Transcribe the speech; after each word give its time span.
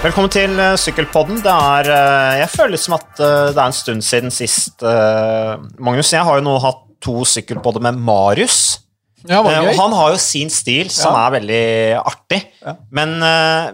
Velkommen 0.00 0.30
til 0.32 0.54
uh, 0.56 0.78
Sykkelpodden. 0.80 1.42
Det 1.44 1.52
er, 1.52 1.88
uh, 1.92 2.34
jeg 2.40 2.48
føler 2.54 2.72
litt 2.72 2.82
som 2.86 2.94
at 2.96 3.08
uh, 3.20 3.50
det 3.52 3.58
er 3.58 3.66
en 3.66 3.74
stund 3.76 4.04
siden 4.04 4.32
sist. 4.32 4.80
Magnus, 5.76 6.12
jeg 6.14 6.24
har 6.24 6.38
jo 6.38 6.44
nå 6.46 6.54
hatt 6.62 6.86
to 7.04 7.18
sykkelpodder 7.28 7.84
med 7.84 7.98
Marius. 8.00 8.78
Ja, 9.28 9.42
og 9.44 9.50
han 9.76 9.92
har 9.92 10.14
jo 10.14 10.20
sin 10.20 10.48
stil, 10.48 10.88
som 10.88 11.12
Ja. 11.12 11.26
er 11.26 11.34
veldig 11.34 11.64
artig. 12.00 12.38
Ja. 12.64 12.72
Men, 12.96 13.12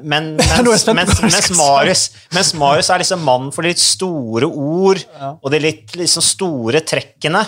men 0.02 0.32
mens, 0.40 0.86
mens, 0.90 1.14
mens. 1.22 1.50
Marius, 1.54 2.02
mens 2.34 2.50
Marius 2.58 2.90
er 2.90 3.04
liksom 3.04 3.22
mannen 3.22 3.54
for 3.54 3.62
de 3.62 3.70
litt 3.70 3.82
store 3.82 4.50
ord 4.50 5.04
og 5.36 5.46
de 5.54 5.62
litt 5.62 5.94
liksom 5.94 6.26
store 6.26 6.82
trekkene, 6.86 7.44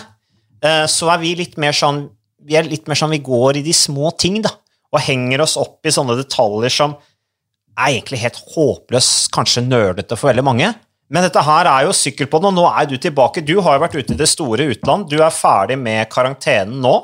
eh, 0.63 0.85
så 0.87 1.11
er 1.11 1.23
vi 1.25 1.35
litt 1.43 1.59
mer 1.59 1.75
sånn 1.75 2.05
vi 2.47 2.55
er 2.55 2.71
litt 2.71 2.87
mer 2.87 2.99
sånn 2.99 3.11
vi 3.17 3.19
går 3.27 3.59
i 3.59 3.67
de 3.67 3.75
små 3.75 4.15
ting, 4.15 4.39
da, 4.47 4.55
og 4.95 5.03
henger 5.03 5.43
oss 5.43 5.59
opp 5.59 5.83
i 5.83 5.93
sånne 5.93 6.15
detaljer 6.23 6.71
som 6.73 6.95
er 7.79 7.95
egentlig 7.95 8.21
helt 8.25 8.39
håpløs, 8.55 9.11
kanskje 9.35 9.65
nølete 9.67 10.19
for 10.19 10.33
veldig 10.33 10.45
mange. 10.47 10.73
Men 11.09 11.25
dette 11.25 11.43
her 11.45 11.69
er 11.71 11.87
jo 11.87 11.95
sykkelpodden, 11.97 12.51
og 12.51 12.57
nå 12.59 12.67
er 12.69 12.89
du 12.89 12.99
tilbake. 13.01 13.45
Du 13.47 13.57
har 13.65 13.79
jo 13.79 13.85
vært 13.85 13.97
ute 13.97 14.13
i 14.13 14.19
det 14.19 14.29
store 14.29 14.67
utland. 14.75 15.07
Du 15.09 15.23
er 15.23 15.33
ferdig 15.33 15.79
med 15.81 16.09
karantenen 16.13 16.83
nå. 16.85 16.97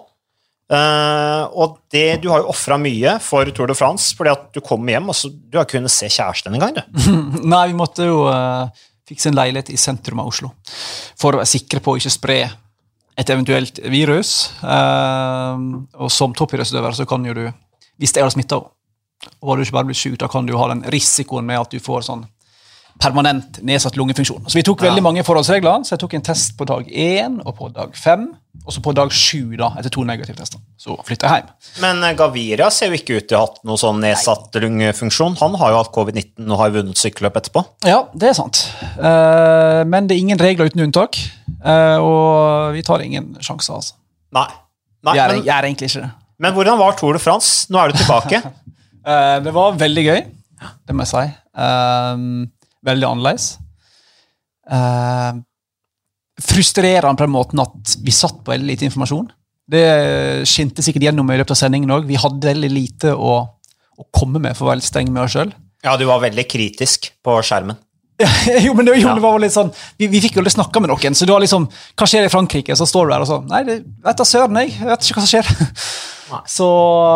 Uh, 0.64 1.44
og 1.60 1.76
det, 1.92 2.22
du 2.22 2.30
har 2.32 2.40
jo 2.40 2.48
ofra 2.52 2.78
mye 2.80 3.18
for 3.22 3.48
Tour 3.54 3.68
de 3.68 3.76
France, 3.76 4.14
fordi 4.16 4.32
at 4.32 4.46
du 4.56 4.62
kommer 4.64 4.94
hjem 4.94 5.10
og 5.12 5.16
så, 5.18 5.28
du 5.28 5.58
har 5.60 5.68
kunnet 5.68 5.92
se 5.92 6.08
kjæresten 6.08 6.56
en 6.56 6.64
gang, 6.64 6.78
du. 6.78 7.08
Nei, 7.52 7.66
vi 7.70 7.76
måtte 7.76 8.08
jo 8.08 8.22
uh, 8.32 8.72
fikse 9.08 9.30
en 9.30 9.36
leilighet 9.36 9.74
i 9.74 9.80
sentrum 9.80 10.22
av 10.24 10.32
Oslo. 10.32 10.54
For 11.20 11.36
å 11.36 11.42
være 11.42 11.52
sikre 11.52 11.82
på 11.84 11.94
å 11.94 12.00
ikke 12.00 12.12
spre 12.12 12.38
et 13.14 13.30
eventuelt 13.30 13.78
virus. 13.92 14.34
Uh, 14.64 15.84
og 16.00 16.12
som 16.12 16.34
toppidrettsutøver 16.36 16.96
så 16.96 17.06
kan 17.08 17.28
jo 17.28 17.36
du, 17.36 17.44
hvis 18.00 18.16
jeg 18.16 18.24
har 18.24 18.32
smitta 18.32 18.62
og 19.40 19.50
har 19.50 19.56
du 19.56 19.64
ikke 19.64 19.76
bare 19.78 19.88
blitt 19.88 20.00
syk, 20.00 20.18
da 20.20 20.28
kan 20.30 20.46
du 20.48 20.56
ha 20.58 20.68
den 20.72 20.84
risikoen 20.92 21.46
med 21.48 21.60
at 21.60 21.74
du 21.74 21.82
får 21.82 22.06
sånn 22.08 22.26
permanent 23.00 23.58
nedsatt 23.66 23.96
lungefunksjon. 23.98 24.44
Så 24.46 24.58
vi 24.58 24.62
tok 24.66 24.84
veldig 24.84 25.02
mange 25.02 25.24
forholdsregler. 25.26 25.82
Så 25.86 25.96
jeg 25.96 26.02
tok 26.04 26.16
en 26.18 26.24
test 26.24 26.54
på 26.58 26.66
dag 26.68 26.88
én 26.88 27.40
og 27.42 27.56
på 27.58 27.68
dag 27.74 27.94
fem. 27.98 28.28
Og 28.64 28.72
så 28.72 28.80
på 28.84 28.94
dag 28.96 29.10
sju, 29.12 29.56
da, 29.58 29.72
etter 29.80 29.92
to 29.92 30.04
negative 30.06 30.38
tester. 30.38 30.60
Så 30.80 30.94
flytta 31.04 31.28
jeg 31.28 31.42
hjem. 31.42 31.50
Men 31.82 32.04
Gavira 32.16 32.70
ser 32.72 32.92
jo 32.92 33.00
ikke 33.00 33.18
ut 33.18 33.26
til 33.28 33.36
å 33.36 33.42
ha 33.42 33.48
hatt 33.48 33.58
noe 33.66 33.80
sånn 33.80 33.98
nedsatt 34.04 34.54
lungefunksjon. 34.62 35.36
Han 35.42 35.58
har 35.60 35.74
jo 35.74 35.80
hatt 35.82 35.92
covid-19 35.96 36.46
og 36.46 36.60
har 36.62 36.74
vunnet 36.76 37.00
sykkelløp 37.00 37.40
etterpå. 37.42 37.64
Ja, 37.88 38.04
det 38.14 38.30
er 38.30 38.38
sant. 38.38 38.62
Eh, 38.94 39.82
men 39.90 40.08
det 40.08 40.16
er 40.16 40.22
ingen 40.22 40.40
regler 40.40 40.70
uten 40.70 40.86
unntak. 40.86 41.18
Eh, 41.58 41.98
og 41.98 42.76
vi 42.76 42.84
tar 42.86 43.04
ingen 43.04 43.34
sjanser, 43.42 43.80
altså. 43.82 43.98
Nei. 44.34 44.48
Nei 45.04 45.18
jeg, 45.18 45.24
er, 45.24 45.34
men, 45.34 45.44
jeg 45.44 45.52
er 45.58 45.66
egentlig 45.68 45.90
ikke 45.90 46.06
det. 46.06 46.12
men 46.40 46.54
hvordan 46.56 46.78
var 46.80 46.94
Tour 46.96 47.18
de 47.18 47.20
France? 47.20 47.66
Nå 47.74 47.82
er 47.82 47.92
du 47.92 47.98
tilbake. 47.98 48.40
Eh, 49.04 49.38
det 49.44 49.52
var 49.52 49.76
veldig 49.80 50.04
gøy, 50.06 50.20
det 50.88 50.96
må 50.96 51.04
jeg 51.04 51.12
si. 51.12 51.24
Eh, 51.64 52.22
veldig 52.88 53.08
annerledes. 53.10 53.48
Eh, 54.64 55.40
frustrerende 56.44 57.18
på 57.18 57.26
den 57.26 57.34
måten 57.34 57.62
at 57.64 57.96
vi 58.04 58.14
satt 58.14 58.40
på 58.44 58.54
veldig 58.54 58.70
lite 58.72 58.88
informasjon. 58.88 59.28
Det 59.64 59.84
skinte 60.48 60.84
sikkert 60.84 61.08
gjennom 61.08 61.30
i 61.32 61.38
løpet 61.40 61.54
av 61.54 61.60
sendingen 61.60 61.92
òg. 61.94 62.08
Vi 62.08 62.20
hadde 62.20 62.50
veldig 62.50 62.72
lite 62.72 63.14
å, 63.16 63.36
å 63.44 64.08
komme 64.12 64.42
med 64.42 64.56
for 64.56 64.66
å 64.66 64.72
være 64.72 64.82
litt 64.82 64.90
streng 64.90 65.12
med 65.12 65.24
oss 65.24 65.36
sjøl. 65.36 65.54
Ja, 65.84 65.96
du 66.00 66.04
var 66.08 66.24
veldig 66.24 66.44
kritisk 66.48 67.10
på 67.24 67.36
skjermen. 67.44 67.78
jo, 68.64 68.74
men 68.78 68.86
det, 68.86 68.94
jo, 69.00 69.10
det 69.10 69.22
var 69.24 69.40
litt 69.42 69.54
sånn, 69.54 69.72
vi, 69.98 70.06
vi 70.12 70.20
fikk 70.22 70.36
jo 70.36 70.42
aldri 70.44 70.52
snakka 70.54 70.82
med 70.82 70.92
noen. 70.92 71.16
så 71.18 71.26
det 71.26 71.34
var 71.34 71.42
liksom, 71.42 71.66
Hva 71.98 72.06
skjer 72.06 72.28
i 72.28 72.30
Frankrike? 72.30 72.76
Så 72.78 72.86
står 72.86 73.08
du 73.08 73.14
der 73.14 73.24
og 73.24 73.30
sånn 73.30 73.48
Nei, 73.50 73.64
det 73.66 73.80
vet 74.06 74.20
da 74.20 74.26
søren, 74.28 74.60
jeg. 74.62 74.70
Jeg 74.76 74.90
vet 74.90 75.08
ikke 75.08 75.18
hva 75.18 75.24
som 75.24 75.32
skjer. 75.32 75.50
Nei. 76.30 76.40
Så 76.54 76.68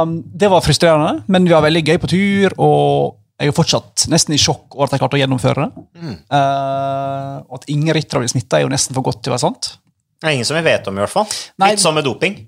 um, 0.03 0.19
det 0.43 0.51
var 0.51 0.65
frustrerende, 0.65 1.23
men 1.31 1.47
vi 1.47 1.55
var 1.55 1.65
veldig 1.65 1.85
gøy 1.87 2.01
på 2.03 2.11
tur. 2.11 2.59
Og 2.59 3.15
jeg 3.39 3.53
er 3.53 3.57
fortsatt 3.57 4.09
nesten 4.11 4.35
i 4.35 4.41
sjokk 4.43 4.75
over 4.75 4.89
at 4.89 4.97
jeg 4.97 5.05
klarte 5.05 5.19
å 5.21 5.23
gjennomføre 5.23 5.65
det. 5.65 5.87
Mm. 6.03 6.15
Uh, 6.35 7.35
og 7.47 7.61
at 7.61 7.69
ingen 7.71 7.95
ryttere 7.95 8.25
blir 8.25 8.35
smitta, 8.35 8.59
er 8.59 8.67
jo 8.67 8.75
nesten 8.75 8.99
for 8.99 9.07
godt 9.07 9.23
til 9.23 9.33
å 9.33 9.37
være 9.37 9.47
sant. 9.47 9.73
Det 10.19 10.27
er 10.27 10.35
ingen 10.35 10.49
som 10.49 10.59
vi 10.59 10.67
vet 10.67 10.91
om, 10.91 10.99
i 10.99 11.05
hvert 11.05 11.15
fall. 11.15 11.29
Nei. 11.63 11.73
Litt 11.77 11.85
som 11.85 11.95
med 11.95 12.07
doping. 12.09 12.41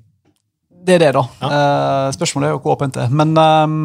Det 0.80 0.96
er 0.96 1.04
det, 1.06 1.12
da. 1.14 1.22
Ja. 1.38 1.50
Uh, 1.50 2.06
spørsmålet 2.18 2.50
er 2.50 2.56
jo 2.56 2.64
hvor 2.64 2.74
åpent 2.74 2.98
det 2.98 3.06
er. 3.06 3.14
Men 3.14 3.36
um, 3.38 3.76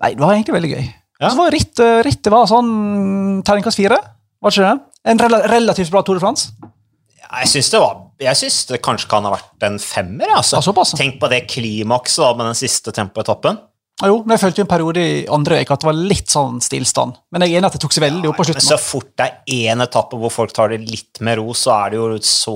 Nei, 0.00 0.14
det 0.16 0.22
var 0.24 0.32
egentlig 0.32 0.56
veldig 0.56 0.72
gøy. 0.72 0.86
Ja. 1.20 1.30
Så 1.30 1.36
var 1.36 1.52
ritt, 1.52 1.78
eh, 1.78 2.30
var 2.32 2.48
sånn 2.48 3.42
terningkast 3.44 3.76
fire. 3.76 3.98
Var 4.40 4.54
ikke 4.54 4.68
det? 4.68 4.80
En 5.12 5.18
rel 5.20 5.36
relativt 5.52 5.90
bra 5.92 6.02
Tour 6.02 6.16
de 6.16 6.22
France. 6.24 6.50
Jeg 7.30 7.48
syns 7.52 7.70
det, 7.70 8.74
det 8.74 8.82
kanskje 8.82 9.08
kan 9.08 9.24
ha 9.24 9.34
vært 9.36 9.66
en 9.68 9.78
femmer. 9.78 10.32
Altså. 10.34 10.58
Ja. 10.58 10.84
Tenk 10.98 11.20
på 11.20 11.28
det 11.30 11.44
klimakset 11.52 12.36
med 12.36 12.50
den 12.50 12.58
siste 12.58 12.92
tempoetappen. 12.96 13.60
Ja, 14.00 14.08
Jo, 14.08 14.18
men 14.24 14.32
jeg 14.36 14.40
følte 14.42 14.62
jo 14.62 14.64
en 14.64 14.70
periode 14.70 15.02
i 15.04 15.26
andre 15.28 15.58
veka 15.60 15.74
at 15.76 15.82
det 15.84 15.88
var 15.90 15.98
litt 15.98 16.30
sånn 16.32 16.60
stillstand. 16.64 17.18
Men 17.32 17.44
jeg 17.44 17.52
er 17.52 17.58
enig 17.60 17.68
at 17.68 17.76
det 17.76 17.80
tok 17.82 17.92
seg 17.96 18.04
veldig 18.06 18.30
opp 18.30 18.38
på 18.40 18.44
Men 18.46 18.48
slutten. 18.50 18.66
så 18.70 18.78
fort 18.80 19.10
det 19.20 19.26
er 19.26 19.72
én 19.72 19.84
etappe 19.84 20.16
hvor 20.20 20.32
folk 20.32 20.54
tar 20.56 20.72
det 20.72 20.78
litt 20.88 21.20
med 21.26 21.36
ro, 21.40 21.52
så 21.52 21.74
er 21.76 21.90
det 21.92 22.00
jo 22.00 22.06
så 22.24 22.54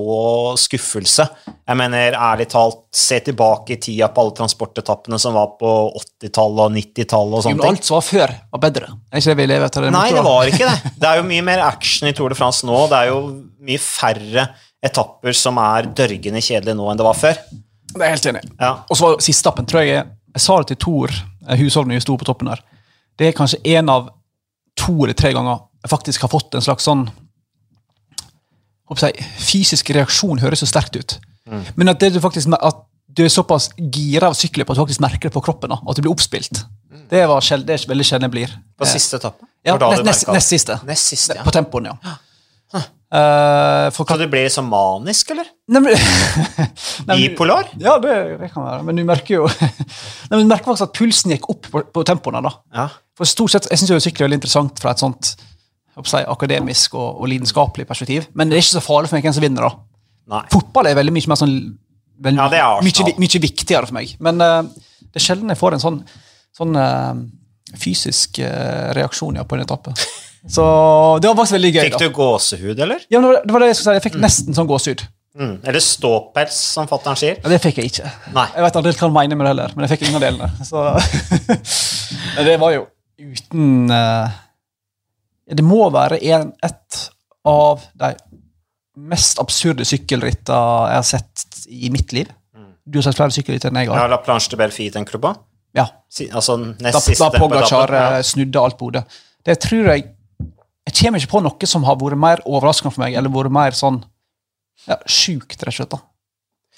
skuffelse. 0.65 1.27
Jeg 1.69 1.79
mener, 1.81 2.17
ærlig 2.17 2.47
talt, 2.53 2.81
se 2.95 3.19
tilbake 3.25 3.77
i 3.77 3.81
tida 3.81 4.09
på 4.13 4.25
alle 4.25 4.35
transportetappene 4.39 5.19
som 5.21 5.37
var 5.37 5.53
på 5.61 5.71
80-tallet 6.01 6.65
og 6.67 6.75
90-tallet 6.79 7.39
og 7.39 7.45
sånne 7.47 7.61
ting. 7.63 7.77
alt 7.77 7.89
som 7.89 7.99
var 7.99 8.07
før, 8.09 8.35
var 8.57 8.65
bedre. 8.65 8.91
Er 9.13 9.23
ikke 9.23 9.33
det 9.35 9.39
vi 9.43 9.49
lever 9.53 9.69
etter? 9.69 9.89
Nei, 9.95 10.07
det 10.17 10.25
var 10.25 10.51
ikke 10.53 10.69
det. 10.71 10.93
Det 11.05 11.11
er 11.11 11.21
jo 11.21 11.27
mye 11.29 11.45
mer 11.45 11.61
action 11.67 12.09
i 12.09 12.15
Tour 12.17 12.33
de 12.33 12.37
France 12.39 12.65
nå. 12.67 12.79
Det 12.89 12.99
er 13.05 13.11
jo 13.13 13.21
mye 13.65 13.81
færre 13.83 14.49
etapper 14.85 15.37
som 15.37 15.59
er 15.61 15.89
dørgende 15.97 16.41
kjedelige 16.45 16.77
nå 16.79 16.91
enn 16.93 17.01
det 17.01 17.05
var 17.07 17.17
før. 17.19 17.39
Det 17.95 18.01
er 18.01 18.09
jeg 18.09 18.17
helt 18.17 18.29
enig. 18.33 18.45
i. 18.49 18.53
Ja. 18.61 18.71
Og 18.89 18.97
så 18.99 19.05
var 19.07 19.21
siste 19.25 19.51
appen, 19.51 19.67
tror 19.69 19.85
jeg 19.85 20.05
Jeg 20.35 20.43
sa 20.43 20.59
det 20.61 20.73
til 20.73 20.81
Tor 20.83 21.15
husholdningen 21.59 22.01
vi 22.01 22.05
sto 22.05 22.17
på 22.19 22.27
toppen 22.27 22.51
der. 22.51 22.63
Det 23.19 23.29
er 23.29 23.37
kanskje 23.37 23.61
én 23.77 23.91
av 23.91 24.11
to 24.79 24.97
eller 25.05 25.15
tre 25.15 25.31
ganger 25.37 25.63
jeg 25.85 25.93
faktisk 25.93 26.25
har 26.25 26.33
fått 26.33 26.57
en 26.57 26.65
slags 26.65 26.87
sånn 26.89 27.05
jeg, 28.95 29.27
Fysisk 29.41 29.91
reaksjon 29.97 30.41
høres 30.43 30.63
så 30.63 30.69
sterkt 30.69 30.97
ut. 30.97 31.17
Mm. 31.51 31.63
Men 31.77 31.93
at, 31.93 32.01
det 32.01 32.13
du 32.15 32.21
faktisk, 32.23 32.53
at 32.57 32.83
du 33.15 33.25
er 33.25 33.33
såpass 33.33 33.71
gira 33.77 34.29
av 34.31 34.37
sykler 34.39 34.67
på 34.67 34.75
at 34.75 34.79
du 34.79 34.83
faktisk 34.85 35.03
merker 35.05 35.29
det 35.29 35.35
på 35.35 35.43
kroppen. 35.45 35.73
Da, 35.73 35.79
at 35.81 35.97
du 35.97 36.05
blir 36.05 36.13
oppspilt. 36.13 36.63
Det, 37.11 37.25
var 37.29 37.49
det 37.65 37.75
er 37.75 37.89
veldig 37.91 38.07
sjelden 38.07 38.29
jeg 38.29 38.35
blir. 38.35 38.55
På 38.79 38.89
siste 38.89 39.21
etappe. 39.21 39.49
Ja, 39.65 39.77
nest, 39.81 40.05
nest, 40.05 40.29
nest 40.29 40.53
siste. 40.53 40.79
Nest 40.89 41.11
siste, 41.15 41.39
ja. 41.39 41.45
På 41.47 41.53
tempoen, 41.55 41.89
ja. 41.93 42.15
For 43.95 44.09
Så 44.09 44.17
du 44.19 44.27
ble 44.31 44.43
så 44.51 44.63
manisk, 44.67 45.31
eller? 45.35 45.47
Bipolar? 47.09 47.71
Ja, 47.81 47.97
det, 48.03 48.15
det 48.41 48.51
kan 48.53 48.67
være. 48.67 48.83
Men 48.89 48.99
du 48.99 49.05
merker 49.07 49.37
jo 49.37 49.49
Nei, 50.29 50.35
men 50.35 50.45
du 50.45 50.51
merker 50.51 50.73
faktisk 50.73 50.89
at 50.89 50.97
pulsen 50.99 51.35
gikk 51.35 51.49
opp 51.53 51.71
på, 51.71 51.85
på 51.95 52.05
tempoene. 52.07 52.43
da. 52.45 52.55
Ja. 52.75 52.89
For 53.15 53.29
stort 53.29 53.55
sett, 53.55 53.71
Jeg 53.71 53.83
syns 53.83 54.09
sykkel 54.09 54.25
er 54.25 54.29
veldig 54.29 54.41
interessant 54.43 54.83
fra 54.83 54.95
et 54.95 55.03
sånt 55.03 55.35
si, 55.35 56.19
akademisk 56.19 56.97
og, 56.99 57.21
og 57.23 57.31
lidenskapelig 57.31 57.87
perspektiv. 57.87 58.27
Men 58.35 58.51
det 58.51 58.59
er 58.59 58.65
ikke 58.65 58.75
så 58.81 58.85
farlig 58.85 59.11
for 59.13 59.19
meg 59.19 59.29
hvem 59.29 59.37
som 59.37 59.47
vinner. 59.47 59.69
da. 59.69 60.03
Nei. 60.35 60.43
Fotball 60.53 60.91
er 60.91 60.99
veldig 60.99 61.15
mye 61.15 61.31
mer 61.31 61.39
sånn 61.39 61.55
veldig, 62.25 62.41
Ja, 62.41 62.51
det 62.51 62.61
er 62.65 62.85
mye, 62.89 63.17
mye 63.23 63.43
viktigere 63.47 63.91
for 63.91 63.99
meg. 64.01 64.17
Men 64.25 64.43
uh, 64.43 64.61
det 65.07 65.21
er 65.21 65.27
sjelden 65.29 65.53
jeg 65.55 65.61
får 65.61 65.77
en 65.77 65.85
sånn, 65.85 66.03
sånn 66.57 66.79
uh, 66.81 67.15
fysisk 67.79 68.43
reaksjon 68.99 69.39
ja, 69.39 69.47
på 69.47 69.59
en 69.59 69.65
etappe. 69.65 69.95
Så 70.47 70.65
det 71.23 71.29
var 71.31 71.37
faktisk 71.39 71.57
veldig 71.57 71.73
gøy. 71.75 71.85
Fikk 71.89 72.01
du 72.03 72.09
gåsehud, 72.15 72.81
eller? 72.85 73.05
Ja, 73.11 73.21
det 73.21 73.53
var- 73.53 73.61
det 73.61 73.69
jeg 73.73 73.77
skulle 73.77 73.95
si. 73.95 73.99
Jeg 74.01 74.03
fikk 74.13 74.21
nesten 74.21 74.55
sånn 74.55 74.69
gåsehud. 74.69 75.05
Mm. 75.35 75.55
Eller 75.67 75.81
ståpels, 75.81 76.55
som 76.55 76.87
fatter'n 76.87 77.17
sier? 77.19 77.41
Ja, 77.43 77.49
Det 77.49 77.61
fikk 77.63 77.79
jeg 77.81 77.91
ikke. 77.91 78.11
Nei. 78.35 78.47
Jeg 78.55 78.63
vet 78.63 78.77
aldri 78.77 78.93
hva 78.93 79.01
han 79.09 79.13
mener 79.13 79.37
med 79.37 79.47
det 79.47 79.51
heller, 79.55 79.73
men 79.75 79.89
jeg 79.89 79.99
fikk 79.99 80.07
ingen 80.09 80.21
av 80.21 80.27
delene. 80.29 80.51
Så. 80.63 80.85
det 82.45 82.61
var 82.61 82.71
jo 82.77 82.87
uten 83.19 83.91
uh, 83.91 84.29
Det 85.49 85.65
må 85.65 85.91
være 85.93 86.21
en, 86.23 86.53
et 86.63 87.01
av 87.45 87.83
de 87.99 88.15
mest 88.97 89.41
absurde 89.43 89.85
sykkelrittene 89.85 90.89
jeg 90.93 91.01
har 91.01 91.09
sett 91.09 91.67
i 91.69 91.91
mitt 91.91 92.13
liv. 92.13 92.31
Du 92.87 92.99
har 93.01 93.07
sett 93.09 93.17
flere 93.17 93.33
sykkelritt 93.35 93.65
enn 93.65 93.81
jeg 93.81 93.89
Ja, 93.89 93.97
har. 93.97 94.09
La 94.13 94.21
Planche 94.23 94.53
de 94.53 94.59
Belfi, 94.61 94.91
tenker 94.93 95.17
du 95.17 95.23
på? 95.25 95.35
Ja, 95.75 95.89
Si, 96.09 96.29
altså 96.31 96.59
nest 96.61 96.93
Da, 96.95 97.01
siste 97.03 97.27
da 97.27 97.41
Pogacar 97.41 97.91
eh, 97.99 98.19
snudde 98.23 98.61
alt 98.61 98.77
på 98.79 98.87
hodet. 98.91 99.03
Det 99.45 99.57
tror 99.65 99.89
jeg 99.91 100.05
Jeg 100.85 100.97
kommer 100.99 101.23
ikke 101.23 101.33
på 101.33 101.41
noe 101.45 101.69
som 101.71 101.85
har 101.89 101.97
vært 102.01 102.21
mer 102.21 102.43
overraskende 102.45 102.93
for 102.93 103.05
meg, 103.05 103.15
eller 103.17 103.33
vært 103.33 103.55
mer 103.55 103.77
sånn 103.77 104.03
ja, 104.89 104.99
sjukt, 105.09 105.57
rett 105.63 105.73
og 105.73 105.79
slett. 105.79 105.95
da. 105.95 106.01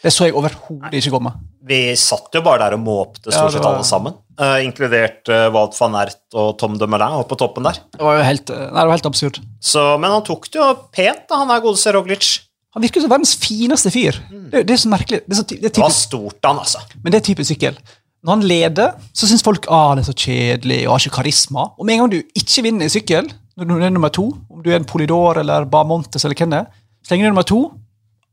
Det 0.04 0.12
så 0.12 0.26
jeg 0.28 0.34
overhodet 0.36 0.92
ikke 1.00 1.10
komme. 1.16 1.32
Vi 1.66 1.78
satt 1.98 2.34
jo 2.36 2.42
bare 2.44 2.60
der 2.66 2.76
og 2.76 2.82
måpte 2.84 3.32
Ja, 3.32 3.38
stort 3.40 3.54
sett 3.56 3.64
var- 3.64 3.78
alle 3.80 3.86
sammen. 3.88 4.14
uh, 4.38 4.58
inkludert 4.62 5.26
uh, 5.32 5.48
Walt 5.50 5.74
van 5.80 5.96
Ert 5.98 6.20
og 6.36 6.58
Tom 6.60 6.76
de 6.78 6.86
Melin 6.86 7.16
oppe 7.16 7.32
på 7.32 7.38
toppen 7.40 7.64
der. 7.66 7.80
Det 7.96 8.04
var 8.04 8.18
jo 8.18 8.26
helt, 8.28 8.50
eh, 8.50 8.58
nei, 8.68 8.82
det 8.82 8.86
var 8.86 8.94
helt 8.98 9.08
absurd. 9.10 9.40
Så, 9.58 9.98
men 9.98 10.10
han 10.12 10.22
tok 10.22 10.46
det 10.52 10.60
jo 10.60 10.68
pent, 10.92 11.24
da, 11.26 11.40
han 11.42 11.50
er 11.50 11.64
godeste 11.64 11.94
Roglic. 11.96 12.28
Han 12.76 12.84
virker 12.84 13.00
som 13.00 13.10
verdens 13.10 13.34
fineste 13.40 13.90
fyr. 13.90 14.20
Det, 14.52 14.66
det 14.68 14.76
er 14.76 14.82
så 14.84 14.92
merkelig. 14.92 15.22
Det 15.24 15.32
er 15.32 15.40
så, 15.40 15.46
det 15.48 15.64
er 15.64 15.74
Det 15.80 15.82
var 15.82 15.94
stort, 15.96 16.38
han, 16.44 16.60
altså. 16.60 16.84
men 17.02 17.10
det 17.10 17.22
er 17.22 17.26
typisk 17.32 17.54
sykkel. 17.54 17.80
Når 18.22 18.36
han 18.36 18.46
leder, 18.52 18.94
så 19.16 19.26
syns 19.26 19.42
folk 19.42 19.66
ah, 19.72 19.94
det 19.96 20.04
er 20.04 20.12
så 20.12 20.16
kjedelig 20.18 20.82
og 20.84 20.92
har 20.92 21.02
ikke 21.06 21.16
karisma. 21.22 21.70
Og 21.80 21.86
med 21.88 21.96
en 21.96 22.04
gang 22.04 22.14
du 22.14 22.20
ikke 22.36 22.62
vinner 22.68 22.86
i 22.86 22.92
sykkel, 22.92 23.32
når 23.56 23.80
du 23.80 23.86
er 23.88 23.94
nummer 23.94 24.12
to, 24.12 24.28
om 24.52 24.60
du 24.62 24.70
er 24.70 24.80
en 24.80 24.88
Polydor 24.88 25.40
eller 25.40 25.64
Bamontes 25.70 26.24
eller 26.24 26.36
hvem 26.36 26.52
det 26.52 26.62
er, 26.64 26.70
så 27.04 27.14
lenge 27.14 27.24
du 27.24 27.30
er 27.30 27.34
nummer 27.34 27.48
to, 27.48 27.60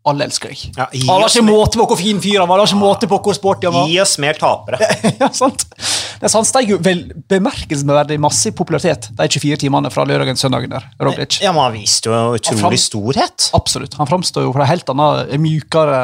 alle 0.03 0.25
elsker 0.27 0.51
deg. 0.51 0.63
Ja, 0.75 0.89
alle 0.91 1.23
har 1.23 1.31
ikke 1.31 1.45
måte 1.47 1.79
på 1.79 1.85
hvor 1.87 1.99
fin 1.99 2.17
fyr 2.19 2.41
han 2.41 2.49
var, 2.49 2.59
Alle 2.59 2.67
har 2.67 2.73
ikke 2.73 2.81
måte 2.81 3.07
på 3.07 3.19
hvor 3.23 3.35
sporty 3.37 3.69
han 3.69 3.75
var. 3.77 3.85
Gi 3.87 3.99
oss 4.03 4.17
mer 4.19 4.39
tapere. 4.39 4.79
ja, 5.21 5.29
sant? 5.31 5.63
Det 5.69 6.27
er 6.27 6.31
sant, 6.33 6.47
steg 6.47 6.73
jo 6.73 6.79
vel 6.83 7.05
bemerkelsesverdig 7.31 8.17
masse 8.21 8.51
i 8.51 8.55
popularitet 8.55 9.09
de 9.15 9.27
24 9.31 9.61
timene 9.63 9.91
fra 9.93 10.03
lørdagen 10.07 10.35
til 10.35 10.45
søndagen 10.47 10.75
der. 10.75 10.89
Roglic. 11.03 11.39
Ja, 11.43 11.53
men 11.55 11.65
han 11.69 11.77
viste 11.77 12.11
jo 12.11 12.35
utrolig 12.35 12.81
storhet. 12.83 13.47
Absolutt. 13.55 13.95
Han 13.99 14.11
framstår 14.11 14.47
jo 14.47 14.51
fra 14.55 14.67
helt 14.67 14.91
annen, 14.91 15.31
mykere 15.43 16.01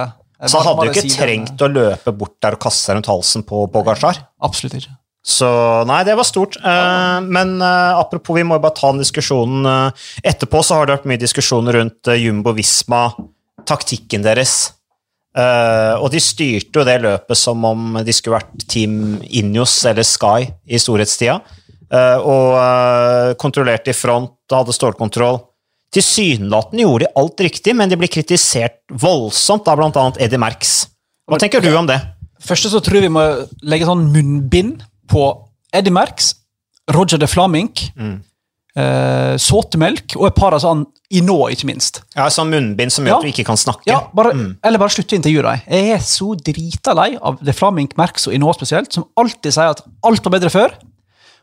Så 0.47 0.63
han 0.63 0.71
hadde 0.71 0.87
jo 0.87 0.95
ikke 0.95 1.15
trengt 1.17 1.67
å 1.67 1.71
løpe 1.71 2.15
bort 2.15 2.37
der 2.43 2.55
og 2.55 2.63
kaste 2.63 2.87
seg 2.87 2.99
rundt 2.99 3.11
halsen 3.11 3.43
på 3.47 3.65
Bogasjar? 3.73 4.23
Absolutt 4.47 4.79
ikke. 4.79 4.95
Så 5.25 5.49
nei, 5.89 5.99
det 6.07 6.15
var 6.15 6.27
stort. 6.27 6.57
Eh, 6.63 7.19
men 7.27 7.57
eh, 7.61 7.99
apropos, 7.99 8.37
vi 8.37 8.45
må 8.47 8.57
jo 8.57 8.63
bare 8.63 8.77
ta 8.77 8.91
den 8.93 9.03
diskusjonen 9.03 9.67
eh, 9.67 10.09
etterpå. 10.31 10.63
Så 10.63 10.77
har 10.77 10.87
det 10.87 10.97
vært 10.97 11.09
mye 11.11 11.21
diskusjoner 11.21 11.79
rundt 11.81 12.11
Jumbo 12.15 12.55
Visma, 12.55 13.09
taktikken 13.67 14.23
deres. 14.25 14.71
Eh, 15.37 15.95
og 15.99 16.09
de 16.13 16.21
styrte 16.23 16.81
jo 16.81 16.87
det 16.87 16.97
løpet 17.03 17.37
som 17.37 17.65
om 17.67 17.99
de 18.05 18.15
skulle 18.15 18.39
vært 18.39 18.67
Team 18.71 19.19
Injos 19.27 19.75
eller 19.89 20.07
Sky 20.07 20.47
i 20.71 20.79
storhetstida. 20.81 21.39
Eh, 21.89 22.17
og 22.23 23.35
kontrollerte 23.41 23.91
i 23.91 23.97
front, 23.97 24.37
hadde 24.49 24.73
stålkontroll. 24.73 25.43
Tilsynelatende 25.93 26.85
gjorde 26.85 27.07
de 27.07 27.13
alt 27.17 27.41
riktig, 27.41 27.73
men 27.75 27.89
de 27.89 27.97
ble 27.97 28.09
kritisert 28.11 28.83
voldsomt 28.93 29.67
av 29.69 29.79
bl.a. 29.81 30.05
Eddie 30.21 30.41
Merx. 30.41 30.83
Hva 31.29 31.39
tenker 31.41 31.61
du 31.65 31.69
om 31.75 31.89
det? 31.89 31.97
Først 32.45 32.69
så 32.71 32.79
tror 32.81 32.99
jeg 32.99 33.09
vi 33.09 33.13
må 33.17 33.25
legge 33.67 33.89
sånn 33.89 34.05
munnbind 34.13 34.85
på 35.09 35.25
Eddie 35.73 35.93
Merx, 35.93 36.33
Roger 36.93 37.17
de 37.21 37.27
Flamink, 37.29 37.91
Mm. 37.97 38.21
eh, 38.75 39.35
såtemelk 39.37 40.15
og 40.17 40.27
et 40.29 40.35
par 40.37 40.53
av 40.53 40.61
sånn 40.63 40.85
i 41.11 41.21
nå, 41.25 41.35
ikke 41.51 41.65
minst. 41.65 42.01
Ja, 42.15 42.27
sånn 42.29 42.49
munnbind 42.53 42.91
som 42.93 43.05
gjør 43.05 43.09
Ja. 43.09 43.17
at 43.17 43.21
du 43.25 43.31
ikke 43.33 43.45
kan 43.45 43.57
snakke. 43.57 43.87
Ja, 43.89 43.99
bare, 44.13 44.31
Eller 44.63 44.77
bare 44.77 44.89
slutte 44.93 45.15
å 45.15 45.19
intervjue 45.21 45.41
dem. 45.43 45.61
Jeg 45.69 45.91
er 45.95 45.97
så 46.05 46.35
drita 46.37 46.93
lei 46.95 47.17
av 47.21 47.39
de 47.43 47.51
Flamink, 47.53 47.95
Merx 47.97 48.27
og 48.27 48.33
Inå 48.33 48.53
spesielt, 48.55 48.93
som 48.93 49.05
alltid 49.17 49.51
sier 49.53 49.69
at 49.71 49.81
alt 50.03 50.23
var 50.23 50.39
bedre 50.39 50.49
før, 50.53 50.71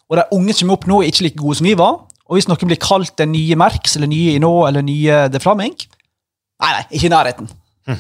og 0.09 0.17
de 0.17 0.25
unge 0.33 0.55
som 0.55 0.71
er 0.71 0.73
opp 0.75 0.87
nå, 0.87 1.03
er 1.03 1.09
ikke 1.11 1.23
like 1.27 1.37
gode 1.37 1.57
som 1.57 1.67
vi 1.67 1.75
var. 1.75 2.01
Og 2.29 2.37
hvis 2.39 2.47
noen 2.49 2.67
blir 2.67 2.79
kalt 2.79 3.17
den 3.17 3.33
nye 3.33 3.55
Merx 3.57 3.97
eller 3.97 4.07
nye 4.09 4.35
Inå 4.39 4.67
eller 4.69 4.83
nye 4.83 5.29
De 5.29 5.39
Flamink 5.39 5.87
Nei, 6.61 6.73
nei, 6.73 6.85
ikke 6.91 7.07
i 7.07 7.09
nærheten. 7.13 7.49
Jeg, 7.87 7.99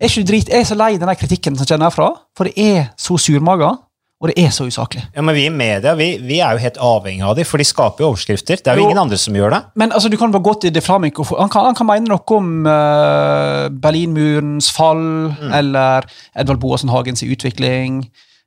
er 0.00 0.08
ikke 0.08 0.26
drit, 0.28 0.48
jeg 0.48 0.60
er 0.60 0.64
så 0.64 0.76
lei 0.76 0.96
denne 0.98 1.14
kritikken 1.16 1.56
som 1.56 1.66
kjenner 1.66 1.90
herfra, 1.90 2.10
for 2.36 2.44
det 2.44 2.54
er 2.58 2.90
så 2.96 3.16
surmaga, 3.20 3.78
og 4.20 4.28
det 4.28 4.34
er 4.44 4.50
så 4.52 4.66
usaklig. 4.68 5.00
Ja, 5.16 5.22
men 5.24 5.34
Vi 5.34 5.46
i 5.46 5.50
media 5.50 5.94
vi, 5.96 6.18
vi 6.20 6.40
er 6.44 6.52
jo 6.52 6.60
helt 6.60 6.76
avhengig 6.76 7.22
av 7.24 7.36
dem, 7.38 7.46
for 7.48 7.56
de 7.56 7.64
skaper 7.64 8.04
jo 8.04 8.10
overskrifter. 8.10 8.60
Det 8.60 8.68
er 8.68 8.76
jo 8.76 8.82
Jo. 8.82 8.88
ingen 8.90 8.98
andre 9.00 9.16
som 9.18 9.34
gjør 9.34 9.50
det. 9.54 9.60
Men 9.80 9.92
altså, 9.96 10.10
du 10.12 10.16
kan 10.20 10.30
bare 10.34 10.42
gå 10.44 10.52
til 10.60 10.72
De 10.74 10.80
Flamink 10.84 11.16
han, 11.16 11.48
kan, 11.48 11.64
han 11.70 11.74
kan 11.78 11.86
mene 11.88 12.04
noe 12.10 12.36
om 12.36 12.50
uh, 12.68 13.68
Berlinmurens 13.72 14.68
fall, 14.76 15.32
eller 15.56 16.04
Edvald 16.36 16.60
Boasen 16.60 16.92
Hagens 16.92 17.22
utvikling, 17.24 18.02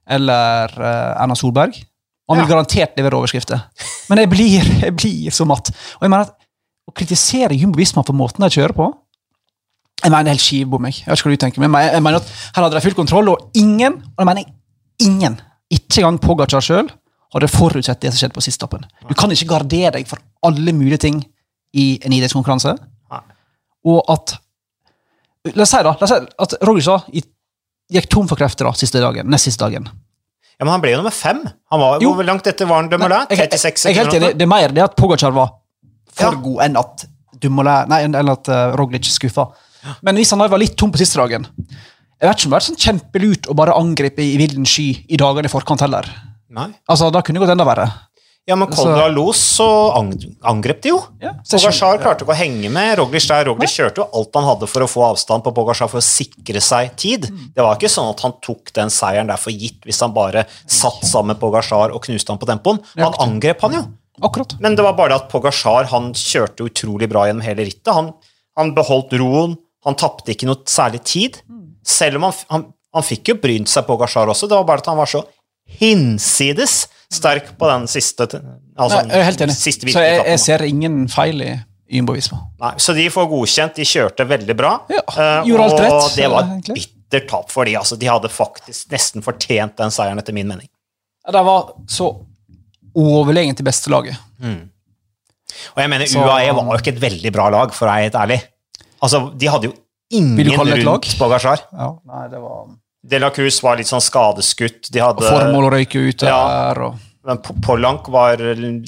eller 0.10 0.70
uh, 0.78 1.22
Erna 1.24 1.36
Solberg. 1.36 1.74
Han 2.30 2.38
vil 2.38 2.46
Ja. 2.46 2.50
garantert 2.54 2.94
levere 2.98 3.18
overskrifter. 3.18 3.66
Men 4.10 4.18
jeg 4.22 4.30
blir, 4.30 4.62
jeg 4.86 4.96
blir 4.96 5.31
så 5.34 5.46
matt. 5.50 5.74
Og 6.00 6.06
jeg 6.06 6.10
mener 6.14 6.30
at 6.30 6.38
Å 6.84 6.92
kritisere 6.92 7.56
Jumbo 7.56 7.80
Visma 7.80 8.02
for 8.04 8.12
måten 8.14 8.44
de 8.44 8.50
kjører 8.52 8.74
på 8.76 8.90
Jeg 10.04 10.12
mener 10.12 10.24
det 10.28 10.31
er 10.34 10.36
helt 10.36 10.44
skivbom. 10.44 10.86
Jeg. 10.90 10.98
jeg 11.00 11.08
vet 11.08 11.19
ikke 11.22 11.30
hva 11.30 11.36
du 11.38 11.42
tenker, 11.46 11.64
men 11.64 11.78
jeg 11.81 12.02
mener 12.04 12.18
at 12.19 12.31
her 12.58 12.62
hadde 12.66 12.76
de 12.76 12.81
full 12.84 12.94
kontroll, 12.98 13.30
og 13.31 13.50
ingen, 13.56 13.94
og 14.18 14.19
jeg 14.19 14.28
mener 14.28 14.44
ingen, 15.02 15.38
ikke 15.74 16.02
engang 16.04 16.20
Pogacar 16.24 16.64
sjøl, 16.64 16.90
hadde 17.34 17.50
forutsett 17.50 18.02
det 18.04 18.12
som 18.14 18.20
skjedde 18.22 18.36
på 18.38 18.44
siste 18.46 18.62
etappen. 18.62 18.84
Du 19.10 19.14
kan 19.18 19.31
ikke 19.34 19.50
gardere 19.50 19.96
deg 19.98 20.08
for 20.10 20.22
alle 20.46 20.74
mulige 20.75 21.02
ting 21.08 21.24
i 21.74 21.86
en 22.06 22.14
idrettskonkurranse. 22.14 22.75
Og 23.90 24.04
at 24.14 24.38
La 25.58 25.66
oss 25.66 25.74
si 25.74 25.80
da, 25.84 25.92
la 26.00 26.06
oss 26.08 26.12
si 26.14 26.20
at 26.46 26.54
Roglic 26.64 26.86
sa 26.86 26.94
gikk 27.12 28.06
tom 28.14 28.30
for 28.30 28.40
krefter 28.40 28.64
da, 28.70 28.72
siste 28.80 29.02
dagen, 29.04 29.28
nest 29.28 29.50
siste 29.50 29.60
dagen. 29.66 29.90
Ja, 30.56 30.64
Men 30.64 30.72
han 30.78 30.84
ble 30.86 30.94
jo 30.94 31.02
nummer 31.02 31.12
fem. 31.12 31.42
Han 31.74 31.81
var, 31.81 31.98
Jo. 32.00 32.14
Hvor 32.16 32.24
langt 32.30 32.48
etter 32.48 32.69
var 32.69 32.80
han 32.80 32.88
Dumoulin? 32.92 33.26
Jeg, 33.34 33.42
jeg, 33.42 33.60
36 33.60 33.90
jeg 33.90 33.98
er 33.98 34.06
sekunder? 34.06 34.28
enig. 34.30 34.38
Det 34.40 34.46
er 34.46 34.52
mer 34.54 34.76
det 34.78 34.84
at 34.86 34.96
Pogacar 34.96 35.34
var 35.36 35.50
for 36.14 36.30
Ja. 36.30 36.40
god 36.46 36.62
enn 36.64 36.78
at 36.80 37.04
Dumoulin, 37.44 37.90
nei, 37.92 38.00
enn 38.08 38.16
at 38.38 38.48
uh, 38.54 38.72
Roglic 38.80 39.10
skuffa. 39.12 39.50
Men 40.06 40.16
hvis 40.16 40.31
han 40.31 40.40
var 40.40 40.62
litt 40.62 40.78
tom 40.80 40.94
på 40.94 41.02
siste 41.02 41.19
dagen 41.19 41.44
Jeg 42.24 42.30
vet 42.31 42.40
ikke 42.40 42.48
om 42.48 42.54
det 42.54 42.56
har 42.56 42.62
vært 42.62 42.70
sånn 42.70 42.84
kjempelurt 42.86 43.48
å 43.52 43.56
bare 43.60 43.75
angripe 43.75 44.24
i 44.24 44.38
villen 44.40 44.64
sky 44.70 44.88
i 45.12 45.18
dagene 45.20 45.50
i 45.50 45.52
forkant 45.52 45.84
heller. 45.84 46.08
Nei. 46.54 46.70
Altså, 46.88 47.12
Da 47.12 47.20
kunne 47.22 47.40
det 47.42 47.44
gått 47.44 47.52
enda 47.58 47.66
verre. 47.68 47.90
Ja, 48.48 48.56
men 48.60 48.68
Kolda 48.68 49.08
Los 49.08 49.40
så 49.40 49.66
angrep 49.96 50.81
de 50.84 50.90
jo. 50.90 50.98
Ja, 51.22 51.31
skjønner- 51.48 52.02
klarte 52.02 52.25
ikke 52.25 52.34
å 52.34 52.36
henge 52.36 52.70
med 52.72 52.98
Roglic 53.00 53.28
der. 53.28 53.46
Roglic 53.48 53.72
kjørte 53.72 54.02
jo 54.04 54.08
alt 54.14 54.34
han 54.36 54.44
hadde 54.44 54.68
for 54.68 54.81
å 54.84 54.88
få 54.92 55.04
avstand 55.14 55.44
på 55.46 55.54
Pogacar 55.56 55.88
for 55.90 56.00
å 56.00 56.04
sikre 56.04 56.60
seg 56.60 56.96
tid. 57.00 57.30
Mm. 57.31 57.54
Det 57.56 57.64
var 57.64 57.75
ikke 57.78 57.92
sånn 57.92 58.10
at 58.12 58.20
han 58.20 58.34
tok 58.42 58.74
den 58.74 58.90
seieren 58.90 59.28
der 59.28 59.38
for 59.40 59.52
gitt 59.52 59.80
hvis 59.88 60.02
han 60.04 60.12
bare 60.14 60.46
satt 60.68 61.04
sammen 61.08 61.28
med 61.36 61.40
Pogacar 61.40 61.94
og 61.96 62.04
knuste 62.04 62.28
han 62.36 62.38
på 62.42 62.46
tempoen. 62.52 62.80
Han 62.98 63.14
angrep 63.14 63.62
han 63.62 63.72
jo. 63.74 63.84
Akkurat. 64.22 64.60
Men 64.60 64.76
det 64.76 64.84
var 64.84 64.94
bare 64.94 65.16
at 65.16 65.30
Pogasjar 65.30 65.86
han 65.86 66.12
kjørte 66.14 66.68
utrolig 66.68 67.08
bra 67.10 67.26
gjennom 67.26 67.44
hele 67.48 67.64
rittet. 67.66 67.94
Han, 67.96 68.14
han 68.58 68.76
beholdt 68.76 69.16
roen, 69.18 69.56
han 69.86 69.96
tapte 69.96 70.36
ikke 70.36 70.46
noe 70.52 70.60
særlig 70.68 71.02
tid. 71.04 71.42
Selv 71.83 72.15
om 72.19 72.24
han, 72.30 72.33
han, 72.50 72.65
han 72.95 73.03
fikk 73.03 73.33
jo 73.33 73.35
brynt 73.44 73.68
seg 73.71 73.85
på 73.88 73.97
Gashar 74.00 74.30
også, 74.31 74.47
det 74.47 74.56
var 74.56 74.63
bare 74.69 74.83
at 74.83 74.89
han 74.91 74.97
var 75.00 75.09
så 75.12 75.24
hinsides 75.80 76.88
sterk 77.13 77.53
på 77.59 77.68
den 77.69 77.85
siste 77.91 78.25
altså, 78.27 79.00
Nei, 79.03 79.13
jeg 79.13 79.19
er 79.19 79.27
helt 79.30 79.44
enig. 79.45 79.56
Så 79.57 80.03
jeg, 80.03 80.25
jeg 80.27 80.41
ser 80.44 80.63
ingen 80.68 81.03
feil 81.12 81.44
i 81.45 81.51
Jumbo 81.94 82.15
Visma. 82.18 82.39
Nei, 82.63 82.74
så 82.81 82.95
de 82.97 83.06
får 83.13 83.27
godkjent, 83.31 83.75
de 83.77 83.85
kjørte 83.85 84.25
veldig 84.27 84.56
bra. 84.57 84.74
Ja, 84.91 85.03
eh, 85.13 85.47
gjorde 85.50 85.65
alt 85.69 85.81
rett. 85.83 85.95
og 85.97 86.15
det 86.18 86.30
var 86.31 86.47
et 86.56 86.71
bittert 86.74 87.27
tap 87.30 87.51
for 87.53 87.69
de, 87.69 87.75
altså. 87.77 87.97
De 88.01 88.09
hadde 88.09 88.31
faktisk 88.33 88.89
nesten 88.94 89.25
fortjent 89.25 89.75
den 89.77 89.94
seieren, 89.94 90.21
etter 90.21 90.33
min 90.35 90.50
mening. 90.50 90.69
Ja, 91.27 91.35
De 91.35 91.44
var 91.45 91.74
så 91.91 92.09
overlegent 92.97 93.59
til 93.62 93.68
beste 93.68 93.91
laget. 93.94 94.18
Og 94.44 95.80
jeg 95.83 95.89
mener, 95.91 96.09
Så- 96.09 96.19
UAE 96.24 96.50
var 96.56 96.65
jo 96.71 96.80
ikke 96.81 96.95
et 96.95 97.01
veldig 97.01 97.31
bra 97.35 97.50
lag, 97.53 97.74
for 97.74 97.85
å 97.88 97.91
være 97.94 98.07
helt 98.09 98.19
ærlig. 98.24 98.41
Altså, 99.03 99.38
De 99.38 99.47
hadde 99.47 99.69
jo 99.69 99.74
ingen 100.13 100.86
rundt 100.86 101.18
Bagasjar. 101.19 101.65
Ja, 101.74 101.89
nei, 102.10 102.27
det 102.31 102.42
var... 102.44 102.68
De 103.04 103.19
La 103.19 103.30
Cruz 103.36 103.57
var 103.65 103.75
litt 103.75 103.89
sånn 103.89 104.00
skadeskutt. 104.04 104.88
De 104.94 105.01
hadde, 105.04 105.25
Formål 105.27 105.65
å 105.68 105.71
røyke 105.74 106.00
ut 106.07 106.24
Ja. 106.24 106.38
der, 106.48 106.81
og 106.88 107.10
men 107.24 107.38
Pollank 107.63 108.07
var 108.12 108.36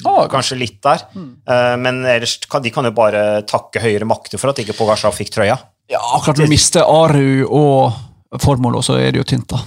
Ah, 0.04 0.26
kanskje 0.28 0.58
litt 0.60 0.82
der. 0.84 1.00
Mm. 1.16 1.28
Eh, 1.48 1.76
men 1.80 2.02
ellers 2.04 2.34
kan 2.52 2.60
de 2.64 2.68
kan 2.70 2.84
jo 2.84 2.90
bare 2.92 3.42
takke 3.48 3.80
høyere 3.80 4.04
makter 4.08 4.36
for 4.40 4.52
at 4.52 4.58
ikke 4.60 4.74
Pogacar 4.76 5.12
fikk 5.16 5.30
trøya. 5.32 5.56
Ja, 5.88 6.00
akkurat 6.18 6.36
når 6.42 6.50
du 6.50 6.52
mister 6.52 6.84
Aru 6.84 7.46
og 7.48 8.40
formålet, 8.44 8.84
så 8.84 8.98
er 9.00 9.12
det 9.16 9.22
jo 9.22 9.28
tynt, 9.32 9.46
da. 9.54 9.62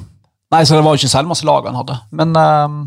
Nei, 0.54 0.62
så 0.70 0.78
det 0.78 0.84
var 0.86 0.94
jo 0.94 1.02
ikke 1.02 1.10
Selmas 1.16 1.42
lag 1.48 1.66
han 1.66 1.80
hadde, 1.82 1.98
men 2.12 2.38
um, 2.38 2.78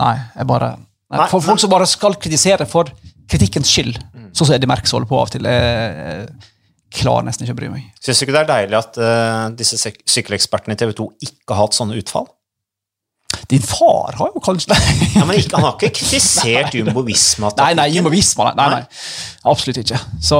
Nei, 0.00 0.14
jeg 0.36 0.46
bare 0.48 0.70
nei, 0.76 1.18
Nei, 1.18 1.26
For 1.32 1.42
folk 1.44 1.58
som 1.62 1.72
bare 1.72 1.86
skal 1.90 2.14
kritisere 2.22 2.66
for 2.70 2.90
kritikkens 3.30 3.70
skyld, 3.70 3.98
Mm. 4.14 4.30
sånn 4.34 4.46
som 4.46 4.54
Eddie 4.54 4.70
Merckx 4.70 4.92
holder 4.94 5.08
på 5.10 5.18
av 5.18 5.26
og 5.26 5.30
til, 5.34 5.42
jeg, 5.50 5.98
jeg 5.98 6.28
klarer 6.94 7.26
nesten 7.28 7.46
ikke 7.46 7.54
å 7.54 7.60
bry 7.60 7.70
meg. 7.72 7.86
Syns 8.02 8.18
du 8.20 8.26
ikke 8.26 8.34
det 8.36 8.42
er 8.44 8.50
deilig 8.50 8.78
at 8.80 8.98
uh, 9.00 9.48
disse 9.56 9.78
syk- 9.80 10.02
sykkelekspertene 10.10 10.74
i 10.76 10.80
TV 10.80 10.92
2 10.98 11.08
ikke 11.28 11.54
har 11.54 11.64
hatt 11.66 11.76
sånne 11.78 11.98
utfall? 12.00 12.26
Din 13.50 13.62
far 13.62 14.16
har 14.18 14.32
jo 14.34 14.40
kanskje 14.42 14.74
Ja, 15.14 15.22
men 15.26 15.38
ikke, 15.38 15.54
Han 15.56 15.64
har 15.68 15.76
ikke 15.78 15.92
kritisert 16.00 16.74
Jumbo 16.74 17.02
Visma. 17.06 17.50
Nei, 17.60 17.70
nei, 17.78 17.86
Jimbo 17.94 18.10
Visma, 18.12 18.48
nei, 18.58 18.66
nei, 18.74 18.80
nei. 18.80 19.02
Absolutt 19.50 19.78
ikke. 19.84 20.00
Så 20.22 20.38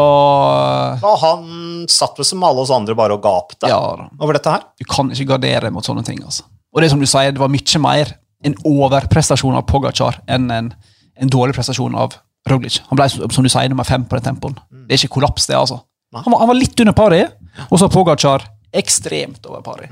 Og 0.98 1.16
han 1.22 1.44
satt 1.90 2.18
vel 2.18 2.26
som 2.28 2.42
alle 2.46 2.64
oss 2.64 2.72
andre 2.74 2.96
bare 2.98 3.14
og 3.16 3.22
gapte 3.24 3.70
ja, 3.70 3.78
over 4.18 4.36
dette 4.36 4.52
her. 4.56 4.66
du 4.78 4.84
kan 4.90 5.10
ikke 5.14 5.28
gardere 5.36 5.70
mot 5.74 5.86
sånne 5.86 6.02
ting. 6.06 6.18
altså. 6.26 6.44
Og 6.74 6.82
det 6.82 6.90
som 6.92 7.00
du 7.02 7.06
sier, 7.10 7.30
det 7.34 7.40
var 7.42 7.50
mye 7.50 7.82
mer 7.82 8.12
en 8.46 8.54
overprestasjon 8.66 9.58
av 9.58 9.66
Pogacar 9.70 10.20
enn 10.30 10.50
en, 10.54 10.72
en 11.20 11.30
dårlig 11.32 11.54
prestasjon 11.58 11.94
av 11.98 12.14
Roglic. 12.48 12.78
Han 12.88 12.96
ble 12.98 13.06
som 13.12 13.44
du 13.44 13.50
sier, 13.52 13.68
nummer 13.70 13.84
fem 13.86 14.02
på 14.08 14.16
den 14.18 14.30
tempoen. 14.32 14.54
Det 14.88 14.96
er 14.96 15.02
ikke 15.04 15.18
kollaps, 15.20 15.44
det. 15.50 15.58
altså. 15.58 15.82
Han 16.12 16.32
var, 16.32 16.40
han 16.42 16.48
var 16.50 16.58
litt 16.58 16.80
under 16.82 16.96
paret, 16.96 17.34
og 17.68 17.78
så 17.78 17.88
Pogacar 17.92 18.46
ekstremt 18.74 19.44
over 19.46 19.62
paret. 19.66 19.90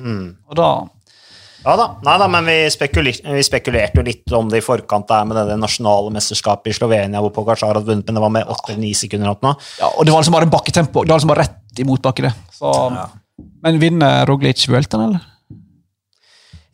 Og 0.49 0.57
da 0.59 0.71
Ja 1.65 1.75
da, 1.75 1.89
nei 2.07 2.15
da, 2.23 2.27
men 2.31 2.47
vi, 2.47 2.57
spekuler, 2.71 3.17
vi 3.35 3.43
spekulerte 3.43 3.99
jo 3.99 4.05
litt 4.07 4.35
om 4.39 4.51
det 4.51 4.61
i 4.61 4.65
forkant 4.65 5.09
der 5.11 5.25
med 5.27 5.39
det, 5.41 5.57
nasjonale 5.59 6.13
mesterskapet 6.15 6.71
i 6.71 6.77
Slovenia, 6.77 7.23
hvor 7.23 7.35
Pogacar 7.35 7.73
hadde 7.75 7.83
vunnet, 7.89 8.07
men 8.07 8.19
det 8.19 8.23
var 8.23 8.35
med 8.35 8.51
åtte 8.51 8.73
eller 8.73 8.85
ni 8.85 8.93
sekunder. 8.95 9.35
ja, 9.35 9.91
Og 9.91 10.07
det 10.07 10.15
var 10.15 10.23
liksom 10.23 10.37
bare 10.39 10.51
bakketempo. 10.51 11.03
Det 11.03 11.11
var 11.11 11.19
liksom 11.19 11.35
bare 11.35 11.47
rett 11.47 11.83
i 11.83 11.87
motbakke, 11.87 12.29
det. 12.29 12.33
Så, 12.55 12.71
Men 13.63 13.83
vinner 13.83 14.27
Roglic 14.27 14.63
Vuelten, 14.71 15.03
eller? 15.09 15.27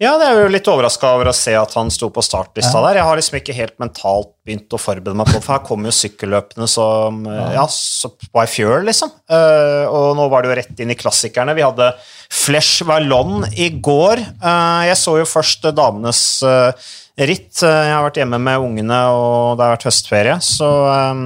Ja, 0.03 0.17
det 0.19 0.27
er 0.27 0.41
jo 0.43 0.51
litt 0.51 0.67
overraska 0.67 1.13
over 1.15 1.31
å 1.31 1.37
se 1.37 1.53
at 1.55 1.77
han 1.79 1.93
sto 1.95 2.09
på 2.11 2.23
startlista 2.25 2.81
der. 2.83 2.99
Jeg 2.99 3.07
har 3.07 3.21
liksom 3.21 3.37
ikke 3.39 3.55
helt 3.55 3.77
mentalt 3.79 4.33
begynt 4.45 4.75
å 4.75 4.81
forberede 4.81 5.15
meg 5.17 5.31
på 5.31 5.37
det, 5.37 5.45
for 5.45 5.55
her 5.55 5.63
kommer 5.69 5.89
jo 5.89 5.95
sykkelløpene 6.01 6.67
som 6.69 7.23
ja, 7.31 7.63
så 7.71 8.11
på 8.11 8.43
ei 8.43 8.51
fjøl, 8.51 8.83
liksom. 8.89 9.13
Uh, 9.31 9.87
og 9.87 10.19
nå 10.19 10.27
var 10.33 10.43
det 10.43 10.51
jo 10.51 10.59
rett 10.59 10.83
inn 10.83 10.91
i 10.93 10.99
klassikerne. 10.99 11.55
Vi 11.55 11.65
hadde 11.65 11.93
Flesh 12.35 12.83
Vallon 12.91 13.47
i 13.55 13.71
går. 13.79 14.25
Uh, 14.43 14.83
jeg 14.91 14.99
så 14.99 15.17
jo 15.21 15.31
først 15.31 15.71
eh, 15.71 15.77
damenes 15.79 16.25
uh, 16.43 16.75
ritt. 17.17 17.63
Eh, 17.63 17.81
jeg 17.89 17.95
har 17.95 18.05
vært 18.07 18.21
hjemme 18.23 18.41
med 18.43 18.69
ungene, 18.69 19.01
og 19.15 19.59
det 19.59 19.67
har 19.67 19.77
vært 19.77 19.89
høstferie, 19.91 20.39
så 20.43 20.71
eh, 20.91 21.25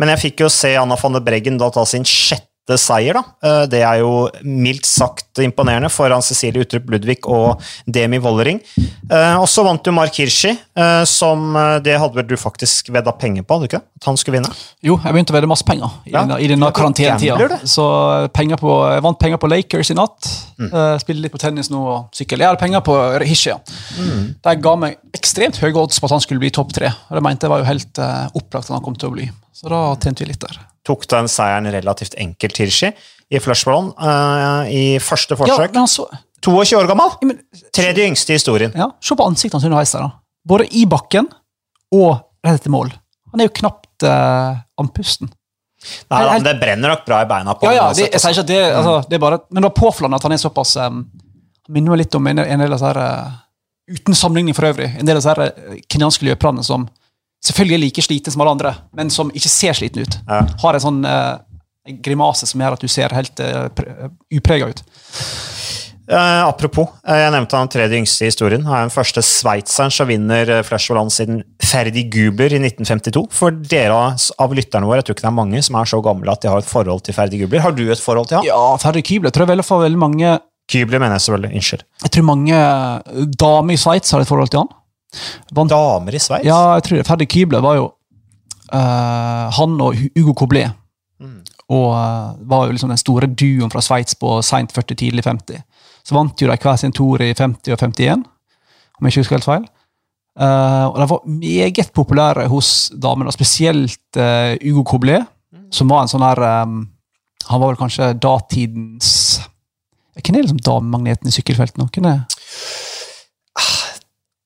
Men 0.00 0.10
jeg 0.14 0.22
fikk 0.24 0.40
jo 0.44 0.48
se 0.50 0.72
Anna 0.80 0.96
van 0.98 1.14
de 1.14 1.20
Breggen 1.22 1.58
da 1.60 1.68
ta 1.70 1.84
sin 1.86 2.06
sjette 2.08 2.49
seier, 2.78 3.14
da. 3.14 3.22
Eh, 3.42 3.66
Det 3.66 3.80
er 3.82 3.98
jo 4.00 4.28
mildt 4.44 4.86
sagt 4.86 5.38
imponerende 5.40 5.88
foran 5.90 6.22
Cecilie 6.22 6.62
Utrup 6.62 6.90
Ludvig 6.90 7.18
og 7.26 7.60
Demi 7.86 8.18
Wollering. 8.18 8.60
Eh, 9.10 9.36
Og 9.40 9.48
så 9.48 9.64
vant 9.64 9.82
jo 9.86 9.92
Mark 9.92 10.14
Hirschi, 10.14 10.50
eh, 10.76 11.04
som 11.04 11.54
det 11.82 11.98
hadde 11.98 12.14
vel 12.14 12.26
du 12.26 12.36
faktisk 12.36 12.90
vedda 12.92 13.12
penger 13.18 13.42
på, 13.42 13.54
hadde 13.58 13.68
du 13.68 13.76
ikke? 13.76 13.82
At 14.00 14.04
han 14.06 14.16
skulle 14.16 14.38
vinne? 14.40 14.52
Jo, 14.82 14.98
jeg 15.02 15.12
begynte 15.12 15.32
å 15.32 15.36
vedde 15.38 15.48
masse 15.48 15.64
penger 15.64 15.90
i, 16.06 16.10
Ja, 16.12 16.22
denne, 16.24 16.38
i 16.40 16.46
denne 16.46 16.70
karantenetida. 16.72 17.58
Så 17.64 18.28
penger 18.32 18.56
på, 18.56 18.70
jeg 18.92 19.02
vant 19.02 19.18
penger 19.18 19.36
på 19.38 19.48
Lakers 19.50 19.90
i 19.90 19.94
natt. 19.94 20.30
Mm. 20.58 20.70
Spiller 21.00 21.22
litt 21.22 21.32
på 21.32 21.38
tennis 21.38 21.70
nå 21.70 21.80
og 21.80 22.08
sykkel. 22.12 22.38
Jeg 22.38 22.46
hadde 22.48 22.60
penger 22.60 22.80
på 22.80 22.94
Hirschi. 23.24 23.52
Mm. 23.98 24.34
De 24.42 24.54
ga 24.56 24.76
meg 24.76 24.96
ekstremt 25.14 25.56
høye 25.60 25.74
odds 25.76 25.98
på 26.00 26.04
at 26.06 26.10
han 26.12 26.20
skulle 26.20 26.40
bli 26.40 26.50
topp 26.50 26.72
tre. 26.72 26.86
Og 27.10 27.16
det 27.16 27.22
mente 27.22 27.46
jeg 27.46 27.50
var 27.50 27.58
jo 27.64 27.64
helt 27.70 27.98
opplagt 28.34 28.68
at 28.70 28.74
han 28.76 28.82
kom 28.84 28.94
til 28.96 29.08
å 29.10 29.12
bli. 29.16 29.30
Så 29.60 29.68
da 29.68 29.80
tjente 30.00 30.24
vi 30.24 30.30
litt 30.32 30.40
der. 30.40 30.56
Tok 30.88 31.04
den 31.12 31.28
seieren 31.28 31.68
relativt 31.72 32.14
enkelt, 32.20 32.56
Hirschi, 32.62 32.92
i 33.30 33.38
flashballon 33.42 33.90
uh, 34.00 34.64
i 34.72 34.96
første 35.04 35.36
Ja, 35.36 35.42
forsøk. 35.42 35.74
men 35.76 35.86
så, 35.90 36.06
22 36.40 36.78
år 36.80 36.88
gammel! 36.88 37.12
ja, 37.20 37.28
men, 37.28 37.42
Tredje 37.76 38.06
yngste 38.08 38.32
i 38.32 38.38
historien. 38.38 38.72
ja, 38.74 38.88
Se 39.04 39.14
på 39.14 39.26
ansiktet 39.28 39.58
hans 39.58 39.66
underveis. 39.68 39.92
der 39.92 40.06
da. 40.06 40.10
Både 40.48 40.66
i 40.72 40.86
bakken 40.88 41.28
og 41.92 42.22
rett 42.46 42.62
etter 42.62 42.72
mål. 42.72 42.88
Han 43.34 43.42
er 43.42 43.50
jo 43.50 43.52
knapt 43.60 44.06
uh, 44.08 44.56
andpusten. 44.80 45.28
Nei, 46.10 46.18
Helt- 46.22 46.32
men 46.40 46.46
det 46.48 46.56
brenner 46.60 46.94
nok 46.94 47.04
bra 47.06 47.20
i 47.22 47.28
beina 47.28 47.54
på 47.56 47.68
Ja, 47.68 47.72
ja, 47.76 47.84
det, 47.96 48.08
jeg 48.12 48.20
sier 48.20 48.34
ikke 48.34 48.42
at 48.46 48.48
det, 48.50 48.58
altså, 48.76 48.96
det 49.08 49.16
er 49.16 49.22
bare, 49.22 49.38
Men 49.48 49.62
det 49.62 49.68
var 49.70 49.76
påfallende 49.78 50.18
at 50.18 50.26
han 50.26 50.34
er 50.36 50.40
såpass 50.42 50.74
um, 50.76 51.04
minner 51.72 51.94
meg 51.94 52.02
litt 52.02 52.16
om 52.18 52.26
en, 52.28 52.40
en 52.42 52.60
del 52.64 52.72
av 52.72 52.76
disse 52.76 52.90
her, 52.90 52.98
uh, 53.00 53.38
Uten 53.90 54.14
sammenligning 54.14 54.54
for 54.54 54.68
øvrig, 54.68 54.90
en 55.00 55.06
del 55.08 55.16
av 55.16 55.22
disse 55.22 55.32
her, 55.34 55.78
kenyanske 55.90 56.26
løperne 56.28 56.62
som 56.66 56.84
selvfølgelig 57.44 57.86
like 57.86 58.04
sliten 58.04 58.34
som 58.34 58.42
alle 58.44 58.56
andre, 58.56 58.74
men 58.96 59.12
som 59.12 59.30
ikke 59.34 59.52
ser 59.52 59.78
sliten 59.78 60.04
ut. 60.04 60.18
Ja. 60.26 60.42
Har 60.62 60.76
en 60.76 60.84
sånn 60.84 61.00
uh, 61.06 61.38
grimase 62.04 62.48
som 62.48 62.60
gjør 62.60 62.76
at 62.76 62.84
du 62.84 62.90
ser 62.92 63.16
helt 63.16 63.40
uh, 63.40 64.10
uprega 64.36 64.70
ut. 64.70 64.84
Eh, 66.10 66.42
apropos, 66.42 66.88
eh, 67.06 67.20
jeg 67.22 67.30
nevnte 67.30 67.54
han 67.58 67.70
tredje 67.70 67.98
yngste 68.00 68.24
i 68.24 68.30
historien. 68.32 68.64
Han 68.66 68.74
er 68.74 68.88
den 68.88 68.94
første 68.94 69.22
sveitseren 69.22 69.92
som 69.94 70.08
vinner 70.10 70.48
uh, 70.50 70.62
Flash 70.66 70.90
Volant 70.90 71.14
siden 71.14 71.44
Ferdi 71.62 72.02
Gubler 72.10 72.50
i 72.56 72.58
1952. 72.58 73.28
For 73.34 73.54
dere 73.54 73.94
av- 73.94 74.56
lytterne 74.56 74.88
våre, 74.88 74.98
jeg 74.98 75.06
tror 75.06 75.18
ikke 75.18 75.26
det 75.28 75.30
er 75.30 75.36
mange 75.38 75.62
som 75.62 75.78
er 75.78 75.92
så 75.92 76.00
gamle 76.02 76.34
at 76.34 76.42
de 76.42 76.50
har 76.50 76.64
et 76.64 76.70
forhold 76.70 77.04
til 77.06 77.14
Ferdi 77.14 77.38
Gubler. 77.44 77.62
Har 77.62 77.76
du 77.76 77.84
et 77.86 78.02
forhold 78.02 78.26
til 78.26 78.40
han? 78.40 78.48
Ja, 78.48 78.58
Ferdig 78.82 79.04
Kybler 79.06 79.30
tror 79.30 79.46
jeg 79.46 79.54
vel 79.54 79.66
for 79.66 79.86
veldig 79.86 80.02
mange 80.02 80.38
Kybler 80.70 81.02
mener 81.02 81.18
jeg 81.18 81.26
selvfølgelig. 81.28 81.54
Unnskyld. 81.60 81.86
Jeg 82.02 82.12
tror 82.14 82.26
mange 82.26 82.58
damer 83.42 83.74
i 83.74 83.78
Sveits 83.78 84.14
har 84.14 84.22
et 84.22 84.30
forhold 84.30 84.50
til 84.50 84.64
han. 84.64 84.74
Vant 85.54 85.70
Damer 85.70 86.14
i 86.14 86.20
Sveits? 86.22 86.46
Ja, 86.46 86.76
jeg 86.78 86.86
tror 86.86 87.00
det. 87.00 87.06
Ferdig 87.08 87.28
Kybler 87.32 87.64
var 87.64 87.78
jo 87.78 87.88
uh, 88.72 89.46
Han 89.58 89.80
og 89.82 89.98
Hugo 90.14 90.34
Coblet. 90.38 90.76
Mm. 91.20 91.40
Og 91.70 91.88
uh, 91.94 92.36
var 92.50 92.66
jo 92.66 92.76
liksom 92.76 92.92
den 92.92 93.00
store 93.00 93.30
duoen 93.30 93.72
fra 93.72 93.82
Sveits 93.84 94.16
på 94.18 94.38
seint 94.46 94.72
40, 94.76 94.98
tidlig 95.02 95.26
50. 95.26 95.64
Så 96.06 96.16
vant 96.16 96.40
jo 96.42 96.48
de 96.48 96.56
hver 96.56 96.80
sin 96.80 96.94
tour 96.96 97.22
i 97.22 97.32
50 97.34 97.74
og 97.74 97.82
51, 97.82 98.24
om 98.98 99.06
jeg 99.06 99.14
ikke 99.14 99.24
husker 99.24 99.38
helt 99.38 99.48
feil. 99.48 99.68
Uh, 100.40 100.86
og 100.88 100.96
de 101.00 101.10
var 101.10 101.26
meget 101.26 101.92
populære 101.92 102.46
hos 102.48 102.90
damene, 102.94 103.32
spesielt 103.34 104.18
Hugo 104.62 104.86
Coblet, 104.86 105.26
som 105.74 105.90
var 105.90 106.04
en 106.04 106.10
sånn 106.10 106.24
her 106.24 106.40
um, 106.64 106.82
Han 107.50 107.60
var 107.62 107.72
vel 107.72 107.78
kanskje 107.78 108.12
datidens 108.22 109.10
Hvem 110.14 110.36
er 110.36 110.44
liksom 110.44 110.60
damemagneten 110.62 111.30
i 111.30 111.34
sykkelfeltet? 111.34 111.82
Hvem 111.94 112.08
er 112.10 112.22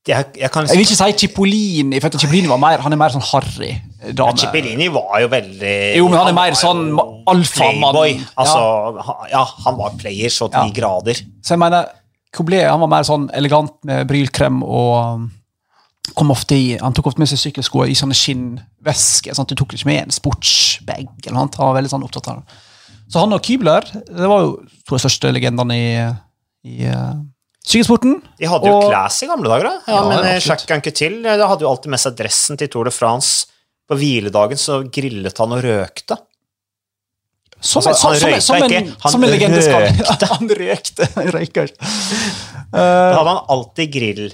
Jeg, 0.04 0.26
jeg 0.36 0.50
kan 0.52 0.66
Jeg 0.68 0.76
vil 0.76 0.84
ikke 0.84 0.96
si 0.98 1.12
Cipollini, 1.24 1.98
for 2.02 2.12
Cipollini 2.20 2.48
var 2.50 2.58
mer, 2.60 2.82
han 2.84 2.92
er 2.92 3.00
mer 3.00 3.12
sånn 3.14 3.24
harry 3.24 3.70
dame. 4.12 4.36
Cipollini 4.36 4.90
var 4.92 5.22
jo 5.22 5.30
veldig 5.32 5.76
Jo, 5.96 6.08
men 6.10 6.18
han 6.20 6.28
er 6.28 6.36
mer 6.36 6.56
sånn 6.60 6.82
alfamann. 7.32 8.20
Altså, 8.36 8.58
ja. 8.98 9.14
ja, 9.32 9.44
han 9.64 9.78
var 9.80 9.96
player 10.00 10.28
så 10.34 10.50
til 10.52 10.68
Ja. 10.68 10.76
grader. 10.76 11.22
Så 11.40 11.56
jeg 11.56 11.62
mener, 11.64 11.88
Coblet 12.34 12.66
han 12.68 12.82
var 12.82 12.90
mer 12.90 13.06
sånn 13.06 13.28
elegant 13.32 13.72
med 13.86 14.08
brylkrem 14.10 14.60
og 14.66 14.94
um, 15.22 15.26
kom 16.18 16.32
ofte 16.34 16.56
i, 16.58 16.76
Han 16.82 16.92
tok 16.92 17.12
ofte 17.12 17.22
med 17.22 17.30
seg 17.30 17.40
sykkelsko 17.40 17.86
i 17.88 17.94
sånne 17.96 18.16
skinnvesker. 18.18 19.32
Sånn 19.32 19.48
du 19.48 19.54
tok 19.56 19.72
ikke 19.72 19.88
med 19.88 20.02
en 20.02 20.14
sportsbag. 20.14 21.06
eller 21.24 21.38
noe. 21.38 21.48
Han 21.56 21.70
var 21.70 21.78
veldig 21.78 21.92
sånn 21.94 22.04
opptatt 22.04 22.28
av 22.28 22.42
det. 22.42 22.58
Så 23.08 23.22
han 23.22 23.32
og 23.32 23.40
Kybler 23.44 23.86
det 23.88 24.28
var 24.28 24.42
jo 24.44 24.58
to 24.84 24.96
av 24.96 24.98
de 24.98 25.04
største 25.06 25.32
legendene 25.32 25.76
i, 25.78 25.88
i 26.74 26.92
uh, 27.64 27.70
sykkelsporten. 27.70 28.18
De 28.38 28.46
hadde 28.50 28.68
jo 28.68 28.76
Og- 28.78 28.90
class 28.90 29.22
i 29.24 29.26
gamle 29.30 29.48
dager, 29.48 29.64
da. 29.70 29.74
Ja, 29.88 29.96
Ja, 29.96 30.04
men 30.08 30.18
eh, 30.28 30.36
ikke 30.38 30.50
Jacques 30.52 30.70
Anquetil 30.76 31.18
hadde 31.24 31.64
jo 31.64 31.70
alltid 31.72 31.90
med 31.90 32.00
seg 32.02 32.16
dressen 32.18 32.60
til 32.60 32.68
Tour 32.68 32.84
de 32.84 32.92
France. 32.94 33.46
På 33.88 33.96
hviledagen 34.00 34.56
så 34.60 34.82
grillet 34.88 35.36
han 35.38 35.52
og 35.52 35.64
røkte. 35.64 36.16
Som, 37.64 37.80
Altså, 37.80 37.94
som, 37.96 38.10
han 38.10 38.20
som, 38.20 38.28
røykte 38.28 38.44
som, 38.44 38.56
en, 38.56 38.70
ikke, 38.70 38.96
han 39.02 39.12
som 39.12 39.24
en 39.24 39.30
legende 39.32 39.60
skal. 39.64 39.86
Han 40.34 40.48
røykte. 40.58 41.06
Han 41.14 41.28
røyker 41.32 41.68
ikke. 41.70 41.90
Da 42.74 43.16
hadde 43.16 43.30
han 43.30 43.40
alltid 43.54 43.92
grill, 43.94 44.24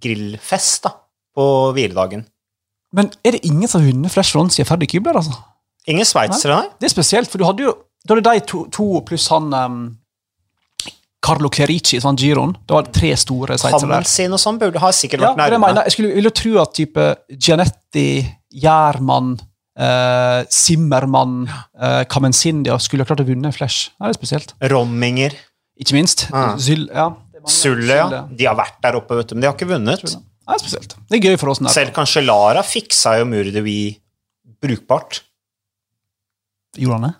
grillfest 0.00 0.86
da, 0.86 0.92
på 1.36 1.46
hviledagen. 1.76 2.22
Men 2.96 3.10
er 3.24 3.36
det 3.36 3.42
ingen 3.46 3.68
som 3.68 3.82
har 3.82 3.90
vunnet 3.90 4.12
Flash 4.14 4.36
Run 4.36 4.48
siden 4.50 4.68
Ferdig 4.68 4.88
Kybler? 4.94 5.18
altså? 5.20 5.36
Ingen 5.90 6.08
sveitsere, 6.08 6.56
nei? 6.56 6.70
Det 6.80 6.88
er 6.88 6.94
spesielt, 6.94 7.28
for 7.30 7.40
du 7.40 7.44
hadde 7.48 7.66
jo 7.68 7.74
Da 8.08 8.16
det 8.16 8.24
de 8.24 8.40
to, 8.48 8.62
to 8.72 8.86
pluss 9.04 9.26
han 9.28 9.52
um, 9.52 9.80
Carlo 11.20 11.50
Clerici, 11.52 12.00
sånn 12.00 12.16
Giron. 12.16 12.54
Det 12.64 12.72
var 12.74 12.88
tre 12.96 13.10
store 13.20 13.58
sveitsere 13.60 13.90
der. 13.90 14.00
Hamilton 14.00 14.36
og 14.36 14.40
sånn 14.40 14.58
burde 14.62 14.80
ha 14.80 14.90
sikkert 14.96 15.20
Ja, 15.20 15.32
vært 15.34 15.50
det 15.52 15.58
jeg, 15.58 15.62
mener, 15.66 15.84
jeg 15.84 15.94
skulle, 15.96 16.12
vil 16.16 16.28
jo 16.30 16.32
tro 16.40 16.52
at 16.62 16.72
type 16.78 17.06
Gianetti, 17.36 18.06
Gjermann, 18.62 19.34
eh, 19.76 20.40
Zimmermann, 20.48 21.34
eh, 21.76 22.02
Kamensindia 22.10 22.78
skulle 22.80 23.04
ha 23.04 23.10
klart 23.12 23.20
å 23.24 23.28
vinne 23.28 23.52
Flash. 23.52 23.90
Det 24.00 24.08
er 24.14 24.16
spesielt. 24.16 24.54
Romminger, 24.72 25.36
Ikke 25.80 25.94
minst. 25.96 26.26
Ah. 26.36 26.56
Zyl, 26.60 26.88
ja. 26.92 27.06
Sulle, 27.48 27.94
ja. 27.96 28.24
De 28.28 28.44
har 28.44 28.56
vært 28.58 28.80
der 28.84 28.98
oppe, 28.98 29.16
vet 29.16 29.30
du, 29.30 29.34
men 29.36 29.44
de 29.44 29.48
har 29.48 29.54
ikke 29.56 29.68
vunnet. 29.70 30.02
Ja, 30.04 30.18
det 30.20 30.56
er 30.58 30.60
spesielt. 30.60 30.94
Det 31.08 31.16
er 31.16 31.30
gøy 31.30 31.38
for 31.40 31.52
oss. 31.52 31.60
Selv 31.72 31.94
kanskje 31.96 32.24
Lara 32.26 32.60
fiksa 32.66 33.14
jo 33.20 33.24
Murdevi 33.30 33.78
brukbart. 34.60 35.22
Gjorde 36.76 36.98
han 36.98 37.06
det? 37.08 37.14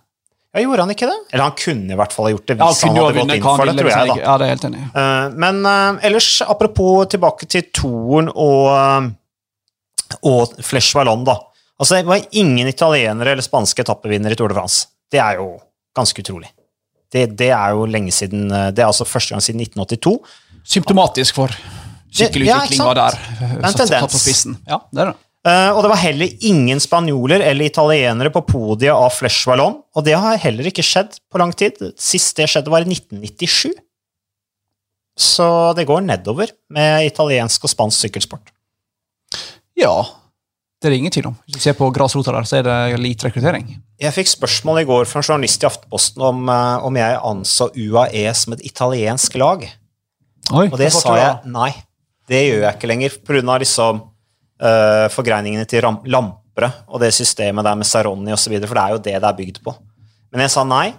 Ja, 0.50 0.62
gjorde 0.64 0.82
han 0.82 0.90
ikke 0.90 1.06
det? 1.06 1.18
Eller 1.30 1.44
han 1.46 1.54
kunne 1.54 1.94
i 1.94 1.96
hvert 1.98 2.14
fall 2.14 2.26
ha 2.26 2.30
gjort 2.32 2.48
det 2.50 2.56
Ja, 2.58 2.66
hvis 2.72 2.80
han 2.82 2.90
kunne 2.90 2.98
jo 2.98 3.04
ha 3.04 3.10
hadde 3.10 3.20
gått 3.22 3.36
inn 3.36 3.44
for 3.46 3.70
det, 3.70 3.74
tror 3.78 3.90
jeg. 3.92 4.08
da. 4.10 4.16
Ja, 4.18 4.32
det 4.40 4.46
er 4.46 4.50
helt 4.56 4.64
enig. 4.66 4.80
Eh, 5.02 5.26
Men 5.44 5.60
uh, 5.62 6.00
ellers, 6.08 6.30
apropos 6.42 7.06
tilbake 7.12 7.46
til 7.54 7.68
toren 7.76 8.32
og, 8.34 8.64
eh, 8.74 10.16
og 10.26 10.56
Flesh 10.66 10.98
Vallon, 10.98 11.22
da. 11.28 11.36
Altså, 11.78 12.00
det 12.00 12.10
var 12.10 12.26
ingen 12.42 12.66
italienere 12.66 13.36
eller 13.36 13.46
spanske 13.46 13.84
etappevinnere 13.86 14.34
i 14.34 14.40
Tour 14.40 14.50
de 14.50 14.58
France. 14.58 14.88
Det 15.10 15.22
er 15.22 15.38
jo 15.38 15.52
ganske 15.96 16.26
utrolig. 16.26 16.50
Det, 17.10 17.28
det 17.38 17.52
er 17.54 17.72
jo 17.74 17.86
lenge 17.90 18.12
siden 18.14 18.44
Det 18.50 18.78
er 18.78 18.86
altså 18.86 19.02
første 19.06 19.34
gang 19.34 19.42
siden 19.42 19.62
1982. 19.64 20.18
Symptomatisk 20.76 21.38
for 21.38 21.50
Ja, 21.54 22.26
ikke 22.26 22.26
sykkelutvikling 22.26 22.78
sant? 22.82 22.86
var 22.90 22.98
der. 22.98 23.16
er 23.38 23.66
en 23.70 23.78
tendens. 23.78 24.46
Ja, 24.66 24.78
det 24.90 25.02
er 25.06 25.12
det. 25.12 25.18
Eh, 25.40 25.70
og 25.72 25.80
det 25.80 25.90
var 25.92 26.02
heller 26.02 26.42
ingen 26.44 26.80
spanjoler 26.82 27.40
eller 27.40 27.70
italienere 27.70 28.32
på 28.34 28.42
podiet 28.44 28.92
av 28.92 29.08
Flesh 29.16 29.48
Wallon. 29.48 29.78
og 29.96 30.04
det 30.04 30.18
har 30.18 30.36
heller 30.36 30.68
ikke 30.68 30.84
skjedd 30.84 31.16
på 31.32 31.40
lang 31.40 31.52
tid. 31.56 31.80
Sist 31.96 32.36
det 32.36 32.50
skjedde, 32.50 32.72
var 32.72 32.84
i 32.84 32.90
1997. 32.92 33.72
Så 35.20 35.48
det 35.76 35.86
går 35.88 36.04
nedover 36.04 36.52
med 36.72 37.06
italiensk 37.08 37.64
og 37.64 37.72
spansk 37.72 38.06
sykkelsport. 38.06 38.52
Ja, 39.76 40.04
det 40.80 40.88
er 40.88 40.94
det 40.94 40.98
ingen 41.02 41.12
tvil 41.12 41.28
om. 41.28 41.34
Hvis 41.44 41.58
du 41.58 41.60
ser 41.60 41.74
på 41.76 41.90
grasrota 41.92 42.32
der, 42.32 42.46
så 42.48 42.56
er 42.56 42.64
det 42.64 43.00
lite 43.00 43.28
rekruttering. 43.28 43.66
Jeg 44.00 44.16
fikk 44.16 44.30
spørsmål 44.32 44.80
i 44.80 44.86
går 44.88 45.08
fra 45.08 45.20
en 45.20 45.26
journalist 45.26 45.60
i 45.60 45.68
Aftenposten 45.68 46.24
om, 46.24 46.46
uh, 46.48 46.80
om 46.88 46.96
jeg 46.96 47.18
anså 47.20 47.68
UAE 47.76 48.22
som 48.36 48.56
et 48.56 48.64
italiensk 48.64 49.36
lag. 49.40 49.66
Oi, 50.50 50.64
Og 50.70 50.78
det 50.80 50.88
sa 50.96 51.12
jeg 51.18 51.52
nei, 51.52 51.68
det 52.32 52.40
gjør 52.46 52.64
jeg 52.64 52.78
ikke 52.78 52.88
lenger, 52.88 53.18
pga. 53.28 53.58
Liksom, 53.60 54.00
uh, 54.62 55.06
forgreiningene 55.12 55.66
til 55.68 55.84
ram 55.84 56.00
Lampre 56.10 56.70
og 56.88 57.00
det 57.02 57.12
systemet 57.16 57.66
der 57.66 57.78
med 57.78 57.88
Saronni 57.88 58.34
osv., 58.34 58.56
for 58.64 58.76
det 58.76 58.82
er 58.82 58.96
jo 58.96 59.04
det 59.04 59.16
det 59.16 59.30
er 59.30 59.38
bygd 59.38 59.62
på. 59.64 59.74
Men 60.30 60.44
jeg 60.44 60.54
sa 60.54 60.64
nei, 60.66 60.90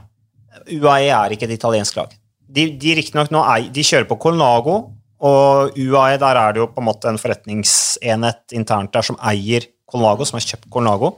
UAE 0.71 1.11
er 1.15 1.35
ikke 1.35 1.47
et 1.47 1.55
italiensk 1.55 1.99
lag. 1.99 2.15
De, 2.51 2.65
de 2.75 2.95
nå 3.31 3.43
er, 3.45 3.69
de 3.71 3.85
kjører 3.85 4.07
på 4.09 4.19
Colnago, 4.19 4.79
og 5.21 5.77
UAE 5.77 6.17
der 6.19 6.39
er 6.39 6.53
det 6.53 6.63
jo 6.63 6.71
på 6.73 6.81
en 6.81 6.89
måte 6.89 7.11
en 7.11 7.21
forretningsenhet 7.21 8.55
internt 8.57 8.91
der 8.93 9.05
som 9.05 9.19
eier 9.21 9.69
Colnago, 9.89 10.25
som 10.25 10.39
har 10.39 10.47
kjøpt 10.47 10.69
Colnago. 10.73 11.13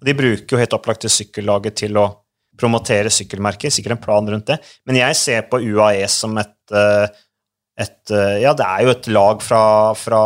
Og 0.00 0.08
de 0.08 0.16
bruker 0.18 0.56
jo 0.56 0.60
helt 0.60 0.74
opplagt 0.74 1.06
sykkellaget 1.12 1.76
til 1.84 1.98
å 2.00 2.08
promotere 2.58 3.10
sykkelmerker, 3.12 3.72
sikkert 3.72 3.96
en 3.96 4.02
plan 4.02 4.28
rundt 4.28 4.48
det. 4.50 4.58
Men 4.88 4.98
jeg 5.00 5.18
ser 5.18 5.46
på 5.50 5.60
UAE 5.62 6.08
som 6.10 6.36
et, 6.38 6.56
eh, 6.74 7.06
et 7.80 8.12
eh, 8.12 8.40
Ja, 8.42 8.52
det 8.56 8.66
er 8.66 8.86
jo 8.86 8.94
et 8.94 9.06
lag 9.12 9.44
fra, 9.44 9.62
fra, 9.96 10.24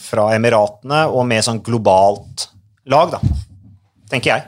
fra 0.00 0.28
Emiratene, 0.36 1.04
og 1.12 1.26
med 1.28 1.44
sånn 1.44 1.60
globalt 1.64 2.48
lag, 2.88 3.12
da. 3.16 3.20
Tenker 4.08 4.32
jeg. 4.32 4.46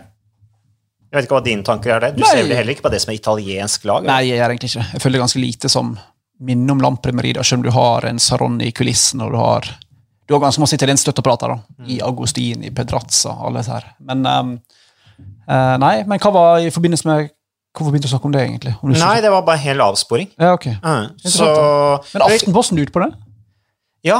Jeg 1.10 1.18
vet 1.18 1.26
ikke 1.26 1.36
hva 1.36 1.44
dine 1.44 1.66
tanker 1.66 1.96
er 1.96 2.06
det. 2.06 2.14
Du 2.16 2.22
Nei. 2.22 2.30
ser 2.30 2.44
vel 2.44 2.56
heller 2.56 2.76
ikke 2.76 2.86
på 2.86 2.94
det 2.94 3.02
som 3.02 3.12
er 3.12 3.18
italiensk 3.18 3.84
lag? 3.84 4.04
eller? 4.04 4.12
Nei, 4.14 4.30
jeg 4.30 4.38
gjør 4.38 4.54
egentlig 4.54 4.70
ikke 4.70 4.86
Jeg 4.94 5.02
føler 5.02 5.16
det 5.16 5.22
ganske 5.24 5.42
lite 5.42 5.70
som 5.72 5.92
minner 6.40 6.72
om 6.76 6.82
Lampremerida, 6.84 7.44
selv 7.44 7.60
om 7.60 7.66
du 7.66 7.72
har 7.74 8.06
en 8.08 8.20
Saronni 8.22 8.70
i 8.70 8.74
kulissen, 8.76 9.20
og 9.20 9.34
du 9.34 9.40
har 9.40 9.68
du 10.30 10.36
har 10.36 10.44
ganske 10.44 10.62
masse 10.62 10.76
italienskstøtteapparater 10.78 11.50
støtteapparater, 11.50 11.82
da. 11.82 11.90
I 11.90 11.96
Agostini, 12.06 12.70
Pedrazza, 12.70 13.32
alle 13.34 13.58
disse 13.58 13.74
her. 13.74 13.88
Men 14.06 14.20
um, 14.22 14.52
uh, 15.50 15.74
Nei, 15.82 16.04
men 16.06 16.22
hva 16.22 16.30
var 16.30 16.62
i 16.62 16.70
forbindelse 16.70 17.08
med 17.08 17.32
Hvorfor 17.70 17.92
begynte 17.94 18.08
du 18.08 18.10
å 18.10 18.16
snakke 18.16 18.26
om 18.26 18.32
det, 18.34 18.42
egentlig? 18.48 18.72
Om 18.82 18.92
Nei, 18.98 19.16
det 19.22 19.30
var 19.30 19.44
bare 19.46 19.60
en 19.60 19.62
hel 19.62 19.82
avsporing. 19.84 20.30
Ja, 20.40 20.54
ok. 20.56 20.66
Mm. 20.82 21.12
Så 21.22 21.46
Men 22.14 22.24
Aftenposten 22.26 22.78
lurte 22.80 22.94
på 22.96 23.02
det? 23.04 23.12
Ja. 24.06 24.18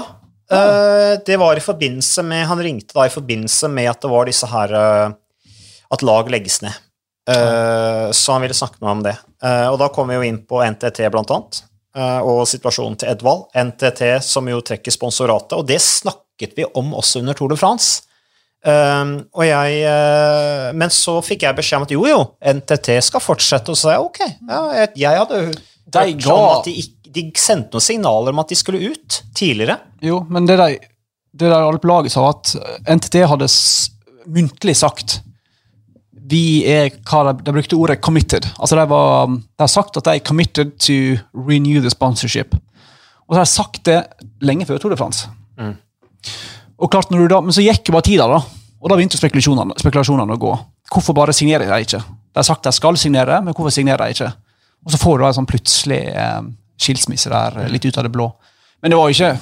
eh, 0.52 1.16
det 1.26 1.38
var 1.40 1.56
i 1.56 1.62
forbindelse 1.62 2.22
med 2.26 2.46
Han 2.50 2.58
ringte 2.62 2.94
da 2.94 3.06
i 3.06 3.12
forbindelse 3.12 3.68
med 3.70 3.86
at 3.90 4.00
det 4.02 4.10
var 4.10 4.26
disse 4.28 4.48
her 4.50 4.74
eh, 4.74 5.12
At 5.94 6.02
lag 6.06 6.30
legges 6.30 6.60
ned. 6.62 6.76
Eh, 7.30 8.10
så 8.14 8.36
han 8.36 8.42
ville 8.44 8.54
snakke 8.54 8.78
med 8.78 8.86
meg 8.86 8.92
om 8.96 9.02
det. 9.08 9.16
Og 9.72 9.78
da 9.80 9.88
kom 9.94 10.10
vi 10.10 10.18
jo 10.18 10.26
inn 10.26 10.42
på 10.46 10.60
NTT, 10.62 11.02
blant 11.10 11.30
annet. 11.34 11.62
og 12.22 12.44
situasjonen 12.46 12.98
til 13.00 13.10
Edvald. 13.10 13.48
NTT 13.56 14.20
som 14.22 14.46
jo 14.46 14.60
trekker 14.62 14.94
sponsoratet. 14.94 15.56
Og 15.58 15.66
det 15.66 15.80
snakket 15.82 16.54
vi 16.58 16.66
om 16.78 16.92
også 16.94 17.22
under 17.24 17.34
Tour 17.34 17.50
de 17.50 17.58
France. 17.58 18.04
Eh, 18.66 19.12
og 19.32 19.44
jeg, 19.46 19.76
uh, 19.88 20.70
men 20.76 20.92
så 20.92 21.14
fikk 21.24 21.46
jeg 21.46 21.56
beskjed 21.56 21.80
om 21.80 21.86
at 21.88 21.94
jo, 21.94 22.02
jo, 22.10 22.20
NTT 22.44 22.90
skal 23.06 23.22
fortsette. 23.24 23.72
Og 23.72 23.78
så 23.78 23.88
sa 23.88 23.94
jeg 23.96 24.06
ok. 24.08 24.20
Ja, 24.50 24.60
jeg, 24.82 24.90
jeg 25.06 25.20
hadde 25.22 25.40
De 25.90 26.04
hørt 26.04 26.24
ga- 26.26 26.34
om 26.36 26.58
at 26.58 26.68
de, 26.68 26.82
de 27.10 27.24
sendte 27.40 27.74
noen 27.78 27.86
signaler 27.86 28.34
om 28.34 28.42
at 28.44 28.52
de 28.52 28.58
skulle 28.60 28.82
ut 28.92 29.22
tidligere. 29.34 29.78
Jo, 30.04 30.20
men 30.28 30.46
det 30.46 30.58
de, 30.60 30.68
det 31.40 31.48
de 31.50 31.56
alle 31.56 31.80
på 31.80 31.88
laget 31.90 32.12
sa, 32.12 32.28
at 32.30 32.52
NTT 32.98 33.22
hadde 33.32 33.48
s 33.48 33.90
muntlig 34.30 34.76
sagt 34.76 35.20
vi 36.30 36.62
er, 36.68 36.92
hva 37.10 37.24
de, 37.32 37.42
de 37.42 37.52
brukte 37.56 37.74
ordet 37.74 37.96
'committed'. 38.04 38.46
Altså 38.60 38.76
De 38.78 38.84
var, 38.92 39.26
de 39.26 39.62
har 39.64 39.66
sagt 39.72 39.96
at 39.96 40.04
de 40.06 40.12
er 40.14 40.22
committed 40.22 40.76
to 40.78 41.18
renew 41.34 41.80
the 41.82 41.90
sponsorship. 41.90 42.54
Og 43.26 43.34
så 43.34 43.38
har 43.40 43.44
de 43.44 43.50
sagt 43.50 43.80
det 43.88 43.96
lenge 44.40 44.66
før 44.68 44.78
Tour 44.78 44.90
de 44.94 44.96
France. 45.00 45.26
Og 46.80 46.90
klart 46.92 47.10
når 47.12 47.26
du 47.26 47.28
da, 47.34 47.40
Men 47.44 47.52
så 47.52 47.62
gikk 47.64 47.88
jo 47.90 47.92
bare 47.96 48.06
tida, 48.06 48.26
da. 48.30 48.40
Og 48.80 48.88
da 48.88 48.96
begynte 48.96 49.18
spekulasjonene, 49.20 49.74
spekulasjonene 49.80 50.36
å 50.36 50.40
gå. 50.40 50.52
Hvorfor 50.90 51.14
bare 51.14 51.34
signerer 51.36 51.68
de 51.68 51.80
ikke? 51.84 52.00
De 52.00 52.38
har 52.40 52.46
sagt 52.46 52.64
de 52.64 52.72
skal 52.72 52.96
signere, 52.96 53.40
men 53.44 53.52
hvorfor 53.54 53.70
signerer 53.74 54.06
de 54.06 54.14
ikke? 54.16 54.30
Og 54.86 54.92
så 54.94 55.00
får 55.02 55.18
du 55.18 55.24
da 55.24 55.28
en 55.28 55.36
sånn 55.42 55.48
plutselig 55.50 56.00
eh, 56.16 56.40
skilsmisse 56.80 57.28
der, 57.32 57.58
eh, 57.60 57.68
litt 57.68 57.84
ut 57.84 57.98
av 58.00 58.06
det 58.08 58.12
blå. 58.14 58.30
Men 58.80 58.94
det 58.94 58.96
var 59.00 59.10
jo 59.10 59.16
ikke 59.18 59.34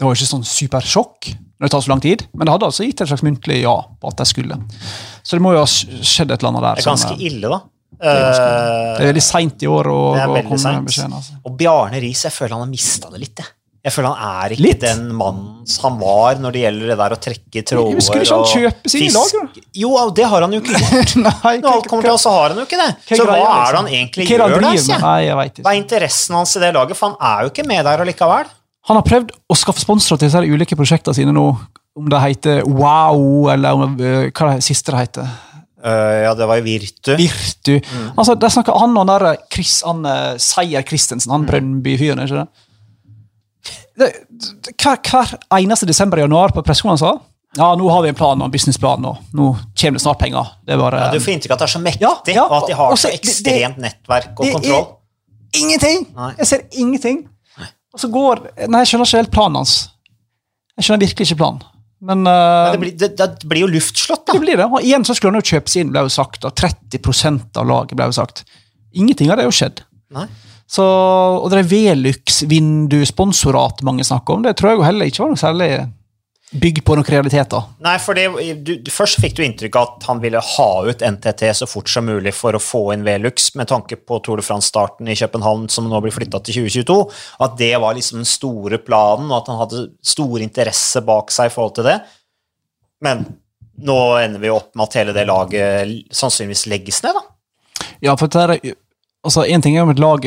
det 0.00 0.06
var 0.08 0.16
ikke 0.16 0.28
sånn 0.30 0.44
supersjokk 0.48 1.26
når 1.60 1.68
det 1.68 1.70
tar 1.74 1.82
så 1.84 1.90
lang 1.92 2.00
tid, 2.00 2.22
men 2.32 2.48
det 2.48 2.52
hadde 2.54 2.68
altså 2.70 2.84
gitt 2.86 3.00
et 3.04 3.08
slags 3.10 3.24
muntlig 3.24 3.58
ja 3.62 3.74
på 4.00 4.08
at 4.08 4.16
de 4.16 4.24
skulle. 4.28 4.56
Så 5.22 5.36
det 5.36 5.42
må 5.44 5.52
jo 5.52 5.60
ha 5.60 5.66
skjedd 5.68 6.30
et 6.32 6.40
eller 6.40 6.52
annet 6.54 6.64
der. 6.64 6.78
Det 6.80 6.84
er 6.84 6.88
ganske 6.88 7.16
eh, 7.16 7.24
ille, 7.28 7.50
da. 7.52 7.58
det 8.00 8.12
er 8.14 8.22
ganske- 8.24 8.46
Eh, 8.50 8.96
det 8.96 9.04
er 9.04 9.10
veldig 9.12 9.24
seint 9.26 9.62
i 9.64 9.68
år 9.68 9.90
å, 9.92 9.98
å 10.16 10.36
komme 10.48 10.72
med 10.76 10.86
beskjeden. 10.88 11.16
Altså. 11.18 11.36
Og 11.44 11.56
Bjarne 11.60 12.00
Riis, 12.00 12.22
jeg 12.24 12.32
føler 12.32 12.54
han 12.56 12.64
har 12.64 12.70
mista 12.72 13.10
det 13.12 13.20
litt. 13.20 13.36
Jeg. 13.44 13.52
Jeg 13.80 13.92
føler 13.94 14.12
han 14.12 14.44
er 14.44 14.52
ikke 14.52 14.62
Litt? 14.66 14.80
den 14.82 15.06
mannen 15.16 15.64
han 15.80 15.94
var 16.00 16.36
når 16.42 16.52
det 16.52 16.62
gjelder 16.66 16.90
det 16.92 16.96
der 17.00 17.14
å 17.14 17.18
trekke 17.24 17.62
tråder 17.70 18.02
Skulle 18.04 18.26
ikke 18.26 18.36
han 18.36 18.48
kjøpe 18.50 18.92
sine 18.92 19.12
laget, 19.14 19.60
Jo, 19.80 19.90
det 20.18 20.26
har 20.28 20.44
han 20.44 20.52
jo 20.56 20.60
ikke 20.60 20.76
gjort. 20.82 21.14
Nei, 21.26 21.52
Når 21.62 21.70
alt 21.72 21.88
kommer 21.88 22.04
til 22.08 22.12
oss, 22.12 22.24
så 22.26 22.34
har 22.34 22.52
han 22.52 22.60
jo 22.60 22.66
ikke 22.68 22.80
det. 22.80 22.88
Så 23.08 23.24
hva 23.24 23.36
er 23.40 23.70
det 23.72 23.80
han 23.80 23.90
egentlig 23.94 24.26
Hva 24.28 24.48
gjør 24.52 24.66
der? 24.66 25.60
Hva 25.64 25.72
er 25.72 25.78
interessen 25.80 26.36
hans 26.36 26.56
i 26.58 26.62
det 26.64 26.72
laget? 26.76 26.98
For 26.98 27.12
han 27.12 27.20
er 27.32 27.46
jo 27.46 27.52
ikke 27.54 27.66
med 27.70 27.84
der 27.88 28.04
allikevel. 28.04 28.50
Han 28.90 28.98
har 28.98 29.06
prøvd 29.06 29.32
å 29.52 29.56
skaffe 29.58 29.82
sponsorer 29.84 30.20
til 30.20 30.28
disse 30.30 30.42
ulike 30.56 30.76
prosjektene 30.78 31.16
sine 31.16 31.32
nå. 31.36 31.46
Om 32.00 32.08
det 32.12 32.20
heter 32.24 32.60
Wow, 32.68 33.48
eller 33.52 33.76
om, 33.76 33.96
uh, 34.00 34.26
hva 34.28 34.54
det 34.56 34.64
siste 34.66 34.92
det 34.92 35.06
heter. 35.06 35.28
Uh, 35.80 36.26
ja, 36.26 36.32
det 36.36 36.44
var 36.48 36.60
jo 36.60 36.64
Virtu. 36.68 37.14
Virtu. 37.16 37.76
Mm. 37.80 38.08
Altså, 38.20 38.34
der 38.36 38.52
snakker 38.52 38.76
Han 38.80 38.92
og 38.96 39.06
han 39.08 39.12
der 39.24 39.38
Chris, 39.52 39.78
han, 39.86 40.04
eh, 40.04 40.34
Seier 40.36 40.84
Christensen, 40.84 41.30
Mm. 41.30 41.36
han 41.38 41.46
Brønnby-fyren, 41.48 42.20
er 42.20 42.28
ikke 42.28 42.42
det? 42.44 42.66
Hver, 44.00 45.00
hver 45.10 45.34
eneste 45.60 45.86
desember 45.88 46.18
i 46.20 46.24
januar 46.24 46.54
på 46.56 46.62
pressekonferanser 46.66 47.20
Ja, 47.58 47.72
nå 47.74 47.88
har 47.90 48.04
vi 48.04 48.12
en 48.12 48.14
plan 48.18 48.38
og 48.38 48.46
en 48.46 48.52
businessplan, 48.54 49.04
og 49.08 49.16
nå 49.34 49.48
kommer 49.74 49.98
det 49.98 50.02
snart 50.04 50.20
penger. 50.20 50.52
Det 50.66 50.76
bare 50.78 51.00
Ja, 51.02 51.10
du 51.10 51.18
får 51.18 51.32
inntrykk 51.34 51.50
av 51.50 51.56
at 51.56 51.62
det 51.64 51.68
er 51.68 51.72
så 51.74 51.82
mektig, 51.82 52.04
Ja, 52.06 52.12
ja, 52.36 52.44
og 52.46 52.56
at 52.62 52.68
de 52.70 52.76
har 52.78 52.92
og 52.94 52.98
så- 52.98 53.10
ekstremt 53.10 53.76
det- 53.76 53.82
nettverk 53.88 54.38
og 54.38 54.46
det 54.62 54.70
er- 54.70 54.86
Ingenting! 55.58 56.06
Nei. 56.14 56.34
Jeg 56.38 56.46
ser 56.46 56.60
ingenting. 56.78 57.28
Og 57.92 57.98
så 57.98 58.08
går 58.08 58.44
Nei, 58.68 58.84
jeg 58.84 58.86
skjønner 58.92 59.06
ikke 59.08 59.18
helt 59.18 59.32
planen 59.34 59.56
hans. 59.56 59.88
Jeg 60.78 60.84
skjønner 60.86 61.06
virkelig 61.08 61.26
ikke 61.26 61.40
planen. 61.42 61.62
Men, 62.00 62.22
uh, 62.24 62.70
Men 62.70 62.72
det 62.72 62.80
blir, 62.80 62.92
det, 62.96 63.16
det 63.16 63.48
blir 63.48 63.60
jo 63.66 63.66
luftslott, 63.66 64.24
da. 64.26 64.32
det 64.32 64.40
blir 64.40 64.56
det. 64.56 64.64
Og 64.70 64.80
igjen 64.80 65.02
så 65.04 65.12
skulle 65.14 65.34
han 65.34 65.42
jo 65.42 65.50
kjøpes 65.50 65.74
inn, 65.76 65.90
ble 65.90 66.00
jo 66.06 66.08
sagt. 66.08 66.44
Og 66.44 66.54
30% 66.54 67.58
av 67.60 67.66
laget 67.66 67.96
ble 67.98 68.06
jo 68.06 68.12
sagt. 68.12 68.44
Ingenting 68.94 69.28
av 69.28 69.36
det 69.36 69.44
har 69.44 69.50
jo 69.50 69.58
skjedd. 69.58 69.82
Nei. 70.14 70.28
Så, 70.70 70.84
og 70.86 71.50
det 71.50 71.58
er 71.58 71.72
Velux-vindu-sponsorat 71.72 73.82
mange 73.86 74.04
snakker 74.06 74.30
om. 74.36 74.44
Det 74.46 74.54
tror 74.58 74.68
jeg 74.70 74.86
heller 74.86 75.06
ikke 75.10 75.22
var 75.24 75.32
noe 75.32 75.40
særlig 75.40 75.70
bygd 76.50 76.82
på 76.86 76.96
noen 76.98 77.06
realiteter. 77.06 77.66
Nei, 77.82 77.94
for 78.02 78.18
det, 78.18 78.26
du, 78.66 78.72
Først 78.90 79.20
fikk 79.22 79.36
du 79.38 79.42
inntrykk 79.44 79.76
av 79.78 79.86
at 79.86 80.06
han 80.08 80.22
ville 80.22 80.40
ha 80.42 80.68
ut 80.86 81.04
NTT 81.06 81.44
så 81.60 81.68
fort 81.70 81.90
som 81.90 82.06
mulig 82.06 82.32
for 82.34 82.54
å 82.54 82.62
få 82.62 82.82
inn 82.94 83.06
Velux, 83.06 83.52
med 83.58 83.70
tanke 83.70 83.98
på 83.98 84.18
Tour 84.24 84.40
de 84.40 84.46
France-starten 84.46 85.10
i 85.10 85.18
København, 85.18 85.68
som 85.70 85.86
nå 85.90 86.00
blir 86.02 86.14
flytta 86.14 86.42
til 86.46 86.66
2022. 86.66 86.98
At 87.46 87.56
det 87.60 87.72
var 87.82 87.98
liksom 87.98 88.22
den 88.22 88.30
store 88.30 88.80
planen, 88.82 89.30
og 89.30 89.38
at 89.40 89.52
han 89.52 89.60
hadde 89.62 89.86
stor 90.02 90.42
interesse 90.42 91.02
bak 91.06 91.34
seg 91.34 91.50
i 91.50 91.54
forhold 91.54 91.76
til 91.78 91.90
det. 91.90 91.98
Men 93.06 93.24
nå 93.80 93.98
ender 94.20 94.42
vi 94.42 94.52
opp 94.52 94.74
med 94.74 94.88
at 94.88 95.00
hele 95.00 95.16
det 95.16 95.26
laget 95.30 96.14
sannsynligvis 96.14 96.66
legges 96.70 97.02
ned, 97.06 97.16
da. 97.16 97.26
Ja, 98.04 98.16
for 98.18 98.32
det 98.32 98.42
er, 98.42 98.74
altså, 99.24 99.44
En 99.46 99.62
ting 99.62 99.76
er 99.76 99.82
om 99.82 99.90
et 99.92 100.02
lag 100.02 100.26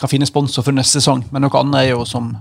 kan 0.00 0.10
finne 0.10 0.26
sponsor 0.26 0.64
for 0.66 0.74
neste 0.74 1.00
sesong, 1.00 1.24
men 1.30 1.44
noe 1.44 1.60
annet 1.60 1.80
er 1.84 1.90
jo 1.92 2.04
som 2.08 2.32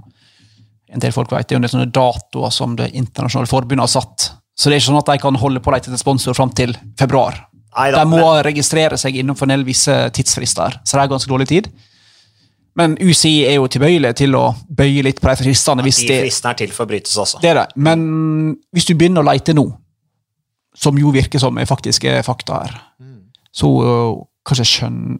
en 0.93 1.01
del 1.01 1.13
folk 1.13 1.31
vet, 1.33 1.47
det 1.49 1.57
er 1.57 1.61
jo 1.61 1.71
sånne 1.73 1.91
datoer 1.93 2.51
som 2.53 2.75
det 2.77 2.91
internasjonale 2.93 3.49
forbundet 3.49 3.85
har 3.85 3.93
satt. 3.93 4.27
Så 4.53 4.69
det 4.69 4.75
er 4.75 4.81
ikke 4.81 4.91
sånn 4.91 4.99
at 4.99 5.09
de 5.09 5.21
kan 5.23 5.39
holde 5.41 5.61
på 5.63 5.71
å 5.71 5.73
lete 5.73 5.89
etter 5.89 6.01
sponsor 6.01 6.35
fram 6.37 6.51
til 6.53 6.75
februar. 6.99 7.47
Neida, 7.73 8.03
De 8.03 8.09
må 8.09 8.21
men- 8.21 8.43
registrere 8.45 8.97
seg 8.97 9.15
innenfor 9.17 9.47
en 9.47 9.55
del 9.55 9.63
visse 9.65 9.95
tidsfrister, 10.13 10.79
så 10.85 10.97
det 10.97 11.01
er 11.03 11.13
ganske 11.15 11.29
dårlig 11.29 11.47
tid. 11.47 11.71
Men 12.75 12.95
UCI 12.97 13.45
er 13.45 13.55
jo 13.55 13.67
tilbøyelig 13.67 14.15
til 14.17 14.33
å 14.35 14.55
bøye 14.69 15.03
litt 15.05 15.21
på 15.21 15.29
de 15.29 15.43
fristene. 15.43 15.81
Ja, 15.81 15.85
de 15.85 16.21
fristene 16.25 16.53
er 16.53 16.57
til 16.57 16.71
for 16.73 16.85
å 16.85 16.89
brytes 16.89 17.17
også. 17.17 17.41
det 17.41 17.49
er 17.51 17.59
det. 17.61 17.67
Men 17.75 18.57
hvis 18.73 18.85
du 18.85 18.95
begynner 18.95 19.21
å 19.21 19.29
lete 19.31 19.53
nå, 19.53 19.65
som 20.75 20.97
jo 20.97 21.11
virker 21.13 21.39
som 21.39 21.57
er 21.57 21.65
faktisk 21.69 22.03
er 22.09 22.23
fakta 22.25 22.63
her, 22.63 22.81
så 23.53 23.69
uh, 23.69 24.23
kanskje 24.45 24.65
skjønn... 24.65 25.19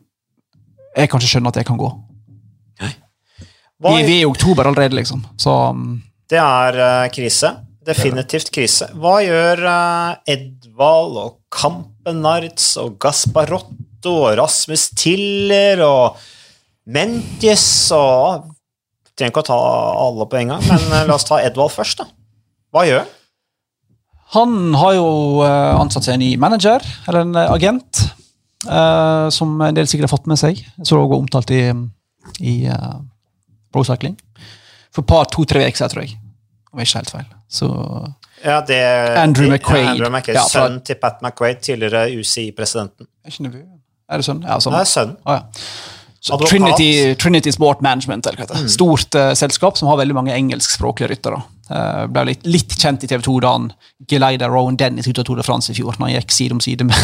Jeg 0.93 1.09
kanskje 1.09 1.31
skjønner 1.31 1.53
at 1.53 1.59
det 1.59 1.67
kan 1.67 1.79
gå. 1.79 1.89
Vi, 3.83 3.93
vi 4.07 4.17
er 4.19 4.21
i 4.21 4.27
oktober 4.29 4.69
allerede, 4.69 4.95
liksom. 4.95 5.23
Så 5.39 5.51
um, 5.73 5.97
Det 6.29 6.39
er 6.39 6.77
uh, 6.79 7.11
krise. 7.11 7.51
Definitivt 7.83 8.51
krise. 8.55 8.87
Hva 8.95 9.17
gjør 9.25 9.63
uh, 9.67 10.13
Edvald 10.29 11.17
og 11.19 11.33
Kampenarts 11.51 12.77
og 12.79 12.95
Gasparotto 13.03 14.13
og 14.29 14.37
Rasmus 14.39 14.87
Tiller 14.95 15.83
og 15.83 16.21
Mentjes 16.93 17.65
og 17.95 18.49
Trenger 19.13 19.29
ikke 19.29 19.43
å 19.43 19.45
ta 19.45 19.57
alle 20.07 20.25
på 20.25 20.39
en 20.39 20.55
gang, 20.55 20.63
men 20.65 20.87
uh, 20.89 21.03
la 21.05 21.17
oss 21.19 21.27
ta 21.27 21.37
Edvald 21.43 21.69
først, 21.75 21.99
da. 21.99 22.07
Hva 22.73 22.87
gjør 22.87 23.03
han? 23.03 23.11
han 24.33 24.53
har 24.73 24.95
jo 24.95 25.09
ansatt 25.45 26.07
seg 26.07 26.15
en 26.15 26.23
ny 26.23 26.31
manager, 26.41 26.81
eller 27.05 27.27
en 27.27 27.35
agent, 27.43 27.99
øh, 28.65 29.31
som 29.31 29.61
en 29.61 29.75
del 29.75 29.87
sikkert 29.87 30.09
har 30.09 30.17
fått 30.17 30.29
med 30.31 30.39
seg. 30.39 30.59
Så 30.83 30.95
det 30.95 31.03
også 31.03 31.19
omtalt 31.19 31.53
i, 31.55 31.61
i 32.39 32.55
uh, 32.67 32.99
Pro 33.73 33.83
Cycling. 33.87 34.17
For 34.93 35.01
et 35.01 35.09
par, 35.09 35.25
to-tre 35.33 35.65
uker 35.67 35.89
tror 35.91 36.05
jeg. 36.05 36.17
Om 36.73 36.81
jeg 36.81 36.89
ikke 36.89 37.01
helt 37.03 37.15
feil. 37.17 37.31
Så 37.49 37.69
Ja, 38.43 38.59
det, 38.67 38.77
Andrew 39.17 39.47
McQuaid. 39.47 39.87
Andrew 39.87 40.09
McQuaid 40.09 40.35
Ja, 40.35 40.43
Sønnen 40.49 40.81
til 40.83 40.97
Pat 41.01 41.21
McQuaid, 41.21 41.61
tidligere 41.63 42.09
UCI-presidenten. 42.19 43.07
Er? 43.25 43.61
Er 44.09 44.19
det 44.19 44.25
sønnen? 44.25 44.43
Ja, 44.43 44.59
sånn. 44.59 44.73
Det 44.75 44.81
er 44.81 44.89
sønnen. 44.89 45.17
Ah, 45.25 45.39
ja. 45.39 45.67
Så 46.23 46.37
Trinity, 46.39 47.15
Trinity 47.19 47.51
Sport 47.51 47.81
Management, 47.83 48.27
eller 48.27 48.39
hva 48.39 48.47
det 48.47 48.61
Mm. 48.63 48.69
Stort 48.71 49.15
uh, 49.19 49.33
selskap 49.35 49.77
som 49.77 49.89
har 49.91 49.97
veldig 49.99 50.15
mange 50.15 50.31
engelskspråklige 50.31 51.09
ryttere. 51.11 51.41
Uh, 51.67 52.05
ble 52.07 52.23
litt, 52.29 52.45
litt 52.47 52.75
kjent 52.79 53.03
i 53.03 53.09
TV 53.11 53.19
2 53.25 53.41
da 53.43 53.51
han 53.57 53.65
geleida 54.07 54.47
Rowan 54.47 54.77
Dennis 54.79 55.09
ut 55.09 55.19
av 55.19 55.27
Tour 55.27 55.41
de 55.41 55.43
France 55.43 55.71
i 55.71 55.75
fjor. 55.75 55.97
når 55.99 56.07
han 56.07 56.15
gikk 56.15 56.31
side 56.31 56.55
om 56.55 56.61
side 56.63 56.87
med, 56.87 56.95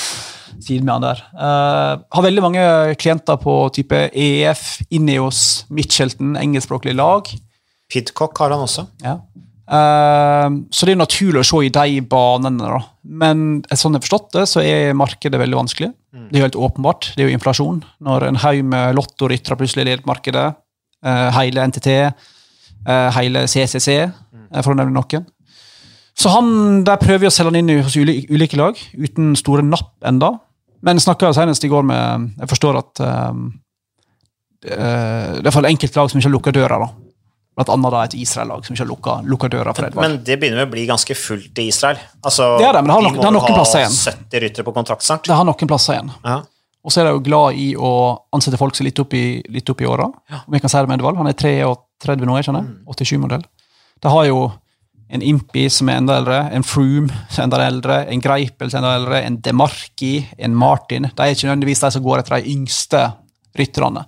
side 0.66 0.86
med 0.86 0.94
han 0.94 1.04
der. 1.04 1.22
Uh, 1.36 2.00
har 2.16 2.24
veldig 2.24 2.46
mange 2.46 2.64
klienter 2.96 3.36
på 3.36 3.58
type 3.76 4.08
EF, 4.14 4.80
Ineos, 4.88 5.66
Mitchelton, 5.68 6.36
engelskspråklige 6.40 6.96
lag. 6.96 7.28
Pidcock 7.92 8.40
har 8.40 8.56
han 8.56 8.64
også. 8.64 8.88
Ja. 9.04 9.18
Uh, 9.68 10.64
så 10.72 10.88
det 10.88 10.96
er 10.96 11.04
naturlig 11.04 11.44
å 11.44 11.50
se 11.50 11.66
i 11.66 11.74
de 11.76 12.00
banene. 12.08 12.72
da. 12.72 12.80
Men 13.04 13.66
sånn 13.68 13.92
jeg 13.92 14.00
har 14.00 14.08
forstått 14.08 14.32
det, 14.38 14.48
så 14.48 14.64
er 14.64 14.96
markedet 14.96 15.44
veldig 15.44 15.60
vanskelig. 15.60 15.92
Det 16.12 16.36
er 16.36 16.42
jo 16.42 16.46
helt 16.46 16.60
åpenbart. 16.68 17.12
Det 17.16 17.24
er 17.24 17.30
jo 17.30 17.36
inflasjon. 17.36 17.82
Når 18.04 18.26
en 18.28 18.40
haug 18.42 18.64
med 18.68 18.96
lottoryttere 18.98 19.56
plutselig 19.56 19.86
leder 19.88 20.04
markedet, 20.08 20.54
eh, 21.04 21.28
hele 21.38 21.66
NTT, 21.68 21.88
eh, 22.86 23.10
hele 23.16 23.46
CCC, 23.48 23.88
eh, 24.02 24.62
for 24.62 24.74
å 24.74 24.76
nevne 24.76 24.92
noen. 24.92 25.26
Så 26.14 26.28
han, 26.28 26.84
der 26.84 27.00
prøver 27.00 27.24
vi 27.24 27.30
å 27.30 27.32
selge 27.32 27.54
han 27.54 27.56
inn 27.62 27.82
hos 27.82 27.96
ulike 27.96 28.56
lag, 28.60 28.76
uten 28.92 29.34
store 29.36 29.64
napp 29.64 29.94
enda. 30.04 30.34
Men 30.82 31.00
snakka 31.00 31.32
senest 31.32 31.64
i 31.64 31.68
går 31.68 31.84
med 31.86 32.32
Jeg 32.40 32.48
forstår 32.50 32.78
at 32.78 33.00
eh, 33.00 33.32
det 34.62 35.48
er 35.48 35.64
i 35.64 35.72
enkelte 35.72 35.96
lag 35.96 36.10
som 36.10 36.20
ikke 36.20 36.28
har 36.28 36.36
lukka 36.36 36.52
døra. 36.52 36.78
da. 36.78 37.01
Blant 37.54 37.68
annet 37.68 37.92
da 37.92 38.02
et 38.06 38.14
Israel-lag 38.16 38.64
som 38.64 38.72
ikke 38.74 38.86
har 38.86 39.24
lukka, 39.28 39.48
døra 39.52 39.74
for 39.76 39.84
Edvard. 39.84 40.06
Men 40.08 40.22
det 40.24 40.38
begynner 40.40 40.62
med 40.62 40.68
å 40.70 40.72
bli 40.72 40.86
ganske 40.88 41.14
fullt 41.14 41.58
i 41.60 41.66
Israel. 41.68 41.98
Altså, 42.24 42.46
Det 42.58 42.64
er 42.66 42.72
det, 42.72 42.80
men 42.82 42.88
det 42.88 42.94
har 42.94 43.02
de 43.02 43.06
nok- 43.08 43.16
må 43.16 43.20
det 43.20 43.28
har 43.28 43.36
noen 43.36 43.54
plasser 43.58 43.78
igjen. 43.82 43.98
70 44.30 44.40
ryttere 44.40 44.64
på 44.64 44.72
kontrakt 44.74 45.02
snart. 45.02 45.22
Det 45.28 45.34
har 45.36 45.44
noen 45.44 45.68
plasser 45.68 45.92
igjen. 45.98 46.12
Ja. 46.24 46.38
Og 46.84 46.90
så 46.90 47.00
er 47.02 47.04
de 47.04 47.12
jo 47.12 47.20
glad 47.20 47.54
i 47.54 47.74
å 47.76 48.18
ansette 48.32 48.56
folk 48.58 48.74
som 48.74 48.84
er 48.86 48.88
litt 48.90 48.98
opp 48.98 49.12
i, 49.14 49.42
litt 49.52 49.68
opp 49.70 49.80
i 49.82 49.84
åra. 49.86 50.04
Om 50.08 50.52
jeg 50.56 50.60
kan 50.62 50.70
si 50.72 50.78
det 50.78 50.88
med 50.88 50.98
Edvald. 50.98 51.16
Han 51.18 51.26
er 51.28 51.32
33 51.38 52.24
nå, 52.26 52.36
jeg 52.40 52.44
skjønner. 52.48 52.66
87-modell. 52.88 53.44
De 54.02 54.08
har 54.08 54.24
jo 54.26 54.52
en 55.12 55.20
Impi 55.22 55.68
som 55.70 55.88
er 55.90 55.98
enda 56.00 56.16
eldre, 56.16 56.50
en 56.56 56.62
Froome 56.64 57.10
som 57.28 57.42
er 57.42 57.44
enda 57.44 57.58
eldre, 57.68 58.08
en 58.08 58.20
Greipel 58.24 58.70
som 58.70 58.82
er 58.82 58.86
enda 58.88 58.96
eldre, 58.96 59.22
en 59.26 59.36
Demarki, 59.44 60.26
en 60.38 60.54
Martin. 60.56 61.02
De 61.14 61.22
er 61.22 61.34
ikke 61.36 61.50
nødvendigvis 61.52 61.80
de 61.84 61.90
som 61.90 62.02
går 62.02 62.18
etter 62.22 62.40
de 62.40 62.48
yngste 62.50 63.12
rytterne. 63.58 64.06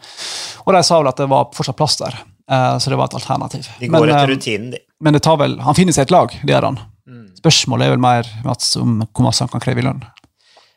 Og 0.67 0.73
de 0.73 0.83
sa 0.83 0.99
vel 0.99 1.09
at 1.13 1.17
det 1.21 1.29
var 1.29 1.51
fortsatt 1.55 1.77
plass 1.77 1.97
der, 2.01 2.17
eh, 2.51 2.79
så 2.79 2.91
det 2.91 2.99
var 3.01 3.11
et 3.11 3.19
alternativ. 3.21 3.69
De 3.81 3.89
går 3.89 4.01
Men, 4.07 4.11
etter 4.15 4.29
eh, 4.29 4.35
rutinen, 4.35 4.71
de. 4.75 4.83
men 5.01 5.17
det 5.17 5.23
tar 5.27 5.39
vel, 5.41 5.59
han 5.61 5.75
finner 5.79 5.93
seg 5.97 6.09
et 6.09 6.15
lag, 6.15 6.35
det 6.43 6.53
gjør 6.55 6.69
han. 6.71 6.79
Mm. 7.09 7.25
Spørsmålet 7.41 7.87
er 7.87 7.95
vel 7.97 8.05
mer 8.05 8.29
Mats, 8.45 8.77
om 8.81 9.01
hvor 9.07 9.27
masse 9.29 9.45
han 9.45 9.53
kan 9.53 9.63
kreve 9.65 9.83
i 9.83 9.87
lønn. 9.87 10.05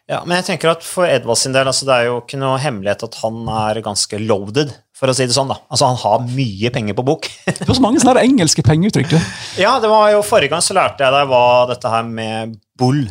Ja, 0.07 0.21
men 0.23 0.37
jeg 0.39 0.45
tenker 0.47 0.71
at 0.71 0.85
for 0.87 1.03
Edvard 1.03 1.35
sin 1.35 1.51
del, 1.51 1.67
altså 1.67 1.83
det 1.87 1.95
er 1.97 2.05
jo 2.07 2.21
ikke 2.21 2.37
noe 2.39 2.55
hemmelighet 2.63 3.01
at 3.03 3.17
han 3.25 3.41
er 3.51 3.81
ganske 3.83 4.19
loaded, 4.23 4.71
for 4.95 5.11
å 5.11 5.15
si 5.15 5.25
det 5.27 5.35
sånn. 5.35 5.51
da. 5.51 5.57
Altså 5.67 5.89
Han 5.91 5.99
har 5.99 6.23
mye 6.31 6.71
penger 6.73 6.95
på 6.95 7.03
bok. 7.05 7.27
Det 7.59 7.67
var 7.67 7.75
så 7.75 7.83
mange 7.83 7.99
sånne 8.01 8.23
engelske 8.23 8.63
pengeuttrykk. 8.65 9.11
ja, 9.59 9.75
det 9.83 9.91
var 9.91 10.13
jo 10.15 10.23
Forrige 10.25 10.55
gang 10.55 10.63
så 10.63 10.73
lærte 10.79 11.03
jeg 11.03 11.13
deg 11.13 11.27
hva 11.29 11.43
dette 11.69 11.91
her 11.91 12.07
med 12.07 12.55
bull 12.79 13.03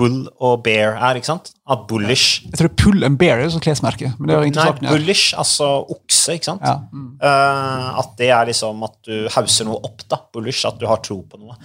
bull 0.00 0.16
og 0.40 0.62
bear 0.64 0.96
er, 0.96 1.18
ikke 1.20 1.30
sant? 1.30 1.50
At 1.70 1.84
bullish 1.90 2.46
Jeg 2.46 2.58
tror 2.58 2.72
pull 2.80 3.04
and 3.06 3.18
bear 3.20 3.42
er 3.42 3.50
et 3.50 3.64
klesmerke. 3.64 4.14
men 4.18 4.32
det 4.32 4.38
er 4.38 4.48
Nei, 4.56 4.88
bullish, 4.88 5.34
altså 5.38 5.68
okse, 5.84 6.38
ikke 6.38 6.50
sant? 6.52 6.64
Ja. 6.66 6.78
Mm. 6.92 7.12
Uh, 7.20 8.00
at 8.02 8.16
det 8.20 8.32
er 8.34 8.48
liksom 8.50 8.82
at 8.88 8.96
du 9.06 9.28
hauser 9.36 9.68
noe 9.68 9.78
opp, 9.86 10.02
da. 10.08 10.22
Bullish, 10.32 10.64
at 10.68 10.80
du 10.80 10.88
har 10.90 11.04
tro 11.04 11.20
på 11.22 11.40
noe. 11.40 11.58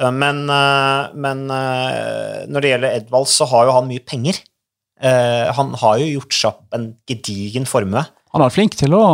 Uh, 0.00 0.10
men 0.10 0.42
uh, 0.50 1.12
men 1.14 1.46
når 1.46 2.58
det 2.58 2.74
gjelder 2.74 2.98
Edvald, 2.98 3.30
så 3.30 3.46
har 3.52 3.68
jo 3.68 3.78
han 3.78 3.88
mye 3.90 4.04
penger. 4.04 4.42
Han 5.04 5.72
har 5.80 5.98
jo 6.00 6.12
gjort 6.14 6.32
seg 6.32 6.52
opp 6.54 6.76
en 6.76 6.84
gedigen 7.10 7.66
formue. 7.68 8.04
Han 8.34 8.42
er 8.42 8.50
flink 8.50 8.74
til 8.78 8.94
å 8.98 9.04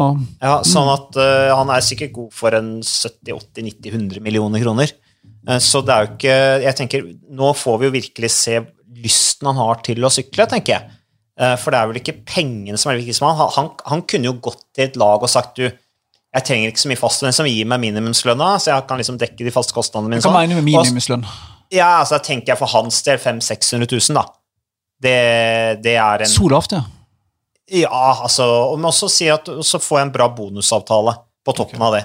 Ja, 0.41 0.61
sånn 0.65 0.89
at 0.89 1.17
eh, 1.21 1.51
han 1.53 1.69
er 1.73 1.85
sikkert 1.85 2.15
god 2.17 2.31
for 2.33 2.57
en 2.57 2.79
70-80-90-100 2.81 4.23
millioner 4.25 4.63
kroner. 4.65 4.95
Eh, 5.49 5.61
så 5.63 5.83
det 5.85 5.95
er 5.95 6.05
jo 6.05 6.15
ikke 6.17 6.39
Jeg 6.67 6.77
tenker, 6.77 7.05
nå 7.33 7.53
får 7.57 7.79
vi 7.81 7.89
jo 7.89 7.97
virkelig 7.97 8.33
se 8.35 8.59
lysten 9.01 9.49
han 9.49 9.61
har 9.61 9.81
til 9.87 10.05
å 10.05 10.13
sykle, 10.13 10.47
tenker 10.51 10.77
jeg. 10.77 10.97
Eh, 11.41 11.55
for 11.61 11.73
det 11.73 11.79
er 11.81 11.91
vel 11.91 12.01
ikke 12.03 12.19
pengene 12.29 12.81
som 12.81 12.91
er 12.91 12.99
det 12.99 13.07
viktigste. 13.07 13.29
Han, 13.29 13.55
han, 13.57 13.71
han 13.89 14.03
kunne 14.09 14.29
jo 14.29 14.41
gått 14.45 14.67
til 14.77 14.89
et 14.89 14.99
lag 15.01 15.23
og 15.23 15.33
sagt 15.33 15.61
du, 15.61 15.71
jeg 16.31 16.47
trenger 16.47 16.71
ikke 16.71 16.83
så 16.83 16.91
mye 16.91 17.01
fastlønn 17.01 17.35
som 17.35 17.49
gir 17.49 17.67
meg 17.67 17.81
minimumslønna, 17.83 18.53
så 18.63 18.75
jeg 18.75 18.85
kan 18.87 19.01
liksom 19.01 19.17
dekke 19.19 19.47
de 19.47 19.55
faste 19.55 19.75
kostnadene 19.75 20.13
mine. 20.13 20.23
Hva 20.23 20.37
mener 20.37 20.61
du 20.61 20.61
med 20.61 20.69
minimumslønn? 20.69 21.25
Ja, 21.75 22.01
altså 22.03 22.19
jeg 22.19 22.27
tenker 22.29 22.53
jeg 22.53 22.61
for 22.61 22.71
hans 22.71 23.01
del 23.07 23.19
500 23.23 23.47
600 23.47 23.91
000, 23.91 24.19
da. 24.19 24.27
Det, 25.01 25.17
det 25.83 25.97
er 25.97 26.27
en 26.27 26.31
Så 26.31 26.47
lavt, 26.53 26.75
ja. 26.77 26.85
ja, 27.81 28.03
altså, 28.13 28.47
og 28.75 28.87
også 28.91 29.09
si 29.11 29.31
at 29.33 29.49
så 29.65 29.81
får 29.81 30.01
jeg 30.01 30.09
en 30.09 30.15
bra 30.15 30.29
bonusavtale 30.37 31.17
på 31.47 31.55
toppen 31.57 31.83
av 31.87 31.97
det. 31.97 32.05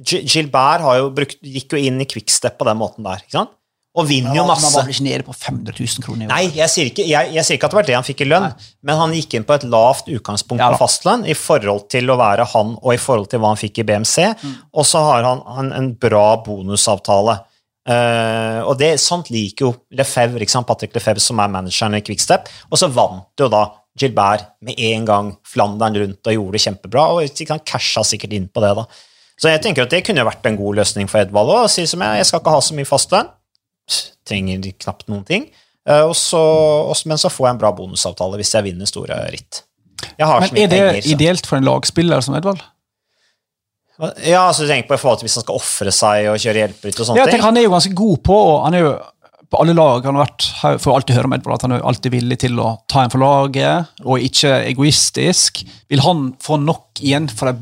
Gi- 0.00 0.22
Gilbert 0.24 0.80
har 0.80 0.96
jo 1.02 1.10
brukt, 1.12 1.36
gikk 1.42 1.72
jo 1.76 1.78
inn 1.78 2.00
i 2.00 2.06
quickstep 2.08 2.56
på 2.58 2.64
den 2.68 2.78
måten 2.80 3.04
der, 3.04 3.20
ikke 3.20 3.36
sant? 3.42 3.50
Og 3.92 4.06
vinner 4.08 4.32
jo 4.38 4.46
masse. 4.48 4.70
vel 4.72 4.88
ikke 4.88 5.04
nede 5.04 5.24
på 5.26 5.34
500 5.36 5.74
000 5.76 6.00
kroner? 6.06 6.22
i 6.22 6.24
året? 6.24 6.32
Nei, 6.32 6.44
jeg 6.56 6.70
sier, 6.72 6.86
ikke, 6.88 7.04
jeg, 7.04 7.32
jeg 7.36 7.44
sier 7.44 7.58
ikke 7.58 7.68
at 7.68 7.74
det 7.74 7.76
var 7.76 7.88
det 7.90 7.96
han 7.98 8.06
fikk 8.06 8.22
i 8.24 8.28
lønn, 8.30 8.46
men 8.88 8.96
han 8.96 9.12
gikk 9.12 9.34
inn 9.36 9.44
på 9.44 9.52
et 9.58 9.66
lavt 9.68 10.08
utgangspunkt 10.08 10.62
Ja 10.64 10.70
på 10.72 10.78
fastlønn 10.80 11.26
i 11.28 11.34
forhold 11.36 11.90
til 11.92 12.08
å 12.08 12.16
være 12.16 12.46
han 12.54 12.70
og 12.80 12.94
i 12.94 12.96
forhold 13.02 13.28
til 13.28 13.42
hva 13.42 13.50
han 13.52 13.60
fikk 13.60 13.82
i 13.82 13.86
BMC, 13.90 14.30
Mm. 14.40 14.54
og 14.72 14.86
så 14.88 15.02
har 15.10 15.28
han, 15.28 15.42
han 15.58 15.72
en 15.76 15.90
bra 16.00 16.24
bonusavtale. 16.46 17.36
Uh, 17.82 18.62
og 18.70 18.76
det 18.78 18.92
sånt 19.02 19.28
liker 19.34 19.66
jo 19.66 19.72
Lefebvre, 19.98 20.44
ikke 20.44 20.54
sant? 20.54 20.68
Patrick 20.68 20.94
Lefebvre, 20.94 21.20
som 21.20 21.40
er 21.42 21.50
manageren 21.50 21.96
i 21.98 22.02
Quickstep, 22.06 22.46
og 22.70 22.78
så 22.78 22.88
vant 22.94 23.26
jo 23.42 23.48
da 23.52 23.64
Gilbert 23.98 24.54
med 24.64 24.78
en 24.80 25.04
gang 25.04 25.32
Flandern 25.44 25.98
rundt 25.98 26.30
og 26.30 26.36
gjorde 26.36 26.56
det 26.56 26.62
kjempebra, 26.64 27.08
og 27.12 27.42
han 27.50 27.64
casha 27.66 28.04
sikkert 28.06 28.32
inn 28.38 28.46
på 28.48 28.62
det, 28.64 28.70
da. 28.78 28.86
Så 29.42 29.50
jeg 29.50 29.62
tenker 29.64 29.88
at 29.88 29.90
det 29.90 30.04
kunne 30.06 30.22
vært 30.26 30.46
en 30.46 30.58
god 30.58 30.78
løsning 30.78 31.08
for 31.10 31.24
Edvald 31.24 31.50
òg. 31.50 31.64
Si 31.72 31.82
som 31.90 32.02
jeg, 32.04 32.20
jeg 32.20 32.28
skal 32.28 32.42
ikke 32.42 32.54
ha 32.54 32.62
så 32.62 32.76
mye 32.78 32.86
fastlønn. 32.86 33.30
Trenger 34.28 34.68
knapt 34.84 35.08
noen 35.10 35.24
ting. 35.26 35.48
Eh, 35.88 36.04
og 36.06 36.14
så, 36.14 36.42
men 37.10 37.18
så 37.18 37.30
får 37.32 37.48
jeg 37.48 37.56
en 37.56 37.62
bra 37.64 37.72
bonusavtale 37.74 38.38
hvis 38.38 38.54
jeg 38.54 38.68
vinner 38.68 38.86
store 38.86 39.18
ritt. 39.34 39.64
Men 40.18 40.30
er 40.46 40.70
det 40.70 40.78
penger, 40.78 41.00
ideelt 41.14 41.48
for 41.48 41.58
en 41.58 41.66
lagspiller 41.66 42.22
som 42.22 42.36
Edvald? 42.38 42.62
Ja, 44.24 44.48
altså 44.48 44.66
tenker 44.66 44.96
på 44.98 45.16
hvis 45.22 45.36
han 45.38 45.44
skal 45.44 45.58
ofre 45.58 45.92
seg 45.94 46.30
og 46.32 46.38
kjøre 46.42 46.62
hjelperitt 46.64 47.02
og 47.02 47.06
sånne 47.06 47.26
ting? 47.28 47.42
han 47.44 47.58
er 47.58 47.66
jo 47.66 47.74
ganske 47.74 47.92
god 47.94 48.22
på 48.24 48.38
og 48.38 48.54
han 48.64 48.78
er 48.78 48.86
jo 48.86 48.94
på 49.52 49.60
alle 49.60 49.74
lag 49.76 50.06
han 50.08 50.16
har 50.16 50.24
vært, 50.24 50.46
får 50.80 50.94
alltid 50.96 51.18
høre 51.18 51.28
om 51.28 51.34
Edvard 51.36 51.58
at 51.58 51.66
han 51.66 51.74
er 51.76 51.84
alltid 51.90 52.14
villig 52.14 52.38
til 52.40 52.56
å 52.62 52.70
ta 52.88 53.02
en 53.04 53.12
for 53.12 53.20
laget, 53.20 53.90
og 54.00 54.24
ikke 54.24 54.54
egoistisk. 54.70 55.60
Vil 55.92 56.00
han 56.06 56.30
få 56.40 56.56
nok 56.62 57.02
igjen 57.04 57.28
for 57.28 57.50
en 57.50 57.60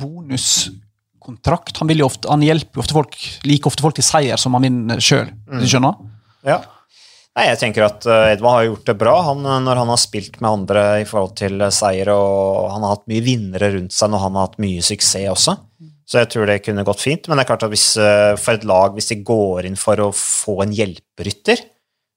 bonuskontrakt? 1.30 1.78
Han, 1.78 1.88
vil 1.88 2.02
jo 2.02 2.10
ofte, 2.10 2.28
han 2.28 2.42
hjelper 2.42 2.80
ofte 2.80 2.94
folk, 2.94 3.16
like 3.44 3.66
ofte 3.68 3.82
folk 3.82 3.96
til 3.96 4.04
seier 4.04 4.36
som 4.36 4.54
han 4.54 4.62
vinner 4.62 5.00
sjøl. 5.00 5.30
Du 5.46 5.66
skjønner? 5.66 5.94
Ja. 6.46 6.60
Nei, 7.38 7.46
jeg 7.46 7.60
tenker 7.60 7.86
at 7.86 8.04
eh, 8.10 8.32
Edvard 8.34 8.56
har 8.58 8.64
gjort 8.66 8.88
det 8.88 8.96
bra 8.98 9.14
han, 9.22 9.44
eh, 9.46 9.60
når 9.62 9.78
han 9.84 9.90
har 9.92 10.00
spilt 10.02 10.40
med 10.40 10.50
andre 10.50 10.84
i 11.00 11.06
forhold 11.06 11.36
til 11.38 11.60
eh, 11.62 11.70
seier, 11.70 12.10
og 12.10 12.72
han 12.72 12.82
har 12.82 12.96
hatt 12.96 13.06
mye 13.10 13.22
vinnere 13.22 13.70
rundt 13.76 13.94
seg 13.94 14.10
når 14.10 14.24
han 14.24 14.38
har 14.38 14.48
hatt 14.48 14.58
mye 14.62 14.82
suksess 14.82 15.30
også. 15.30 15.54
Så 16.10 16.18
jeg 16.18 16.30
tror 16.32 16.50
det 16.50 16.62
kunne 16.64 16.82
gått 16.82 17.04
fint. 17.04 17.28
Men 17.30 17.38
det 17.38 17.44
er 17.44 17.50
klart 17.52 17.62
at 17.62 17.70
hvis, 17.70 17.92
for 17.94 18.56
et 18.56 18.64
lag, 18.66 18.96
hvis 18.96 19.12
de 19.12 19.20
går 19.22 19.68
inn 19.68 19.78
for 19.78 20.00
å 20.02 20.08
få 20.10 20.56
en 20.64 20.72
hjelperytter, 20.74 21.62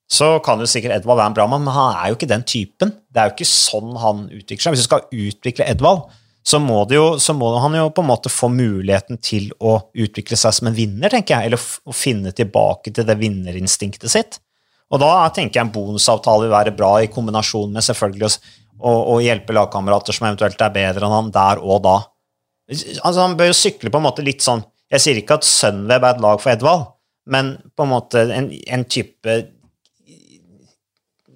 så 0.09 0.39
kan 0.45 0.57
jo 0.57 0.65
sikkert 0.69 0.95
Edvard 0.97 1.19
være 1.19 1.29
en 1.29 1.35
bra 1.37 1.45
mann, 1.49 1.61
men 1.61 1.75
han 1.75 1.99
er 1.99 2.09
jo 2.09 2.17
ikke 2.17 2.31
den 2.31 2.41
typen. 2.49 2.95
Det 3.13 3.21
er 3.21 3.29
jo 3.29 3.35
ikke 3.35 3.49
sånn 3.51 3.93
han 4.01 4.25
utvikler 4.33 4.65
seg. 4.65 4.73
Hvis 4.73 4.81
du 4.81 4.89
skal 4.89 5.05
utvikle 5.13 5.69
Edvard, 5.69 6.09
så 6.43 6.59
må, 6.59 6.81
jo, 6.91 7.19
så 7.19 7.33
må 7.33 7.53
han 7.63 7.75
jo 7.77 7.85
på 7.95 8.03
en 8.03 8.09
måte 8.09 8.31
få 8.31 8.49
muligheten 8.51 9.19
til 9.23 9.47
å 9.63 9.77
utvikle 9.95 10.35
seg 10.39 10.55
som 10.57 10.67
en 10.67 10.75
vinner, 10.75 11.11
tenker 11.11 11.37
jeg, 11.37 11.51
eller 11.51 11.67
å 11.87 11.95
finne 11.95 12.33
tilbake 12.35 12.91
til 12.91 13.07
det 13.07 13.15
vinnerinstinktet 13.21 14.11
sitt. 14.11 14.39
Og 14.91 14.99
da 15.01 15.29
tenker 15.33 15.59
jeg 15.59 15.67
en 15.69 15.73
bonusavtale 15.73 16.45
vil 16.45 16.53
være 16.53 16.75
bra 16.75 16.97
i 17.01 17.09
kombinasjon 17.11 17.71
med 17.73 17.85
selvfølgelig 17.87 18.27
å, 18.83 18.91
å 18.91 19.15
hjelpe 19.23 19.55
lagkamerater 19.55 20.15
som 20.15 20.27
eventuelt 20.27 20.59
er 20.61 20.75
bedre 20.75 21.07
enn 21.07 21.15
han 21.15 21.31
der 21.33 21.63
og 21.63 21.81
da. 21.87 21.95
Altså 23.01 23.23
Han 23.23 23.37
bør 23.39 23.51
jo 23.51 23.57
sykle 23.57 23.91
på 23.91 23.99
en 23.99 24.05
måte 24.05 24.23
litt 24.23 24.39
sånn 24.39 24.61
Jeg 24.93 25.03
sier 25.03 25.17
ikke 25.19 25.35
at 25.35 25.43
Sunweb 25.43 25.99
er 25.99 26.13
et 26.13 26.21
lag 26.23 26.39
for 26.39 26.53
Edvald, 26.53 26.85
men 27.27 27.57
på 27.75 27.83
en 27.83 27.91
måte 27.91 28.23
en, 28.23 28.47
en 28.53 28.85
type 28.87 29.35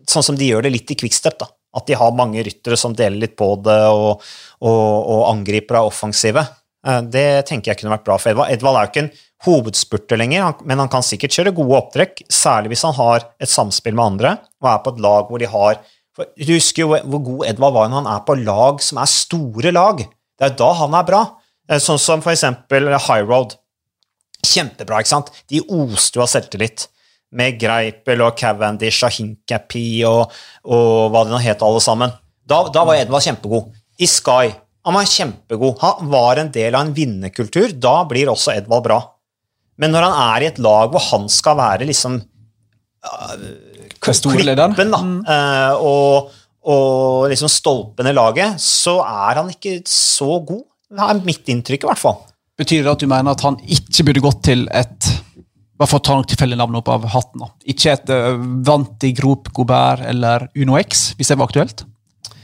Sånn 0.08 0.24
som 0.24 0.38
de 0.40 0.48
gjør 0.48 0.64
det 0.64 0.72
litt 0.72 0.94
i 0.94 0.96
Quickstep, 0.96 1.36
da. 1.42 1.50
At 1.78 1.86
de 1.90 1.98
har 2.00 2.16
mange 2.18 2.42
ryttere 2.48 2.78
som 2.80 2.96
deler 2.98 3.22
litt 3.22 3.36
på 3.38 3.52
det, 3.66 3.78
og, 3.94 4.24
og, 4.66 4.86
og 5.14 5.22
angriper 5.32 5.78
er 5.80 5.90
offensive. 5.92 6.44
Eh, 6.88 7.02
Det 7.14 7.28
tenker 7.50 7.72
jeg 7.72 7.82
kunne 7.84 7.94
vært 7.96 8.08
bra 8.08 8.18
for 8.22 8.34
Edvald. 8.34 8.54
Edvald 8.56 8.80
er 8.80 8.88
jo 8.88 8.92
ikke 8.94 9.06
en 9.06 9.12
hovedspurter 9.46 10.18
lenger, 10.18 10.64
men 10.66 10.82
han 10.82 10.90
kan 10.90 11.06
sikkert 11.06 11.36
kjøre 11.38 11.54
gode 11.60 11.78
opptrekk, 11.78 12.24
særlig 12.34 12.74
hvis 12.74 12.86
han 12.88 12.96
har 12.98 13.28
et 13.38 13.52
samspill 13.52 13.94
med 13.94 14.06
andre 14.16 14.32
og 14.64 14.72
er 14.72 14.80
på 14.82 14.96
et 14.96 15.02
lag 15.06 15.30
hvor 15.30 15.44
de 15.44 15.50
har 15.52 15.78
for 16.18 16.26
Du 16.34 16.50
husker 16.50 16.82
jo 16.82 16.88
hvor 16.98 17.22
god 17.22 17.44
Edvald 17.52 17.76
var 17.76 17.90
når 17.92 18.02
han 18.02 18.08
er 18.16 18.24
på 18.26 18.36
lag 18.42 18.80
som 18.82 18.98
er 18.98 19.10
store 19.12 19.70
lag. 19.76 20.00
Det 20.02 20.48
er 20.48 20.56
da 20.58 20.72
han 20.80 20.96
er 20.98 21.06
bra. 21.06 21.20
Eh, 21.70 21.78
Sånn 21.78 22.02
som 22.02 22.24
for 22.26 22.34
eksempel 22.34 22.90
High 22.96 23.22
Road. 23.30 23.54
Kjempebra, 24.42 25.04
ikke 25.04 25.12
sant? 25.12 25.30
De 25.52 25.62
oste 25.62 26.18
jo 26.18 26.24
av 26.26 26.32
selvtillit. 26.32 26.88
Med 27.36 27.58
Greipel 27.60 28.24
og 28.24 28.38
Cavendish 28.40 29.04
og 29.04 29.12
Hinkapi 29.12 29.88
og, 30.08 30.32
og 30.64 31.10
hva 31.12 31.26
det 31.26 31.34
nå 31.34 31.42
het, 31.44 31.66
alle 31.66 31.82
sammen. 31.84 32.14
Da, 32.48 32.62
da 32.72 32.86
var 32.88 33.02
Edvard 33.02 33.26
kjempegod. 33.26 33.74
I 34.00 34.08
Sky. 34.08 34.54
Han 34.88 34.96
var 34.96 35.10
kjempegod. 35.12 35.76
Han 35.82 36.12
var 36.14 36.40
en 36.40 36.52
del 36.54 36.76
av 36.78 36.86
en 36.86 36.94
vinnerkultur. 36.96 37.74
Da 37.76 38.00
blir 38.08 38.32
også 38.32 38.56
Edvald 38.56 38.86
bra. 38.86 39.02
Men 39.78 39.94
når 39.94 40.08
han 40.08 40.18
er 40.24 40.44
i 40.44 40.50
et 40.50 40.62
lag 40.64 40.94
hvor 40.94 41.04
han 41.12 41.28
skal 41.30 41.58
være 41.60 41.88
liksom 41.90 42.16
uh, 42.18 43.34
klippen, 44.02 44.94
da, 44.94 45.02
eh, 45.34 45.84
og, 45.84 46.32
og 46.72 47.28
liksom 47.32 47.52
stolpen 47.52 48.10
i 48.10 48.16
laget, 48.16 48.62
så 48.62 49.00
er 49.04 49.42
han 49.42 49.52
ikke 49.54 49.82
så 49.92 50.40
god. 50.40 50.64
Det 50.88 51.04
er 51.04 51.22
mitt 51.28 51.52
inntrykk, 51.52 51.84
i 51.84 51.92
hvert 51.92 52.02
fall. 52.02 52.22
Betyr 52.58 52.86
det 52.86 52.94
at 52.96 53.04
du 53.04 53.10
mener 53.12 53.36
at 53.36 53.44
han 53.46 53.60
ikke 53.68 54.08
burde 54.08 54.24
gått 54.24 54.44
til 54.48 54.66
et 54.74 55.12
bare 55.78 55.90
for 55.92 56.00
å 56.00 56.06
ta 56.08 56.16
noen 56.18 56.28
tilfeldige 56.30 56.60
navn 56.60 56.78
opp 56.80 56.90
av 56.90 57.06
hatten. 57.14 57.44
Ikke 57.70 57.94
et 57.94 58.10
uh, 58.14 58.34
Vanti, 58.66 59.12
Grop, 59.18 59.52
Gobert 59.56 60.02
eller 60.10 60.48
Uno 60.58 60.78
X, 60.82 61.12
hvis 61.20 61.30
det 61.34 61.38
var 61.38 61.50
aktuelt? 61.52 61.86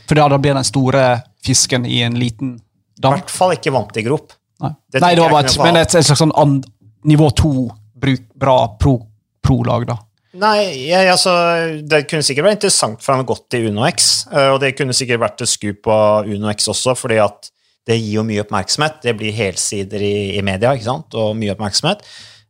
For 0.10 0.20
da 0.20 0.28
blir 0.38 0.54
den 0.54 0.68
store 0.68 1.04
fisken 1.44 1.88
i 1.90 2.02
en 2.06 2.18
liten 2.20 2.58
dam. 3.00 3.16
I 3.16 3.24
hvert 3.24 3.34
fall 3.34 3.56
ikke 3.56 3.74
Vanti 3.74 4.04
grop. 4.06 4.36
Nei, 4.64 4.74
Det 4.94 5.02
Nei 5.04 5.14
det 5.18 5.24
var 5.26 5.34
bare 5.34 5.50
et, 5.50 5.58
men 5.64 5.80
et, 5.82 5.96
et 5.98 6.06
slags 6.08 6.22
sånn 6.22 6.34
and, 6.40 6.68
nivå 7.10 7.30
to 7.36 7.52
bruk, 8.00 8.28
bra 8.40 8.58
pro- 8.80 9.02
pro-lag, 9.44 9.88
da. 9.90 9.98
Nei, 10.40 10.88
jeg, 10.90 11.10
altså, 11.12 11.32
det 11.86 12.06
kunne 12.10 12.26
sikkert 12.26 12.48
vært 12.48 12.58
interessant 12.62 13.02
for 13.04 13.14
han 13.14 13.26
å 13.26 13.28
gått 13.30 13.44
til 13.54 13.68
Uno 13.70 13.84
X, 13.86 14.26
eh, 14.32 14.50
og 14.54 14.62
det 14.64 14.72
kunne 14.78 14.96
sikkert 14.98 15.22
vært 15.22 15.44
et 15.46 15.52
skup 15.52 15.90
av 15.94 16.30
Uno 16.30 16.50
X 16.54 16.70
også, 16.74 16.96
fordi 16.98 17.20
at 17.22 17.52
det 17.86 18.00
gir 18.00 18.16
jo 18.18 18.24
mye 18.26 18.42
oppmerksomhet. 18.46 19.02
Det 19.04 19.14
blir 19.20 19.36
helsider 19.36 20.02
i, 20.02 20.14
i 20.40 20.42
media, 20.46 20.72
ikke 20.74 20.88
sant, 20.88 21.18
og 21.20 21.36
mye 21.38 21.54
oppmerksomhet. 21.54 22.02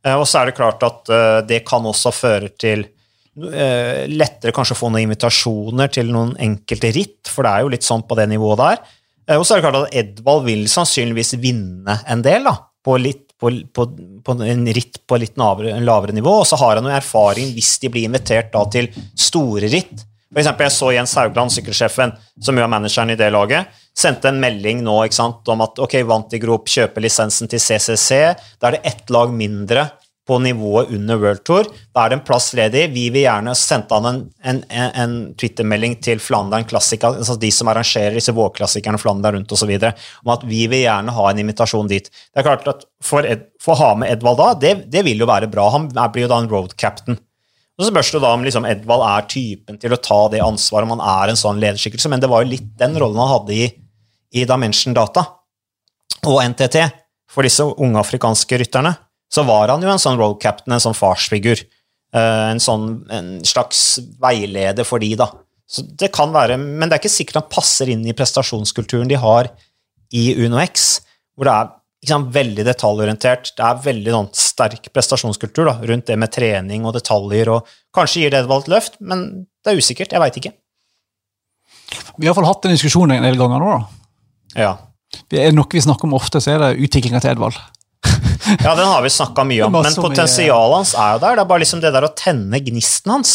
Eh, 0.05 0.15
Og 0.17 0.27
så 0.27 0.41
er 0.41 0.49
det 0.49 0.57
klart 0.57 0.83
at 0.85 1.09
eh, 1.13 1.39
det 1.47 1.63
kan 1.67 1.85
også 1.87 2.11
føre 2.15 2.51
til 2.59 2.85
eh, 2.85 4.03
lettere 4.11 4.53
kanskje 4.55 4.75
å 4.77 4.81
få 4.81 4.91
noen 4.91 5.07
invitasjoner 5.07 5.91
til 5.93 6.11
noen 6.13 6.35
enkelte 6.43 6.91
ritt, 6.95 7.31
for 7.31 7.47
det 7.47 7.53
er 7.53 7.65
jo 7.65 7.73
litt 7.73 7.87
sånn 7.87 8.05
på 8.07 8.19
det 8.19 8.27
nivået 8.31 8.61
der. 8.61 8.83
Og 9.37 9.45
så 9.47 9.55
er 9.55 9.61
det 9.61 9.63
klart 9.69 9.79
at 9.79 9.93
Edvald 9.95 10.43
vil 10.49 10.65
sannsynligvis 10.67 11.37
vinne 11.39 11.95
en 12.11 12.23
del, 12.25 12.43
da, 12.43 12.57
på, 12.83 12.97
litt, 12.99 13.29
på, 13.39 13.53
på, 13.71 13.85
på 14.19 14.33
en 14.43 14.65
ritt 14.75 14.99
på 15.07 15.19
litt 15.21 15.39
lavere, 15.39 15.77
lavere 15.79 16.15
nivå, 16.15 16.41
og 16.41 16.49
så 16.49 16.59
har 16.59 16.75
han 16.75 16.89
jo 16.89 16.91
erfaring 16.91 17.53
hvis 17.55 17.77
de 17.79 17.91
blir 17.93 18.09
invitert 18.09 18.51
da 18.51 18.65
til 18.73 18.89
store 19.15 19.71
ritt. 19.71 20.03
For 20.33 20.41
eksempel, 20.41 20.67
jeg 20.67 20.75
så 20.75 20.91
Jens 20.95 21.15
Haugland, 21.19 21.53
sykkelsjefen, 21.53 22.13
som 22.41 22.57
jo 22.57 22.65
er 22.65 22.71
manageren 22.71 23.13
i 23.13 23.17
det 23.19 23.29
laget, 23.33 23.69
sendte 23.93 24.31
en 24.31 24.41
melding 24.41 24.81
nå 24.85 24.95
ikke 25.05 25.19
sant, 25.19 25.49
om 25.53 25.61
at 25.65 25.77
ok, 25.83 25.99
Vantigrop 26.09 26.71
kjøper 26.73 27.05
lisensen 27.05 27.51
til 27.51 27.61
CCC. 27.61 28.23
Da 28.57 28.69
er 28.69 28.79
det 28.79 28.87
ett 28.89 29.13
lag 29.13 29.33
mindre 29.33 29.91
på 30.27 30.39
nivået 30.39 30.89
under 30.89 31.19
World 31.19 31.43
Tour. 31.43 31.67
Da 31.93 32.05
er 32.05 32.11
det 32.11 32.17
en 32.17 32.25
plass 32.25 32.53
ledig. 32.55 32.85
Vi 32.93 33.09
vil 33.11 33.25
gjerne 33.25 33.55
sendte 33.59 33.97
han 33.97 34.07
en, 34.07 34.21
en, 34.39 34.61
en 34.71 35.15
Twitter-melding 35.39 35.97
til 36.03 36.21
Flandern 36.23 36.65
Classic, 36.69 37.03
altså 37.03 37.35
de 37.39 37.51
som 37.51 37.69
arrangerer 37.71 38.15
disse 38.17 38.35
vårklassikerne 38.35 39.01
Flandern 39.01 39.37
rundt 39.37 39.51
osv., 39.51 39.73
om 40.23 40.33
at 40.33 40.47
vi 40.47 40.63
vil 40.71 40.85
gjerne 40.85 41.15
ha 41.17 41.27
en 41.29 41.43
invitasjon 41.43 41.91
dit. 41.91 42.07
Det 42.07 42.41
er 42.41 42.47
klart 42.47 42.71
at 42.71 42.87
for 43.03 43.27
å 43.27 43.79
ha 43.81 43.91
med 43.99 44.15
Edvald 44.15 44.39
da, 44.39 44.49
det, 44.63 44.73
det, 44.93 45.03
vil 45.05 45.25
jo 45.25 45.29
være 45.29 45.51
bra. 45.51 45.67
Han 45.75 45.91
blir 45.91 46.25
jo 46.25 46.31
da 46.31 46.39
en 46.39 46.51
road 46.51 46.77
captain. 46.79 47.19
Så 47.83 47.91
spørs 47.91 48.13
det 48.15 48.23
da 48.23 48.31
om 48.31 48.43
liksom 48.45 48.65
Edvald 48.69 49.03
er 49.03 49.29
typen 49.31 49.77
til 49.81 49.91
å 49.91 49.99
ta 49.99 50.19
det 50.31 50.39
ansvaret, 50.43 50.87
om 50.87 50.95
han 50.95 51.07
er 51.23 51.33
en 51.33 51.39
sånn 51.39 51.59
lederskikkelse, 51.59 52.11
men 52.11 52.23
det 52.23 52.29
var 52.31 52.43
jo 52.43 52.53
litt 52.53 52.69
den 52.79 52.95
rollen 53.01 53.19
han 53.19 53.33
hadde 53.33 53.57
i, 53.57 53.69
i 54.39 54.45
Dimension 54.47 54.95
Data 54.95 55.25
og 56.23 56.39
NTT 56.53 56.77
for 57.33 57.43
disse 57.43 57.65
unge 57.65 57.99
afrikanske 57.99 58.61
rytterne 58.61 58.93
så 59.33 59.43
var 59.47 59.71
han 59.73 59.83
jo 59.83 59.89
en 59.89 60.01
sånn 60.01 60.19
road 60.19 60.37
captain, 60.41 60.75
en 60.75 60.83
sånn 60.83 60.97
farsfigur. 60.97 61.63
Eh, 62.13 62.47
en 62.51 62.61
sånn 62.61 62.87
en 63.13 63.29
slags 63.47 63.97
veileder 64.21 64.85
for 64.85 65.01
de, 65.01 65.15
da. 65.17 65.31
Så 65.65 65.85
det 65.97 66.11
kan 66.13 66.33
være, 66.35 66.57
Men 66.57 66.89
det 66.89 66.97
er 66.97 67.01
ikke 67.01 67.09
sikkert 67.09 67.39
han 67.41 67.49
passer 67.49 67.89
inn 67.89 68.05
i 68.05 68.13
prestasjonskulturen 68.13 69.09
de 69.09 69.17
har 69.17 69.49
i 70.13 70.35
UnoX, 70.37 71.01
hvor 71.33 71.49
det 71.49 71.53
er 71.53 71.71
sant, 72.09 72.31
veldig 72.35 72.65
detaljorientert. 72.67 73.53
Det 73.57 73.65
er 73.67 73.83
veldig 73.85 74.15
noen, 74.15 74.31
sterk 74.37 74.89
prestasjonskultur 74.93 75.69
da, 75.69 75.77
rundt 75.89 76.09
det 76.09 76.17
med 76.19 76.33
trening 76.33 76.87
og 76.87 76.95
detaljer. 76.97 77.51
og 77.55 77.69
Kanskje 77.95 78.25
gir 78.25 78.33
det 78.33 78.43
et 78.43 78.71
løft, 78.71 78.99
men 78.99 79.45
det 79.63 79.73
er 79.73 79.79
usikkert. 79.79 80.15
Jeg 80.15 80.23
veit 80.23 80.39
ikke. 80.41 80.55
Vi 82.17 82.25
har 82.25 82.31
iallfall 82.31 82.49
hatt 82.49 82.65
den 82.65 82.75
diskusjonen 82.75 83.17
en 83.17 83.27
del 83.27 83.39
ganger 83.39 83.61
nå. 83.61 83.77
da. 83.77 84.59
Ja. 84.59 84.73
Det 85.29 85.45
Er 85.45 85.53
noe 85.53 85.69
vi 85.69 85.81
snakker 85.81 86.09
om 86.09 86.17
ofte, 86.17 86.41
så 86.41 86.55
er 86.55 86.61
det 86.61 86.87
utviklinga 86.87 87.21
til 87.21 87.35
Edvald 87.35 87.59
ja, 88.63 88.75
den 88.75 88.85
har 88.85 89.01
vi 89.01 89.09
snakka 89.09 89.43
mye 89.47 89.65
om, 89.65 89.75
men 89.75 89.95
potensialet 89.95 90.75
hans 90.75 90.93
er 90.99 91.15
jo 91.15 91.21
der. 91.23 91.37
Det 91.37 91.43
er 91.43 91.49
bare 91.49 91.63
liksom 91.63 91.81
det 91.83 91.91
der 91.95 92.07
å 92.07 92.13
tenne 92.17 92.59
gnisten 92.63 93.13
hans. 93.13 93.33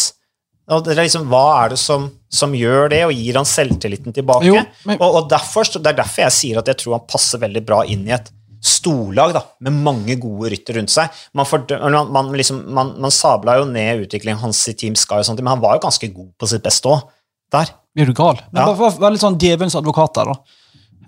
Og 0.69 0.83
det 0.85 0.93
er 0.93 1.01
liksom, 1.01 1.25
Hva 1.31 1.45
er 1.63 1.73
det 1.73 1.79
som, 1.81 2.05
som 2.29 2.53
gjør 2.53 2.91
det, 2.93 3.01
og 3.07 3.13
gir 3.17 3.39
han 3.39 3.47
selvtilliten 3.49 4.13
tilbake? 4.15 4.45
Jo, 4.45 4.59
men... 4.85 4.99
og, 4.99 5.21
og 5.21 5.29
derfor, 5.31 5.65
Det 5.65 5.81
er 5.81 5.97
derfor 6.03 6.27
jeg 6.27 6.35
sier 6.35 6.61
at 6.61 6.69
jeg 6.69 6.81
tror 6.83 6.99
han 6.99 7.07
passer 7.09 7.41
veldig 7.41 7.63
bra 7.65 7.81
inn 7.89 8.05
i 8.07 8.13
et 8.15 8.29
storlag 8.69 9.33
da, 9.35 9.43
med 9.65 9.77
mange 9.85 10.15
gode 10.21 10.51
rytter 10.53 10.79
rundt 10.79 10.93
seg. 10.93 11.13
Man, 11.37 11.47
for, 11.49 11.65
man, 12.13 12.31
liksom, 12.37 12.61
man, 12.75 12.93
man 13.01 13.13
sabla 13.13 13.59
jo 13.59 13.67
ned 13.69 14.05
utviklingen 14.05 14.41
hans 14.43 14.61
i 14.71 14.75
Team 14.77 14.97
Sky, 14.99 15.19
og 15.19 15.27
sånt, 15.27 15.41
men 15.43 15.53
han 15.55 15.63
var 15.63 15.77
jo 15.77 15.85
ganske 15.87 16.11
god 16.13 16.31
på 16.39 16.49
sitt 16.51 16.65
beste 16.65 16.91
òg. 16.91 17.07
Der. 17.49 17.71
Blir 17.97 18.05
du 18.05 18.13
gal? 18.13 18.37
Men 18.53 18.61
ja. 18.61 18.73
Vær, 18.77 18.97
vær 19.01 19.13
litt 19.13 19.23
sånn 19.23 19.39
djevelens 19.41 19.77
advokat 19.79 20.13
der, 20.19 20.29
da. 20.29 20.57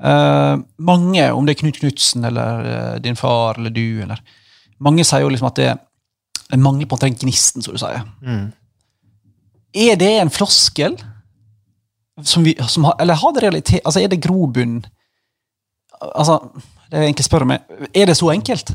Uh, 0.02 0.56
mange, 0.82 1.28
om 1.30 1.46
det 1.46 1.54
er 1.54 1.60
Knut 1.60 1.78
Knutsen 1.78 2.26
eller 2.26 2.64
uh, 2.66 2.96
din 3.04 3.18
far 3.20 3.60
eller 3.60 3.70
du 3.70 4.02
eller 4.02 4.18
Mange 4.82 5.04
sier 5.06 5.22
jo 5.22 5.28
liksom 5.30 5.52
at 5.52 5.60
det, 5.60 5.68
det 6.50 6.58
mangler 6.58 6.90
på 6.90 6.98
den 7.04 7.14
gnisten, 7.22 7.62
som 7.62 7.76
du 7.76 7.78
sier. 7.78 8.02
Mm. 8.26 8.48
Er 9.78 10.00
det 10.02 10.10
en 10.24 10.34
floskel? 10.34 10.98
Som 12.26 12.44
vi, 12.44 12.56
som 12.68 12.90
har, 12.90 12.98
eller 13.02 13.18
har 13.22 13.34
det 13.34 13.44
realitet 13.46 13.86
Altså, 13.86 14.02
er 14.02 14.10
det 14.12 14.20
grobunn 14.22 14.82
Altså, 16.02 16.40
det 16.92 17.00
er 17.00 17.08
egentlig 17.08 17.28
spør 17.28 17.48
meg, 17.48 17.64
er 17.96 18.10
det 18.10 18.18
så 18.20 18.30
enkelt? 18.34 18.74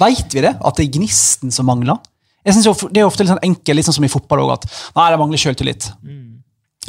Veit 0.00 0.34
vi 0.36 0.42
det? 0.44 0.52
At 0.60 0.76
det 0.76 0.86
er 0.86 0.98
gnisten 0.98 1.52
som 1.54 1.68
mangler? 1.68 1.96
Jeg 2.44 2.58
synes 2.58 2.84
Det 2.92 3.00
er 3.00 3.08
ofte 3.08 3.24
litt 3.24 3.32
sånn 3.32 3.46
enkelt, 3.46 3.76
litt 3.78 3.88
sånn 3.88 3.96
som 3.96 4.04
i 4.04 4.12
fotball 4.12 4.44
òg, 4.44 4.52
at 4.58 4.66
nei, 4.96 5.08
det 5.12 5.20
mangler 5.20 5.40
sjøltillit. 5.40 5.88
Mm. 6.04 6.42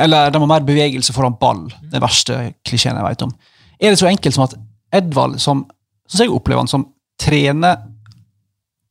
Eller 0.04 0.32
det 0.34 0.42
må 0.42 0.48
mer 0.52 0.66
bevegelse 0.68 1.16
foran 1.16 1.38
ball. 1.40 1.64
Den 1.92 2.04
verste 2.04 2.40
klisjeen 2.68 2.98
jeg 3.00 3.08
vet 3.08 3.24
om. 3.24 3.32
Er 3.80 3.94
det 3.94 4.02
så 4.02 4.10
enkelt 4.10 4.36
som 4.36 4.44
at 4.48 4.56
Edvald, 4.96 5.40
som, 5.44 5.64
som 6.08 6.24
jeg 6.24 6.34
opplever 6.36 6.64
han 6.64 6.72
som 6.72 6.90
trener 7.20 7.80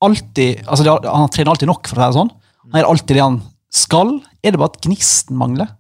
alltid 0.05 0.65
altså 0.65 0.85
det, 0.85 0.95
Han 1.09 1.31
trener 1.33 1.53
alltid 1.53 1.69
nok, 1.69 1.89
for 1.89 1.97
å 1.97 2.01
si 2.01 2.09
det 2.09 2.19
sånn. 2.19 2.33
Han 2.73 2.81
gjør 2.81 2.91
alltid 2.93 3.17
det 3.17 3.25
han 3.25 3.41
skal. 3.75 4.15
Er 4.41 4.55
det 4.55 4.61
bare 4.61 4.73
at 4.73 4.85
gnisten 4.85 5.39
mangler? 5.41 5.73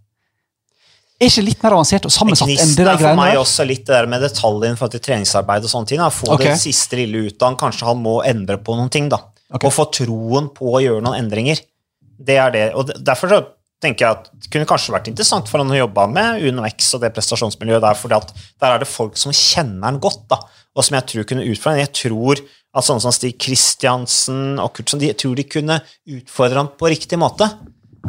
Er 1.24 1.32
ikke 1.32 1.44
litt 1.46 1.62
mer 1.64 1.76
avansert 1.78 2.06
og 2.08 2.12
sammensatt 2.12 2.50
enn 2.52 2.74
det 2.76 2.84
der 2.84 2.98
greiene 3.00 3.00
der? 3.00 3.08
er 3.08 3.14
for 3.14 3.20
meg 3.22 3.40
også 3.40 3.66
litt 3.68 3.84
det 3.86 3.94
der 3.96 4.08
med 4.12 4.24
detaljene 4.24 4.78
for 4.80 4.92
treningsarbeid 5.08 5.64
og 5.64 5.72
sånne 5.72 5.90
ting. 5.90 6.02
Da. 6.04 6.10
Få 6.12 6.34
okay. 6.36 6.52
det 6.52 6.60
siste 6.60 7.00
lille 7.00 7.26
ut 7.28 7.36
av 7.40 7.50
han. 7.50 7.60
Kanskje 7.64 7.88
han 7.88 8.02
må 8.04 8.18
endre 8.28 8.58
på 8.60 8.76
noen 8.76 8.92
ting. 8.92 9.08
da. 9.12 9.22
Okay. 9.48 9.68
Og 9.68 9.74
få 9.74 9.88
troen 9.94 10.50
på 10.54 10.76
å 10.76 10.82
gjøre 10.84 11.04
noen 11.04 11.22
endringer. 11.22 11.60
Det 12.00 12.38
er 12.40 12.54
det. 12.54 12.64
Og 12.78 12.92
derfor 13.00 13.32
så 13.32 13.40
tenker 13.84 14.06
jeg 14.06 14.18
at 14.18 14.28
det 14.32 14.50
kunne 14.52 14.68
kanskje 14.68 14.94
vært 14.94 15.08
interessant 15.10 15.48
for 15.50 15.60
han 15.60 15.72
å 15.72 15.78
jobbe 15.78 16.06
med 16.14 16.44
UnoX 16.48 16.94
og 16.96 17.02
det 17.04 17.12
prestasjonsmiljøet 17.16 17.84
der, 17.84 17.98
for 17.98 18.12
der 18.12 18.70
er 18.70 18.82
det 18.82 18.88
folk 18.88 19.18
som 19.20 19.34
kjenner 19.34 19.88
han 19.90 20.00
godt, 20.02 20.24
da, 20.30 20.40
og 20.74 20.86
som 20.86 20.96
jeg 20.98 21.08
tror 21.10 21.28
kunne 21.30 21.46
utfordre. 21.46 21.84
Jeg 21.84 21.92
tror 22.00 22.42
at 22.74 22.86
sånne 22.86 23.04
som 23.04 23.14
Stig 23.14 23.36
Kristiansen 23.42 24.58
og 24.62 24.72
Kurtsen 24.74 25.02
de, 25.02 25.12
tror 25.14 25.36
de 25.38 25.46
kunne 25.46 25.78
utfordre 26.16 26.62
han 26.62 26.72
på 26.78 26.90
riktig 26.90 27.20
måte. 27.20 27.50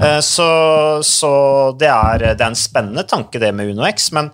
Eh, 0.02 0.20
så, 0.20 0.48
så 1.04 1.32
det, 1.80 1.90
er, 1.90 2.24
det, 2.24 2.40
er, 2.40 2.50
en 2.50 2.58
spennende 2.60 3.06
tanke, 3.08 3.40
det 3.40 3.52
med 3.56 3.72
UnoX, 3.72 4.10
men, 4.16 4.32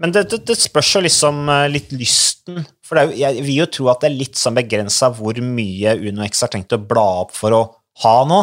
men 0.00 0.14
det, 0.14 0.28
det, 0.32 0.42
det, 0.48 0.56
spørs 0.58 0.94
jo 0.96 1.02
liksom 1.04 1.42
eh, 1.52 1.66
litt 1.72 1.92
lysten. 1.96 2.62
For 2.86 3.00
jo, 3.02 3.16
jeg 3.18 3.42
vil 3.44 3.62
jo 3.62 3.68
tro 3.78 3.90
at 3.92 4.04
det 4.04 4.12
er 4.12 4.20
litt 4.20 4.40
sånn 4.40 4.56
begrensa 4.58 5.12
hvor 5.16 5.40
mye 5.44 5.98
UnoX 6.08 6.44
har 6.44 6.52
tenkt 6.54 6.76
å 6.76 6.80
bla 6.80 7.08
opp 7.24 7.36
for 7.36 7.56
å 7.56 7.64
ha 8.04 8.16
nå 8.28 8.40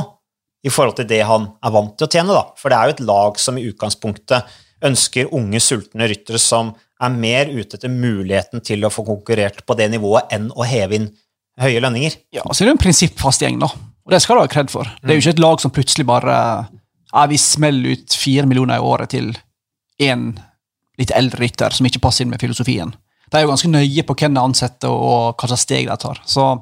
i 0.65 0.71
forhold 0.73 0.97
til 0.99 1.10
det 1.10 1.21
han 1.25 1.47
er 1.62 1.73
vant 1.73 1.93
til 1.97 2.08
å 2.08 2.12
tjene. 2.12 2.36
Da. 2.36 2.45
For 2.60 2.71
det 2.71 2.77
er 2.77 2.89
jo 2.89 2.95
et 2.95 3.05
lag 3.10 3.41
som 3.41 3.58
i 3.58 3.65
utgangspunktet 3.69 4.55
ønsker 4.86 5.31
unge, 5.34 5.62
sultne 5.63 6.10
ryttere 6.10 6.41
som 6.41 6.73
er 7.01 7.12
mer 7.12 7.49
ute 7.51 7.77
etter 7.77 7.91
muligheten 7.91 8.63
til 8.65 8.86
å 8.86 8.91
få 8.93 9.05
konkurrert 9.08 9.63
på 9.67 9.77
det 9.77 9.89
nivået 9.93 10.31
enn 10.36 10.47
å 10.53 10.65
heve 10.67 10.99
inn 10.99 11.10
høye 11.62 11.81
lønninger. 11.84 12.17
Ja, 12.36 12.45
så 12.51 12.63
er 12.63 12.69
det 12.69 12.75
en 12.75 12.81
prinsippfast 12.81 13.45
gjeng, 13.45 13.60
da. 13.63 13.69
Og 14.05 14.13
det 14.13 14.21
skal 14.21 14.37
du 14.37 14.43
ha 14.43 14.51
kred 14.51 14.69
for. 14.69 14.89
Det 15.01 15.11
er 15.11 15.17
jo 15.17 15.23
ikke 15.23 15.35
et 15.35 15.43
lag 15.43 15.61
som 15.63 15.73
plutselig 15.73 16.05
bare 16.07 16.35
ja, 16.65 17.25
vi 17.31 17.39
smeller 17.41 17.95
ut 17.95 18.17
fire 18.19 18.45
millioner 18.49 18.77
i 18.77 18.85
året 18.85 19.13
til 19.15 19.31
én 20.03 20.29
litt 20.99 21.11
eldre 21.15 21.41
rytter 21.41 21.73
som 21.75 21.87
ikke 21.87 22.03
passer 22.03 22.25
inn 22.25 22.31
med 22.31 22.43
filosofien. 22.43 22.93
De 23.31 23.39
er 23.39 23.45
jo 23.45 23.51
ganske 23.51 23.71
nøye 23.71 24.03
på 24.05 24.15
hvem 24.19 24.35
de 24.35 24.43
ansetter 24.43 24.93
og 24.93 25.35
hva 25.35 25.49
slags 25.49 25.65
steg 25.65 25.89
de 25.89 25.97
tar. 25.99 26.21
Så 26.29 26.53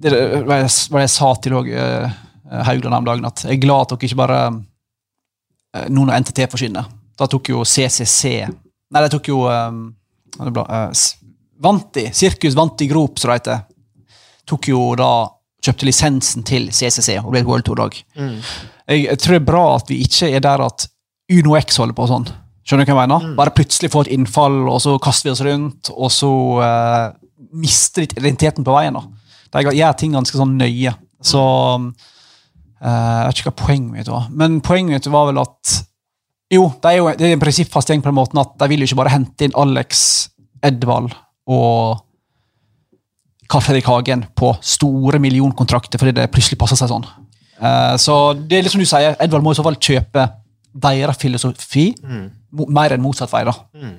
det 0.00 0.14
var 0.46 0.62
det 0.62 1.02
jeg 1.02 1.12
sa 1.12 1.34
til 1.42 1.58
også, 1.58 2.10
Eh, 2.52 2.62
Haugland 2.62 2.94
om 2.94 3.04
dagen 3.04 3.26
at 3.28 3.44
jeg 3.44 3.58
er 3.58 3.62
glad 3.62 3.84
at 3.84 3.94
dere 3.94 4.08
ikke 4.08 4.18
bare 4.18 4.40
eh, 5.76 5.86
Nå 5.90 6.04
når 6.06 6.24
NTT 6.24 6.46
forsvinner. 6.50 6.88
Da 7.18 7.28
tok 7.30 7.52
jo 7.52 7.64
CCC 7.64 8.46
Nei, 8.90 9.02
det 9.04 9.10
tok 9.12 9.28
jo 9.30 9.44
um, 9.46 9.84
Vanti, 11.60 12.08
Sirkus 12.16 12.56
Vanti 12.58 12.88
Grop, 12.90 13.20
som 13.20 13.30
det 13.30 13.36
heter, 13.36 13.60
tok 14.48 14.66
jo 14.72 14.80
da 14.98 15.10
kjøpte 15.64 15.88
lisensen 15.88 16.44
til 16.48 16.70
CCC 16.72 17.18
og 17.20 17.32
ble 17.32 17.42
et 17.42 17.48
World 17.48 17.66
Tour-lag. 17.66 17.96
Mm. 18.16 18.38
Jeg, 18.88 19.02
jeg, 19.06 19.18
tror 19.20 19.36
det 19.36 19.40
er 19.40 19.50
bra 19.50 19.64
at 19.76 19.92
vi 19.92 20.00
ikke 20.06 20.30
er 20.34 20.44
der 20.44 20.64
at 20.64 20.86
UnoX 21.30 21.78
holder 21.80 21.96
på 21.96 22.08
sånn. 22.10 22.28
Skjønner 22.66 22.86
du 22.86 22.92
hva 22.92 22.96
jeg 22.96 23.08
mener? 23.08 23.26
Mm. 23.28 23.34
Bare 23.38 23.54
plutselig 23.56 23.90
få 23.92 24.04
et 24.06 24.12
innfall, 24.14 24.62
og 24.70 24.80
så 24.82 24.96
kaster 25.02 25.28
vi 25.28 25.34
oss 25.34 25.44
rundt, 25.46 25.90
og 25.94 26.10
så 26.14 26.30
uh, 26.60 27.12
mister 27.56 28.04
litt 28.04 28.16
identiteten 28.18 28.66
på 28.66 28.74
veien. 28.74 28.96
da. 28.98 29.04
De 29.50 29.76
gjør 29.78 29.98
ting 29.98 30.16
ganske 30.16 30.38
sånn 30.38 30.58
nøye. 30.58 30.94
Så 31.24 31.44
Eh, 32.80 32.88
jeg 33.20 33.28
vet 33.28 33.40
ikke 33.40 33.50
hva 33.50 33.60
poenget 33.60 33.92
mitt 33.92 34.08
var, 34.08 34.28
men 34.32 34.60
poenget 34.64 34.94
mitt 34.96 35.12
var 35.12 35.30
vel 35.30 35.42
at 35.42 35.78
Jo, 36.50 36.64
det 36.82 36.90
er 36.90 36.96
jo 36.96 37.10
det 37.14 37.26
er 37.28 37.34
en 37.36 37.42
prinsippfast 37.42 37.92
gjeng 37.92 38.00
på 38.02 38.08
den 38.08 38.16
måten 38.16 38.40
at 38.40 38.56
de 38.58 38.66
vil 38.72 38.82
jo 38.82 38.88
ikke 38.88 39.02
bare 39.04 39.12
hente 39.12 39.46
inn 39.46 39.54
Alex, 39.54 40.00
Edvald 40.66 41.12
og 41.46 42.00
Karl 43.50 43.78
i 43.78 43.84
Hagen 43.84 44.24
på 44.36 44.52
store 44.62 45.20
millionkontrakter 45.22 46.00
fordi 46.00 46.14
det 46.20 46.28
plutselig 46.32 46.58
passer 46.60 46.78
seg 46.78 46.92
sånn. 46.92 47.06
Uh, 47.60 47.96
så 48.00 48.32
det 48.34 48.58
er 48.58 48.64
litt 48.64 48.72
som 48.72 48.82
du 48.82 48.88
sier, 48.88 49.16
Edvard 49.20 49.44
må 49.44 49.52
i 49.52 49.58
så 49.58 49.66
fall 49.66 49.76
kjøpe 49.76 50.28
deres 50.70 51.18
filosofi 51.18 51.90
mm. 51.98 52.24
mer 52.70 52.94
enn 52.94 53.02
motsatt 53.02 53.32
vei. 53.32 53.42
da. 53.48 53.56
Mm. 53.74 53.98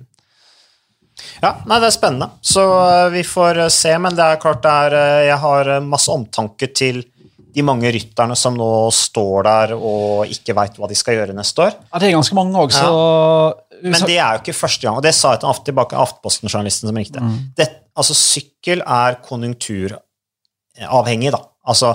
Ja, 1.43 1.51
nei, 1.69 1.77
det 1.83 1.91
er 1.91 1.93
spennende. 1.93 2.31
Så 2.41 2.63
uh, 2.65 3.11
vi 3.13 3.25
får 3.27 3.65
se, 3.75 3.93
men 4.01 4.15
det 4.17 4.25
er 4.25 4.41
klart 4.41 4.63
det 4.63 4.71
er 4.87 5.27
Jeg 5.27 5.41
har 5.43 5.73
masse 5.85 6.13
omtanke 6.13 6.71
til 6.73 7.03
de 7.51 7.63
mange 7.67 7.91
rytterne 7.91 8.35
som 8.39 8.55
nå 8.55 8.71
står 8.95 9.47
der 9.47 9.73
og 9.75 10.31
ikke 10.31 10.55
veit 10.55 10.77
hva 10.79 10.87
de 10.87 10.97
skal 10.97 11.17
gjøre 11.19 11.35
neste 11.35 11.65
år. 11.65 11.75
Ja, 11.91 11.99
Det 11.99 12.07
er 12.07 12.15
ganske 12.15 12.37
mange 12.37 12.63
også. 12.63 12.85
Ja. 12.87 13.70
Men 13.83 14.07
det 14.07 14.17
er 14.17 14.35
jo 14.35 14.43
ikke 14.43 14.57
første 14.57 14.87
gang, 14.87 14.99
og 14.99 15.05
det 15.05 15.13
sa 15.17 15.35
jeg 15.35 15.43
til 15.43 15.65
tilbake 15.71 15.99
Aftenposten-journalisten 15.99 16.89
som 16.89 16.97
ringte. 16.97 17.23
Mm. 17.23 17.37
Det, 17.57 17.67
altså, 17.97 18.17
sykkel 18.17 18.83
er 18.85 19.19
konjunkturavhengig, 19.25 21.31
da. 21.35 21.43
Altså, 21.71 21.93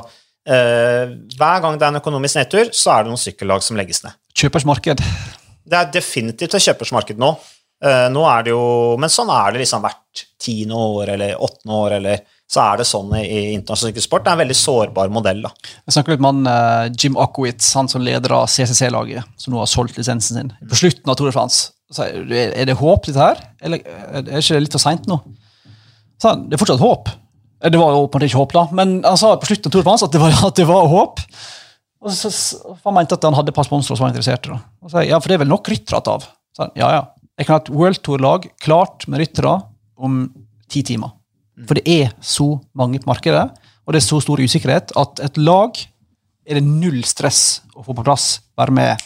øh, 0.49 1.16
hver 1.38 1.64
gang 1.64 1.79
det 1.79 1.87
er 1.87 1.94
en 1.94 2.03
økonomisk 2.03 2.40
nedtur, 2.40 2.72
så 2.72 2.94
er 2.94 3.05
det 3.05 3.12
noen 3.12 3.22
sykkellag 3.22 3.66
som 3.66 3.79
legges 3.79 4.03
ned. 4.07 4.16
Kjøpers 4.37 4.68
marked. 4.68 5.03
Det 5.66 5.79
er 5.79 5.92
definitivt 5.94 6.55
et 6.55 6.66
kjøpersmarked 6.68 7.20
nå. 7.20 7.35
Uh, 7.85 8.07
nå 8.09 8.22
er 8.25 8.46
det 8.46 8.55
jo, 8.55 8.96
Men 8.96 9.11
sånn 9.12 9.29
er 9.29 9.53
det 9.53 9.61
liksom 9.61 9.83
hvert 9.85 10.22
tiende 10.40 10.79
år 10.81 11.11
eller 11.12 11.42
åttende 11.44 11.77
år, 11.77 11.96
eller 11.99 12.22
så 12.49 12.62
er 12.62 12.81
det 12.81 12.87
sånn 12.88 13.11
i, 13.18 13.40
internasjonal 13.57 13.90
sykkelsport. 13.90 14.25
Det 14.25 14.31
er 14.31 14.38
en 14.38 14.42
veldig 14.44 14.57
sårbar 14.57 15.11
modell. 15.12 15.42
da. 15.44 15.51
Jeg 15.85 15.96
snakker 15.96 16.14
litt 16.14 16.22
med 16.22 16.31
han, 16.31 16.53
eh, 16.53 16.92
Jim 16.94 17.18
Akowitz, 17.20 17.72
han 17.75 17.90
som 17.90 18.05
leder 18.07 18.33
av 18.33 18.46
CCC-laget, 18.46 19.27
som 19.37 19.53
nå 19.53 19.61
har 19.61 19.68
solgt 19.68 19.99
lisensen 19.99 20.38
sin. 20.38 20.53
På 20.70 20.79
slutten 20.79 21.11
av 21.11 21.18
Tour 21.18 21.29
de 21.29 21.35
France 21.35 21.76
er 21.94 22.64
det- 22.66 22.77
håp, 22.79 23.07
dette 23.07 23.18
her? 23.20 23.37
Eller 23.62 23.79
er 23.87 24.22
det 24.22 24.40
ikke 24.42 24.61
litt 24.61 24.72
for 24.72 24.83
seint 24.83 25.07
nå? 25.07 25.20
Så 26.18 26.33
det 26.49 26.57
er 26.57 26.64
fortsatt 26.64 26.81
håp. 26.81 27.09
Eh, 27.62 27.70
Det 27.70 27.79
var 27.79 27.92
jo 27.92 28.07
åpenbart 28.07 28.27
ikke 28.27 28.40
håp, 28.40 28.53
da, 28.53 28.68
men 28.72 29.03
han 29.03 29.16
sa 29.16 29.37
på 29.37 29.46
slutten 29.46 29.66
av 29.66 29.72
turen 29.72 30.03
at 30.03 30.12
det 30.12 30.20
var, 30.20 30.33
at 30.49 30.55
det 30.55 30.66
var 30.66 30.88
håp. 30.88 31.20
Og 32.03 32.11
så, 32.11 32.31
så, 32.31 32.77
Han 32.85 32.94
mente 32.94 33.12
at 33.14 33.22
han 33.22 33.35
hadde 33.35 33.49
et 33.51 33.55
par 33.55 33.64
sponsorer 33.64 33.96
som 33.96 34.05
var 34.07 34.12
interesserte. 34.12 34.49
da. 34.51 34.61
Og 34.83 34.90
så, 34.90 35.07
ja, 35.07 35.18
For 35.18 35.29
det 35.29 35.35
er 35.35 35.44
vel 35.44 35.49
nok 35.49 35.68
ryttere 35.68 36.03
av? 36.07 36.27
Så 36.57 36.70
ja, 36.77 36.90
ja. 36.90 37.05
Jeg 37.38 37.46
kan 37.46 37.55
ha 37.59 37.61
et 37.61 37.70
World 37.70 38.03
Tour-lag 38.03 38.46
klart 38.61 39.07
med 39.09 39.20
ryttere 39.20 39.62
om 39.99 40.33
ti 40.68 40.83
timer. 40.83 41.12
For 41.66 41.75
det 41.75 41.87
er 41.88 42.12
så 42.20 42.61
mange 42.75 43.01
på 43.01 43.09
markedet, 43.09 43.51
og 43.87 43.92
det 43.92 44.01
er 44.03 44.07
så 44.07 44.20
stor 44.20 44.40
usikkerhet 44.40 44.92
at 44.96 45.20
et 45.25 45.37
lag 45.37 45.77
er 46.46 46.59
det 46.59 46.64
null 46.64 47.03
stress 47.05 47.61
å 47.77 47.85
få 47.85 47.94
på 47.96 48.05
plass. 48.05 48.40
Være 48.57 48.72
med 48.72 49.03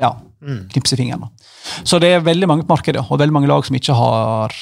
ja, 0.00 0.12
knipse 0.72 0.94
i 0.94 1.00
fingeren. 1.00 1.28
Så 1.84 1.98
det 2.02 2.12
er 2.16 2.24
veldig 2.26 2.48
mange 2.50 2.64
på 2.66 2.74
markedet, 2.76 3.02
og 3.10 3.18
veldig 3.20 3.34
mange 3.34 3.48
lag 3.50 3.64
som 3.66 3.76
ikke 3.78 3.96
har 3.98 4.54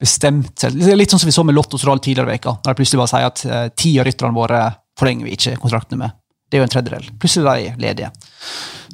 bestemt 0.00 0.54
seg. 0.60 0.76
Litt 0.96 1.12
sånn 1.12 1.20
som 1.20 1.28
vi 1.28 1.34
så 1.36 1.44
med 1.44 1.54
Lottos 1.56 1.84
Roll 1.88 2.00
tidligere 2.00 2.30
i 2.30 2.36
veka, 2.38 2.56
når 2.64 2.72
de 2.72 2.78
plutselig 2.80 3.00
bare 3.02 3.12
sier 3.12 3.26
at 3.28 3.42
eh, 3.46 3.66
ti 3.76 3.94
av 4.00 4.06
rytterne 4.08 4.36
våre 4.36 4.60
forlenger 5.00 5.28
vi 5.28 5.34
ikke 5.36 5.56
kontraktene 5.60 5.98
med. 6.04 6.16
Det 6.50 6.56
er 6.58 6.62
jo 6.62 6.66
en 6.68 6.72
tredjedel. 6.72 7.10
Plutselig 7.22 7.50
er 7.50 7.60
de 7.76 7.84
ledige. 7.84 8.08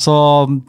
Så 0.03 0.13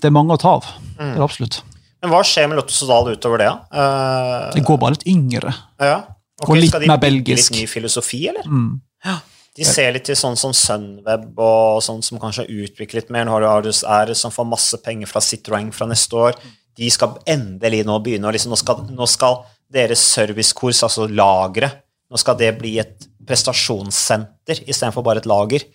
det 0.01 0.07
er 0.07 0.13
mange 0.15 0.35
å 0.37 0.39
ta 0.41 0.53
av. 0.59 0.69
Det 0.97 1.09
er 1.17 1.25
absolutt. 1.25 1.61
Men 2.01 2.13
hva 2.13 2.21
skjer 2.25 2.45
med 2.47 2.59
Lotto 2.61 2.75
Sodal 2.77 3.09
utover 3.17 3.41
det? 3.41 3.49
Eh, 3.73 4.51
Det 4.55 4.63
går 4.67 4.77
bare 4.83 4.95
litt 4.97 5.07
yngre. 5.09 5.53
ja. 5.81 6.03
Okay, 6.37 6.51
Og 6.53 6.59
litt 6.61 6.69
skal 6.69 6.83
de 6.83 6.87
mer 6.91 6.99
bygge 7.01 7.23
belgisk. 7.25 7.51
Litt 7.55 7.63
ny 7.63 7.67
filosofi, 7.71 8.19
eller? 8.29 8.45
Mm. 8.45 8.75
Ja. 9.07 9.15
De 9.57 9.65
ser 9.65 9.89
litt 9.95 10.05
til 10.05 10.17
sånn 10.17 10.37
som 10.37 10.53
Sunweb 10.53 11.39
og 11.41 11.81
sånn 11.81 12.03
som 12.05 12.19
kanskje 12.21 12.45
har 12.45 12.63
utviklet 12.67 13.09
mer. 13.13 13.25
Nå 13.25 13.33
har 13.33 13.43
du 13.43 13.49
Ardus 13.49 13.81
R 13.81 14.13
som 14.17 14.33
får 14.33 14.45
masse 14.51 14.77
penger 14.85 15.09
fra 15.09 15.23
Citroën 15.23 15.71
fra 15.73 15.87
neste 15.89 16.19
år. 16.27 16.37
De 16.77 16.89
skal 16.93 17.17
endelig 17.25 17.81
nå 17.87 17.97
begynne 18.05 18.29
å 18.29 18.33
liksom, 18.35 18.53
nå, 18.53 18.59
skal, 18.61 18.83
nå 18.93 19.07
skal 19.09 19.41
deres 19.73 20.03
servicekurs, 20.13 20.83
altså 20.85 21.07
lageret, 21.09 21.81
nå 22.07 22.21
skal 22.21 22.37
det 22.39 22.53
bli 22.59 22.77
et 22.79 23.07
prestasjonssenter 23.27 24.61
istedenfor 24.69 25.03
bare 25.03 25.23
et 25.23 25.27
lager. 25.27 25.65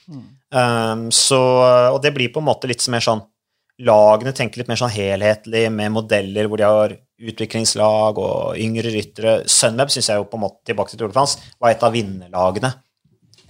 Um, 0.52 1.08
så, 1.12 1.40
og 1.92 1.98
det 2.04 2.14
blir 2.14 2.32
på 2.32 2.40
en 2.40 2.48
måte 2.48 2.70
litt 2.70 2.84
mer 2.92 3.04
sånn 3.04 3.26
Lagene 3.82 4.34
tenker 4.36 4.60
litt 4.60 4.68
mer 4.68 4.78
sånn 4.78 4.92
helhetlig, 4.92 5.62
med 5.72 5.94
modeller 5.94 6.46
hvor 6.46 6.60
de 6.60 6.66
har 6.68 6.92
utviklingslag 7.18 8.18
og 8.20 8.58
yngre 8.60 8.92
ryttere. 8.92 9.32
Sunweb 9.50 9.90
syns 9.90 10.10
jeg 10.12 10.20
jo 10.20 10.26
på 10.28 10.38
en 10.38 10.44
måte 10.44 10.60
tilbake 10.68 10.92
til 10.92 11.00
Tour 11.00 11.10
de 11.10 11.16
France 11.16 11.40
var 11.56 11.72
et 11.72 11.82
av 11.82 11.94
vinnerlagene. 11.96 12.70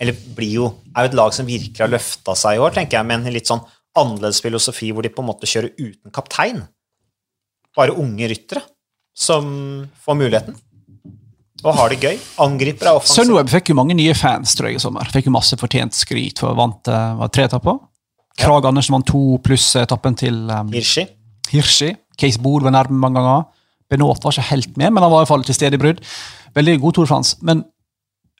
Eller 0.02 0.18
blir 0.36 0.56
jo, 0.56 0.68
er 0.96 1.06
jo 1.06 1.12
et 1.12 1.16
lag 1.20 1.34
som 1.36 1.46
virkelig 1.46 1.78
har 1.78 1.90
løfta 1.92 2.34
seg 2.38 2.58
i 2.58 2.62
år, 2.62 2.74
tenker 2.74 2.98
jeg, 2.98 3.06
med 3.06 3.22
en 3.22 3.34
litt 3.34 3.50
sånn 3.50 3.62
annerledes 3.98 4.40
filosofi 4.42 4.90
hvor 4.90 5.04
de 5.04 5.12
på 5.12 5.22
en 5.22 5.28
måte 5.28 5.48
kjører 5.48 5.74
uten 5.78 6.14
kaptein. 6.14 6.62
Bare 7.76 7.94
unge 7.96 8.28
ryttere 8.32 8.64
som 9.16 9.46
får 10.02 10.18
muligheten. 10.18 10.58
Og 11.62 11.76
har 11.78 11.92
det 11.92 12.00
gøy. 12.02 12.18
Angriper 12.42 12.88
er 12.90 12.98
offensive. 12.98 13.28
Sunweb 13.28 13.50
fikk 13.52 13.70
jo 13.70 13.78
mange 13.78 13.94
nye 13.94 14.14
fans 14.18 14.56
tror 14.58 14.70
jeg, 14.70 14.80
i 14.80 14.82
sommer. 14.82 15.06
Fikk 15.14 15.28
jo 15.28 15.36
masse 15.36 15.56
fortjent 15.60 15.94
skryt 15.94 16.42
for 16.42 16.58
vant 16.58 16.90
eh, 16.90 17.16
var 17.20 17.30
tre 17.30 17.46
etapper. 17.46 17.78
Krag 18.40 18.66
Andersen 18.66 18.96
vant 18.96 19.06
to 19.06 19.38
pluss 19.44 19.68
etappen 19.78 20.16
til 20.18 20.40
um, 20.50 20.72
Hirschi. 20.74 21.04
Hirschi. 21.52 21.92
Case 22.18 22.40
Bood 22.42 22.66
var 22.66 22.74
nærme 22.74 22.98
mange 22.98 23.20
ganger. 23.20 23.44
Benot 23.92 24.24
var 24.24 24.34
ikke 24.34 24.48
helt 24.48 24.76
med, 24.80 24.90
men 24.90 25.04
han 25.04 25.12
var 25.12 25.20
i 25.20 25.22
hvert 25.22 25.34
fall 25.34 25.46
til 25.46 25.56
stede 25.56 25.78
i 25.78 25.82
brudd. 25.82 26.00
Veldig 26.56 26.78
god 26.80 26.96
Tour 26.96 27.06
de 27.06 27.12
France. 27.12 27.36
Men 27.44 27.62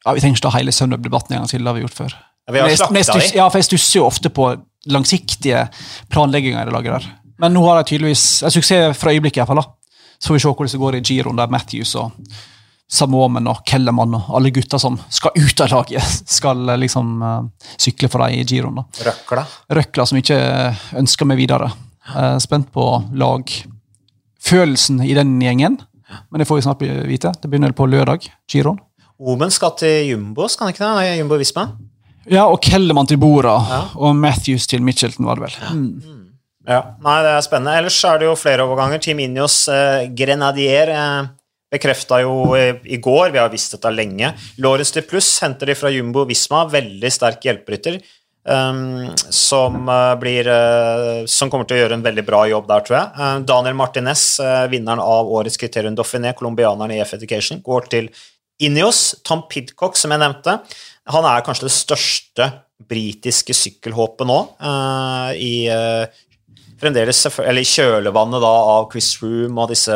ja, 0.05 0.13
vi 0.13 0.23
trenger 0.23 0.39
ikke 0.39 0.47
ta 0.49 0.55
hele 0.57 0.75
Sunweb-debatten 0.75 1.37
en 1.37 1.43
gang 1.43 1.51
til. 1.51 1.63
Det 1.63 1.71
har 1.71 1.79
vi 1.79 1.85
gjort 1.85 1.99
før. 1.99 2.15
Ja, 2.47 2.53
vi 2.53 2.63
har 2.63 2.71
Men 2.91 3.03
jeg-. 3.03 3.35
Ja, 3.39 3.49
for 3.49 3.61
jeg 3.61 3.69
stusser 3.71 4.01
jo 4.01 4.07
ofte 4.09 4.33
på 4.35 4.49
langsiktige 4.91 5.67
planlegginger 6.11 6.63
i 6.63 6.67
det 6.67 6.75
laget 6.75 6.97
der. 6.97 7.11
Men 7.43 7.55
nå 7.55 7.63
har 7.67 7.79
de 7.79 7.91
tydeligvis 7.91 8.43
en 8.47 8.55
suksess 8.55 8.99
fra 8.99 9.13
øyeblikket, 9.15 9.39
i 9.39 9.43
hvert 9.43 9.53
fall. 9.53 9.63
da. 9.63 10.03
Så 10.19 10.31
får 10.31 10.37
vi 10.37 10.43
se 10.43 10.51
hvordan 10.51 10.73
det 10.73 10.83
går 10.83 10.97
i 10.97 11.05
giroen, 11.07 11.39
der 11.39 11.51
Matthews 11.51 11.95
og 11.99 12.13
Samomen 12.93 13.49
og 13.49 13.63
Kellermann 13.67 14.15
og 14.19 14.35
alle 14.37 14.53
gutta 14.53 14.79
som 14.79 14.99
skal 15.11 15.33
ut 15.39 15.63
av 15.65 15.71
laget, 15.73 16.21
skal 16.39 16.69
eh, 16.69 16.81
liksom 16.83 17.15
uh, 17.25 17.71
sykle 17.81 18.11
for 18.13 18.23
dem 18.23 18.37
i 18.37 18.45
giroen. 18.45 18.83
da. 18.83 19.07
Røkla. 19.09 19.47
Røkla 19.79 20.07
som 20.07 20.21
ikke 20.21 20.39
ønsker 21.01 21.29
meg 21.29 21.41
videre. 21.41 21.71
Uh, 22.13 22.37
spent 22.43 22.69
på 22.75 22.85
lagfølelsen 23.17 25.01
i 25.07 25.17
den 25.17 25.39
gjengen. 25.41 25.81
Men 26.29 26.43
det 26.43 26.47
får 26.47 26.59
vi 26.61 26.65
snart 26.67 26.83
vite. 27.09 27.33
Det 27.41 27.49
begynner 27.49 27.73
på 27.73 27.89
lørdag. 27.89 28.29
Giroen. 28.53 28.83
Omen 29.23 29.53
skal 29.55 29.77
til 29.79 30.11
Jumbo, 30.11 30.49
skal 30.51 30.67
han 30.67 30.75
ikke 30.75 30.83
det? 30.83 30.93
Nei, 30.99 31.19
Jumbo 31.21 31.39
Visma. 31.39 31.69
Ja, 32.31 32.47
og 32.47 32.59
Kellemann 32.63 33.09
til 33.11 33.21
Bora. 33.23 33.55
Og 33.99 34.17
Matthews 34.19 34.67
til 34.71 34.83
Mitchelton, 34.83 35.27
var 35.27 35.39
det 35.39 35.49
vel. 35.49 35.77
Mm. 35.79 36.23
Ja, 36.69 36.81
nei, 37.03 37.19
det 37.25 37.35
er 37.35 37.45
spennende. 37.45 37.77
Ellers 37.81 37.99
er 38.07 38.21
det 38.23 38.29
jo 38.29 38.39
flere 38.39 38.67
overganger. 38.67 39.03
Team 39.03 39.23
Ineos 39.25 39.65
eh, 39.73 40.09
Grenadier 40.15 40.93
eh, 40.95 41.31
bekrefta 41.73 42.21
jo 42.23 42.53
eh, 42.59 42.79
i 42.87 43.01
går, 43.03 43.33
vi 43.35 43.41
har 43.43 43.51
visst 43.53 43.75
dette 43.75 43.91
lenge. 43.95 44.31
Lorentz 44.63 44.95
de 44.95 45.03
Pluss 45.07 45.35
henter 45.43 45.73
de 45.73 45.79
fra 45.79 45.91
Jumbo 45.91 46.27
Visma, 46.29 46.65
veldig 46.71 47.11
sterk 47.13 47.49
hjelperytter. 47.49 47.99
Um, 48.43 49.13
som, 49.31 49.85
uh, 49.87 50.17
blir, 50.19 50.49
uh, 50.51 51.21
som 51.31 51.47
kommer 51.47 51.63
til 51.63 51.77
å 51.77 51.85
gjøre 51.85 51.95
en 51.95 52.03
veldig 52.03 52.25
bra 52.27 52.41
jobb 52.51 52.65
der, 52.67 52.83
tror 52.83 52.97
jeg. 52.97 53.11
Uh, 53.15 53.37
Daniel 53.47 53.77
Martinez, 53.79 54.25
vinneren 54.73 54.99
av 54.99 55.31
årets 55.31 55.61
kriterium 55.63 55.95
Dauphiné, 55.95 56.33
colombianeren 56.35 56.91
i 56.91 56.99
F 57.05 57.15
Education, 57.21 57.63
går 57.63 57.87
til 57.93 58.11
Ineos. 58.61 59.15
Tom 59.25 59.47
Pidcock, 59.51 59.97
som 59.99 60.13
jeg 60.13 60.23
nevnte, 60.23 60.59
han 61.11 61.27
er 61.27 61.47
kanskje 61.47 61.67
det 61.67 61.75
største 61.75 62.49
britiske 62.89 63.55
sykkelhåpet 63.57 64.29
nå. 64.29 64.39
Uh, 64.63 65.31
i 65.39 65.55
uh, 65.71 66.07
fremdeles 66.81 67.25
eller 67.43 67.63
i 67.63 67.69
kjølvannet 67.69 68.43
da 68.43 68.53
av 68.75 68.89
Chris 68.93 69.15
Room 69.23 69.61
og 69.63 69.71
disse 69.73 69.95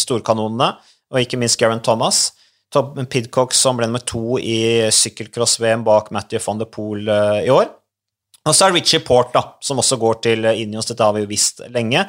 storkanonene, 0.00 0.72
og 1.14 1.22
ikke 1.22 1.38
minst 1.40 1.60
Garen 1.60 1.82
Thomas. 1.84 2.32
Tom 2.74 3.06
Pidcock 3.06 3.54
som 3.54 3.78
ble 3.78 3.86
nummer 3.86 4.02
to 4.02 4.38
i 4.42 4.90
sykkelcross-VM 4.90 5.84
bak 5.86 6.10
Matthew 6.14 6.42
van 6.42 6.62
der 6.62 6.70
Poel 6.70 7.10
uh, 7.10 7.40
i 7.42 7.50
år. 7.54 7.70
Og 8.44 8.52
så 8.52 8.66
er 8.66 8.74
Richie 8.76 9.00
Port, 9.00 9.30
da, 9.32 9.54
som 9.64 9.78
også 9.80 9.96
går 9.96 10.18
til 10.26 10.44
Ineos. 10.50 10.90
Dette 10.90 11.06
har 11.06 11.14
vi 11.16 11.22
jo 11.22 11.30
visst 11.30 11.62
lenge. 11.72 12.02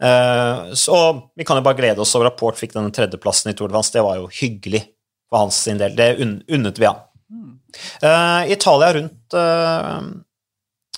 Så 0.00 0.94
vi 1.36 1.44
kan 1.44 1.58
jo 1.60 1.64
bare 1.66 1.76
glede 1.76 2.00
oss 2.00 2.14
over 2.16 2.30
at 2.30 2.38
Port 2.40 2.56
fikk 2.56 2.72
denne 2.72 2.90
tredjeplassen 2.96 3.52
i 3.52 3.54
Tour 3.58 3.68
de. 3.68 3.82
Det 3.92 4.00
var 4.00 4.16
jo 4.16 4.30
hyggelig 4.32 4.80
for 5.32 5.46
hans 5.46 5.56
sin 5.64 5.80
del. 5.80 5.96
Det 5.96 6.12
unnet 6.20 6.78
vi 6.78 6.88
han. 6.90 7.00
Uh, 8.04 8.52
Italia 8.52 8.92
rundt, 8.98 9.34
uh, 9.34 10.04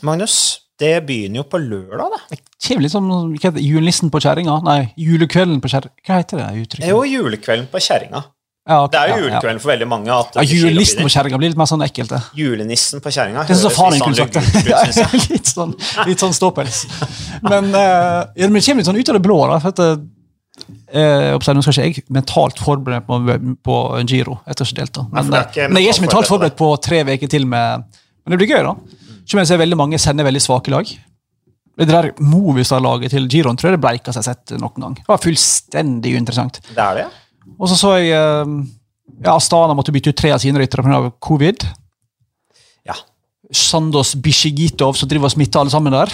Magnus, 0.02 0.58
det 0.80 1.06
begynner 1.06 1.44
jo 1.44 1.46
på 1.46 1.60
lørdag, 1.62 2.16
det. 2.16 2.40
Det 2.66 2.90
som 2.90 3.06
sånn 3.06 3.58
julenissen 3.62 4.10
på 4.10 4.18
kjerringa? 4.24 4.58
Nei, 4.66 4.80
julekvelden 4.98 5.60
på 5.62 5.70
kjerringa. 5.70 5.94
Hva 6.02 6.16
heter 6.18 6.40
det 6.42 6.48
uttrykket? 6.64 6.82
Det 6.82 6.90
er 6.90 6.96
jo 6.96 7.04
julekvelden 7.06 7.68
på 7.70 7.82
kjerringa. 7.84 8.24
Ja, 8.64 8.78
okay, 8.80 8.94
Det 8.94 8.98
er 8.98 9.08
jo 9.08 9.12
ja, 9.12 9.14
ja. 9.14 9.24
julekvelden 9.28 9.60
for 9.60 9.70
veldig 9.74 9.88
mange. 9.92 10.08
Ja, 10.08 10.44
julenissen 10.48 11.04
på 11.04 11.12
kjerringa 11.12 11.38
blir 11.38 11.52
litt 11.52 11.60
mer 11.60 11.68
sånn 11.70 11.84
ekkelt. 11.84 12.10
det. 12.10 12.20
Julenissen 12.40 13.04
på 13.04 13.12
kjerringa 13.12 13.44
Det 13.44 13.58
sånn 13.60 13.70
som 13.70 13.76
faren 13.76 14.00
din 14.00 14.18
sagt 14.18 15.30
litt, 15.30 15.52
sånn, 15.52 15.76
litt 16.08 16.24
sånn 16.24 16.34
ståpels. 16.34 16.82
Men, 17.44 17.70
uh, 17.76 18.24
ja, 18.34 18.48
men 18.48 18.58
det 18.58 18.64
kommer 18.66 18.82
litt 18.82 18.90
sånn 18.90 18.98
ut 18.98 19.12
av 19.12 19.20
det 19.20 19.24
blå. 19.28 19.38
da, 19.52 19.60
for 19.62 19.76
at 19.76 19.84
eh, 20.88 21.32
Nå 21.34 21.62
skal 21.64 21.88
ikke 21.88 22.02
jeg 22.02 22.04
mentalt 22.14 22.60
forberedt 22.62 23.06
på, 23.08 23.18
på 23.64 23.78
en 23.98 24.10
giro. 24.10 24.38
Jeg 24.48 24.58
tør 24.58 24.70
ikke 24.70 24.80
delta. 24.82 25.06
Men, 25.12 25.32
ikke 25.40 25.64
eh, 25.64 25.72
men 25.72 25.82
jeg 25.82 25.90
er 25.90 25.96
ikke 25.96 26.06
mentalt 26.06 26.30
forberedt 26.30 26.58
på 26.60 26.70
tre 26.84 27.02
uker 27.08 27.30
til 27.30 27.48
med 27.50 27.84
Men 28.24 28.34
det 28.34 28.40
blir 28.40 28.54
gøy, 28.54 28.62
da. 28.64 29.02
Selv 29.24 29.38
om 29.38 29.42
jeg 29.42 29.50
ser 29.50 29.60
veldig 29.60 29.80
mange 29.80 30.00
sender 30.00 30.24
veldig 30.24 30.40
svake 30.40 30.72
lag. 30.72 30.88
Det 31.74 31.90
der 31.90 32.12
Movistar-laget 32.22 33.12
til 33.12 33.26
giroen 33.28 33.58
tror 33.58 33.72
jeg 33.72 33.78
det 33.78 33.82
bleika 33.82 34.12
jeg 34.12 34.20
har 34.22 34.28
sett 34.28 34.54
noen 34.60 34.80
gang. 34.80 34.96
Det 35.00 35.10
var 35.10 35.22
fullstendig 35.22 36.14
uinteressant. 36.14 36.60
Det 36.70 36.80
er 36.80 37.00
det. 37.02 37.06
Og 37.58 37.68
så 37.68 37.78
så 37.78 37.96
jeg 37.98 38.14
eh, 38.14 38.52
ja, 39.24 39.34
Astana 39.34 39.74
måtte 39.76 39.92
bytte 39.94 40.14
ut 40.14 40.20
tre 40.20 40.32
av 40.34 40.42
sine 40.42 40.60
ryttere 40.60 40.84
pga. 40.86 41.10
covid. 41.20 41.66
Ja. 43.54 43.60
Sandos 43.70 44.14
Bishigitov 44.20 44.96
som 44.98 45.08
driver 45.10 45.30
og 45.30 45.34
smitter 45.36 45.60
alle 45.62 45.72
sammen 45.72 45.94
der. 45.94 46.12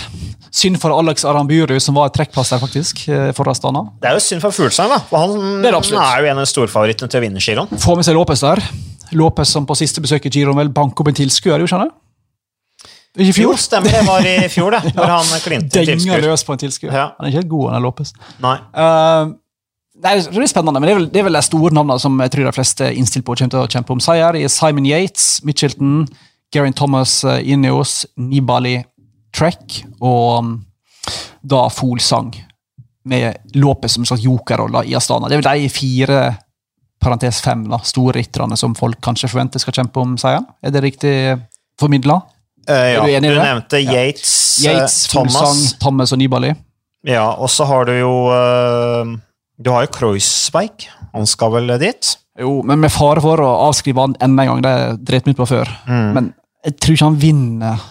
Synd 0.50 0.80
for 0.82 0.90
Alex 0.96 1.24
Aramburu, 1.24 1.76
som 1.80 1.94
var 1.94 2.10
et 2.10 2.16
trekkplass 2.18 2.50
der, 2.50 2.58
faktisk. 2.62 3.04
eh, 3.08 3.30
for 3.36 3.48
Astana. 3.48 3.84
Det 4.02 4.08
er 4.10 4.16
jo 4.18 4.22
synd 4.24 4.42
for 4.42 4.50
Fuglesang, 4.54 4.90
da. 4.90 4.98
For 5.10 5.18
han 5.22 5.62
Det 5.62 5.70
er 5.70 5.80
det 5.80 5.98
er 6.00 6.22
jo 6.24 6.30
en 6.32 6.38
av 6.42 6.48
storfavorittene 6.50 7.08
til 7.10 7.20
å 7.20 7.22
vinne 7.22 7.40
Giron. 7.42 7.68
Få 7.78 7.94
med 7.96 8.04
seg 8.04 8.14
Lopez 8.18 8.40
der. 8.44 8.62
Lopez 9.12 9.48
som 9.50 9.66
på 9.66 9.76
siste 9.78 10.00
besøk 10.02 10.26
i 10.26 10.30
Giron 10.30 10.56
vel 10.58 10.68
banker 10.74 11.02
opp 11.02 11.08
en 11.08 11.14
tilskuer, 11.18 11.58
jo, 11.62 11.66
skjønner 11.70 11.90
du? 11.90 11.96
Ikke 13.20 13.24
i 13.24 13.42
Jo, 13.42 13.50
fjor? 13.50 13.56
stemmer 13.58 13.90
det. 13.90 14.06
var 14.06 14.26
i 14.26 14.48
fjor, 14.48 14.70
det. 14.70 14.94
Når 14.94 15.10
han 15.10 15.40
klinte 15.42 15.80
en 15.80 15.86
tilskuer. 15.92 16.22
løs 16.22 16.44
på 16.46 16.52
en 16.54 16.58
tilskuer. 16.62 16.92
Ja. 16.94 17.06
Han 17.18 17.26
er 17.26 17.30
ikke 17.32 17.40
helt 17.42 17.48
god, 17.50 17.64
han 17.70 17.78
er 17.80 17.82
Lopez. 17.86 18.12
Nei. 18.42 18.56
Uh, 18.74 19.32
det 20.00 20.10
er 20.12 20.20
det 20.30 20.42
er 20.44 20.46
spennende, 20.46 20.80
men 20.80 20.86
det 20.88 20.92
er 20.94 20.98
vel, 21.00 21.08
det 21.10 21.20
er 21.20 21.26
vel 21.26 21.34
de 21.38 21.42
store 21.42 21.74
navnene 21.74 21.98
som 22.00 22.14
jeg 22.22 22.30
tror 22.32 22.46
de 22.46 22.52
fleste 22.56 22.86
er 22.86 22.94
innstilt 22.96 23.26
på 23.26 23.34
kommer 23.36 23.50
til 23.50 23.60
å 23.64 23.68
kjempe 23.68 23.92
om 23.92 24.00
seier. 24.00 24.38
Simon 24.48 24.86
Yates, 24.86 25.40
Mitchelton, 25.44 26.06
Gerin 26.50 26.74
Thomas, 26.74 27.24
eh, 27.24 27.52
Ineos, 27.52 28.06
Nibali, 28.16 28.78
Trek 29.36 29.84
og 30.00 30.50
da 30.50 30.66
da 31.42 31.68
Folsang. 31.72 32.34
Med 33.04 33.36
Lopez 33.54 33.92
som 33.92 34.02
en 34.02 34.06
slags 34.06 34.22
jokerrolle 34.22 34.84
i 34.84 34.94
Astana. 34.94 35.28
Det 35.28 35.38
er 35.38 35.42
vel 35.42 35.62
de 35.62 35.68
fire 35.72 36.18
parentes 37.00 37.40
fem 37.40 37.62
da, 37.70 37.78
store 37.84 38.18
rytterne 38.18 38.58
som 38.60 38.74
folk 38.76 39.00
kanskje 39.00 39.30
forventer 39.32 39.62
skal 39.62 39.78
kjempe 39.78 40.02
om 40.02 40.18
seieren. 40.20 40.44
Er 40.62 40.74
det 40.74 40.82
riktig 40.84 41.14
formidla? 41.80 42.18
Uh, 42.68 42.76
ja, 42.92 43.00
du 43.00 43.08
enig 43.08 43.30
i 43.30 43.32
du 43.32 43.40
nevnte 43.40 43.80
Yates, 43.80 44.34
ja. 44.60 44.74
Yates, 44.76 45.06
Folsang, 45.08 45.46
Thomas. 45.56 45.78
Thomas 45.80 46.12
og 46.12 46.20
Nibali. 46.20 46.52
Ja, 47.08 47.24
og 47.40 47.48
så 47.48 47.64
har 47.64 47.88
du 47.88 47.94
jo 47.96 48.12
uh, 48.28 49.16
Du 49.56 49.70
har 49.72 49.86
jo 49.86 49.92
Kreuzweig. 49.96 50.90
Han 51.14 51.24
skal 51.26 51.54
vel 51.56 51.72
dit? 51.80 52.12
Jo, 52.40 52.62
men 52.66 52.80
med 52.80 52.92
fare 52.92 53.20
for 53.24 53.40
å 53.44 53.48
avskrive 53.68 54.00
han 54.00 54.14
enda 54.24 54.44
en 54.46 54.50
gang, 54.54 54.62
det 54.64 54.74
dreit 55.10 55.26
vi 55.28 55.34
ut 55.34 55.40
på 55.42 55.46
før. 55.50 55.68
Mm. 55.88 56.06
Men 56.16 56.30
jeg 56.64 56.76
tror 56.80 56.96
ikke 56.96 57.08
han 57.10 57.18
vinner. 57.20 57.82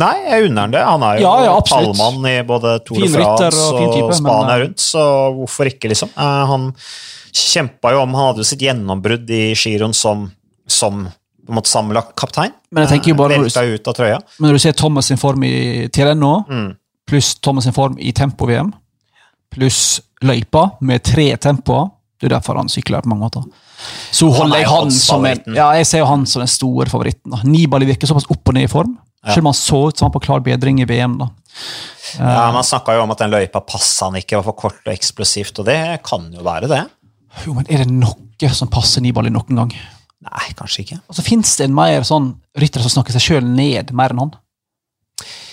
Nei, 0.00 0.12
jeg 0.28 0.48
unner 0.48 0.66
han 0.68 0.74
det. 0.74 0.82
Han 0.86 1.02
er 1.06 1.16
jo 1.18 1.22
Ja, 1.24 1.32
ja, 1.48 1.54
pallmann 1.66 2.26
i 2.30 2.34
både 2.46 2.76
Tour 2.86 3.00
de 3.02 3.08
France 3.10 3.62
og 3.72 3.78
og, 3.80 3.94
type, 3.96 4.18
Spania 4.20 4.54
eh, 4.56 4.60
rundt, 4.64 4.82
så 4.82 5.04
hvorfor 5.34 5.70
ikke, 5.72 5.90
liksom? 5.90 6.12
Uh, 6.14 6.44
han 6.50 6.68
kjempa 7.34 7.92
jo 7.94 8.02
om 8.04 8.14
Han 8.14 8.28
hadde 8.30 8.44
jo 8.44 8.48
sitt 8.52 8.62
gjennombrudd 8.62 9.30
i 9.34 9.40
giroen 9.58 9.94
som, 9.94 10.28
som 10.70 11.04
på 11.10 11.50
en 11.50 11.58
måte 11.58 11.70
sammenlagt 11.72 12.14
kaptein. 12.18 12.52
Men 12.70 12.84
jeg 12.86 12.92
tenker 12.96 13.10
jo 13.14 13.18
bare 13.18 13.34
Eh, 13.40 13.42
Velta 13.48 13.64
ut 13.66 13.88
av 13.90 13.94
trøya. 13.98 14.20
men 14.38 14.50
når 14.50 14.58
du 14.60 14.62
ser 14.62 14.72
Thomas 14.78 15.06
sin 15.10 15.18
form 15.18 15.42
i 15.44 15.88
Tirreno, 15.90 16.44
Mm. 16.48 16.76
pluss 17.10 17.34
Thomas 17.42 17.64
sin 17.66 17.72
form 17.74 17.96
i 17.98 18.12
tempo-VM, 18.12 18.70
pluss 19.50 20.00
løypa 20.22 20.76
med 20.80 21.02
tre 21.02 21.32
tempoer 21.36 21.90
Det 22.20 22.28
er 22.28 22.34
derfor 22.36 22.58
han 22.60 22.68
sykler 22.68 23.00
på 23.02 23.08
mange 23.08 23.24
måter. 23.24 23.44
Så 24.12 24.26
Han 24.28 24.42
holder 24.42 24.56
er 24.58 24.60
jeg 24.60 24.68
han 24.68 24.90
som 24.92 25.24
en, 25.24 25.38
ja, 25.56 25.70
jeg 25.78 25.86
ser 25.88 26.04
han 26.04 26.26
som 26.28 26.42
den 26.44 26.50
store 26.52 26.86
favoritten. 26.92 27.32
da. 27.32 27.40
Nibali 27.48 27.86
virker 27.88 28.06
såpass 28.10 28.28
opp 28.30 28.48
og 28.52 28.54
ned 28.54 28.68
i 28.68 28.72
form, 28.72 28.98
Ja. 29.24 29.34
selv 29.34 29.44
om 29.46 29.50
han 29.52 29.54
så 29.54 29.88
ut 29.88 29.96
som 29.98 30.06
han 30.06 30.12
på 30.12 30.22
klar 30.26 30.40
bedring 30.44 30.80
i 30.80 30.84
VM. 30.84 31.18
da. 31.18 31.28
Ja, 32.18 32.50
Man 32.52 32.64
snakka 32.64 32.94
jo 32.96 33.02
om 33.02 33.10
at 33.10 33.18
den 33.18 33.30
løypa 33.30 33.60
passa 33.66 34.06
han 34.10 34.14
ikke, 34.20 34.36
var 34.36 34.42
for 34.50 34.52
kort 34.52 34.80
og 34.86 34.92
eksplosivt, 34.92 35.58
og 35.60 35.64
det 35.66 36.02
kan 36.04 36.30
jo 36.32 36.42
være 36.42 36.68
det. 36.68 36.82
Jo, 37.46 37.54
men 37.54 37.66
Er 37.70 37.84
det 37.84 37.90
noe 37.90 38.48
som 38.52 38.68
passer 38.68 39.00
Nibali 39.00 39.30
noen 39.30 39.56
gang? 39.56 39.72
Nei, 40.20 40.52
kanskje 40.56 40.84
ikke. 40.84 41.00
Og 41.08 41.14
så 41.16 41.22
Fins 41.24 41.56
det 41.56 41.64
en 41.68 41.74
mer 41.74 42.02
sånn 42.02 42.34
rytter 42.58 42.80
som 42.84 42.90
snakker 43.02 43.12
seg 43.16 43.20
sjøl 43.24 43.44
ned 43.44 43.92
mer 43.92 44.10
enn 44.10 44.18
han? 44.18 44.32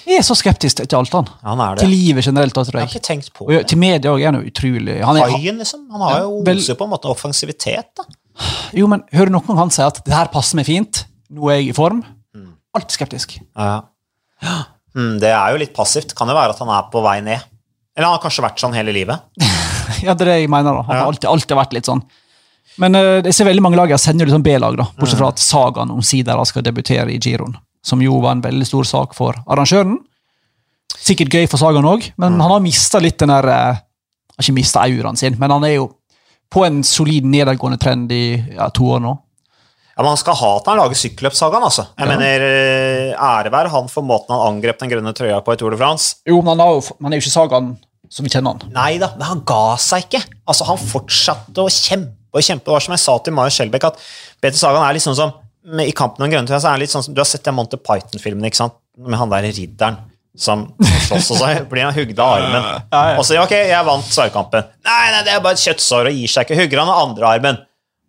Jeg 0.07 0.21
er 0.21 0.23
så 0.23 0.35
skeptisk 0.39 0.79
til 0.87 0.97
alt 0.97 1.11
han. 1.17 1.25
Han 1.43 1.59
er 1.59 1.75
Til 1.81 1.89
livet 1.91 2.23
generelt. 2.25 2.53
da, 2.55 2.63
tror 2.63 2.79
Jeg 2.79 2.87
har 2.87 2.93
ikke 2.95 3.07
tenkt 3.07 3.33
på 3.35 3.43
Og 3.45 3.51
det. 3.51 3.67
til 3.67 3.77
media 3.81 4.11
òg 4.13 4.21
er 4.21 4.31
han 4.31 4.37
jo 4.39 4.47
utrolig 4.49 4.95
han 5.03 5.17
er, 5.19 5.29
Haien, 5.33 5.57
liksom. 5.59 5.81
Han 5.91 6.01
har 6.01 6.19
jo 6.21 6.37
Ja, 6.37 6.43
vel- 6.47 6.57
oser 6.63 6.75
på 6.79 6.83
en 6.87 6.91
måte 6.93 7.09
offensivitet, 7.11 7.89
da. 7.97 8.03
Jo, 8.73 8.87
men 8.87 9.03
Hører 9.11 9.29
noen 9.33 9.45
gang 9.47 9.57
han 9.57 9.69
si 9.73 9.81
at 9.81 9.99
det 10.05 10.13
her 10.13 10.27
passer 10.31 10.55
meg 10.55 10.65
fint, 10.65 11.05
nå 11.33 11.49
er 11.51 11.57
jeg 11.59 11.69
i 11.69 11.73
form? 11.73 12.03
Mm. 12.35 12.53
Alltid 12.75 12.91
skeptisk. 12.99 13.39
Ja. 13.57 13.81
Mm, 14.95 15.19
det 15.19 15.29
er 15.33 15.51
jo 15.53 15.57
litt 15.61 15.73
passivt. 15.75 16.15
Kan 16.15 16.27
jo 16.29 16.33
være 16.37 16.53
at 16.55 16.59
han 16.59 16.69
er 16.69 16.87
på 16.93 17.01
vei 17.03 17.19
ned. 17.21 17.41
Eller 17.97 18.07
han 18.07 18.15
har 18.19 18.23
kanskje 18.23 18.43
vært 18.45 18.59
sånn 18.63 18.73
hele 18.77 18.93
livet. 18.95 19.19
Ja, 20.03 20.13
det 20.13 20.27
er 20.27 20.29
det 20.29 20.41
jeg 20.41 20.49
mener. 20.51 20.73
da. 20.75 20.81
Han 20.83 20.95
Ja. 20.95 20.99
har 21.03 21.07
alltid, 21.11 21.25
alltid 21.31 21.57
vært 21.57 21.73
litt 21.73 21.85
sånn. 21.87 22.01
Men 22.77 22.93
uh, 22.95 23.21
jeg 23.25 23.33
ser 23.33 23.45
veldig 23.47 23.61
mange 23.63 23.77
lag 23.79 23.89
jeg 23.89 23.99
sender 23.99 24.27
litt 24.27 24.35
sånn 24.35 24.43
B-lag, 24.43 24.75
da, 24.77 24.83
bortsett 24.99 25.15
Mm. 25.15 25.21
fra 25.23 25.27
at 25.29 25.39
sagaen 25.41 25.89
omsider 25.91 26.45
skal 26.45 26.61
debutere 26.61 27.09
i 27.09 27.17
giroen. 27.17 27.55
Som 27.83 28.01
jo 28.01 28.19
var 28.21 28.31
en 28.35 28.41
veldig 28.41 28.65
stor 28.67 28.83
sak 28.83 29.13
for 29.15 29.33
arrangøren. 29.47 29.97
Sikkert 30.97 31.29
gøy 31.35 31.45
for 31.49 31.57
sagaen 31.61 31.85
òg, 31.87 32.11
men 32.17 32.33
Mm. 32.33 32.41
han 32.41 32.51
har 32.51 32.59
mista 32.63 32.99
litt 32.99 33.17
den 33.19 33.29
der 33.29 33.47
eh, 33.47 33.75
Har 34.37 34.43
ikke 34.43 34.53
mista 34.53 34.79
auraen 34.85 35.17
sin, 35.17 35.35
men 35.39 35.49
han 35.49 35.63
er 35.63 35.75
jo 35.79 35.87
på 36.53 36.63
en 36.65 36.83
solid 36.83 37.25
nedadgående 37.25 37.79
trend 37.81 38.11
i 38.11 38.37
ja, 38.55 38.67
to 38.69 38.83
år 38.85 38.99
nå. 39.01 39.17
Ja, 39.97 40.03
men 40.03 40.09
Han 40.11 40.17
skal 40.17 40.35
ha 40.35 40.51
at 40.59 40.65
han 40.69 40.77
lager 40.77 40.93
sykkelløpssagaen, 40.95 41.63
altså. 41.63 41.87
Jeg 41.97 42.07
Ja. 42.07 42.17
mener, 42.17 42.45
eh, 42.45 43.15
Ære 43.17 43.49
være 43.51 43.69
han 43.71 43.87
for 43.87 44.03
måten 44.03 44.29
han 44.29 44.53
angrep 44.53 44.77
den 44.79 44.89
grønne 44.89 45.13
trøya 45.13 45.41
på 45.43 45.53
i 45.53 45.55
Tour 45.57 45.71
de 45.71 45.77
France. 45.77 46.17
Jo, 46.27 46.39
men 46.41 46.59
han, 46.59 46.67
jo, 46.69 46.81
han 47.01 47.13
er 47.13 47.17
jo 47.17 47.21
ikke 47.25 47.33
sagaen 47.33 47.77
som 48.09 48.23
vi 48.23 48.29
kjenner 48.29 48.61
han. 48.61 48.71
Nei 48.71 48.97
da, 48.99 49.09
men 49.17 49.25
han 49.27 49.41
ga 49.43 49.75
seg 49.77 50.03
ikke. 50.05 50.23
Altså, 50.47 50.65
Han 50.65 50.77
fortsatte 50.77 51.57
å 51.57 51.67
kjempe 51.67 52.13
og 52.33 52.41
kjempe. 52.41 52.65
Det 52.65 52.71
var 52.73 52.79
som 52.79 52.93
jeg 52.93 52.99
sa 52.99 53.17
til 53.17 53.33
Mayo 53.33 53.49
Skjelbæk, 53.49 53.83
at 53.85 53.97
Peter 54.39 54.57
Sagan 54.57 54.83
er 54.83 54.99
sånn 54.99 55.15
som 55.15 55.33
I 55.67 55.91
kampen 55.95 56.23
om 56.23 56.31
grønne 56.31 56.47
så 56.59 56.69
er 56.69 56.77
det 56.77 56.85
litt 56.85 56.93
sånn 56.93 57.03
som 57.03 57.15
Du 57.15 57.19
har 57.19 57.27
sett 57.27 57.43
den 57.43 57.55
Monty 57.57 57.79
Python-filmen 57.81 58.47
ikke 58.47 58.61
sant? 58.61 58.77
med 58.97 59.19
han 59.19 59.29
der 59.29 59.45
ridderen 59.53 59.97
som 60.37 60.63
slåss, 60.79 61.31
og 61.33 61.37
så 61.37 61.47
blir 61.69 61.85
han 61.85 61.95
hugd 61.95 62.17
av 62.21 62.31
armen. 62.37 62.65
Ja, 62.93 63.01
ja. 63.11 63.15
Og 63.17 63.25
så 63.25 63.37
ok, 63.41 63.53
jeg 63.69 63.85
vant 63.85 64.09
sverdkampen. 64.09 64.67
Nei, 64.85 65.05
nei, 65.13 65.23
det 65.25 65.33
er 65.33 65.41
bare 65.43 65.57
et 65.57 65.61
kjøttsår 65.61 66.09
og 66.09 66.17
gir 66.17 66.31
seg 66.31 66.45
ikke. 66.45 66.57
Hugger 66.61 66.81
han 66.81 66.91
av 66.93 67.01
andre 67.07 67.29
armen. 67.29 67.59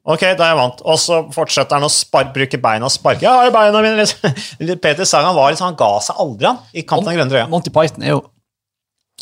Ok, 0.09 0.25
da 0.37 0.47
er 0.47 0.53
jeg 0.55 0.59
vant. 0.61 0.81
Og 0.89 0.97
så 1.01 1.21
fortsetter 1.35 1.77
han 1.77 1.85
å 1.85 1.93
spar 1.93 2.31
bruke 2.33 2.61
beina 2.61 2.89
og 2.89 2.93
sparke. 2.93 3.25
Jeg 3.25 3.33
har 3.33 3.53
beina 3.53 3.83
mine. 3.85 4.77
Peter 4.81 5.09
Sagan 5.09 5.37
var 5.37 5.53
litt 5.53 5.61
sånn, 5.61 5.75
han 5.75 5.81
ga 5.81 5.91
seg 6.05 6.21
aldri, 6.25 6.49
han, 6.49 6.61
i 6.73 6.85
kampen 6.89 7.13
om 7.13 7.19
grønne 7.19 7.33
trøya. 7.35 7.49
Monty 7.53 7.73
Python 7.75 8.05
er 8.05 8.15
jo 8.17 8.23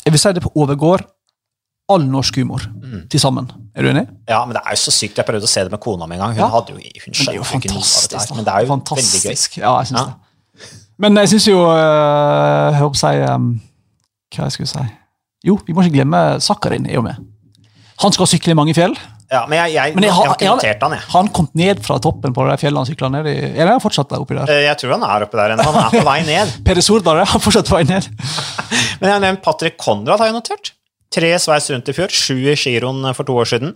Jeg 0.05 0.15
vil 0.15 0.23
si 0.23 0.35
det 0.37 0.43
overgår 0.53 1.03
all 1.89 2.03
norsk 2.03 2.35
humor 2.35 2.61
Mm. 2.67 3.07
til 3.09 3.19
sammen. 3.19 3.49
Er 3.75 3.81
du 3.83 3.89
enig? 3.89 4.07
Ja, 4.29 4.43
men 4.45 4.55
det 4.55 4.61
er 4.65 4.71
jo 4.75 4.79
så 4.81 4.91
sykt. 4.91 5.15
Jeg 5.17 5.25
prøvde 5.25 5.43
å 5.43 5.47
se 5.47 5.63
det 5.63 5.71
med 5.71 5.79
kona 5.79 6.05
mi 6.07 6.15
en 6.15 6.21
gang. 6.21 6.31
Hun 6.35 6.39
Ja. 6.39 6.47
hadde 6.47 6.69
jo, 6.73 6.75
hun 6.75 6.83
Men 6.83 7.13
det 7.13 7.27
er 7.27 7.35
jo 7.37 7.43
fantastisk. 7.43 8.27
Det. 8.29 8.35
Men 8.35 8.45
det 8.45 8.53
er 8.53 8.59
jo 8.61 8.67
fantastisk. 8.67 9.25
veldig 9.25 9.37
gøy. 9.37 9.61
Ja, 9.63 9.77
jeg 9.79 9.87
synes 9.87 9.99
Ja. 9.99 10.05
det. 10.05 10.13
Men 10.99 11.15
jeg 11.17 11.29
syns 11.29 11.47
jo 11.47 11.59
øh, 11.61 12.73
Hør 12.73 12.89
på 12.89 12.95
si 12.97 13.33
um, 13.33 13.61
Hva 14.33 14.43
jeg 14.47 14.51
skulle 14.51 14.67
si 14.67 14.79
Jo, 15.45 15.59
vi 15.67 15.73
må 15.73 15.83
ikke 15.85 15.93
glemme 15.99 16.41
Sakkarin 16.41 16.87
er 16.89 16.93
jo 16.95 17.01
med. 17.01 17.15
Han 18.01 18.11
skal 18.11 18.25
sykle 18.27 18.51
i 18.51 18.53
mange 18.57 18.73
fjell. 18.73 18.95
Ja, 19.31 19.45
men 19.45 19.57
jeg, 19.59 19.73
jeg, 19.73 19.93
Men 19.95 20.03
jeg 20.03 20.09
jeg, 20.09 20.13
har- 20.15 20.25
har 20.25 20.35
ikke 20.35 20.47
notert 20.55 20.81
han, 20.83 20.91
jeg. 20.91 20.99
Har 21.09 21.21
han 21.21 21.27
kommet 21.29 21.55
ned 21.55 21.79
fra 21.83 21.97
toppen 21.99 22.33
på 22.33 22.49
de 22.49 22.57
fjellene 22.57 22.77
han 22.77 22.85
sykla 22.85 23.09
ned 23.11 23.25
i? 23.27 23.35
Eller 23.53 23.67
er 23.67 23.71
han 23.77 23.79
fortsatt 23.83 24.09
der 24.09 24.19
oppi 24.23 24.35
der? 24.35 24.49
Eh, 24.49 24.63
Jeg 24.63 24.77
tror 24.77 24.91
han 24.97 25.03
er 25.03 25.25
oppi 25.25 25.37
der 25.37 25.55
ennå. 25.55 25.63
Han 25.63 25.75
er 25.83 25.99
på 25.99 26.03
vei 26.05 26.21
ned. 26.23 26.47
Peder 26.65 26.81
Sordal 26.81 27.17
er 27.21 27.25
fortsatt 27.25 27.67
på 27.67 27.75
vei 27.77 27.83
ned. 27.83 28.07
Men 29.01 29.09
jeg 29.09 29.13
har 29.13 29.19
nevnt 29.19 29.41
Patrick 29.43 29.77
Konrad, 29.77 30.17
har 30.19 30.25
jeg 30.27 30.33
notert. 30.33 30.71
Tre 31.13 31.33
sveis 31.39 31.69
rundt 31.71 31.87
i 31.89 31.95
fjor, 31.95 32.11
sju 32.11 32.35
i 32.51 32.55
giroen 32.59 33.05
for 33.15 33.27
to 33.27 33.35
år 33.39 33.47
siden. 33.53 33.75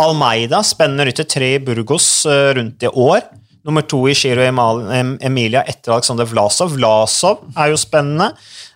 Almeida, 0.00 0.62
spennende 0.64 1.08
rytter, 1.08 1.28
tre 1.28 1.54
i 1.56 1.62
Burgos 1.62 2.08
eh, 2.28 2.50
rundt 2.56 2.82
i 2.84 2.90
år. 2.90 3.24
Nummer 3.66 3.84
to 3.84 3.98
i 4.08 4.14
Giro 4.16 4.40
Emilia 4.40 5.60
etter 5.68 5.92
Alexander 5.92 6.24
Vlasov. 6.24 6.70
Vlasov 6.78 7.42
er 7.60 7.68
jo 7.74 7.80
spennende. 7.80 8.30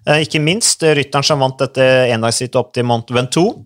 Eh, 0.05 0.26
Ikke 0.26 0.43
minst 0.45 0.82
eh, 0.85 0.93
rytteren 0.99 1.24
som 1.24 1.41
vant 1.41 1.57
dette 1.62 1.87
endagsrittet 2.12 2.59
opp 2.61 2.74
til 2.76 2.85
Mont 2.89 3.09
Ventoux. 3.16 3.62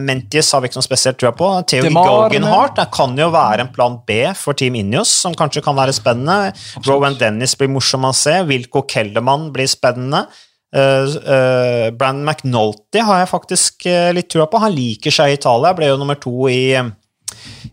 Mentis 0.00 0.50
har 0.50 0.64
vi 0.64 0.70
ikke 0.70 0.80
noe 0.80 0.86
spesielt 0.88 1.20
trua 1.22 1.30
på. 1.38 1.50
Theo 1.70 1.84
det 1.86 2.88
kan 2.96 3.14
jo 3.20 3.28
være 3.34 3.66
en 3.68 3.70
plan 3.76 4.00
B 4.06 4.18
for 4.38 4.58
Team 4.58 4.80
Ineos, 4.80 5.12
som 5.22 5.36
kanskje 5.38 5.62
kan 5.62 5.78
være 5.78 5.94
spennende. 5.94 6.50
Rowan 6.88 7.14
Dennis 7.20 7.54
blir 7.60 7.70
morsom 7.70 8.08
å 8.10 8.14
se. 8.16 8.40
Wilco 8.50 8.82
Kellermann 8.90 9.52
blir 9.54 9.70
spennende. 9.70 10.26
Uh, 10.74 11.06
uh, 11.22 11.88
Brandon 11.94 12.24
McNulty 12.26 13.02
har 13.06 13.22
jeg 13.22 13.30
faktisk 13.30 13.86
uh, 13.86 14.10
litt 14.16 14.28
trua 14.32 14.48
på. 14.50 14.58
Han 14.64 14.74
liker 14.74 15.14
seg 15.14 15.30
i 15.30 15.38
Italia. 15.38 15.74
Ble 15.76 15.92
jo 15.92 15.98
nummer 16.00 16.18
to 16.20 16.50
i 16.50 16.60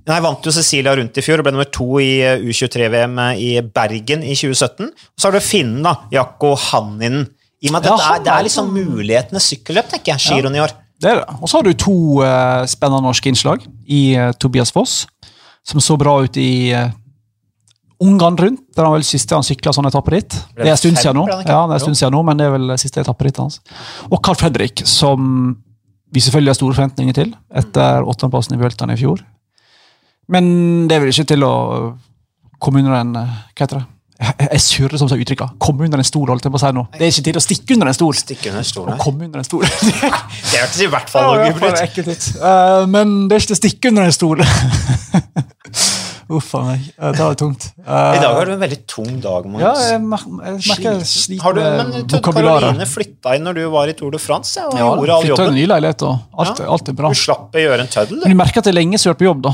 Nei, 0.08 0.18
vant 0.24 0.44
jo 0.44 0.52
Cecilia 0.52 0.92
rundt 0.98 1.16
i 1.20 1.24
fjor 1.24 1.40
og 1.40 1.46
ble 1.46 1.54
nummer 1.54 1.70
to 1.72 1.88
i 2.04 2.12
uh, 2.26 2.42
U23-VM 2.44 3.20
i 3.40 3.52
Bergen 3.64 4.26
i 4.26 4.36
2017. 4.38 4.90
Og 4.92 5.22
så 5.22 5.30
har 5.30 5.38
du 5.38 5.46
finnen, 5.46 5.82
da. 5.86 5.96
Jakko 6.14 6.54
Hanninen. 6.70 7.26
I 7.62 7.70
og 7.70 7.76
med 7.76 7.86
at 7.86 7.92
Ja, 7.92 8.14
er, 8.16 8.24
det 8.26 8.34
er 8.34 8.46
liksom 8.48 8.72
mulighetenes 8.74 9.50
sykkelløp, 9.52 9.92
tenker 9.92 10.16
jeg, 10.16 10.24
giroen 10.26 10.58
i 10.58 10.64
år. 10.64 10.74
Det 11.02 11.10
er 11.10 11.22
det. 11.22 11.38
Og 11.42 11.50
så 11.50 11.58
har 11.58 11.66
du 11.66 11.74
to 11.78 11.98
uh, 12.22 12.62
spennende 12.70 13.06
norske 13.06 13.30
innslag 13.30 13.66
i 13.90 14.02
uh, 14.18 14.32
Tobias 14.38 14.74
Foss, 14.74 15.06
som 15.66 15.82
så 15.82 15.98
bra 15.98 16.20
ut 16.26 16.38
i 16.38 16.74
uh, 16.78 16.90
Ungarn 18.02 18.38
rundt, 18.40 18.62
der 18.76 18.88
er 18.88 18.94
vel 18.96 19.04
siste 19.06 19.36
han 19.38 19.46
sykla 19.46 19.74
sånn 19.76 19.86
etappe 19.90 20.14
dit. 20.16 20.38
Det 20.58 20.66
er 20.66 20.72
en 20.74 20.80
stund 20.80 20.98
siden 20.98 21.20
nå, 21.20 21.26
det 21.30 21.44
ja, 21.46 21.60
det 21.70 21.76
er 21.76 21.78
en 21.78 21.84
stund 21.84 22.00
siden 22.00 22.16
nå, 22.18 22.24
men 22.26 22.40
det 22.40 22.48
er 22.48 22.56
vel 22.56 22.72
siste 22.82 23.04
etappe 23.04 23.28
ditt 23.28 23.38
hans. 23.42 23.60
Og 24.10 24.18
Carl 24.26 24.40
Fredrik, 24.40 24.82
som 24.90 25.54
vi 26.12 26.24
selvfølgelig 26.26 26.52
har 26.52 26.58
store 26.58 26.76
forventninger 26.80 27.16
til, 27.22 27.30
etter 27.62 28.02
åttendeplassen 28.10 28.58
i 28.58 28.60
Vueltaen 28.62 28.92
i 28.96 28.98
fjor. 29.00 29.22
Men 30.32 30.50
det 30.90 30.98
er 30.98 31.04
vel 31.06 31.14
ikke 31.14 31.28
til 31.30 31.46
å 31.46 31.54
komme 32.62 32.82
under 32.84 32.98
en 33.00 33.16
eh, 33.22 33.38
Hva 33.56 33.66
heter 33.66 33.80
det? 33.82 33.88
Jeg, 34.22 34.60
surrer 34.62 35.00
som 35.02 35.10
sier 35.10 35.22
uttrykka. 35.24 35.48
Komme 35.62 35.88
under 35.88 35.98
en 36.02 36.06
stol, 36.06 36.28
holdt 36.30 36.46
jeg 36.46 36.54
på 36.54 36.60
å 36.60 36.62
si 36.62 36.70
nå. 36.78 36.84
Det 36.94 37.08
er 37.08 37.10
ikke 37.10 37.24
til 37.26 37.40
å 37.40 37.42
stikke 37.42 37.74
under 37.74 37.90
en 37.90 37.96
stol. 37.98 38.18
Stikke 38.20 38.52
under 38.52 38.62
Å 38.62 38.68
stolen. 38.70 39.00
komme 39.02 39.26
under 39.26 39.42
en 39.42 39.48
stol. 39.48 39.64
Det 40.52 40.60
hørtes 40.62 40.82
i 40.86 40.90
hvert 40.92 41.10
fall 41.10 41.40
Ja, 41.40 41.48
det 41.48 41.56
ut. 41.58 41.82
ekkelt 41.82 42.12
ut. 42.12 42.28
Eh, 42.38 42.84
men 42.92 43.16
det 43.30 43.38
er 43.38 43.42
ikke 43.42 43.54
til 43.54 43.58
å 43.58 43.62
stikke 43.64 43.94
under 43.94 44.06
en 44.10 44.14
stol. 44.14 44.44
Uff 46.32 46.54
a 46.56 46.62
meg. 46.64 46.80
Eh, 46.98 47.12
Det 47.12 47.20
var 47.20 47.36
tungt. 47.36 47.66
Eh, 47.82 48.16
I 48.16 48.20
dag 48.22 48.34
har 48.38 48.46
du 48.46 48.52
en 48.54 48.60
veldig 48.62 48.78
tung 48.88 49.20
dag, 49.22 49.46
Magnus. 49.46 49.62
Ja, 49.62 49.90
jeg, 49.92 50.02
mer 50.02 50.18
jeg 50.18 50.62
merker 50.72 50.88
jeg 50.88 51.08
sliter 51.12 51.56
med 51.58 52.12
vokabularet. 52.14 52.62
Karoline 52.70 52.88
flytta 52.88 53.36
inn 53.36 53.44
når 53.44 53.54
du 53.60 53.64
var 53.74 53.88
i 53.92 53.94
Tour 54.00 54.12
de 54.12 54.18
France, 54.22 54.56
ja, 54.58 54.68
og 54.70 54.78
Ja, 54.80 54.88
gjorde 54.96 55.18
all 55.18 55.28
jobben. 55.32 55.54
ny 55.56 55.66
leilighet, 55.68 56.02
og 56.08 56.20
alt, 56.40 56.60
Ja. 56.60 56.70
alt 56.72 56.90
er 56.90 56.94
bra. 56.94 57.10
Du 57.10 57.16
slapp 57.16 57.52
å 57.52 57.60
gjøre 57.60 57.80
en 57.82 57.88
tøddel, 57.88 58.22
Men 58.24 58.38
du. 58.38 58.44
merker 58.44 58.58
at 58.60 58.64
det 58.64 58.74
er 58.76 58.80
lenge 58.80 58.98
siden 58.98 59.04
du 59.04 59.10
har 59.10 59.16
vært 59.16 59.24
på 59.26 59.30
jobb, 59.32 59.42
da. 59.44 59.54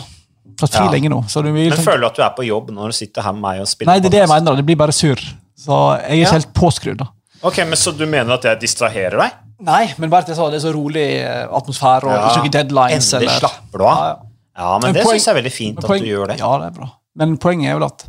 Fra 0.59 0.67
Ja. 0.85 0.91
lenge 0.91 1.09
nå. 1.09 1.23
Så 1.29 1.43
du 1.43 1.51
vil 1.51 1.69
Men 1.69 1.77
tenke, 1.77 1.85
føler 1.85 1.99
du 2.01 2.05
at 2.07 2.15
du 2.15 2.21
er 2.23 2.33
på 2.37 2.45
jobb 2.47 2.69
når 2.71 2.85
du 2.87 2.93
sitter 2.93 3.21
her 3.21 3.31
med 3.33 3.41
meg 3.41 3.59
og 3.61 3.67
spiller 3.67 3.91
nei, 3.93 3.99
det 3.99 4.05
er 4.07 4.09
det 4.09 4.27
jeg 4.27 4.29
mener. 4.29 4.55
Det 4.55 4.65
blir 4.65 4.75
bare 4.77 4.91
surr. 4.91 5.19
Så 5.57 5.97
jeg 6.01 6.09
er 6.09 6.13
ikke 6.13 6.25
Ja. 6.25 6.31
helt 6.31 6.53
påskrudd, 6.53 6.97
da. 6.97 7.05
Ok, 7.43 7.57
men 7.57 7.73
Så 7.75 7.95
du 7.97 8.05
mener 8.05 8.33
at 8.33 8.41
jeg 8.43 8.59
distraherer 8.59 9.17
deg? 9.19 9.31
Nei, 9.59 9.93
men 9.97 10.09
bare 10.09 10.21
at 10.21 10.27
jeg 10.27 10.35
sa 10.35 10.49
det 10.49 10.63
er 10.63 10.67
så 10.69 10.73
rolig 10.73 11.19
eh, 11.21 11.47
atmosfære, 11.47 12.03
og 12.05 12.11
Ja. 12.11 12.29
ikke 12.29 12.43
noen 12.43 12.51
deadlines. 12.51 13.13
Endelig 13.13 13.27
eller- 13.29 13.39
slapper 13.39 13.77
du 13.77 13.83
av. 13.85 13.97
Ja, 13.97 14.07
ja. 14.07 14.15
Ja, 14.57 14.71
men, 14.79 14.89
Men 14.89 14.97
det 14.97 15.05
syns 15.05 15.27
jeg 15.27 15.33
er 15.35 15.39
veldig 15.41 15.53
fint 15.53 15.77
at 15.81 15.85
poeng- 15.89 16.01
du 16.01 16.09
gjør 16.09 16.31
det. 16.31 16.39
Ja, 16.41 16.51
det 16.61 16.71
er 16.71 16.77
bra. 16.79 16.87
Men 17.17 17.37
poenget 17.41 17.71
er 17.71 17.77
vel 17.77 17.87
at 17.87 18.07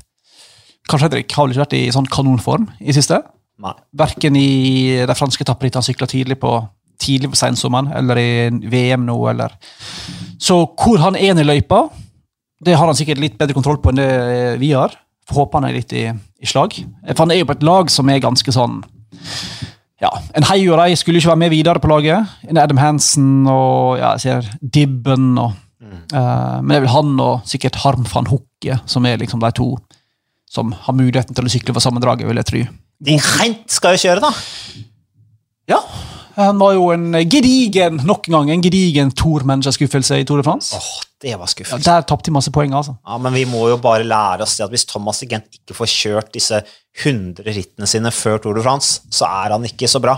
Karl 0.89 1.03
Fredrik 1.03 1.33
har 1.37 1.47
vel 1.47 1.53
ikke 1.55 1.67
vært 1.67 1.77
i 1.77 1.83
sånn 1.93 2.09
kanonform 2.09 2.71
i 2.81 2.95
siste. 2.97 3.21
Nei. 3.61 3.75
Verken 4.01 4.37
i 4.39 4.49
de 5.09 5.17
franske 5.19 5.45
etappene 5.45 5.75
han 5.77 5.85
sykla 5.85 6.09
tidlig 6.09 6.39
på 6.41 6.53
tidlig 6.99 7.31
på 7.31 7.39
sensommeren, 7.39 7.93
eller 7.95 8.19
i 8.19 8.31
VM 8.71 9.05
nå, 9.07 9.17
eller 9.31 9.53
Så 10.39 10.57
hvor 10.79 10.99
han 10.99 11.17
er 11.17 11.39
i 11.39 11.45
løypa, 11.47 11.89
det 12.65 12.75
har 12.75 12.87
han 12.87 12.97
sikkert 12.99 13.21
litt 13.23 13.39
bedre 13.39 13.55
kontroll 13.55 13.79
på 13.83 13.93
enn 13.93 14.01
det 14.01 14.59
vi 14.59 14.73
har. 14.75 14.95
Får 15.29 15.45
håpe 15.45 15.59
han 15.61 15.69
er 15.69 15.77
litt 15.77 15.93
i, 15.95 16.09
i 16.11 16.47
slag. 16.49 16.75
For 17.13 17.23
han 17.25 17.31
er 17.35 17.43
jo 17.43 17.49
på 17.51 17.55
et 17.59 17.67
lag 17.67 17.91
som 17.91 18.09
er 18.11 18.23
ganske 18.25 18.55
sånn 18.55 18.81
ja, 19.99 20.11
En 20.39 20.47
Hei 20.47 20.61
og 20.71 20.77
Rei 20.79 20.93
skulle 20.95 21.19
ikke 21.19 21.33
være 21.33 21.43
med 21.43 21.51
videre 21.51 21.83
på 21.83 21.91
laget. 21.91 22.37
En 22.47 22.59
Adam 22.63 22.79
Hansen 22.79 23.47
og 23.51 23.99
ja, 23.99 24.13
jeg 24.15 24.23
ser 24.23 24.51
Dibben 24.63 25.33
og 25.43 25.57
eh, 25.93 26.59
Men 26.61 26.69
det 26.69 26.77
er 26.77 26.85
vel 26.87 26.95
han 26.95 27.15
og 27.25 27.49
sikkert 27.49 27.81
Harm 27.85 28.07
van 28.11 28.29
Hokke 28.31 28.81
som 28.87 29.07
er 29.09 29.21
liksom 29.21 29.43
de 29.45 29.53
to 29.57 29.73
som 30.49 30.73
har 30.73 30.97
muligheten 30.97 31.37
til 31.37 31.45
å 31.45 31.51
sykle 31.53 31.75
for 31.77 31.85
sammendraget, 31.85 32.25
vil 32.29 32.41
jeg 32.41 32.49
tro. 32.49 32.63
De 33.05 33.19
Heint 33.21 33.67
skal 33.71 33.97
jo 33.97 34.07
kjøre, 34.07 34.23
da! 34.25 34.31
Ja, 35.69 35.83
han 36.39 36.59
var 36.61 36.73
jo 36.77 36.87
en 36.95 37.11
gedigen 37.29 37.99
nok 38.07 38.29
en 38.31 38.37
gang, 38.37 38.51
en 38.55 38.63
gedigen 38.63 39.11
Tour-managerskuffelse 39.19 40.21
i 40.23 40.27
Tour 40.27 40.41
de 40.41 40.47
France. 40.47 40.79
Åh, 40.79 41.09
det 41.21 41.35
var 41.37 41.51
Ja, 41.59 41.79
der 41.83 42.07
tapte 42.07 42.31
de 42.31 42.35
masse 42.37 42.53
poeng, 42.55 42.73
altså. 42.73 42.95
Ja, 43.05 43.19
Men 43.19 43.35
vi 43.35 43.45
må 43.45 43.69
jo 43.69 43.77
bare 43.83 44.07
lære 44.07 44.47
oss 44.47 44.61
at 44.63 44.71
hvis 44.71 44.87
Thomas 44.87 45.21
Gent 45.27 45.59
ikke 45.59 45.75
får 45.75 45.91
kjørt 45.91 46.33
disse 46.33 46.63
100 47.03 47.43
rittene 47.43 47.91
sine 47.91 48.13
før 48.15 48.39
Tour 48.39 48.55
de 48.55 48.63
France, 48.63 49.03
så 49.11 49.27
er 49.27 49.57
han 49.57 49.67
ikke 49.67 49.91
så 49.91 50.01
bra. 50.01 50.15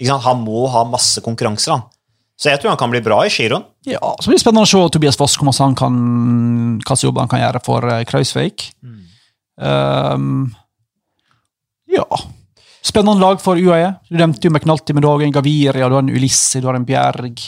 Ikke? 0.00 0.18
Han 0.26 0.42
må 0.42 0.66
ha 0.74 0.82
masse 0.90 1.22
konkurranser, 1.22 1.78
han. 1.78 1.86
Så 2.34 2.50
jeg 2.50 2.60
tror 2.60 2.72
han 2.72 2.80
kan 2.80 2.90
bli 2.90 3.02
bra 3.04 3.20
i 3.24 3.30
giroen. 3.30 3.62
Ja, 3.86 4.02
så 4.18 4.28
blir 4.28 4.38
det 4.38 4.42
spennende 4.42 4.66
å 4.66 4.70
se 4.70 4.82
Tobias 4.96 5.18
Foss 5.18 5.36
hvor 5.38 5.48
masse 5.48 5.62
han 5.62 5.76
kan, 5.78 5.96
hva 6.82 6.96
jobb 6.98 7.20
han 7.22 7.30
kan 7.30 7.42
gjøre 7.44 7.62
for 7.62 7.86
uh, 7.86 8.00
Krausvik. 8.08 8.66
Um, 9.54 10.48
ja. 11.94 12.06
Spennende 12.84 13.22
lag 13.22 13.40
for 13.40 13.56
UAE. 13.56 13.94
Du 14.10 14.18
nevnte 14.18 14.48
jo 14.48 14.52
McNulty 14.52 14.96
med 14.96 15.06
dagen, 15.06 15.32
Gaviria, 15.32 15.88
du 15.88 15.96
har 15.96 16.02
en 16.02 16.12
Ulisse, 16.12 16.60
du 16.60 16.68
har 16.68 16.76
en 16.76 16.86
Bjerg. 16.88 17.46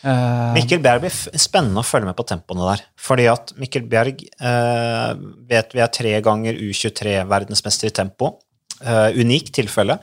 Uh, 0.00 0.54
Mikkel 0.56 0.80
Bjerg 0.80 1.02
blir 1.04 1.40
spennende 1.40 1.82
å 1.82 1.86
følge 1.86 2.08
med 2.08 2.16
på 2.18 2.26
tempoene 2.28 2.68
der. 2.72 2.84
Fordi 3.00 3.26
at 3.32 3.54
Mikkel 3.60 3.86
Bjerg 3.88 4.22
uh, 4.42 5.12
vet 5.48 5.76
vi 5.76 5.84
er 5.84 5.92
tre 5.94 6.14
ganger 6.24 6.58
U23-verdensmester 6.58 7.90
i 7.90 7.96
tempo. 7.96 8.34
Uh, 8.80 9.08
unikt 9.16 9.54
tilfelle. 9.56 9.98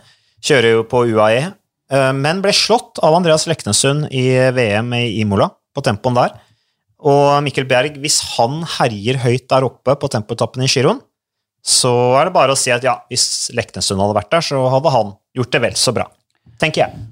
Kjører 0.46 0.76
jo 0.76 0.84
på 0.90 1.02
UAE, 1.10 1.40
eh, 1.42 1.54
men 1.90 2.42
ble 2.44 2.52
slått 2.52 3.00
av 3.06 3.16
Andreas 3.16 3.46
Leknesund 3.48 4.10
i 4.12 4.26
VM 4.52 4.90
i 4.98 5.22
Imola, 5.22 5.48
på 5.72 5.84
tempoen 5.86 6.18
der. 6.18 6.34
Og 7.08 7.38
Mikkel 7.46 7.68
Bjerg, 7.70 8.00
hvis 8.02 8.18
han 8.36 8.64
herjer 8.78 9.20
høyt 9.22 9.46
der 9.52 9.68
oppe 9.68 9.96
på 10.02 10.10
tempoetappen 10.12 10.66
i 10.66 10.70
giroen, 10.72 11.00
så 11.68 11.92
er 12.18 12.30
det 12.30 12.36
bare 12.36 12.56
å 12.56 12.60
si 12.60 12.72
at 12.72 12.86
ja, 12.86 12.96
hvis 13.12 13.50
Leknesund 13.56 14.02
hadde 14.02 14.16
vært 14.18 14.32
der, 14.34 14.46
så 14.46 14.62
hadde 14.72 14.94
han 14.94 15.14
gjort 15.38 15.54
det 15.54 15.62
vel 15.66 15.78
så 15.80 15.94
bra. 15.96 16.08
Tenker 16.62 16.86
jeg. 16.86 17.08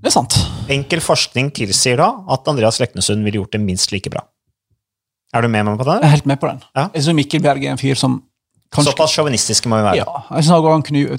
det 0.00 0.08
er 0.08 0.14
sant. 0.14 0.36
Enkel 0.72 1.02
forskning 1.04 1.50
tilsier 1.56 1.98
da 2.00 2.12
at 2.30 2.48
Andreas 2.48 2.80
Leknesund 2.80 3.26
ville 3.26 3.42
gjort 3.42 3.56
det 3.56 3.62
minst 3.64 3.92
like 3.92 4.12
bra. 4.12 4.22
Er 5.34 5.44
du 5.44 5.50
med 5.52 5.66
meg 5.66 5.78
på 5.78 5.86
den? 5.86 6.00
Jeg 6.02 6.08
er 6.08 6.16
helt 6.16 6.26
med 6.26 6.40
på 6.42 6.48
den. 6.48 6.62
Ja. 6.74 6.88
Jeg 6.94 7.04
synes 7.04 7.18
Mikkel 7.20 7.42
Bjerg 7.44 7.66
er 7.66 7.74
en 7.74 7.82
fyr 7.82 7.98
som 7.98 8.16
kanskje 8.74 8.94
Såpass 8.94 9.12
sjåvinistiske 9.14 9.70
må 9.70 9.78
vi 9.78 9.86
være. 9.90 10.00
Ja, 10.00 10.22
jeg 10.30 10.46
synes 10.46 10.70
han 10.70 10.86
kunne 10.86 11.18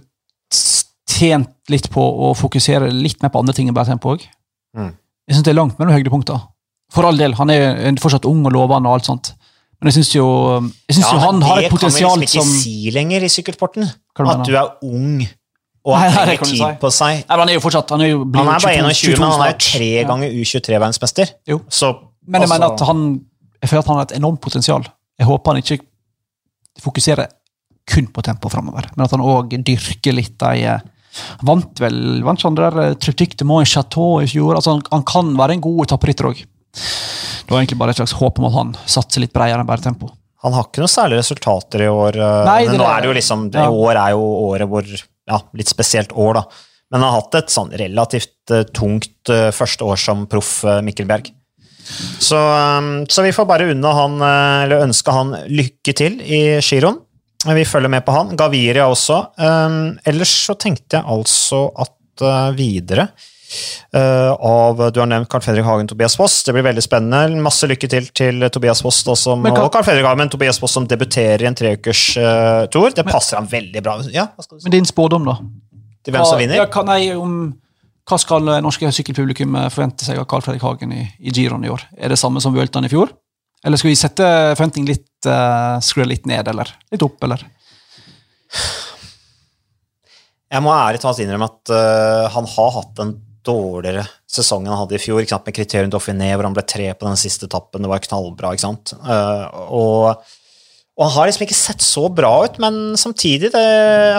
tjent 1.22 1.72
litt 1.72 1.90
på 1.94 2.02
å 2.02 2.32
fokusere 2.38 2.90
litt 2.94 3.22
mer 3.24 3.32
på 3.34 3.42
andre 3.42 3.56
ting 3.58 3.70
enn 3.70 3.78
bare 3.78 3.92
tempo 3.94 4.16
òg. 4.16 4.26
Mm. 4.78 4.92
Jeg 5.30 5.38
syns 5.38 5.46
det 5.48 5.54
er 5.54 5.60
langt 5.62 5.78
mellom 5.80 5.96
høydepunkter. 5.96 6.42
For 6.92 7.08
all 7.08 7.20
del, 7.20 7.36
han 7.40 7.52
er 7.54 8.00
fortsatt 8.04 8.26
ung 8.28 8.42
og 8.50 8.56
lovende 8.56 8.90
og 8.90 8.98
alt 9.00 9.08
sånt. 9.08 9.34
Men 9.82 9.90
jeg 9.90 10.02
syns 10.02 10.12
jo, 10.14 10.26
jeg 10.90 10.98
synes 10.98 11.08
Ja, 11.08 11.14
jo 11.16 11.22
han 11.24 11.40
har 11.48 11.60
et 11.64 11.72
potensial 11.74 12.12
som 12.14 12.22
Det 12.22 12.28
kan 12.30 12.42
vi 12.44 12.50
liksom 12.50 12.50
ikke 12.52 12.64
si 12.64 12.92
lenger 12.94 13.24
i 13.26 13.30
sykkelsporten. 13.34 13.88
Du 14.18 14.28
At 14.30 14.44
du 14.46 14.52
er 14.54 14.76
ung 14.86 15.24
og 15.82 15.96
nei, 15.98 16.10
trenger 16.14 16.44
tid 16.46 16.60
si. 16.60 16.68
på 16.84 16.92
seg. 16.94 17.24
Nei, 17.24 17.32
men 17.32 17.40
Han 17.42 17.50
er 17.50 17.58
jo 17.58 17.64
fortsatt 17.64 17.90
Han 17.96 18.04
er 18.06 18.12
jo 18.12 18.20
Han 18.22 18.52
er 18.52 18.62
bare 18.62 18.76
22 18.92 18.92
21, 18.92 19.20
men 19.24 19.32
han 19.34 19.46
er 19.48 19.56
tre 19.58 19.90
ganger 20.12 20.36
U23-verdensmester. 20.38 21.32
Jo. 21.50 21.62
Så 21.70 21.90
Men 22.28 22.42
jeg 22.42 22.50
altså- 22.50 22.60
mener 22.60 22.74
at 22.76 22.86
han 22.88 23.02
Jeg 23.62 23.70
føler 23.70 23.80
at 23.80 23.88
han 23.88 23.96
har 23.96 24.06
et 24.10 24.18
enormt 24.18 24.42
potensial. 24.42 24.86
Jeg 25.18 25.28
håper 25.28 25.52
han 25.54 25.62
ikke 25.64 25.80
fokuserer 26.82 27.28
kun 27.88 28.08
på 28.08 28.22
tempo 28.22 28.50
framover, 28.50 28.88
men 28.96 29.06
at 29.06 29.12
han 29.12 29.22
òg 29.22 29.54
dyrker 29.66 30.14
litt 30.14 30.38
de 30.38 30.64
eh, 30.66 30.80
vant 31.44 31.82
vel 31.84 32.22
vant 32.26 32.42
han 32.48 32.56
der 32.58 32.78
eh, 32.86 32.94
Triptyque 33.02 33.38
de 33.40 33.48
Moy 33.48 33.66
Chateau 33.68 34.22
i 34.24 34.30
fjor? 34.32 34.56
altså 34.56 34.78
han, 34.78 34.82
han 34.92 35.04
kan 35.08 35.34
være 35.38 35.58
en 35.58 35.64
god 35.66 35.86
etapperytter 35.88 36.30
òg. 36.32 36.42
Det 36.72 37.52
var 37.52 37.60
egentlig 37.60 37.80
bare 37.82 37.92
et 37.96 38.00
slags 38.00 38.16
håp 38.16 38.40
om 38.40 38.48
at 38.48 38.56
han 38.56 38.74
satser 38.88 39.24
litt 39.26 39.34
bredere 39.36 39.60
enn 39.60 39.68
bare 39.70 39.84
tempo. 39.84 40.12
Han 40.42 40.56
har 40.56 40.66
ikke 40.70 40.82
noen 40.82 40.90
særlige 40.90 41.22
resultater 41.22 41.84
i 41.86 41.90
år. 41.92 42.16
eh, 42.18 42.46
Nei, 42.48 42.62
men 42.72 42.80
nå 42.80 42.88
er- 42.88 43.02
det 43.04 43.12
jo 43.12 43.18
liksom 43.20 43.44
ja. 43.54 43.68
År 43.70 44.00
er 44.08 44.16
jo 44.16 44.24
året 44.50 44.70
hvor 44.72 44.88
Ja, 45.32 45.38
litt 45.54 45.70
spesielt 45.70 46.12
år, 46.18 46.34
da. 46.40 46.44
Men 46.92 47.02
han 47.04 47.12
har 47.14 47.22
hatt 47.22 47.36
et 47.36 47.52
sånn 47.54 47.70
relativt 47.78 48.52
uh, 48.52 48.64
tungt 48.76 49.30
uh, 49.30 49.52
første 49.56 49.86
år 49.86 50.00
som 50.02 50.26
proff, 50.28 50.64
uh, 50.66 50.82
Mikkel 50.84 51.06
Bjerg. 51.08 51.30
Så, 52.20 52.36
um, 52.36 53.06
så 53.08 53.24
vi 53.24 53.32
får 53.32 53.48
bare 53.48 53.70
unne 53.72 53.94
han, 53.96 54.18
eller 54.66 54.84
ønske 54.88 55.14
han 55.16 55.32
lykke 55.48 55.94
til 55.96 56.18
i 56.26 56.42
giroen. 56.60 56.98
Vi 57.48 57.66
følger 57.66 57.90
med 57.90 58.06
på 58.06 58.14
han. 58.16 58.36
Gaviria 58.38 58.86
også. 58.92 59.18
Eh, 59.40 59.76
ellers 60.12 60.34
så 60.46 60.56
tenkte 60.60 61.00
jeg 61.00 61.08
altså 61.10 61.66
at 61.82 62.26
eh, 62.26 62.50
videre 62.58 63.08
eh, 63.98 64.32
av 64.32 64.84
Du 64.94 65.00
har 65.02 65.10
nevnt 65.10 65.30
Carl 65.32 65.42
Fredrik 65.44 65.66
Hagen 65.66 65.90
Tobias 65.90 66.16
Foss. 66.20 66.44
Det 66.48 66.54
blir 66.56 66.66
veldig 66.68 66.84
spennende. 66.86 67.42
Masse 67.44 67.70
lykke 67.70 67.90
til 67.92 68.12
til 68.14 68.46
Tobias 68.54 68.84
Foss 68.86 69.02
da, 69.08 69.16
som, 69.18 69.42
Men 69.42 69.56
kan- 69.56 69.66
og 69.66 69.74
Carl 69.74 69.88
Fredrik 69.88 70.06
Hagen, 70.06 70.22
men 70.24 70.30
Tobias 70.34 70.62
Foss 70.62 70.78
som 70.78 70.88
debuterer 70.88 71.44
i 71.44 71.50
en 71.50 71.58
treukers 71.58 72.06
uh, 72.18 72.68
tour. 72.72 72.94
Det 72.96 73.06
passer 73.10 73.40
han 73.42 73.50
veldig 73.50 73.84
bra. 73.84 73.98
Ja, 74.14 74.30
hva? 74.38 74.48
Men 74.64 74.78
din 74.78 74.88
spådom, 74.88 75.26
da? 75.28 75.40
Til 76.06 76.16
hvem 76.16 76.26
som 76.26 76.40
vinner? 76.42 76.62
Ja, 76.62 76.70
hva, 76.70 76.98
jeg, 76.98 77.18
om, 77.20 77.36
hva 78.10 78.18
skal 78.22 78.48
eh, 78.50 78.62
norske 78.64 78.90
sykkelpublikum 78.96 79.58
eh, 79.60 79.68
forvente 79.74 80.08
seg 80.08 80.18
av 80.22 80.26
Carl 80.30 80.42
Fredrik 80.46 80.64
Hagen 80.66 80.94
i, 80.96 81.04
i 81.22 81.34
Giron 81.36 81.66
i 81.66 81.70
år? 81.72 81.84
Er 81.98 82.14
det 82.14 82.18
samme 82.22 82.42
som 82.44 82.56
Vueltaen 82.56 82.88
i 82.88 82.92
fjor? 82.92 83.12
Eller 83.66 83.78
skal 83.78 83.92
vi 83.92 83.98
sette 84.00 84.28
forventningen 84.58 84.90
litt 84.90 85.30
uh, 85.30 85.78
skru 85.86 86.06
litt 86.08 86.26
ned, 86.30 86.48
eller 86.50 86.70
litt 86.94 87.04
opp, 87.06 87.20
eller? 87.28 87.44
Jeg 90.52 90.64
må 90.66 90.74
ærlig 90.76 91.00
talt 91.04 91.22
innrømme 91.24 91.48
at 91.48 91.72
uh, 91.72 92.26
han 92.34 92.50
har 92.56 92.74
hatt 92.80 93.04
en 93.04 93.14
dårligere 93.46 94.04
sesong 94.30 94.66
enn 94.66 94.74
han 94.74 94.84
hadde 94.84 94.98
i 94.98 95.02
fjor, 95.02 95.22
ikke 95.22 95.34
sant? 95.36 95.48
med 95.48 95.56
kriterium 95.56 95.94
Dauphiné, 95.94 96.34
hvor 96.36 96.48
han 96.48 96.58
ble 96.58 96.66
tre 96.68 96.90
på 96.94 97.08
den 97.08 97.20
siste 97.20 97.48
etappen. 97.48 97.86
Det 97.86 97.92
var 97.92 98.04
knallbra, 98.04 98.54
ikke 98.56 98.66
sant. 98.66 98.94
Uh, 99.00 99.46
og, 99.78 100.28
og 100.98 101.06
han 101.06 101.16
har 101.16 101.30
liksom 101.30 101.46
ikke 101.48 101.58
sett 101.58 101.86
så 101.86 102.08
bra 102.14 102.34
ut, 102.48 102.60
men 102.64 102.98
samtidig, 103.00 103.54
det, 103.54 103.66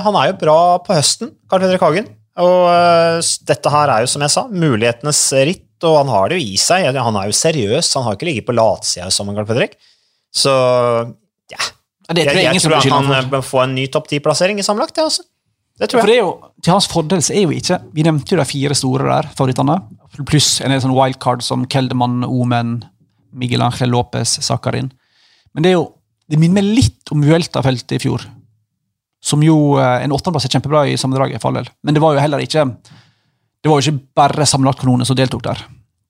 han 0.07 0.19
er 0.19 0.33
jo 0.33 0.41
bra 0.41 0.59
på 0.87 0.97
høsten, 0.97 1.35
Carl 1.51 1.65
Fredrik 1.65 1.85
Hagen. 1.85 2.11
Og 2.43 2.59
uh, 2.71 3.35
dette 3.51 3.75
her 3.75 3.93
er 3.93 4.07
jo, 4.07 4.13
som 4.15 4.25
jeg 4.25 4.35
sa, 4.35 4.47
mulighetenes 4.49 5.27
ritt, 5.51 5.67
og 5.89 5.99
han 6.03 6.11
har 6.13 6.31
det 6.31 6.39
jo 6.41 6.47
i 6.53 6.57
seg. 6.61 6.89
Han 6.97 7.17
er 7.19 7.31
jo 7.31 7.37
seriøs, 7.37 7.93
han 7.99 8.07
har 8.07 8.17
ikke 8.19 8.29
ligget 8.31 8.49
på 8.49 8.55
latsida 8.57 9.11
som 9.15 9.31
Carl 9.35 9.49
Fredrik. 9.49 9.77
Så 10.33 10.53
ja, 11.53 11.61
Ja, 12.09 12.15
Det 12.17 12.25
tror 12.27 12.37
jeg, 12.39 12.45
jeg, 12.45 12.55
jeg 12.57 12.63
tror 12.65 12.75
han 12.81 13.11
ham 13.11 13.43
for. 13.43 13.61
øh, 13.61 13.65
en 13.65 13.75
ny 13.77 13.87
topp 13.93 14.09
ti-plassering 14.11 14.59
i 14.59 14.65
sammenlagt, 14.67 14.95
det 14.97 15.05
også. 15.05 15.23
Det 15.79 15.89
tror 15.89 15.99
jeg. 15.99 16.03
For 16.03 16.11
det 16.11 16.17
er 16.17 16.23
jo, 16.23 16.33
Til 16.63 16.73
hans 16.75 16.89
fordel 16.91 17.23
så 17.25 17.33
er 17.35 17.47
jo 17.47 17.55
ikke 17.57 17.79
Vi 17.95 18.05
nevnte 18.05 18.35
jo 18.35 18.41
de 18.41 18.45
fire 18.49 18.75
store 18.77 19.07
der, 19.09 19.29
favorittene. 19.39 19.79
Pluss 20.29 20.61
en 20.61 20.71
del 20.75 20.83
sånn 20.83 20.95
wildcard 20.97 21.43
som 21.47 21.65
Keldermann, 21.67 22.25
Omen, 22.29 22.83
Miguel 23.33 23.65
Ángel 23.65 23.91
Lopez, 23.95 24.39
Zakarin. 24.45 24.91
Men 25.55 25.65
det 25.65 25.73
er 25.73 25.79
jo 25.79 25.93
Det 26.31 26.39
minner 26.39 26.63
meg 26.63 26.77
litt 26.79 27.11
om 27.13 27.23
Vuelta-feltet 27.25 27.97
i 27.97 28.03
fjor. 28.03 28.23
Som 29.23 29.43
jo 29.45 29.79
eh, 29.79 30.03
En 30.05 30.13
åttendeplass 30.13 30.47
er 30.49 30.55
kjempebra 30.57 30.87
i 30.89 30.97
sammendraget, 30.97 31.41
for 31.41 31.51
all 31.51 31.63
del. 31.63 31.71
Men 31.83 31.95
det 31.95 32.03
var 32.03 32.15
jo 32.17 32.23
heller 32.25 32.43
ikke 32.45 32.67
Det 33.63 33.71
var 33.71 33.81
jo 33.81 33.91
ikke 33.93 34.07
bare 34.19 34.47
sammenlagtkanoner 34.49 35.07
som 35.07 35.17
deltok 35.17 35.43
der. 35.47 35.61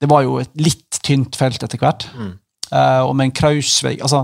Det 0.01 0.09
var 0.11 0.23
jo 0.25 0.39
et 0.43 0.51
litt 0.57 0.99
tynt 1.05 1.37
felt 1.39 1.63
etter 1.63 1.79
hvert. 1.79 2.07
Mm. 2.17 2.33
Uh, 2.73 3.03
og 3.07 3.13
med 3.19 3.27
en 3.29 3.35
Krausveg 3.37 4.01
altså, 4.01 4.23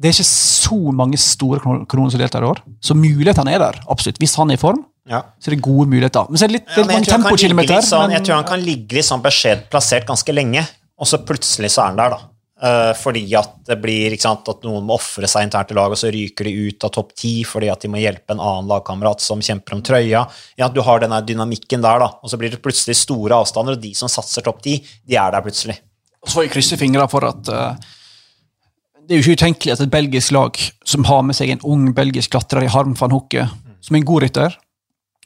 Det 0.00 0.08
er 0.08 0.14
ikke 0.16 0.24
så 0.24 0.78
mange 0.96 1.18
store 1.20 1.60
kanon- 1.60 1.84
kanoner 1.86 2.10
som 2.10 2.18
deltar 2.22 2.42
i 2.42 2.48
år. 2.48 2.62
Så 2.82 2.94
mulighetene 2.96 3.52
er 3.54 3.58
der, 3.62 3.76
absolutt. 3.92 4.18
Hvis 4.18 4.34
han 4.40 4.50
er 4.50 4.54
i 4.54 4.62
form, 4.62 4.80
Ja. 5.06 5.20
så 5.38 5.50
er 5.50 5.54
det 5.56 5.62
gode 5.62 5.86
muligheter. 5.90 6.26
Men 6.30 6.38
så 6.38 6.44
er 6.44 6.48
det 6.48 6.56
litt, 6.60 6.68
Ja, 6.76 6.84
mange 6.86 7.04
tempokilometer. 7.06 7.78
sånn, 7.82 8.08
men- 8.08 8.16
jeg 8.16 8.24
tror 8.24 8.34
han 8.36 8.44
kan 8.44 8.60
ligge 8.64 8.92
litt 8.96 9.04
sånn 9.04 9.22
beskjed 9.22 9.68
plassert 9.70 10.06
ganske 10.06 10.32
lenge, 10.34 10.66
og 10.98 11.06
så 11.06 11.18
plutselig 11.24 11.70
så 11.70 11.82
er 11.82 11.86
han 11.88 11.96
der, 11.96 12.10
da. 12.10 12.18
Eh, 12.62 12.92
fordi 12.94 13.24
at 13.34 13.56
det 13.66 13.74
blir 13.82 14.14
sant, 14.22 14.46
at 14.46 14.62
noen 14.62 14.84
må 14.86 14.94
ofre 14.94 15.26
seg 15.26 15.48
internt 15.48 15.72
i 15.72 15.74
laget, 15.74 15.96
og 15.96 15.98
så 15.98 16.10
ryker 16.14 16.46
de 16.46 16.68
ut 16.68 16.84
av 16.86 16.92
topp 16.94 17.10
ti 17.18 17.32
fordi 17.48 17.66
at 17.72 17.82
de 17.82 17.90
må 17.90 17.98
hjelpe 17.98 18.36
en 18.36 18.42
annen 18.42 18.68
lagkamerat 18.70 19.24
som 19.24 19.42
kjemper 19.42 19.74
om 19.74 19.82
trøya. 19.82 20.20
Ja, 20.60 20.68
Du 20.70 20.78
har 20.86 21.02
denne 21.02 21.18
dynamikken 21.26 21.82
der, 21.82 21.98
da, 22.04 22.12
og 22.22 22.30
så 22.30 22.38
blir 22.38 22.54
det 22.54 22.62
plutselig 22.62 23.00
store 23.00 23.40
avstander, 23.42 23.74
og 23.74 23.82
de 23.82 23.90
som 23.98 24.10
satser 24.12 24.46
topp 24.46 24.62
ti, 24.62 24.76
de 25.02 25.18
er 25.18 25.34
der 25.34 25.42
plutselig. 25.42 25.80
Og 26.22 26.30
så 26.30 26.38
får 26.38 26.46
vi 26.46 26.52
krysse 26.54 26.78
fingrene 26.78 27.08
for 27.10 27.26
at 27.26 27.50
uh, 27.50 27.74
det 29.02 29.16
er 29.16 29.18
jo 29.18 29.26
ikke 29.26 29.42
utenkelig 29.42 29.74
at 29.74 29.82
et 29.82 29.90
belgisk 29.90 30.30
lag 30.30 30.58
som 30.86 31.10
har 31.10 31.26
med 31.26 31.34
seg 31.34 31.50
en 31.50 31.66
ung 31.66 31.90
belgisk 31.96 32.30
klatrer 32.30 32.62
i 32.62 32.70
Harm 32.70 32.94
van 32.94 33.10
Hokke, 33.10 33.48
som 33.82 33.96
er 33.96 34.04
en 34.04 34.06
god 34.06 34.28
rytter, 34.28 34.54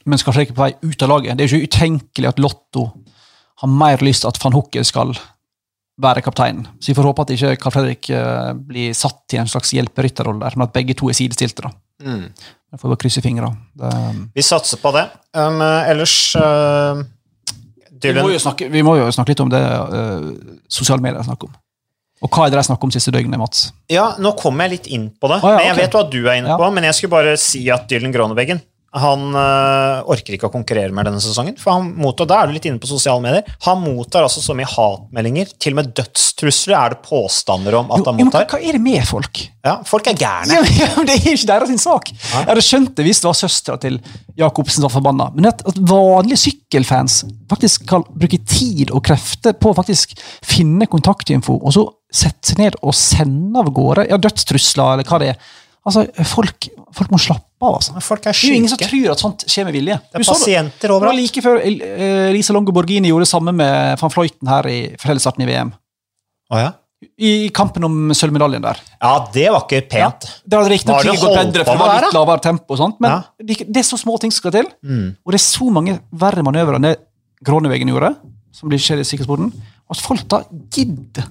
men 0.09 0.17
skal 0.17 0.41
ikke 0.41 0.57
på 0.57 0.63
vei 0.63 0.73
ut 0.81 1.03
av 1.03 1.11
laget 1.11 1.37
Det 1.37 1.45
er 1.45 1.51
jo 1.51 1.59
ikke 1.59 1.69
utenkelig 1.75 2.29
at 2.31 2.39
Lotto 2.41 2.87
har 3.61 3.69
mer 3.69 4.01
lyst 4.01 4.23
til 4.23 4.31
at 4.31 4.39
van 4.41 4.55
Hokke 4.57 4.81
skal 4.87 5.13
være 6.01 6.21
kapteinen. 6.21 6.67
Så 6.79 6.91
vi 6.91 6.95
får 6.97 7.09
håpe 7.09 7.25
at 7.25 7.33
ikke 7.33 7.55
Carl 7.61 7.73
Fredrik 7.73 8.09
eh, 8.13 8.53
blir 8.69 8.93
satt 8.97 9.33
i 9.33 9.39
en 9.41 9.49
slags 9.49 9.73
hjelperytterrolle 9.73 10.43
der, 10.43 10.57
men 10.57 10.67
at 10.67 10.75
begge 10.75 10.95
to 10.97 11.09
er 11.09 11.17
sidestilte. 11.17 11.65
da. 11.65 11.73
Mm. 12.05 12.27
Jeg 12.71 12.81
får 12.81 12.91
bare 12.91 13.01
krysse 13.01 13.23
fingra. 13.23 13.51
Det, 13.79 13.91
Vi 14.35 14.43
satser 14.45 14.81
på 14.81 14.91
det. 14.93 15.05
Um, 15.33 15.61
ellers 15.61 16.35
uh, 16.35 16.99
vi, 18.03 18.11
må 18.13 18.29
snakke, 18.37 18.67
vi 18.69 18.83
må 18.85 18.97
jo 18.99 19.07
snakke 19.15 19.33
litt 19.33 19.41
om 19.45 19.53
det 19.53 19.61
uh, 19.63 20.27
sosiale 20.69 21.01
medier 21.01 21.23
snakker 21.25 21.49
om. 21.49 21.55
Og 22.25 22.33
hva 22.33 22.47
er 22.47 22.53
det 22.53 22.59
de 22.59 22.65
snakker 22.65 22.89
om 22.89 22.93
siste 22.93 23.13
døgnet, 23.13 23.37
Mats? 23.39 23.67
Ja, 23.93 24.09
nå 24.21 24.33
kommer 24.39 24.65
jeg 24.65 24.77
litt 24.77 24.87
inn 24.93 25.09
på 25.13 25.29
det. 25.29 25.37
Ah, 25.41 25.53
ja, 25.53 25.57
men 25.57 25.67
Jeg 25.69 25.77
vet 25.83 25.97
hva 25.97 26.03
du 26.09 26.19
er 26.25 26.39
inne 26.39 26.49
Ja. 26.49 26.57
på, 26.57 26.69
men 26.73 26.87
jeg 26.89 26.97
skulle 26.97 27.13
bare 27.13 27.35
si 27.37 27.61
at 27.73 27.85
Dylan 27.89 28.13
Gronebeggen 28.13 28.61
han 28.95 29.35
øh, 29.35 30.07
orker 30.13 30.37
ikke 30.37 30.47
å 30.47 30.53
konkurrere 30.53 30.93
mer 30.95 31.03
denne 31.09 31.19
sesongen. 31.21 31.57
For 31.59 31.75
han 31.75 31.89
mottar, 31.99 32.25
Da 32.29 32.37
er 32.41 32.47
du 32.47 32.53
litt 32.55 32.65
inne 32.69 32.79
på 32.81 32.87
sosiale 32.89 33.21
medier. 33.21 33.43
Han 33.67 33.81
mottar 33.83 34.23
altså 34.25 34.41
så 34.41 34.55
mye 34.57 34.69
hatmeldinger. 34.71 35.51
Til 35.59 35.75
og 35.75 35.81
med 35.81 35.91
dødstrusler 35.97 36.77
er 36.79 36.95
det 36.95 37.01
påstander 37.05 37.75
om 37.81 37.91
at 37.91 37.99
Jo, 37.99 38.05
han 38.07 38.21
mottar. 38.21 38.47
hva 38.47 38.61
er 38.63 38.77
det 38.77 38.81
med 38.81 39.03
folk? 39.09 39.43
Ja, 39.67 39.75
Folk 39.85 40.07
er 40.07 40.15
gærne. 40.17 40.55
Ja, 40.55 40.63
men, 40.63 40.79
ja, 40.79 40.87
Det 41.03 41.17
er 41.17 41.35
ikke 41.35 41.49
deres 41.51 41.83
sak. 41.83 42.13
Jeg 42.15 42.47
hadde 42.47 42.63
skjønt 42.63 42.95
det 42.95 43.05
hvis 43.09 43.21
det 43.21 43.29
var 43.29 43.37
søstera 43.41 43.77
til 43.83 43.99
Jacobsen 44.39 44.79
som 44.79 44.87
var 44.87 44.95
forbanna. 44.95 45.29
Men 45.35 45.51
at, 45.51 45.61
at 45.67 45.77
vanlige 45.91 46.39
sykkelfans 46.47 47.19
faktisk 47.51 47.85
kan 47.91 48.07
bruke 48.15 48.39
tid 48.47 48.91
og 48.95 49.03
krefter 49.05 49.53
på 49.59 49.71
å 49.73 49.77
faktisk 49.77 50.15
finne 50.47 50.87
kontaktinfo, 50.89 51.59
og 51.59 51.75
så 51.75 51.85
sette 52.07 52.53
seg 52.53 52.63
ned 52.63 52.79
og 52.81 52.95
sende 52.95 53.59
av 53.59 53.67
gårde 53.75 54.07
ja, 54.09 54.17
dødstrusler 54.17 54.95
eller 54.95 55.07
hva 55.11 55.19
det 55.21 55.33
er 55.35 55.55
Altså, 55.87 56.03
folk, 56.27 56.67
folk 56.97 57.11
må 57.13 57.19
slappe 57.23 57.63
av. 57.63 57.77
altså. 57.79 57.93
Folk 58.03 58.25
er 58.27 58.35
syke. 58.35 58.41
Det 58.41 58.49
er 58.49 58.53
jo 58.53 58.59
ingen 58.61 58.71
som 58.73 58.81
tror 58.81 59.11
at 59.13 59.21
sånt 59.23 59.45
skjer 59.47 59.67
med 59.69 59.77
vilje. 59.77 59.95
Det 60.03 60.19
er 60.19 60.25
pasienter 60.25 60.73
pasienter 60.73 60.91
Det 60.91 61.07
var 61.07 61.15
like 61.15 61.43
før 61.45 61.61
eh, 61.63 62.25
Lisa 62.35 62.55
Longo 62.55 62.73
Borghini 62.75 63.07
gjorde 63.13 63.23
det 63.27 63.31
samme 63.31 63.53
med 63.55 64.01
van 64.01 64.11
Fløyten 64.13 64.51
her 64.51 64.67
i 64.67 64.79
fellesstarten 64.99 65.45
i 65.45 65.47
VM. 65.47 65.71
Å, 66.51 66.59
ja. 66.59 66.73
I 67.21 67.31
kampen 67.53 67.85
om 67.85 67.95
sølvmedaljen 68.17 68.63
der. 68.63 68.79
ja, 69.01 69.13
det 69.33 69.47
var 69.53 69.63
ikke 69.67 69.83
pent. 69.91 70.27
Det 70.43 70.57
hadde 70.57 70.71
riktignok 70.73 71.05
gått 71.05 71.35
bedre, 71.37 71.63
for 71.67 71.77
det 71.77 71.81
var 71.85 72.01
litt 72.07 72.15
lavere 72.17 72.41
tempo, 72.41 72.73
og 72.73 72.79
sånt, 72.81 72.99
men 72.99 73.11
Ja. 73.11 73.19
det, 73.37 73.57
det 73.69 73.83
er 73.83 73.85
så 73.85 73.99
små 74.01 74.17
ting 74.19 74.31
som 74.33 74.41
skal 74.41 74.55
til. 74.55 74.69
Mm. 74.83 75.11
Og 75.23 75.31
det 75.31 75.37
er 75.39 75.45
så 75.45 75.67
mange 75.71 75.99
verre 76.11 76.41
manøvrer 76.43 76.79
enn 76.79 76.87
det 76.89 76.95
Grånevegen 77.45 77.91
gjorde, 77.93 78.15
som 78.51 78.67
blir 78.71 78.81
skjedd 78.81 79.03
i 79.03 79.05
sikkerhetsborden, 79.05 79.51
at 79.93 80.01
folk 80.01 80.23
da 80.27 80.41
gidder 80.73 81.29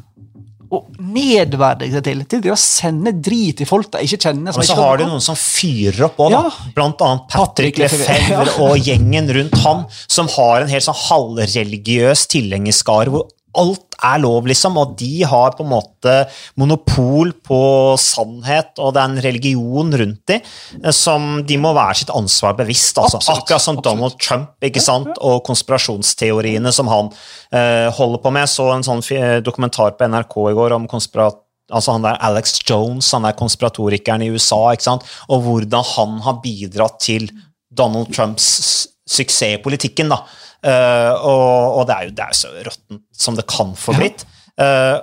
å 0.73 0.83
nedverdige 0.99 1.97
seg 1.97 2.05
til. 2.07 2.25
Til 2.31 2.43
det 2.45 2.53
å 2.55 2.59
sende 2.61 3.13
drit 3.15 3.61
til 3.61 3.69
folk 3.69 3.91
de 3.95 4.03
ikke 4.07 4.21
kjenner. 4.27 4.55
som 4.55 4.63
Men 4.63 4.69
så 4.69 4.75
ikke 4.75 4.83
har 4.83 5.01
du 5.01 5.07
noen 5.07 5.25
som 5.25 5.39
fyrer 5.39 6.09
opp 6.09 6.21
òg. 6.27 6.35
Ja. 6.35 6.43
Blant 6.77 7.05
annet 7.07 7.29
Patrick 7.33 7.81
Lefebvre 7.83 8.57
og 8.67 8.77
gjengen 8.83 9.31
rundt 9.39 9.57
han, 9.65 9.87
som 10.07 10.31
har 10.37 10.65
en 10.65 10.73
helt 10.73 10.87
sånn 10.87 11.01
halvreligiøs 11.07 12.27
tilhengerskare 12.33 13.15
hvor 13.15 13.29
alt 13.59 13.97
er 14.05 14.21
lov, 14.23 14.47
liksom, 14.49 14.77
og 14.81 14.95
de 15.01 15.25
har 15.27 15.55
på 15.57 15.65
en 15.65 15.71
måte 15.71 16.15
monopol 16.61 17.33
på 17.47 17.61
sannhet, 18.01 18.75
og 18.79 18.93
det 18.95 19.03
er 19.03 19.11
en 19.13 19.25
religion 19.25 19.97
rundt 20.03 20.21
de, 20.31 20.41
eh, 20.83 20.93
som 20.95 21.41
de 21.47 21.59
må 21.61 21.73
være 21.77 22.03
sitt 22.03 22.13
ansvar 22.15 22.57
bevisst. 22.59 22.99
Altså. 22.99 23.21
Absolutt, 23.21 23.43
Akkurat 23.43 23.65
som 23.65 23.79
absolutt. 23.79 23.89
Donald 23.89 24.21
Trump 24.21 24.69
ikke 24.69 24.85
sant? 24.85 25.11
og 25.25 25.43
konspirasjonsteoriene 25.47 26.71
som 26.75 26.89
han 26.91 27.09
uh, 27.11 27.89
holder 27.97 28.21
på 28.23 28.33
med. 28.33 28.45
Jeg 28.47 28.53
så 28.53 28.69
en 28.75 28.87
sånn 28.87 29.03
dokumentar 29.45 29.97
på 29.97 30.09
NRK 30.11 30.37
i 30.51 30.57
går 30.57 30.77
om 30.77 30.89
konspirat 30.91 31.43
Altså 31.67 31.97
han 31.97 32.05
der 32.05 32.15
Alex 32.23 32.61
Jones, 32.63 33.09
han 33.11 33.25
der 33.27 33.35
konspiratorikeren 33.35 34.23
i 34.23 34.29
USA, 34.31 34.61
ikke 34.71 34.87
sant? 34.87 35.07
og 35.27 35.41
hvordan 35.43 35.83
han 35.97 36.21
har 36.23 36.37
bidratt 36.45 37.01
til 37.03 37.27
Donald 37.75 38.13
Trumps 38.15 38.87
suksess 39.07 39.57
i 39.57 39.63
politikken. 39.63 40.09
da. 40.09 40.23
Eh, 40.63 41.13
og, 41.21 41.81
og 41.81 41.87
det 41.89 41.97
er 41.97 42.09
jo 42.09 42.15
det 42.17 42.25
er 42.25 42.33
jo 42.33 42.41
så 42.45 42.55
råttent 42.71 43.03
som 43.13 43.37
det 43.37 43.47
kan 43.51 43.75
få 43.79 43.97
blitt. 43.99 44.25
Eh, 44.59 44.97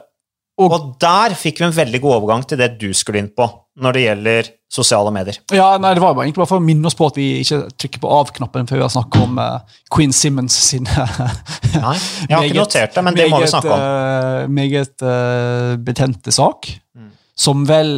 Og- 0.62 0.70
og, 0.72 0.84
der 1.02 1.34
fikk 1.34 1.58
vi 1.60 1.66
en 1.66 1.74
veldig 1.74 2.00
god 2.02 2.14
overgang 2.22 2.44
til 2.46 2.60
det 2.60 2.78
du 2.78 2.92
skulle 2.94 3.18
inn 3.18 3.32
på 3.34 3.48
når 3.82 3.94
det 3.96 4.02
gjelder 4.04 4.50
sosiale 4.70 5.10
medier. 5.12 5.40
Ja, 5.52 5.80
nei, 5.82 5.96
det 5.96 6.02
var 6.04 6.14
egentlig 6.14 6.36
bare 6.44 6.50
for 6.52 6.60
å 6.62 6.64
minne 6.64 6.86
oss 6.86 6.94
på 6.94 7.08
at 7.10 7.16
vi 7.18 7.40
ikke 7.42 7.58
trykker 7.74 8.00
på 8.04 8.12
av-knappen 8.20 8.68
før 8.70 8.78
vi 8.78 8.84
har 8.86 8.92
snakket 8.94 9.24
om 9.26 9.40
uh, 9.42 9.60
Queen 9.90 10.14
Simmons 10.14 10.54
sine 10.54 10.86
Nei, 11.74 11.96
jeg 12.30 12.38
har 12.38 12.46
ikke 12.46 12.60
notert 12.62 12.94
det, 12.94 13.04
men 13.04 13.18
det 13.18 13.26
må 13.34 13.40
vi 13.42 13.50
snakke 13.50 13.74
om. 13.74 13.82
Uh, 13.82 14.48
meget 14.54 15.02
uh, 15.02 15.76
betente 15.82 16.32
sak, 16.32 16.70
Mm. 16.94 17.10
som 17.36 17.66
vel 17.66 17.96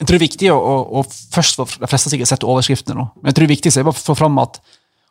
Jeg 0.00 0.06
tror 0.08 0.16
det 0.16 0.22
er 0.22 0.28
viktig 0.28 0.48
å, 0.50 0.56
å, 0.56 0.76
å 0.98 1.02
først 1.04 1.56
for 1.60 1.68
De 1.68 1.86
fleste 1.86 2.08
har 2.08 2.14
sikkert 2.16 2.30
sett 2.32 2.46
overskriftene 2.48 2.96
nå, 2.96 3.10
men 3.20 3.28
jeg 3.28 3.34
tror 3.36 3.44
det 3.44 3.50
er 3.50 3.56
viktig 3.60 3.84
å 3.84 3.92
få 3.92 4.16
fram 4.16 4.38
at 4.40 4.56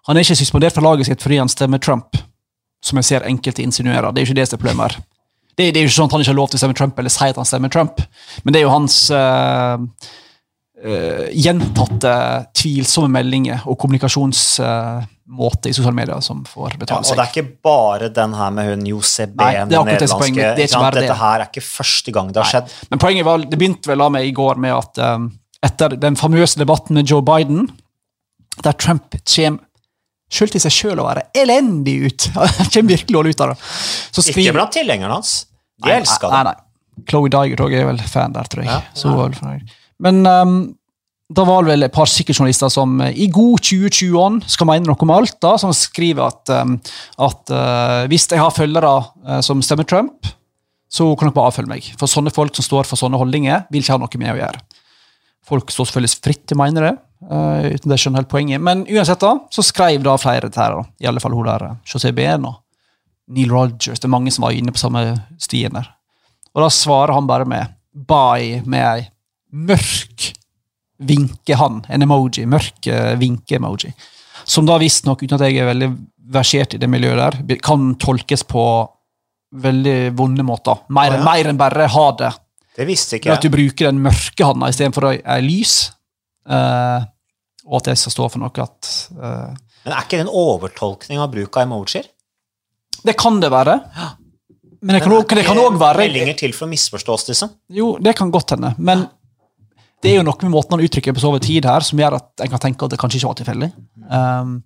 han 0.07 0.17
er 0.17 0.25
ikke 0.25 0.39
suspendert 0.39 0.75
fra 0.75 0.83
laget 0.85 1.09
sitt 1.09 1.23
fordi 1.23 1.39
han 1.41 1.51
stemmer 1.51 1.81
Trump, 1.81 2.17
som 2.83 2.97
jeg 2.97 3.09
ser 3.11 3.27
enkelte 3.29 3.63
insinuerer. 3.65 4.09
Det 4.11 4.21
er 4.21 4.25
jo 4.25 4.31
ikke 4.31 4.41
det 4.41 4.47
som 4.49 4.57
er 4.57 4.63
problemet 4.63 4.87
her. 4.87 5.03
Det, 5.51 5.67
det 5.67 5.81
er 5.81 5.85
jo 5.85 5.91
ikke 5.91 5.99
sånn 5.99 6.09
at 6.09 6.15
han 6.15 6.23
ikke 6.23 6.31
har 6.31 6.39
lov 6.39 6.49
til 6.49 6.57
å 6.57 6.63
stemme 6.63 6.79
Trump, 6.79 6.99
eller 6.99 7.13
si 7.13 7.29
at 7.29 7.37
han 7.37 7.47
stemmer 7.47 7.71
Trump, 7.73 8.01
men 8.41 8.55
det 8.55 8.61
er 8.61 8.65
jo 8.65 8.73
hans 8.73 8.97
uh, 9.13 9.77
uh, 10.81 11.25
gjentatte 11.35 12.13
tvilsomme 12.57 13.11
meldinger 13.13 13.65
og 13.69 13.77
kommunikasjonsmåte 13.81 15.69
i 15.69 15.75
sosiale 15.75 15.97
medier 15.97 16.23
som 16.25 16.41
får 16.47 16.77
Ja, 16.77 16.81
betale 16.85 17.03
og 17.03 17.19
det 17.19 17.25
er 17.25 17.33
ikke 17.35 17.67
bare 17.67 18.09
den 18.15 18.37
her 18.39 18.55
med 18.55 18.71
hun 18.71 18.87
Jose 18.93 19.27
B, 19.27 19.37
det 19.43 19.49
er 19.51 19.67
den 19.67 19.77
er 19.81 19.91
nederlandske. 19.91 20.47
Det 20.55 20.69
det. 20.71 20.95
Dette 21.01 21.19
her 21.19 21.43
er 21.43 21.51
ikke 21.51 21.65
første 21.67 22.15
gang 22.15 22.31
det 22.31 22.41
har 22.41 22.53
skjedd. 22.55 22.77
Men 22.93 23.03
poenget 23.03 23.27
var, 23.27 23.43
det 23.43 23.59
begynte 23.59 23.91
vel 23.91 24.07
av 24.07 24.15
meg 24.15 24.31
i 24.31 24.33
går 24.39 24.61
med 24.63 24.77
at 24.77 25.03
um, 25.03 25.27
etter 25.61 25.99
den 25.99 26.17
famøse 26.17 26.57
debatten 26.57 26.97
med 26.97 27.11
Joe 27.11 27.21
Biden, 27.25 27.67
der 28.63 28.73
Trump 28.79 29.19
kommer 29.19 29.67
til 30.31 30.63
seg 30.63 30.73
selv 30.73 31.03
å 31.03 31.07
være 31.09 31.27
elendig 31.37 31.95
ut, 32.07 32.27
han 32.39 32.73
kommer 32.73 32.95
virkelig 32.95 33.15
dårlig 33.17 33.35
ut 33.35 33.45
av 33.45 33.53
det, 33.53 33.61
så 34.11 34.25
Ikke 34.31 34.55
blant 34.55 34.75
tilhengerne 34.75 35.17
hans. 35.19 35.33
De 35.81 35.93
elsker 35.93 36.29
det. 36.29 36.35
nei, 36.37 36.43
nei. 36.51 36.59
Chloe 37.09 37.31
Diger 37.31 37.63
er 37.71 37.87
vel 37.87 38.01
fan 38.05 38.35
der, 38.35 38.47
tror 38.51 38.65
jeg. 38.65 38.69
Ja, 38.69 38.81
Så 38.93 39.13
var 39.15 39.29
vel 39.29 39.37
fornøyd. 39.39 39.71
Men 40.01 40.21
um, 40.27 40.55
da 41.31 41.45
var 41.47 41.63
det 41.63 41.71
vel 41.71 41.87
et 41.87 41.95
par 41.95 42.09
sikkerhetsjournalister 42.09 42.71
som 42.73 42.99
eh, 43.05 43.15
i 43.23 43.29
god 43.31 43.63
2020-ånd 43.63 44.43
skal 44.51 44.69
mene 44.69 44.89
noe 44.89 44.99
om 45.05 45.13
alt, 45.15 45.37
da, 45.43 45.55
som 45.61 45.73
skriver 45.75 46.27
at, 46.27 46.51
um, 46.51 46.75
at 47.23 47.53
uh, 47.53 48.03
hvis 48.11 48.27
jeg 48.29 48.41
har 48.41 48.53
følgere 48.53 48.91
uh, 48.99 49.39
som 49.45 49.63
stemmer 49.65 49.87
Trump, 49.87 50.27
så 50.91 51.07
kan 51.15 51.29
dere 51.29 51.37
bare 51.37 51.53
avfølge 51.53 51.71
meg. 51.71 51.87
For 51.99 52.11
sånne 52.11 52.33
folk 52.35 52.57
som 52.57 52.67
står 52.67 52.89
for 52.89 52.99
sånne 52.99 53.19
holdninger, 53.21 53.65
vil 53.71 53.83
ikke 53.83 53.95
ha 53.95 54.01
noe 54.01 54.21
med 54.21 54.33
å 54.33 54.39
gjøre. 54.41 54.65
Folk 55.47 55.71
står 55.71 55.87
selvfølgelig 55.87 56.19
fritt 56.19 56.43
til 56.49 56.59
å 56.59 56.61
mene 56.61 56.83
det, 56.83 56.91
eh, 57.31 57.69
uten 57.75 57.91
det 57.91 57.99
skjønner 58.01 58.23
helt 58.23 58.31
poenget. 58.31 58.63
Men 58.63 58.83
uansett 58.89 59.23
da, 59.23 59.35
så 59.51 59.65
skrev 59.65 60.03
da 60.05 60.17
flere 60.21 60.49
dette 60.49 60.61
her, 60.61 60.77
i 61.01 61.09
alle 61.09 61.23
fall 61.23 61.35
hun 61.37 61.47
der, 61.49 61.67
eh, 61.69 61.79
José 61.87 62.13
Behn 62.15 62.47
og 62.49 62.59
Neil 63.31 63.51
Rogers. 63.53 63.99
Det 63.99 64.07
er 64.09 64.15
mange 64.15 64.33
som 64.33 64.45
var 64.47 64.57
inne 64.57 64.73
på 64.75 64.81
samme 64.81 65.05
stien 65.41 65.73
der. 65.77 65.89
Og 66.51 66.65
da 66.65 66.69
svarer 66.73 67.15
han 67.15 67.29
bare 67.29 67.47
med 67.47 67.77
bye 67.91 68.61
med 68.65 68.85
ei 68.85 69.09
mørk 69.51 70.31
vinkehand, 71.01 71.87
en 71.89 72.05
emoji, 72.05 72.45
mørk 72.45 72.87
uh, 72.87 73.13
vinke-emoji. 73.19 73.91
Som 74.43 74.67
da 74.67 74.77
visstnok, 74.81 75.23
uten 75.23 75.37
at 75.37 75.47
jeg 75.47 75.61
er 75.61 75.69
veldig 75.71 75.89
versert 76.31 76.75
i 76.75 76.79
det 76.81 76.89
miljøet 76.89 77.39
der, 77.39 77.57
kan 77.63 77.95
tolkes 77.99 78.45
på 78.47 78.63
veldig 79.51 80.13
vonde 80.17 80.45
måter. 80.47 80.83
Mer, 80.93 81.15
oh, 81.15 81.19
ja. 81.19 81.23
mer 81.25 81.49
enn 81.51 81.59
bare 81.59 81.89
ha 81.91 82.05
det. 82.19 82.31
Det 82.77 82.87
visste 82.87 83.17
ikke 83.17 83.31
jeg. 83.31 83.39
at 83.39 83.43
du 83.43 83.51
bruker 83.51 83.89
den 83.89 83.99
mørke 84.03 84.47
handa 84.47 84.69
istedenfor 84.71 85.09
ei 85.11 85.41
lys. 85.43 85.91
eh, 86.47 87.09
og 87.67 87.77
at 87.81 87.91
det 87.91 87.97
skal 88.01 88.15
stå 88.15 88.29
for 88.33 88.41
noe 88.41 88.63
at 88.63 88.89
uh, 89.17 89.53
Men 89.85 89.93
er 89.93 90.03
ikke 90.03 90.19
det 90.19 90.25
en 90.25 90.35
overtolkning 90.41 91.21
av 91.21 91.31
bruk 91.33 91.57
av 91.57 91.67
emojier? 91.67 92.09
Det 93.01 93.15
kan 93.17 93.39
det 93.41 93.49
være. 93.53 93.79
Men 94.81 94.95
det 94.95 95.03
kan 95.03 95.13
også- 95.13 95.35
det 95.35 95.45
kan 95.45 95.57
også 95.57 95.79
være 95.81 95.97
Meldinger 95.97 96.37
til 96.37 96.53
for 96.53 96.67
å 96.67 96.69
misforstås, 96.69 97.27
liksom. 97.29 97.49
Jo, 97.69 97.97
det 97.97 98.15
kan 98.15 98.31
godt 98.31 98.55
hende. 98.55 98.75
Men 98.77 99.07
det 100.01 100.11
er 100.11 100.17
jo 100.17 100.25
noe 100.25 100.37
med 100.41 100.51
måten 100.51 100.77
han 100.77 100.85
uttrykker 100.85 101.13
på 101.13 101.21
så 101.21 101.29
over 101.29 101.39
tid 101.39 101.65
her, 101.65 101.81
som 101.85 101.99
gjør 101.99 102.17
at 102.17 102.41
en 102.41 102.49
kan 102.49 102.59
tenke 102.59 102.85
at 102.85 102.93
det 102.93 102.99
kanskje 102.99 103.21
ikke 103.21 103.29
var 103.29 103.39
tilfeldig. 103.41 103.71
Um, 104.09 104.63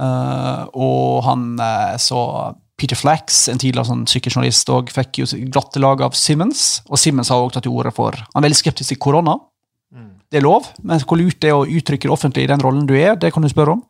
uh, 0.00 0.64
og 0.72 1.24
han 1.24 1.60
eh, 1.60 1.96
så 2.00 2.54
Peter 2.80 2.96
Flax, 2.96 3.48
en 3.48 3.60
tidligere 3.60 3.86
sånn 3.86 4.06
sykkeljournalist, 4.10 4.70
og 4.74 4.90
fikk 4.90 5.20
jo 5.20 5.26
glatte 5.52 5.82
lag 5.82 6.00
av 6.02 6.16
Simmons. 6.18 6.82
Og 6.88 6.98
Simmons 6.98 7.30
har 7.30 7.38
også 7.44 7.58
tatt 7.58 7.68
til 7.68 7.76
orde 7.76 7.92
for 7.94 8.16
Han 8.16 8.40
er 8.40 8.48
veldig 8.48 8.58
skeptisk 8.58 8.88
til 8.88 8.98
korona. 8.98 9.36
Det 10.34 10.40
er 10.40 10.48
lov, 10.48 10.64
men 10.82 10.98
hvor 11.06 11.20
lurt 11.20 11.38
det 11.44 11.52
er 11.52 11.54
å 11.54 11.62
uttrykke 11.62 12.08
det 12.08 12.10
offentlig 12.10 12.42
i 12.42 12.48
den 12.50 12.62
rollen 12.64 12.88
du 12.90 12.96
er, 12.98 13.12
det 13.14 13.28
kan 13.30 13.44
du 13.44 13.46
spørre 13.46 13.76
om. 13.76 13.82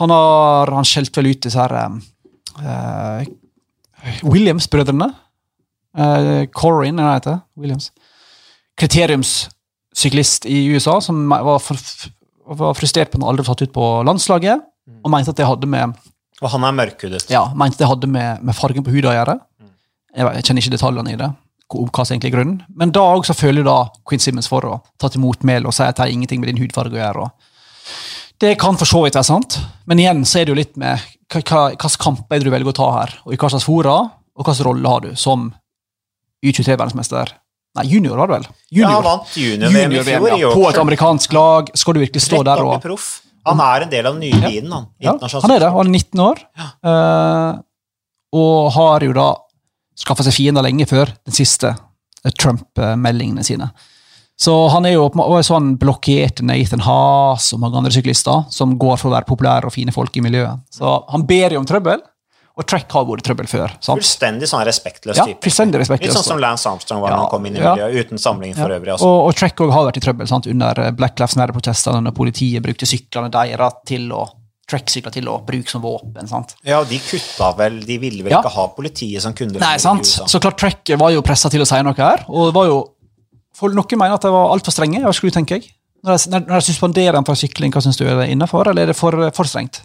Han 0.00 0.10
har 0.10 0.72
han 0.74 0.88
skjelt 0.88 1.14
vel 1.14 1.28
ut 1.30 1.44
disse 1.46 1.60
her 1.62 1.74
eh, 1.78 3.28
Williams-brødrene. 4.26 5.06
Uh, 5.94 6.48
Corin, 6.54 6.98
er 6.98 7.02
det 7.02 7.06
han 7.06 7.18
heter. 7.20 7.38
Williams. 7.54 7.92
Kriteriumssyklist 8.82 10.48
i 10.50 10.64
USA 10.74 10.96
som 11.06 11.22
var, 11.30 11.62
for, 11.62 11.78
var 12.58 12.74
frustrert 12.74 13.12
på 13.12 13.20
at 13.20 13.22
han 13.22 13.30
aldri 13.30 13.46
tatt 13.46 13.62
ut 13.62 13.74
på 13.74 13.86
landslaget, 14.08 14.66
og 15.04 15.14
mente 15.14 15.30
at 15.30 15.38
det 15.38 15.46
hadde 15.46 15.70
med, 15.70 15.94
Og 16.42 16.50
han 16.50 16.66
er 16.66 16.74
mørkhudet. 16.80 17.28
ja, 17.30 17.44
mente 17.54 17.78
det 17.78 17.92
hadde 17.92 18.10
med, 18.10 18.42
med 18.42 18.58
fargen 18.58 18.82
på 18.82 18.90
huden 18.90 19.12
å 19.12 19.14
gjøre. 19.20 19.38
Jeg, 20.16 20.26
jeg 20.34 20.48
kjenner 20.48 20.64
ikke 20.64 20.74
detaljene 20.74 21.14
i 21.14 21.22
det, 21.22 21.30
hva 21.70 22.04
som 22.04 22.14
egentlig 22.16 22.32
er 22.32 22.36
grunnen. 22.36 22.62
Men 22.74 22.90
da 22.90 23.00
også 23.14 23.34
føler 23.38 23.62
da 23.64 23.76
Quinn 24.08 24.20
Simmons 24.20 24.48
for 24.50 24.66
å 24.66 24.80
ta 24.98 25.08
til 25.08 25.20
motmæle 25.22 25.66
og 25.70 25.74
si 25.76 25.82
at 25.86 25.96
det 25.96 26.02
har 26.06 26.10
ingenting 26.12 26.40
med 26.42 26.50
din 26.50 26.58
hudfarge 26.62 26.92
å 26.96 27.00
gjøre. 27.02 27.30
det 28.40 28.58
kan 28.58 28.76
for 28.76 28.86
så 28.88 29.02
vidt 29.04 29.14
være 29.14 29.24
sant, 29.28 29.58
men 29.86 29.98
igjen 29.98 30.24
så 30.24 30.40
er 30.40 30.44
det 30.48 30.52
jo 30.54 30.58
litt 30.58 30.76
med 30.80 30.98
hva 31.30 31.70
slags 31.76 31.96
kamper 32.00 32.36
er 32.36 32.38
det 32.40 32.48
du 32.48 32.50
velger 32.50 32.72
å 32.72 32.74
ta 32.74 32.88
her, 32.98 33.12
og 33.26 33.32
i 33.32 33.36
hva 33.36 33.50
slags 33.52 33.64
fora. 33.68 34.10
og 34.34 34.44
hvilken 34.46 34.64
rolle 34.66 34.88
har 34.88 35.00
du 35.04 35.10
som 35.16 35.52
U23-verdensmester? 36.44 37.34
Nei, 37.76 37.84
junior 37.86 38.16
var 38.18 38.26
det 38.30 38.34
vel? 38.40 38.46
Ja, 38.74 38.88
han 38.96 39.04
vant 39.04 39.34
junior-VM 39.36 39.76
i 39.76 39.82
Junior-VM, 39.98 40.24
fjor. 40.24 40.38
ja. 40.40 40.52
På 40.56 40.68
et 40.70 40.78
amerikansk 40.80 41.32
lag. 41.36 41.68
Skal 41.78 41.94
du 41.94 42.00
virkelig 42.00 42.22
stå 42.24 42.40
der 42.48 42.62
og 42.64 42.80
proff. 42.82 43.20
Han 43.46 43.60
er 43.60 43.84
en 43.86 43.90
del 43.92 44.06
av 44.06 44.16
Ja. 44.22 44.48
tiden, 44.48 44.72
han. 44.72 44.86
Ja, 45.00 45.12
han 45.20 45.50
er 45.50 45.58
det. 45.60 45.70
Han 45.70 45.86
er 45.86 45.90
19 45.90 46.20
år. 46.20 46.40
eh, 46.82 47.60
og 48.32 48.72
har 48.72 49.00
jo 49.00 49.12
da 49.12 49.28
skaffa 50.00 50.24
seg 50.26 50.36
fiender 50.36 50.64
lenge 50.64 50.86
før 50.90 51.12
den 51.26 51.36
siste 51.36 51.74
eh, 51.74 52.32
Trump-meldingene 52.40 53.44
sine. 53.46 53.70
Så 54.40 54.54
han 54.72 54.86
er 54.88 54.94
jo 54.94 55.08
sånn 55.12 55.18
blokkert 55.20 55.50
han 55.52 55.74
blokkerte 55.82 56.44
Nathan 56.48 56.80
Haas 56.86 57.50
og 57.52 57.60
mange 57.60 57.76
andre 57.76 57.92
syklister 57.92 58.46
som 58.52 58.78
går 58.80 58.96
for 58.96 59.10
å 59.10 59.16
være 59.18 59.28
populære 59.28 59.68
og 59.68 59.74
fine 59.74 59.92
folk 59.92 60.16
i 60.16 60.22
miljøet. 60.24 60.62
Så 60.72 60.94
han 61.12 61.26
ber 61.28 61.52
jo 61.52 61.60
om 61.60 61.68
trøbbel, 61.68 62.00
og 62.56 62.66
Trek 62.68 62.88
har 62.92 63.04
vært 63.08 63.22
trøbbel 63.24 63.46
før. 63.48 63.74
sant? 63.80 64.00
Fullstendig 64.00 64.48
sånn 64.48 64.64
respektløs 64.66 65.16
Ja, 65.16 65.24
type. 65.28 65.44
fullstendig 65.44 65.80
Litt 65.88 66.12
sånn 66.12 66.24
som 66.24 66.40
Lance 66.40 66.68
Armstrong 66.68 67.00
var 67.00 67.10
Ja, 67.12 67.18
han 67.20 67.28
kom 67.30 67.46
inn 67.46 67.56
i 67.56 67.60
ja. 67.60 67.74
miljøet, 67.74 68.06
uten 68.06 68.18
sammenligning 68.18 68.56
for 68.56 68.70
Ja. 68.72 68.78
øvrig. 68.80 68.92
Altså. 68.96 69.06
Og, 69.06 69.28
og 69.28 69.36
Trek 69.36 69.58
har 69.60 69.86
vært 69.86 69.96
i 69.96 70.00
trøbbel 70.00 70.28
sant? 70.28 70.46
under 70.46 70.90
Black 70.92 71.18
Lives 71.20 71.36
Matter-protestene, 71.36 72.02
når 72.04 72.12
politiet 72.16 72.62
brukte 72.64 72.88
syklene 72.88 73.30
deres 73.30 73.72
til 73.86 74.08
å 74.12 74.26
Trek-sykler 74.70 75.14
til 75.14 75.28
å 75.30 75.36
bruke 75.46 75.70
som 75.72 75.82
våpen. 75.84 76.28
sant? 76.30 76.54
Ja, 76.66 76.78
og 76.80 76.88
de 76.90 77.00
kutta 77.02 77.50
vel 77.58 77.80
De 77.86 77.98
ville 77.98 78.22
vel 78.24 78.32
Ja. 78.32 78.40
ikke 78.40 78.54
ha 78.54 78.68
politiet 78.76 79.22
som 79.24 79.34
kunde 79.34 79.60
Nei, 79.60 79.74
sant? 79.82 80.06
Så 80.06 80.40
klart 80.40 80.58
Trek 80.62 80.94
var 80.98 81.10
jo 81.14 81.22
pressa 81.26 81.50
til 81.50 81.60
å 81.64 81.68
si 81.68 81.82
noe 81.82 81.94
her. 81.98 82.24
og 82.28 82.48
det 82.50 82.54
var 82.54 82.66
jo, 82.70 82.80
for 83.54 83.74
Noen 83.76 83.98
mener 83.98 84.14
at 84.16 84.22
det 84.24 84.32
var 84.32 84.54
altfor 84.54 84.72
strenge. 84.72 85.02
Hva 85.02 85.12
skulle 85.12 85.34
du 85.34 85.38
tenke? 85.40 85.58
jeg? 85.60 85.70
Når 86.02 86.16
de, 86.16 86.40
når 86.48 86.62
de 86.62 86.66
suspenderer 86.70 87.18
en 87.18 87.26
fra 87.28 87.34
sykling, 87.36 87.72
hva 87.74 87.82
syns 87.84 87.98
du 88.00 88.06
er 88.06 88.16
det 88.22 88.30
innafor, 88.32 88.70
eller 88.70 88.86
er 88.86 88.92
det 88.94 88.96
for, 88.96 89.12
for 89.36 89.44
strengt? 89.44 89.82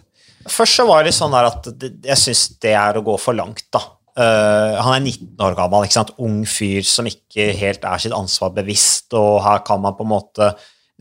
Først 0.48 0.78
så 0.78 0.86
var 0.88 1.04
det 1.04 1.12
sånn 1.12 1.34
at 1.36 1.66
jeg 1.82 2.16
syns 2.16 2.46
det 2.62 2.72
er 2.78 2.96
å 2.96 3.02
gå 3.04 3.18
for 3.20 3.36
langt, 3.36 3.66
da. 3.74 3.82
Uh, 4.16 4.80
han 4.80 4.94
er 4.94 5.02
19 5.04 5.42
år 5.44 5.56
gammel, 5.58 5.84
ikke 5.84 5.98
sant? 5.98 6.14
ung 6.24 6.38
fyr 6.48 6.86
som 6.88 7.04
ikke 7.04 7.50
helt 7.58 7.84
er 7.84 8.00
sitt 8.00 8.14
ansvar 8.16 8.54
bevisst, 8.56 9.12
og 9.12 9.42
her 9.44 9.58
kan 9.66 9.82
man 9.82 9.92
på 9.98 10.06
en 10.06 10.12
måte, 10.14 10.54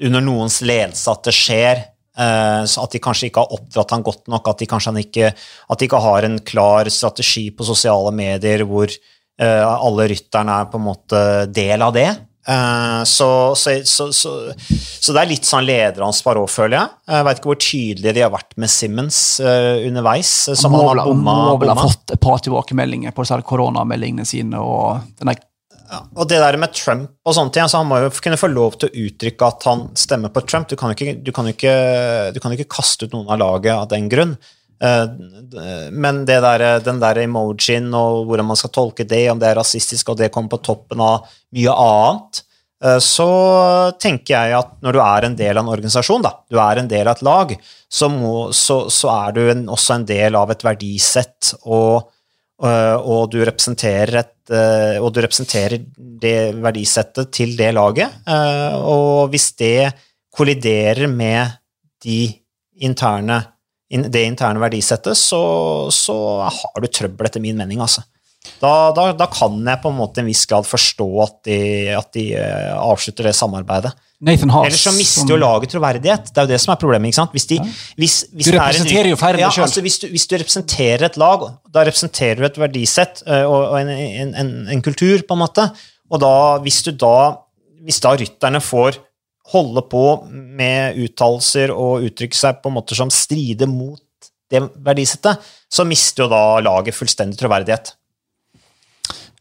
under 0.03 0.19
noens 0.25 0.57
ledelse, 0.65 1.07
at 1.07 1.23
det 1.23 1.33
skjer. 1.37 1.85
Eh, 2.17 2.61
så 2.69 2.85
at 2.85 2.95
de 2.95 3.01
kanskje 3.03 3.29
ikke 3.29 3.43
har 3.43 3.57
oppdratt 3.57 3.95
han 3.95 4.05
godt 4.05 4.29
nok, 4.31 4.51
at 4.51 4.61
de 4.61 4.69
kanskje 4.69 4.93
han 4.93 5.01
ikke, 5.01 5.33
at 5.33 5.81
de 5.81 5.89
ikke 5.89 6.03
har 6.05 6.27
en 6.27 6.39
klar 6.45 6.91
strategi 6.93 7.49
på 7.55 7.67
sosiale 7.67 8.13
medier 8.15 8.65
hvor 8.67 8.89
eh, 8.89 9.65
alle 9.65 10.07
rytterne 10.11 10.61
er 10.61 10.71
på 10.71 10.81
en 10.81 10.87
måte 10.87 11.25
del 11.53 11.85
av 11.85 11.95
det. 11.95 12.09
Eh, 12.45 13.01
så, 13.09 13.29
så, 13.57 13.79
så, 13.89 14.09
så, 14.13 15.15
det 15.15 15.23
er 15.23 15.31
litt 15.31 15.49
sånn 15.49 15.65
lederansvar 15.65 16.41
òg, 16.43 16.51
føler 16.51 16.77
jeg. 16.79 16.93
Jeg 17.15 17.27
veit 17.29 17.41
ikke 17.41 17.51
hvor 17.53 17.63
tydelig 17.69 18.15
de 18.17 18.25
har 18.27 18.35
vært 18.35 18.55
med 18.61 18.71
Simmons 18.71 19.23
underveis. 19.41 20.37
Som 20.53 20.75
må, 20.75 20.85
han 20.85 21.01
har 21.01 21.09
bomma. 21.09 21.41
må 21.51 21.59
vel 21.63 21.73
ha 21.73 21.79
fått 21.87 22.15
et 22.17 22.21
par 22.21 22.43
tilbakemeldinger 22.45 23.15
på 23.15 23.27
koronameldingene 23.49 24.27
sine. 24.29 24.61
og 24.61 25.05
den 25.19 25.33
Og 26.15 26.27
det 26.29 26.39
der 26.41 26.57
med 26.57 26.73
Trump 26.73 27.11
og 27.25 27.35
sånne 27.37 27.53
ting, 27.53 27.65
altså 27.65 27.81
han 27.81 27.89
må 27.89 27.99
jo 28.01 28.11
kunne 28.23 28.39
få 28.39 28.49
lov 28.51 28.77
til 28.81 28.89
å 28.89 29.05
uttrykke 29.05 29.49
at 29.49 29.67
han 29.69 29.87
stemmer 29.99 30.33
på 30.33 30.43
Trump. 30.47 30.69
Du 30.69 30.75
kan 30.79 30.91
jo 30.91 30.97
ikke, 30.97 31.17
ikke, 31.53 32.53
ikke 32.57 32.71
kaste 32.71 33.05
ut 33.05 33.13
noen 33.15 33.29
av 33.35 33.41
laget 33.41 33.73
av 33.75 33.89
den 33.91 34.09
grunn. 34.11 34.33
Eh, 34.83 35.05
Men 35.91 36.23
det 36.27 36.39
der, 36.43 36.65
den 36.83 36.99
der 37.03 37.21
emojien 37.23 37.87
og 37.93 38.25
hvordan 38.29 38.49
man 38.49 38.59
skal 38.59 38.73
tolke 38.75 39.05
det, 39.07 39.27
om 39.31 39.39
det 39.39 39.51
er 39.51 39.61
rasistisk 39.61 40.09
og 40.11 40.19
det 40.19 40.31
kommer 40.33 40.55
på 40.55 40.63
toppen 40.65 41.03
av 41.03 41.29
mye 41.55 41.77
annet, 41.85 42.41
eh, 42.83 42.99
så 43.03 43.29
tenker 44.01 44.35
jeg 44.35 44.57
at 44.57 44.75
når 44.81 44.97
du 44.97 45.03
er 45.05 45.29
en 45.29 45.37
del 45.37 45.53
av 45.57 45.63
en 45.63 45.73
organisasjon, 45.77 46.25
da, 46.25 46.33
du 46.49 46.59
er 46.59 46.81
en 46.81 46.91
del 46.91 47.07
av 47.07 47.15
et 47.19 47.25
lag, 47.29 47.55
så, 47.87 48.09
må, 48.11 48.49
så, 48.51 48.85
så 48.91 49.13
er 49.13 49.37
du 49.37 49.45
en, 49.51 49.65
også 49.71 49.99
en 49.99 50.09
del 50.09 50.35
av 50.35 50.51
et 50.51 50.65
verdisett, 50.65 51.55
og, 51.63 52.11
og 52.59 53.31
du 53.31 53.41
representerer 53.43 54.21
et 54.21 54.51
øh, 54.53 55.01
og 55.03 55.11
du 55.13 55.19
representerer 55.19 55.77
det 55.97 56.55
verdisettet 56.63 57.31
til 57.33 57.57
det 57.57 57.73
laget. 57.73 58.07
øh, 58.29 58.75
Og 58.79 59.27
hvis 59.29 59.51
det 59.59 59.91
kolliderer 60.35 61.07
med 61.07 61.47
de 62.03 62.33
interne, 62.81 63.43
det 63.89 64.23
interne 64.23 64.59
verdisettet, 64.59 65.17
så, 65.17 65.89
så 65.91 66.15
har 66.47 66.81
du 66.81 66.87
trøbbel, 66.87 67.27
etter 67.27 67.43
min 67.43 67.57
mening. 67.57 67.81
altså. 67.81 68.01
Da, 68.61 68.91
da, 68.93 69.11
da 69.17 69.25
kan 69.25 69.57
jeg 69.65 69.81
på 69.81 69.89
en 69.89 69.97
måte 69.97 70.21
en 70.21 70.27
viss 70.29 70.45
grad 70.45 70.67
forstå 70.69 71.07
at 71.23 71.37
de, 71.47 71.57
at 71.97 72.11
de 72.13 72.25
avslutter 72.37 73.25
det 73.25 73.35
samarbeidet. 73.35 73.91
Nathan 74.25 74.49
Haas 74.49 74.65
Ellers 74.71 74.83
så 74.87 74.91
mister 74.95 75.29
jo 75.29 75.37
laget 75.37 75.69
troverdighet. 75.69 76.29
Det 76.31 76.41
er 76.41 76.47
jo 76.47 76.51
det 76.55 76.59
som 76.63 76.71
er 76.73 76.79
problemet. 76.81 77.11
ikke 77.11 77.19
sant? 77.19 77.33
Hvis 77.35 77.45
de, 77.51 77.59
hvis, 77.99 78.15
hvis 78.33 78.47
Du 78.47 78.51
er 78.51 78.55
en- 78.57 78.61
representerer 78.63 79.09
jo 79.11 79.17
færre 79.21 79.39
ja, 79.43 79.49
sjøl. 79.53 79.65
Altså, 79.67 79.81
hvis, 79.85 79.97
du, 80.01 80.07
hvis 80.09 80.25
du 80.27 80.35
representerer 80.41 81.05
et 81.05 81.17
lag, 81.21 81.43
da 81.73 81.83
representerer 81.85 82.39
du 82.41 82.45
et 82.47 82.57
verdisett 82.57 83.21
øh, 83.27 83.43
og, 83.45 83.59
og 83.75 83.81
en, 83.83 83.89
en, 83.93 84.31
en, 84.41 84.53
en 84.73 84.81
kultur, 84.81 85.21
på 85.27 85.37
en 85.37 85.43
måte. 85.43 85.67
Og 86.09 86.21
da, 86.25 86.31
hvis 86.65 86.81
du 86.87 86.91
da 86.91 87.17
Hvis 87.85 87.99
da 88.01 88.15
rytterne 88.17 88.57
får 88.65 88.95
holde 89.53 89.81
på 89.91 90.01
med 90.33 90.97
uttalelser 91.05 91.69
og 91.69 92.01
uttrykke 92.07 92.33
seg 92.33 92.63
på 92.63 92.71
måter 92.73 92.97
som 92.97 93.11
strider 93.13 93.69
mot 93.69 94.01
det 94.49 94.63
verdisettet, 94.81 95.37
så 95.69 95.85
mister 95.85 96.23
jo 96.25 96.29
da 96.31 96.39
laget 96.65 96.97
fullstendig 96.97 97.37
troverdighet. 97.37 97.91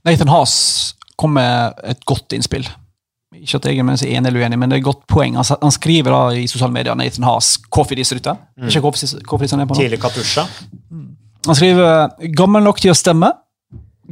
Nathan 0.05 0.29
Haas 0.29 0.55
kom 1.17 1.33
med 1.39 1.73
et 1.89 2.05
godt 2.05 2.37
innspill. 2.37 2.69
Ikke 3.41 3.59
at 3.59 3.67
jeg 3.69 3.81
er 3.81 3.85
enig 3.85 4.31
eller 4.31 4.45
uenig, 4.45 4.59
men 4.61 4.71
det 4.71 4.77
er 4.77 4.83
et 4.83 4.87
godt 4.87 5.07
poeng. 5.11 5.37
Han, 5.39 5.47
han 5.63 5.75
skriver 5.75 6.15
da 6.15 6.21
i 6.39 6.47
sosiale 6.51 6.75
medier 6.75 6.97
Nathan 6.99 7.27
Haas, 7.27 7.55
Kofidis-rytter. 7.73 8.37
Mm. 8.59 8.69
Ikke 8.71 8.83
Kofidis 9.27 9.55
han 9.55 9.65
er 9.65 9.69
på 9.71 9.77
nå. 9.77 9.83
Tidlig 9.83 10.01
Katusha. 10.03 10.47
Han 11.45 11.59
skriver 11.59 12.31
gammel 12.37 12.65
nok 12.65 12.81
til 12.81 12.95
å 12.95 12.97
stemme, 12.97 13.33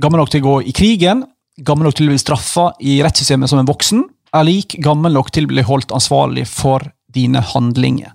gammel 0.01 0.21
nok 0.21 0.33
til 0.33 0.43
å 0.43 0.49
gå 0.49 0.57
i 0.69 0.75
krigen, 0.77 1.25
gammel 1.65 1.89
nok 1.89 1.97
til 1.97 2.09
å 2.09 2.13
bli 2.13 2.21
straffa 2.21 2.67
i 2.81 2.99
rettssystemet 3.05 3.51
som 3.51 3.61
en 3.63 3.69
voksen, 3.69 4.03
er 4.33 4.49
lik 4.49 4.77
gammel 4.85 5.15
nok 5.17 5.31
til 5.33 5.47
å 5.47 5.53
bli 5.53 5.65
holdt 5.65 5.93
ansvarlig 5.97 6.47
for 6.49 6.85
dine 7.13 7.43
handlinger. 7.53 8.13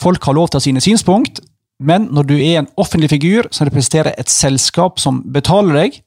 Folk 0.00 0.24
har 0.28 0.36
lov 0.36 0.50
til 0.50 0.58
å 0.58 0.62
ha 0.62 0.66
sine 0.66 0.82
synspunkt, 0.84 1.40
men 1.78 2.08
når 2.14 2.28
du 2.28 2.36
er 2.36 2.60
en 2.60 2.70
offentlig 2.80 3.10
figur 3.12 3.48
som 3.54 3.68
representerer 3.68 4.16
et 4.18 4.30
selskap 4.32 4.98
som 5.02 5.20
betaler 5.34 5.78
deg, 5.78 6.00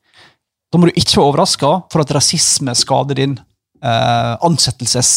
da 0.72 0.80
må 0.80 0.88
du 0.88 0.96
ikke 0.96 1.18
være 1.18 1.28
overraska 1.28 1.72
for 1.92 2.04
at 2.04 2.14
rasisme 2.16 2.74
skader 2.78 3.20
din 3.20 3.38
eh, 3.84 4.34
ansettelses, 4.48 5.12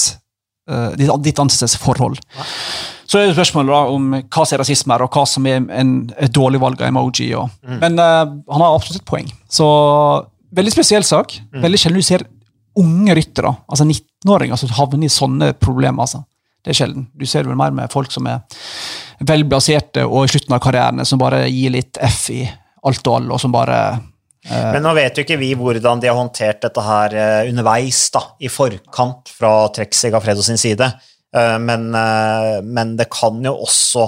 eh, 0.70 0.90
ditt, 0.96 1.10
ansettelsesforhold. 1.10 2.18
ansettelsesforhold. 2.18 2.94
Så 3.06 3.20
er 3.20 3.28
det 3.28 3.36
spørsmålet 3.36 3.70
da 3.70 3.80
om 3.94 4.06
hva 4.16 4.44
som 4.44 4.56
er 4.56 4.62
rasisme 4.64 4.94
her, 4.94 5.04
og 5.04 5.16
hva 5.16 5.24
som 5.28 5.46
er 5.46 5.60
en, 5.76 5.96
et 6.18 6.32
dårlig 6.34 6.60
valg 6.62 6.80
av 6.80 6.88
emoji. 6.88 7.28
Og, 7.38 7.50
Men 7.82 7.98
eh, 8.00 8.22
han 8.24 8.64
har 8.64 8.74
absolutt 8.74 9.02
et 9.02 9.08
poeng. 9.08 9.28
Så 9.50 9.66
veldig 10.54 10.72
spesiell 10.72 11.04
sak. 11.06 11.36
Veldig 11.52 11.80
sjelden 11.80 12.00
du 12.00 12.06
ser 12.06 12.26
unge 12.80 13.14
ryttere, 13.14 13.52
altså 13.70 13.84
19-åringer, 13.86 14.58
som 14.58 14.72
havner 14.74 15.06
i 15.06 15.12
sånne 15.12 15.52
problemer. 15.62 16.06
altså. 16.06 16.24
Det 16.64 16.72
er 16.72 16.78
sjelden. 16.80 17.06
Du 17.14 17.26
ser 17.28 17.46
vel 17.46 17.58
mer 17.60 17.74
med 17.76 17.92
folk 17.92 18.10
som 18.10 18.26
er 18.26 18.40
velblaserte 19.20 20.06
og 20.08 20.24
i 20.24 20.32
slutten 20.32 20.56
av 20.56 20.62
karrieren, 20.64 21.04
som 21.06 21.20
bare 21.20 21.44
gir 21.46 21.74
litt 21.74 22.00
F 22.02 22.30
i 22.34 22.40
alt 22.84 23.06
og 23.06 23.18
alle, 23.18 23.36
og 23.36 23.40
som 23.40 23.52
bare 23.54 23.78
Men 24.50 24.82
nå 24.84 24.90
vet 24.94 25.16
jo 25.16 25.22
ikke 25.24 25.38
vi 25.40 25.54
hvordan 25.56 26.00
de 26.02 26.08
har 26.10 26.16
håndtert 26.18 26.60
dette 26.66 26.82
her 26.84 27.14
eh, 27.16 27.48
underveis, 27.48 28.10
da, 28.12 28.20
i 28.44 28.48
forkant 28.52 29.30
fra 29.32 29.52
Trek 29.72 29.94
Segafredo 29.96 30.42
sin 30.44 30.58
side. 30.60 30.84
Eh, 31.34 31.58
Men, 31.58 31.86
eh, 31.94 32.58
men 32.62 32.96
det 32.96 33.06
kan 33.10 33.40
jo 33.42 33.54
også 33.64 34.04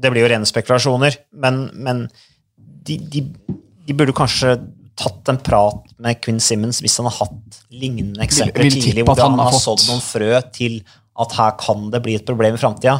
Det 0.00 0.10
blir 0.12 0.22
jo 0.26 0.28
rene 0.34 0.46
spekulasjoner, 0.48 1.16
men, 1.32 1.70
men 1.74 2.02
de, 2.56 2.98
de, 2.98 3.20
de 3.86 3.92
burde 3.96 4.14
kanskje 4.16 4.54
tatt 5.00 5.28
en 5.32 5.38
prat 5.40 5.80
med 6.00 6.20
Quinn 6.24 6.40
Simmons 6.40 6.78
hvis 6.84 6.96
han 7.00 7.08
har 7.08 7.18
hatt 7.22 7.58
lignende 7.72 8.20
eksempler 8.24 8.64
vil 8.66 8.72
vil 8.74 8.82
tidlig, 8.84 9.04
hvor 9.08 9.16
han 9.20 9.32
han 9.34 9.38
har 9.40 9.50
har 9.50 9.58
fått- 9.58 9.80
sådd 9.80 9.88
noen 9.90 10.00
frø 10.04 10.40
til 10.56 10.78
at 11.20 11.32
her 11.36 11.52
kan 11.60 11.90
det 11.92 12.00
bli 12.04 12.14
et 12.16 12.24
problem 12.28 12.56
i 12.56 12.60
framtida. 12.60 12.98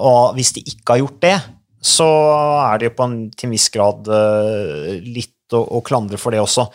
og 0.00 0.34
hvis 0.36 0.52
de 0.56 0.62
ikke 0.72 0.94
har 0.94 1.00
gjort 1.02 1.20
det, 1.24 1.34
så 1.82 2.06
er 2.70 2.78
det 2.78 2.90
jo 2.90 2.96
på 3.00 3.06
en, 3.08 3.14
til 3.34 3.48
en 3.48 3.54
viss 3.56 3.68
grad 3.74 4.08
eh, 4.08 4.96
litt 5.02 5.54
å, 5.56 5.60
å 5.78 5.82
klandre 5.84 6.20
for 6.20 6.34
det 6.34 6.40
også. 6.42 6.68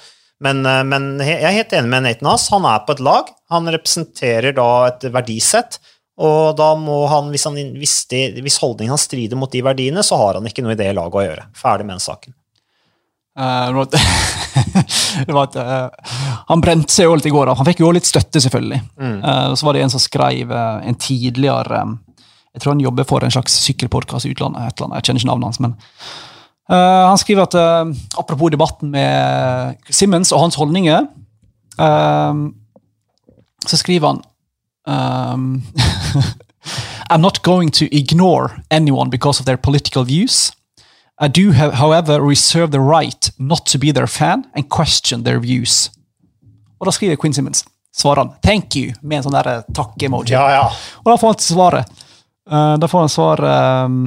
Men, 0.43 0.59
eh, 0.67 0.83
men 0.85 1.13
jeg 1.23 1.39
er 1.41 1.55
helt 1.55 1.75
enig 1.77 1.89
med 1.93 2.03
Nathan 2.05 2.27
Haas. 2.29 2.49
Han 2.53 2.67
er 2.69 2.83
på 2.85 2.97
et 2.97 3.03
lag. 3.07 3.29
Han 3.53 3.71
representerer 3.73 4.53
da 4.57 4.67
et 4.89 5.07
verdisett. 5.15 5.79
Og 6.17 6.55
da 6.57 6.71
må 6.77 7.03
han, 7.11 7.27
hvis, 7.29 7.45
han, 7.45 7.57
hvis, 7.77 7.95
de, 8.09 8.23
hvis 8.41 8.59
holdningen 8.63 8.95
hans 8.95 9.05
strider 9.05 9.37
mot 9.37 9.51
de 9.53 9.61
verdiene, 9.65 10.01
så 10.03 10.17
har 10.17 10.39
han 10.39 10.47
ikke 10.49 10.63
noe 10.65 10.73
i 10.73 10.79
det 10.79 10.89
laget 10.97 11.19
å 11.21 11.25
gjøre. 11.27 11.47
Ferdig 11.57 11.85
med 11.87 11.95
den 11.99 12.03
saken. 12.07 12.33
Uh, 13.37 13.85
det 15.27 15.33
var 15.35 15.43
at- 15.43 15.55
eh, 15.61 16.13
han 16.49 16.61
brente 16.63 16.89
seg 16.93 17.05
jo 17.05 17.13
litt 17.19 17.27
i 17.29 17.33
går. 17.33 17.45
da. 17.51 17.53
Han 17.59 17.67
fikk 17.67 17.83
jo 17.83 17.91
litt 17.93 18.07
støtte, 18.09 18.41
selvfølgelig. 18.41 18.79
Eh, 18.97 19.53
så 19.53 19.67
var 19.67 19.77
det 19.77 19.83
en 19.85 19.93
som 19.93 20.01
skrev 20.01 20.51
en 20.57 20.97
tidligere 20.97 21.81
eh, 21.83 21.93
Jeg 22.57 22.63
tror 22.63 22.73
han 22.73 22.79
jobber 22.81 23.05
for 23.05 23.21
en 23.21 23.29
slags 23.31 23.53
sykkelpodkast 23.61 24.25
i 24.25 24.31
utlandet. 24.33 24.63
et 24.65 24.79
eller 24.79 24.87
annet, 24.87 24.95
Jeg 24.97 25.03
kjenner 25.05 25.21
ikke 25.21 25.29
navnet 25.29 25.45
hans. 25.45 25.59
men 25.59 25.75
uh, 26.73 27.05
Han 27.11 27.17
skriver 27.21 27.43
at 27.43 27.53
uh, 27.53 27.91
apropos 28.17 28.49
debatten 28.49 28.89
med 28.89 29.77
Simmons 29.89 30.31
og 30.31 30.41
hans 30.41 30.57
holdninger, 30.57 31.05
uh, 31.77 32.33
så 33.67 33.77
skriver 33.77 34.07
han 34.07 34.23
um, 35.35 35.63
I'm 37.11 37.21
not 37.21 37.43
going 37.43 37.69
to 37.73 37.85
ignore 37.91 38.63
anyone 38.71 39.11
because 39.11 39.39
of 39.39 39.45
their 39.45 39.57
political 39.57 40.03
views. 40.03 40.51
I 41.21 41.27
do, 41.27 41.51
have, 41.51 41.73
however, 41.73 42.19
reserve 42.21 42.71
the 42.71 42.81
right 42.81 43.31
not 43.37 43.65
to 43.67 43.77
be 43.77 43.91
their 43.91 44.07
fan 44.07 44.45
and 44.55 44.69
question 44.69 45.23
their 45.23 45.39
views. 45.39 45.91
Og 46.79 46.85
da 46.85 46.91
skriver 46.91 47.15
Quinn 47.15 47.33
Simmons. 47.33 47.65
Svarer 47.95 48.15
han 48.15 48.33
'thank 48.41 48.75
you' 48.75 48.93
med 49.01 49.17
en 49.17 49.23
sånn 49.23 49.43
der 49.43 49.63
takk-emoji. 49.73 50.31
Ja, 50.31 50.49
ja. 50.51 50.71
Og 51.05 51.05
da 51.05 51.17
får 51.17 51.27
han 51.27 51.39
svaret. 51.39 51.85
Uh, 52.47 52.77
da 52.79 52.87
får 52.87 53.05
han 53.05 53.11
svar 53.11 53.43
um, 53.43 53.99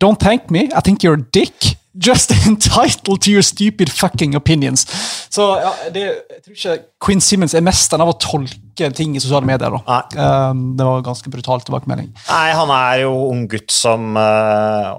Don't 0.00 0.20
thank 0.20 0.50
me, 0.50 0.68
I 0.76 0.80
think 0.84 1.02
you're 1.02 1.18
a 1.18 1.26
dick. 1.32 1.76
Just 1.98 2.30
entitled 2.46 3.22
to 3.22 3.30
your 3.30 3.42
stupid 3.42 3.90
fucking 3.90 4.36
opinions. 4.36 4.86
Så 5.30 5.42
ja, 5.58 5.72
det, 5.90 6.04
jeg 6.04 6.42
tror 6.44 6.54
ikke 6.54 6.76
Quinn 7.02 7.22
Simmons 7.24 7.56
er 7.56 7.64
mesteren 7.64 8.04
av 8.04 8.12
å 8.12 8.18
tolke 8.20 8.90
ting 8.94 9.16
i 9.16 9.22
sosiale 9.22 9.48
medier. 9.48 9.74
da. 9.74 9.98
Um, 10.14 10.76
det 10.78 10.86
var 10.86 11.02
ganske 11.08 11.32
brutal 11.32 11.64
tilbakemelding. 11.64 12.12
Nei, 12.28 12.48
han 12.54 12.72
er 12.76 13.02
jo 13.06 13.14
ung 13.32 13.46
gutt 13.50 13.74
som 13.74 14.12
uh, 14.14 14.92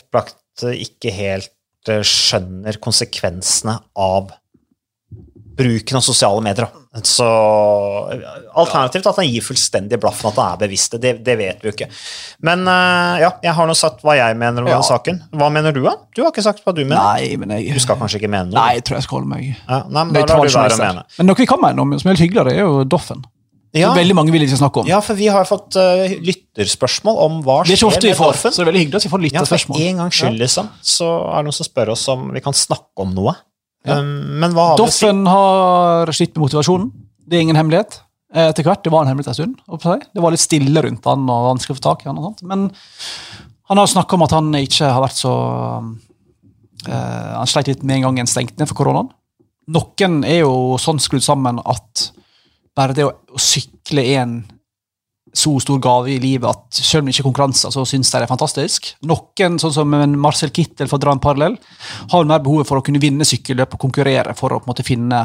opplagt 0.00 0.64
ikke 0.72 1.12
helt 1.14 1.92
uh, 1.92 2.00
skjønner 2.00 2.80
konsekvensene 2.82 3.76
av 3.94 4.32
bruken 5.52 6.00
av 6.00 6.04
sosiale 6.08 6.42
medier. 6.42 6.72
Så 7.00 7.24
Alternativt 8.52 9.06
at 9.08 9.16
han 9.16 9.28
gir 9.28 9.44
fullstendig 9.44 9.96
blaffen 10.02 10.28
at 10.28 10.36
han 10.36 10.54
er 10.56 10.60
bevisst. 10.60 10.98
Det, 11.00 11.14
det 11.24 11.36
vet 11.40 11.62
vi 11.64 11.70
jo 11.70 11.72
ikke. 11.72 11.88
Men 12.44 12.66
uh, 12.68 13.16
ja, 13.22 13.30
jeg 13.46 13.54
har 13.56 13.68
nå 13.70 13.76
sagt 13.78 14.04
hva 14.04 14.16
jeg 14.18 14.36
mener 14.36 14.60
om 14.60 14.68
Ja. 14.68 14.76
denne 14.76 14.88
saken. 14.90 15.22
Hva 15.32 15.48
mener 15.54 15.72
du, 15.72 15.80
da? 15.86 15.96
Du 16.12 16.20
har 16.24 16.32
ikke 16.34 16.44
sagt 16.44 16.60
hva 16.66 16.74
du 16.76 16.82
mener. 16.84 17.00
Nei, 17.00 17.36
men 17.40 17.54
jeg, 17.56 17.72
Du 17.78 17.80
skal 17.80 17.96
kanskje 18.00 18.20
ikke 18.20 18.32
mene 18.32 18.50
noe? 18.50 18.58
Nei, 18.60 18.80
jeg 18.80 18.84
tror 18.88 19.00
jeg 19.00 19.06
skal 19.08 19.20
holde 19.22 19.32
meg 19.32 19.46
Ja, 19.54 19.82
nei, 19.88 20.04
men 20.10 20.26
da 20.28 20.40
mene. 20.42 21.06
Men 21.16 21.30
noe 21.30 21.40
vi 21.40 21.48
kan 21.48 21.62
mene 21.64 21.86
om, 21.86 21.94
som 22.02 22.10
er 22.12 22.18
litt 22.18 22.26
hyggeligere, 22.26 22.52
er 22.58 22.66
jo 22.66 22.82
Doffen. 22.84 23.24
Ja, 23.72 23.94
Veldig 23.96 24.12
mange 24.18 24.32
vil 24.34 24.42
ikke 24.44 24.58
snakke 24.60 24.82
om. 24.82 24.88
ja, 24.90 24.98
for 25.00 25.16
vi 25.16 25.30
har 25.32 25.46
fått 25.48 25.78
uh, 25.80 26.04
lytterspørsmål 26.20 27.22
om 27.24 27.38
hva 27.46 27.62
det 27.64 27.72
er 27.72 27.80
skjer 27.80 28.02
med 28.04 28.18
Doffen. 28.20 28.52
så 28.52 28.60
det 28.60 28.66
er 28.66 28.68
veldig 28.68 28.82
hyggelig 28.82 28.98
at 29.00 29.06
vi 29.06 29.12
får 29.14 29.22
lytterspørsmål. 29.22 29.78
Ja, 29.78 29.86
for 29.86 29.92
en 29.94 30.02
gangs 30.02 30.18
skyld, 30.20 30.36
liksom, 30.42 30.68
så 30.84 31.08
er 31.30 31.38
det 31.38 31.48
noen 31.48 31.56
som 31.56 31.68
spør 31.70 31.92
oss 31.94 32.04
om 32.12 32.26
vi 32.36 32.42
kan 32.44 32.56
snakke 32.56 33.06
om 33.06 33.14
noe. 33.16 33.32
Um, 33.88 34.38
men 34.38 34.54
hva 34.54 34.68
har 34.70 34.76
vi? 34.76 34.84
Doffen 34.84 35.24
har 35.26 36.12
slitt 36.14 36.36
med 36.36 36.44
motivasjonen. 36.44 36.90
Det 37.26 37.38
er 37.38 37.46
ingen 37.46 37.58
hemmelighet. 37.58 37.98
Eh, 38.34 38.48
Etter 38.48 38.66
hvert, 38.66 38.82
Det 38.84 38.92
var 38.92 39.02
en 39.02 39.10
hemmelighet 39.12 39.32
en 39.32 39.40
stund. 39.40 40.04
Det 40.14 40.22
var 40.22 40.30
litt 40.34 40.42
stille 40.42 40.82
rundt 40.84 41.04
han 41.04 41.26
og 41.28 41.48
vanskelig 41.50 41.76
å 41.76 41.80
få 41.80 41.86
tak 41.88 42.04
i 42.04 42.08
han. 42.08 42.18
og 42.18 42.30
sånt. 42.30 42.42
Men 42.48 42.70
han 43.68 43.78
har 43.78 43.86
snakka 43.90 44.14
om 44.14 44.22
at 44.22 44.36
han 44.36 44.52
ikke 44.54 44.92
har 44.92 45.02
vært 45.02 45.18
så 45.18 45.34
uh, 46.88 47.38
Han 47.38 47.46
sleit 47.50 47.68
litt 47.70 47.82
med 47.82 47.96
en 47.96 48.08
gang 48.08 48.22
en 48.22 48.30
stengte 48.30 48.58
ned 48.58 48.70
for 48.70 48.78
koronaen. 48.82 49.10
Noen 49.72 50.24
er 50.26 50.42
jo 50.42 50.78
sånn 50.82 50.98
skrudd 50.98 51.22
sammen 51.22 51.60
at 51.64 52.08
bare 52.74 52.96
det 52.96 53.04
å, 53.06 53.12
å 53.12 53.38
sykle 53.40 54.04
en 54.18 54.40
så 55.32 55.54
stor 55.64 55.78
gave 55.80 56.10
i 56.12 56.18
livet 56.20 56.44
at 56.50 56.76
selv 56.76 57.00
om 57.02 57.06
det 57.08 57.14
ikke 57.14 57.22
er 57.24 57.28
konkurranser, 57.30 57.72
så 57.72 57.84
syns 57.88 58.10
de 58.12 58.18
det 58.20 58.26
er 58.26 58.30
fantastisk. 58.30 58.90
Noen, 59.08 59.54
sånn 59.62 59.72
som 59.72 59.94
Marcel 60.20 60.52
Kittel, 60.52 60.90
for 60.90 60.98
å 60.98 61.04
dra 61.06 61.14
en 61.16 61.22
parallell, 61.24 61.56
har 62.12 62.26
mer 62.28 62.42
behovet 62.44 62.68
for 62.68 62.80
å 62.80 62.84
kunne 62.84 63.00
vinne 63.00 63.24
sykkelløp 63.24 63.78
og 63.78 63.80
konkurrere 63.86 64.34
for 64.36 64.52
å 64.52 64.60
på 64.60 64.66
en 64.68 64.72
måte 64.74 64.84
finne 64.86 65.22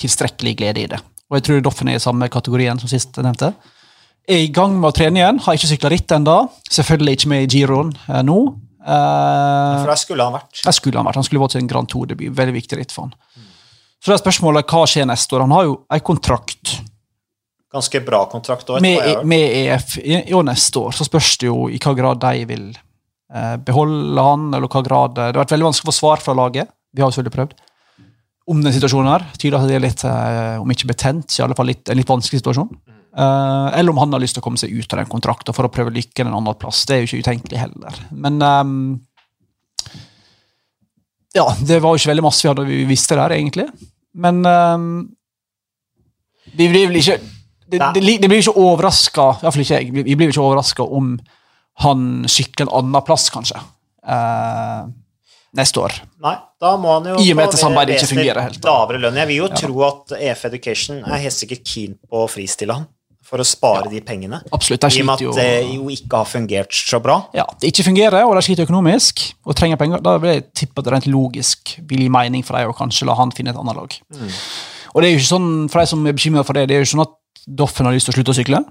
tilstrekkelig 0.00 0.56
glede 0.58 0.82
i 0.82 0.88
det. 0.90 0.98
Og 1.30 1.38
jeg 1.38 1.46
tror 1.46 1.62
Doffen 1.64 1.88
er 1.90 1.98
i 1.98 2.02
samme 2.02 2.28
kategorien 2.30 2.78
som 2.82 2.90
sist 2.90 3.16
jeg 3.16 3.24
nevnte. 3.26 3.52
Er 4.26 4.42
i 4.42 4.50
gang 4.54 4.74
med 4.78 4.90
å 4.90 4.94
trene 4.94 5.20
igjen, 5.22 5.38
har 5.44 5.54
ikke 5.58 5.70
sykla 5.70 5.90
ritt 5.94 6.12
ennå. 6.14 6.36
Selvfølgelig 6.70 7.16
ikke 7.18 7.30
med 7.30 7.46
i 7.46 7.50
giroen 7.60 7.92
eh, 8.10 8.22
nå. 8.26 8.36
Eh, 8.82 9.78
For 9.82 9.90
der 9.92 10.02
skulle 10.02 10.26
han 10.26 10.34
vært. 10.36 10.60
der 10.66 10.76
skulle 10.76 10.98
han 11.00 11.06
vært. 11.08 11.18
Han 11.22 11.26
skulle 11.26 11.42
vært 11.46 11.56
en 11.60 11.70
Grand 11.70 11.90
Tour-debut. 11.90 12.34
Veldig 12.34 12.56
viktig 12.58 12.78
ritt 12.82 12.94
for 12.94 13.06
han. 13.06 13.14
Så 14.02 14.10
det 14.12 14.18
er 14.18 14.22
spørsmålet 14.24 14.66
hva 14.70 14.82
skjer 14.90 15.06
neste 15.08 15.34
år. 15.38 15.46
Han 15.46 15.54
har 15.56 15.66
jo 15.70 15.78
en 15.94 16.04
kontrakt 16.06 16.76
Ganske 17.72 18.00
bra 18.06 18.22
kontrakt 18.30 18.68
òg. 18.70 18.80
med, 18.84 19.24
med 19.26 19.54
EF 19.64 19.96
i, 19.98 20.20
år 20.34 20.44
neste 20.46 20.78
år. 20.78 20.94
Så 20.94 21.06
spørs 21.08 21.34
det 21.42 21.48
jo 21.48 21.66
i 21.68 21.80
hva 21.82 21.94
grad 21.98 22.20
de 22.22 22.44
vil 22.48 22.66
eh, 22.70 23.56
beholde 23.66 24.26
han, 24.28 24.52
eller 24.54 24.70
hva 24.70 24.84
grad 24.86 25.16
Det 25.18 25.32
har 25.32 25.40
vært 25.42 25.56
veldig 25.56 25.70
vanskelig 25.70 25.88
å 25.88 25.92
få 25.92 25.96
svar 25.98 26.22
fra 26.22 26.36
laget. 26.38 26.70
Vi 26.94 27.02
har 27.02 27.10
jo 27.10 27.18
selvfølgelig 27.18 27.38
prøvd. 27.38 27.56
Om 28.46 28.60
den 28.62 28.76
situasjonen 28.76 29.10
her. 29.10 29.26
Tyder 29.42 29.58
at 29.58 29.66
det 29.66 29.80
er 29.80 29.82
litt, 29.82 30.04
eh, 30.06 30.60
om 30.62 30.70
ikke 30.70 30.92
betent, 30.92 31.26
så 31.30 31.42
i 31.42 31.46
alle 31.48 31.58
fall 31.58 31.66
litt, 31.72 31.88
en 31.90 31.98
litt 31.98 32.10
vanskelig 32.12 32.44
situasjon. 32.44 32.70
Eh, 33.16 33.78
eller 33.78 33.90
om 33.90 33.98
han 33.98 34.12
har 34.12 34.20
lyst 34.20 34.36
til 34.36 34.44
å 34.44 34.46
komme 34.46 34.60
seg 34.60 34.74
ut 34.76 34.92
av 34.92 35.00
den 35.00 35.10
kontrakten 35.10 35.56
for 35.56 35.66
å 35.66 35.72
prøve 35.72 35.94
lykken 35.94 36.28
en 36.28 36.36
annen 36.36 36.58
plass. 36.60 36.84
Det 36.86 36.94
er 36.96 37.02
jo 37.02 37.10
ikke 37.10 37.26
utenkelig 37.26 37.62
heller. 37.64 38.00
Men 38.12 38.42
ehm, 38.44 38.80
Ja, 41.36 41.50
det 41.68 41.82
var 41.84 41.92
jo 41.92 42.00
ikke 42.00 42.14
veldig 42.14 42.24
masse 42.24 42.44
vi 42.44 42.50
hadde 42.52 42.66
vi 42.68 42.84
visste 42.88 43.16
der, 43.18 43.34
egentlig. 43.36 43.66
Men 44.16 44.44
ehm, 44.48 44.90
vi 46.56 46.68
blir 46.70 46.92
vel 46.92 47.00
ikke 47.00 47.18
det, 47.70 47.80
det, 47.96 48.02
det 48.22 48.28
blir 48.30 48.42
ikke 48.42 48.56
overraska 48.62 49.26
Iallfall 49.42 49.64
ikke 49.64 49.80
jeg. 49.80 49.92
Vi 50.06 50.14
blir 50.18 50.30
ikke 50.30 50.44
overraska 50.44 50.86
om 50.86 51.16
han 51.84 52.24
sykler 52.30 52.68
en 52.68 52.74
annen 52.78 53.04
plass, 53.04 53.28
kanskje. 53.34 53.58
eh, 54.06 54.86
neste 55.56 55.80
år. 55.80 55.94
Nei, 56.24 56.34
da 56.60 56.74
må 56.80 56.92
han 56.96 57.08
jo 57.12 57.22
I 57.22 57.30
og 57.32 57.38
med 57.38 57.48
at 57.48 57.58
samarbeidet 57.60 57.96
ikke 57.98 58.12
fungerer 58.14 58.44
helt. 58.48 58.60
Lavere 58.64 59.00
lønn. 59.02 59.16
Jeg 59.22 59.30
vil 59.30 59.40
jo 59.42 59.48
tro 59.54 59.86
at 59.88 60.14
EF 60.18 60.44
Education 60.50 61.00
er 61.04 61.24
helt 61.24 61.36
sikkert 61.36 61.64
keen 61.66 61.96
på 61.96 62.24
å 62.24 62.28
fristille 62.30 62.76
han 62.76 62.86
for 63.26 63.42
å 63.42 63.46
spare 63.46 63.90
de 63.90 63.98
pengene. 64.06 64.38
Absolutt. 64.54 64.84
De 64.84 65.00
I 65.00 65.02
og 65.02 65.08
med 65.08 65.24
at 65.26 65.40
det 65.40 65.74
jo 65.74 65.88
ikke 65.90 66.20
har 66.20 66.28
fungert 66.30 66.76
så 66.76 67.00
bra. 67.02 67.16
ja, 67.34 67.42
det 67.60 67.72
ikke 67.72 67.88
fungerer, 67.88 68.22
og 68.22 68.36
de 68.38 68.44
sliter 68.46 68.68
økonomisk 68.68 69.24
og 69.42 69.56
trenger 69.58 69.80
penger. 69.80 70.02
Da 70.04 70.14
vil 70.22 70.36
jeg 70.36 70.44
tippe 70.54 70.78
at 70.78 70.86
det 70.86 70.94
rent 70.94 71.08
logisk 71.10 71.74
vil 71.90 72.04
gi 72.06 72.10
mening 72.12 72.46
for 72.46 72.58
dem 72.58 72.70
å 72.70 72.76
kanskje 72.76 73.08
la 73.08 73.16
han 73.18 73.34
finne 73.34 73.50
et 73.50 73.58
annet 73.58 73.80
lag. 73.80 73.96
Mm. 74.14 74.30
Og 74.94 75.02
det 75.02 75.08
er 75.08 75.16
jo 75.16 75.20
ikke 75.20 75.32
sånn, 75.32 75.50
for 75.72 75.82
de 75.82 75.90
som 75.90 76.06
er 76.06 76.14
bekymret 76.16 76.46
for 76.46 76.56
det, 76.56 76.68
det 76.70 76.76
er 76.76 76.84
jo 76.84 76.86
ikke 76.86 76.94
sånn 76.94 77.06
at 77.08 77.16
Doffen 77.46 77.86
har 77.86 77.94
lyst 77.94 78.10
til 78.10 78.14
å 78.14 78.18
slutte 78.18 78.34
å 78.34 78.38
sykle. 78.40 78.62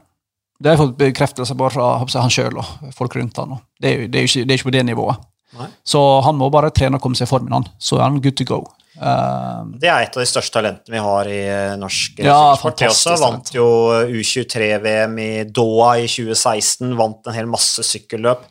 Det 0.60 0.70
har 0.70 0.78
jeg 0.78 0.84
fått 0.86 1.00
bekreftelse 1.00 1.56
bare 1.60 1.76
fra 1.76 2.22
han 2.22 2.32
sjøl 2.32 2.60
og 2.60 2.92
folk 2.96 3.16
rundt 3.18 3.40
han. 3.42 3.58
Det 3.80 3.90
er 3.90 3.98
jo 3.98 4.10
det 4.12 4.20
er 4.20 4.26
jo 4.26 4.32
ikke, 4.32 4.46
det 4.46 4.54
er 4.54 4.60
ikke 4.60 4.70
på 4.70 4.76
det 4.76 4.86
nivået. 4.88 5.28
Nei. 5.56 5.68
Så 5.88 6.02
han 6.26 6.36
må 6.40 6.50
bare 6.52 6.72
trene 6.76 7.00
og 7.00 7.04
komme 7.04 7.18
seg 7.20 7.30
i 7.30 7.32
formen, 7.32 7.54
han. 7.56 7.68
Så 7.80 8.00
er 8.00 8.08
han 8.08 8.20
good 8.24 8.38
to 8.40 8.48
go. 8.48 8.64
Uh, 8.96 9.68
Det 9.80 9.90
er 9.92 10.06
et 10.06 10.16
av 10.16 10.24
de 10.24 10.28
største 10.30 10.56
talentene 10.56 10.96
vi 10.96 11.04
har 11.04 11.28
i 11.28 11.40
eh, 11.44 11.76
norsk 11.80 12.22
Ja, 12.24 12.56
sport. 12.56 12.78
Det 12.80 12.88
også 12.88 13.18
vant 13.20 13.52
jo 13.56 13.66
U23-VM 14.08 15.18
i 15.20 15.32
Doha 15.52 15.96
i 16.00 16.08
2016, 16.08 16.94
vant 17.00 17.28
en 17.28 17.36
hel 17.36 17.50
masse 17.52 17.84
sykkelløp. 17.84 18.46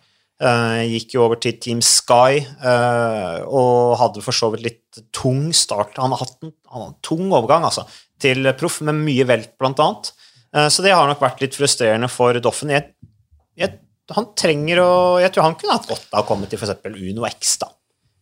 Uh, 0.45 0.83
gikk 0.91 1.15
jo 1.15 1.23
over 1.25 1.39
til 1.41 1.57
Team 1.63 1.81
Sky 1.85 2.43
uh, 2.43 3.45
og 3.47 3.95
hadde 4.01 4.25
for 4.25 4.37
så 4.37 4.51
vidt 4.53 4.65
litt 4.67 5.05
tung 5.15 5.47
start. 5.57 5.97
Han 6.03 6.13
har 6.13 6.25
hatt 6.25 6.37
en, 6.43 6.53
han 6.73 6.83
har 6.83 6.91
en 6.91 6.99
tung 7.07 7.31
overgang 7.31 7.65
altså, 7.65 7.87
til 8.25 8.51
proff, 8.59 8.81
med 8.87 8.97
mye 9.05 9.29
velt, 9.29 9.55
blant 9.61 9.81
annet. 9.85 10.13
Eh, 10.57 10.69
så 10.73 10.85
det 10.85 10.97
har 10.97 11.09
nok 11.11 11.23
vært 11.23 11.45
litt 11.45 11.57
frustrerende 11.59 12.11
for 12.13 12.41
Doffen. 12.43 12.73
Jeg, 12.75 12.91
jeg, 13.61 13.79
han 14.17 14.33
trenger 14.37 14.83
å 14.83 14.91
Jeg 15.23 15.33
tror 15.33 15.47
han 15.47 15.57
kunne 15.61 15.79
hatt 15.79 15.89
godt 15.89 16.11
av 16.13 16.25
å 16.25 16.29
komme 16.29 16.51
til 16.51 16.61
f.eks. 16.61 16.81
Uno 16.91 17.29
X, 17.31 17.57
da 17.63 17.71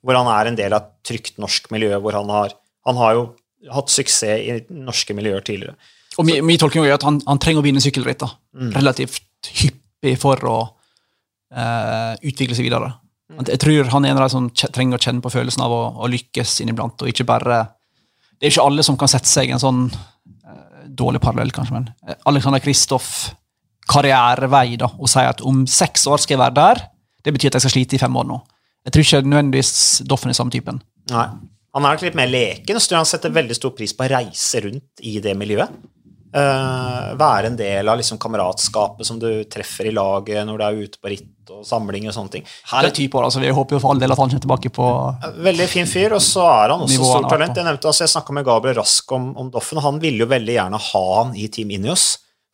hvor 0.02 0.18
han 0.18 0.28
er 0.30 0.50
en 0.50 0.58
del 0.58 0.74
av 0.74 0.84
et 0.84 0.92
trygt 1.06 1.38
norsk 1.42 1.70
miljø, 1.74 1.94
hvor 2.02 2.16
han 2.18 2.30
har, 2.32 2.54
han 2.88 2.98
har 2.98 3.16
jo 3.18 3.26
hatt 3.72 3.92
suksess 3.92 4.42
i 4.42 4.56
norske 4.74 5.14
miljøer 5.14 5.44
tidligere. 5.46 5.76
og 6.18 6.26
min, 6.26 6.42
min 6.44 6.58
tolkning 6.60 6.84
er 6.86 6.96
at 6.96 7.06
han, 7.06 7.20
han 7.26 7.40
trenger 7.42 7.62
å 7.62 7.66
vinne 7.66 7.82
sykkelritt. 7.82 8.24
Mm. 8.52 8.72
relativt 8.74 9.52
hyppig 9.60 10.16
for 10.20 10.42
å 10.48 10.56
uh, 11.54 12.12
utvikle 12.20 12.58
seg 12.58 12.66
videre. 12.66 12.90
Mm. 13.30 13.44
Jeg 13.46 13.62
tror 13.62 13.92
han 13.94 14.04
er 14.04 14.12
en 14.12 14.20
av 14.20 14.26
de 14.26 14.34
som 14.34 14.50
trenger 14.74 14.98
å 14.98 15.06
kjenne 15.06 15.24
på 15.24 15.32
følelsen 15.32 15.62
av 15.64 15.72
å, 15.74 15.82
å 16.02 16.10
lykkes 16.10 16.58
inniblant, 16.64 17.00
og 17.00 17.12
ikke 17.12 17.28
bare 17.28 17.62
Det 18.42 18.48
er 18.48 18.56
ikke 18.56 18.64
alle 18.66 18.82
som 18.82 18.96
kan 18.98 19.10
sette 19.10 19.30
seg 19.30 19.52
en 19.54 19.60
sånn 19.62 19.84
uh, 19.86 20.80
dårlig 20.90 21.20
parallell, 21.22 21.52
kanskje, 21.54 21.76
men 21.76 21.84
eh, 22.10 22.16
Alexander 22.26 22.58
Kristoff 22.58 23.12
karrierevei 23.86 24.74
da, 24.80 24.88
og 24.98 25.10
si 25.10 25.22
at 25.22 25.44
om 25.46 25.62
seks 25.70 26.08
år 26.10 26.18
skal 26.24 26.34
jeg 26.34 26.42
være 26.42 26.56
der, 26.58 26.82
det 27.22 27.34
betyr 27.36 27.52
at 27.52 27.60
jeg 27.60 27.64
skal 27.68 27.74
slite 27.76 27.98
i 27.98 28.02
fem 28.02 28.18
år 28.18 28.26
nå. 28.26 28.40
Jeg 28.82 28.96
tror 28.96 29.06
ikke 29.06 29.30
nødvendigvis 29.30 29.72
Doffen 30.10 30.32
er 30.32 30.38
samme 30.38 30.50
typen. 30.54 30.82
Nei. 31.12 31.28
Han 31.72 31.86
er 31.86 31.94
nok 31.94 32.02
litt 32.04 32.18
mer 32.18 32.28
leken, 32.28 32.82
så 32.82 32.98
han 32.98 33.06
setter 33.08 33.32
veldig 33.32 33.54
stor 33.56 33.72
pris 33.78 33.94
på 33.96 34.04
å 34.04 34.10
reise 34.12 34.60
rundt 34.66 35.06
i 35.06 35.14
det 35.24 35.32
miljøet. 35.38 35.70
Eh, 36.32 37.08
være 37.20 37.50
en 37.50 37.56
del 37.58 37.88
av 37.92 37.98
liksom 38.00 38.16
kameratskapet 38.16 39.04
som 39.04 39.18
du 39.20 39.44
treffer 39.52 39.90
i 39.90 39.92
laget 39.92 40.46
når 40.48 40.56
du 40.56 40.64
er 40.64 40.78
ute 40.86 41.00
på 41.02 41.10
ritt 41.12 41.50
og 41.52 41.66
samling 41.68 42.06
og 42.08 42.14
sånne 42.16 42.32
ting. 42.38 42.46
Her 42.70 42.88
er 42.88 42.94
typer, 42.96 43.26
altså. 43.26 43.42
Vi 43.42 43.50
håper 43.52 43.76
jo 43.76 43.80
for 43.82 43.92
all 43.92 44.00
del 44.00 44.14
at 44.14 44.20
han 44.22 44.30
kommer 44.32 44.44
tilbake 44.46 44.72
på 44.72 44.86
Veldig 45.44 45.66
fin 45.68 45.90
fyr, 45.90 46.14
og 46.16 46.24
så 46.24 46.46
er 46.48 46.72
han 46.72 46.86
også 46.86 47.02
stort 47.02 47.28
talent. 47.28 47.60
Jeg 47.60 47.68
nevnte, 47.68 47.90
altså 47.90 48.06
jeg 48.06 48.14
snakka 48.14 48.36
med 48.38 48.46
Gabriel 48.48 48.78
Rask 48.80 49.12
om, 49.12 49.28
om 49.36 49.50
Doffen, 49.52 49.82
og 49.82 49.84
han 49.90 50.00
ville 50.00 50.24
jo 50.24 50.30
veldig 50.30 50.56
gjerne 50.56 50.80
ha 50.86 51.04
han 51.18 51.36
i 51.36 51.50
Team 51.52 51.74
Ineos, 51.76 52.06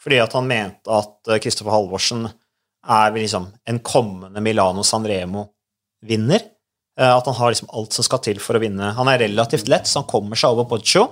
fordi 0.02 0.18
at 0.24 0.34
han 0.34 0.50
mente 0.50 0.98
at 0.98 1.30
eh, 1.30 1.38
Kristoffer 1.44 1.76
Halvorsen 1.76 2.26
er 2.26 3.14
liksom 3.14 3.46
en 3.68 3.78
kommende 3.84 4.42
Milano 4.42 4.82
Sanremo-vinner. 4.86 6.50
Uh, 6.98 7.12
At 7.14 7.26
han 7.30 7.36
har 7.38 7.52
liksom 7.52 7.70
alt 7.78 7.94
som 7.94 8.02
skal 8.06 8.18
til 8.26 8.40
for 8.42 8.58
å 8.58 8.62
vinne. 8.62 8.90
Han 8.96 9.10
er 9.12 9.20
relativt 9.22 9.68
lett, 9.70 9.86
så 9.86 10.00
han 10.00 10.10
kommer 10.10 10.38
seg 10.38 10.56
over 10.56 10.66
Poggio. 10.66 11.04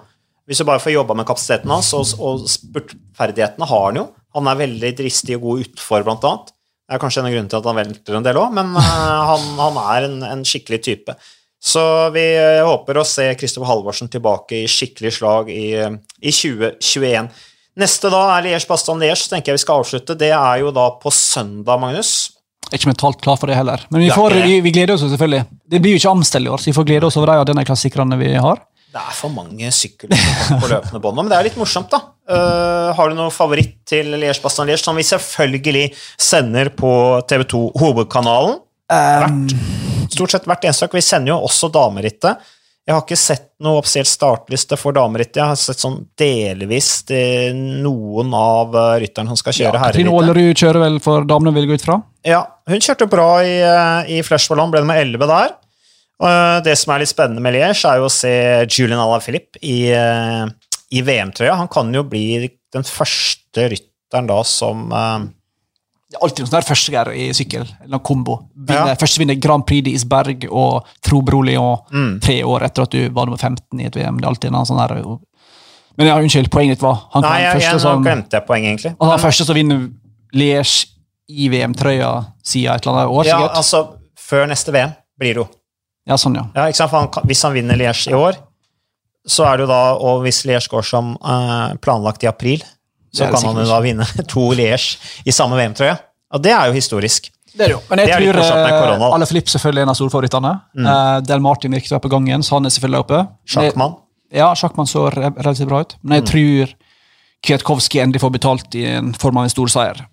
Hvis 0.46 0.62
du 0.62 0.66
bare 0.68 0.82
får 0.82 0.94
jobba 0.94 1.16
med 1.18 1.26
kapasiteten 1.26 1.72
hans, 1.74 1.90
og, 1.96 2.12
og 2.22 2.44
spurtferdighetene 2.50 3.66
har 3.66 3.88
han 3.88 4.02
jo. 4.02 4.04
Han 4.36 4.50
er 4.50 4.60
veldig 4.60 4.92
dristig 5.00 5.38
og 5.38 5.48
god 5.48 5.64
utfor, 5.64 6.04
blant 6.06 6.28
annet. 6.28 6.52
Det 6.86 6.94
er 6.94 7.02
kanskje 7.02 7.22
en 7.22 7.26
av 7.26 7.32
grunnene 7.34 7.50
til 7.50 7.58
at 7.58 7.66
han 7.66 7.78
velter 7.80 8.18
en 8.18 8.26
del 8.28 8.38
òg, 8.38 8.52
men 8.54 8.76
eh, 8.78 9.24
han, 9.32 9.48
han 9.58 9.82
er 9.82 10.06
en, 10.06 10.20
en 10.28 10.46
skikkelig 10.46 10.80
type. 10.86 11.16
Så 11.66 11.82
vi 12.14 12.22
eh, 12.38 12.62
håper 12.62 13.00
å 13.00 13.06
se 13.08 13.26
Kristoffer 13.40 13.72
Halvorsen 13.72 14.10
tilbake 14.12 14.60
i 14.60 14.70
skikkelig 14.70 15.16
slag 15.18 15.50
i, 15.50 15.66
eh, 15.80 15.98
i 16.22 16.30
2021. 16.30 17.32
Neste 17.82 18.12
da 18.12 18.22
er 18.36 18.46
Liège 18.46 18.70
Bastan 18.70 19.02
Liège, 19.02 19.24
så 19.24 19.34
tenker 19.34 19.52
jeg 19.52 19.58
vi 19.58 19.64
skal 19.66 19.82
avslutte. 19.82 20.16
Det 20.20 20.30
er 20.30 20.62
jo 20.62 20.70
da 20.76 20.86
på 21.00 21.10
søndag, 21.12 21.82
Magnus. 21.82 22.14
Jeg 22.66 22.70
er 22.70 22.80
ikke 22.80 22.92
mentalt 22.92 23.20
klar 23.22 23.36
for 23.38 23.50
det 23.50 23.58
heller. 23.58 23.82
Men 23.90 24.04
vi, 24.04 24.12
får, 24.14 24.38
vi, 24.46 24.60
vi 24.62 24.72
gleder 24.74 24.94
oss 24.94 25.04
selvfølgelig. 25.04 25.42
Det 25.74 25.82
blir 25.82 25.94
jo 25.94 26.00
ikke 26.00 26.14
Amstel 26.14 26.46
i 26.46 26.54
år, 26.54 26.62
så 26.62 26.70
vi 26.70 26.78
får 26.78 26.86
glede 26.88 27.10
oss 27.10 27.18
over 27.18 27.30
de 27.30 27.42
av 27.42 27.50
denne 27.50 27.66
klassikerne 27.66 28.18
vi 28.22 28.32
har. 28.42 28.62
Det 28.92 29.02
er 29.02 29.16
for 29.18 29.32
mange 29.34 29.70
sykler 29.74 30.14
på 30.60 30.68
løpende 30.70 31.00
bånd 31.02 31.18
men 31.18 31.30
det 31.32 31.38
er 31.38 31.48
litt 31.48 31.58
morsomt, 31.60 31.90
da. 31.92 32.02
Uh, 32.26 32.90
har 32.96 33.10
du 33.10 33.16
noe 33.18 33.30
favoritt 33.34 33.78
til 33.86 34.14
Liège 34.16 34.42
Bastan 34.42 34.66
Liège, 34.66 34.82
som 34.82 34.96
vi 34.98 35.04
selvfølgelig 35.06 35.88
sender 36.18 36.72
på 36.74 36.90
TV2 37.28 37.62
Hovedkanalen? 37.78 38.62
Um. 38.86 39.46
stort 40.10 40.30
sett 40.30 40.44
hvert 40.46 40.64
eneste 40.64 40.86
dag. 40.86 40.94
Vi 40.94 41.02
sender 41.02 41.34
jo 41.34 41.40
også 41.48 41.70
damerittet. 41.74 42.52
Jeg 42.86 42.94
har 42.94 43.02
ikke 43.02 43.18
sett 43.18 43.46
noe 43.66 43.80
offisiell 43.80 44.06
startliste 44.06 44.76
for 44.78 44.94
damerittet. 44.94 45.40
Jeg 45.40 45.50
har 45.50 45.58
sett 45.58 45.80
sånn 45.82 45.96
delvis 46.18 46.90
til 47.08 47.56
noen 47.82 48.30
av 48.38 48.76
eh, 48.78 48.92
rytterne 49.02 49.32
som 49.32 49.40
skal 49.40 49.56
kjøre 49.56 49.72
Trine 49.72 49.82
herrerittet. 49.82 50.12
Aalerud 50.14 50.60
kjører 50.62 50.84
vel 50.84 50.98
for 51.02 51.26
damene, 51.26 51.50
vil 51.56 51.66
jeg 51.66 51.72
gå 51.72 51.80
ut 51.80 51.86
fra. 51.88 51.96
Ja, 52.26 52.44
hun 52.70 52.84
kjørte 52.86 53.08
bra 53.10 53.26
i, 53.42 53.56
eh, 53.58 54.12
i 54.14 54.20
Flash 54.26 54.52
Ballon, 54.52 54.70
ble 54.70 54.84
nummer 54.84 55.02
11 55.02 55.26
der. 55.32 55.56
Eh, 56.22 56.58
det 56.64 56.76
som 56.80 56.94
er 56.94 57.02
litt 57.02 57.10
spennende 57.12 57.42
med 57.44 57.52
Liège, 57.56 57.84
er 57.90 57.98
jo 58.00 58.06
å 58.08 58.12
se 58.12 58.30
Julian 58.72 59.00
Alaphilippe 59.02 59.60
i, 59.62 59.90
eh, 59.92 60.46
i 60.96 61.02
VM-trøya. 61.04 61.56
Han 61.60 61.68
kan 61.68 61.92
jo 61.92 62.02
bli 62.08 62.48
den 62.72 62.82
første 62.88 63.66
rytteren 63.72 64.26
da 64.30 64.38
som 64.48 64.86
eh, 64.92 65.26
Det 66.06 66.14
er 66.16 66.22
alltid 66.22 66.44
noe 66.44 66.46
sånn 66.48 66.54
der 66.60 66.66
førstegeir 66.68 67.08
i 67.18 67.24
sykkel. 67.34 67.64
Eller 67.84 67.98
kombo. 67.98 68.36
Vinner, 68.54 68.92
Ja. 68.92 68.94
Første 68.94 69.18
vinner 69.18 69.34
Grand 69.42 69.66
Prix 69.66 69.82
de 69.84 69.90
Isberg 69.98 70.46
og 70.50 70.86
Tro 71.02 71.20
Lyon 71.20 71.80
Mm. 71.92 72.20
tre 72.22 72.42
år 72.46 72.62
etter 72.62 72.82
at 72.86 72.90
du 72.90 73.08
var 73.10 73.26
nummer 73.26 73.36
15 73.38 73.80
i 73.80 73.86
et 73.86 73.92
VM. 73.96 74.16
Det 74.16 74.24
er 74.24 74.28
alltid 74.30 74.54
en 74.54 74.64
sånn 74.64 74.78
her 74.80 75.18
Men 75.98 76.06
ja, 76.06 76.14
unnskyld, 76.20 76.48
poenget 76.50 76.76
ditt 76.76 76.82
var 76.82 77.08
Han 77.12 77.22
Nei, 77.22 77.40
jeg, 77.40 77.52
første 77.56 77.70
jeg, 77.72 77.80
som, 77.80 78.02
glemte 78.04 78.30
jeg 78.36 78.46
poenget, 78.46 78.68
egentlig. 78.70 78.96
han 79.00 79.10
er 79.10 79.18
første 79.18 79.44
som 79.46 79.54
vinner 79.56 79.88
Liège 80.34 80.86
i 81.28 81.48
VM-trøya 81.48 82.26
siden 82.44 82.74
et 82.74 82.86
eller 82.86 82.98
annet 82.98 83.10
år. 83.10 83.24
Ja, 83.26 83.38
sikkert. 83.38 83.56
altså, 83.56 83.98
før 84.16 84.46
neste 84.46 84.72
VM 84.72 84.92
blir 85.18 85.34
det 85.34 85.42
jo. 85.42 85.48
Ja, 86.06 86.16
sånn, 86.20 86.36
ja. 86.38 86.44
Ja, 86.54 86.66
ikke 86.70 86.78
sant? 86.80 86.90
For 86.92 87.02
han, 87.02 87.26
hvis 87.26 87.42
han 87.42 87.54
vinner 87.56 87.78
Liège 87.80 88.12
i 88.12 88.14
år, 88.14 88.36
så 89.26 89.46
er 89.48 89.56
det 89.58 89.64
jo 89.66 89.70
da, 89.72 89.80
og 89.98 90.20
hvis 90.22 90.44
Liège 90.46 90.70
går 90.70 90.84
som 90.86 91.14
eh, 91.18 91.74
planlagt 91.82 92.22
i 92.22 92.28
april, 92.30 92.62
så 93.16 93.26
kan 93.32 93.42
han 93.48 93.56
jo 93.58 93.64
da 93.70 93.80
vinne 93.82 94.06
to 94.32 94.50
Liège 94.54 95.00
i 95.26 95.34
samme 95.34 95.56
VM-trøye. 95.58 95.96
Og 96.36 96.42
det 96.44 96.52
er 96.54 96.68
jo 96.70 96.76
historisk. 96.76 97.30
Det 97.56 97.64
er 97.64 97.70
det 97.72 97.74
jo. 97.76 97.80
Men 97.88 98.02
jeg 98.02 98.08
Det 98.10 98.14
er 98.14 98.32
tror 98.36 98.68
korona, 98.76 99.06
uh, 99.08 99.14
Alle 99.16 99.26
Flipp 99.30 99.48
selvfølgelig 99.48 99.80
er 99.80 99.86
en 99.86 99.92
av 99.94 99.96
storfavorittene. 99.96 100.50
Uh, 100.76 101.20
Del 101.24 101.40
Martin 101.40 101.72
virker 101.72 101.94
å 101.94 101.96
være 101.96 102.04
på 102.04 102.10
gang 102.12 102.26
igjen, 102.28 102.42
så 102.44 102.58
han 102.58 102.68
er 102.68 102.74
selvfølgelig 102.74 103.00
oppe. 103.06 103.20
Sjakkmann. 103.48 103.94
Ja, 104.36 104.50
Sjakkmann 104.58 104.90
så 104.90 105.06
relativt 105.14 105.70
bra 105.70 105.80
ut. 105.86 105.94
Men 106.02 106.18
jeg 106.20 106.26
Mm. 106.26 106.30
tror 106.32 106.74
Kwiatkowski 107.46 108.00
endelig 108.02 108.20
får 108.20 108.32
betalt 108.34 108.74
i 108.74 108.84
en 108.90 109.12
form 109.14 109.38
av 109.38 109.44
en 109.46 109.50
stor 109.54 109.70
seier. 109.72 110.04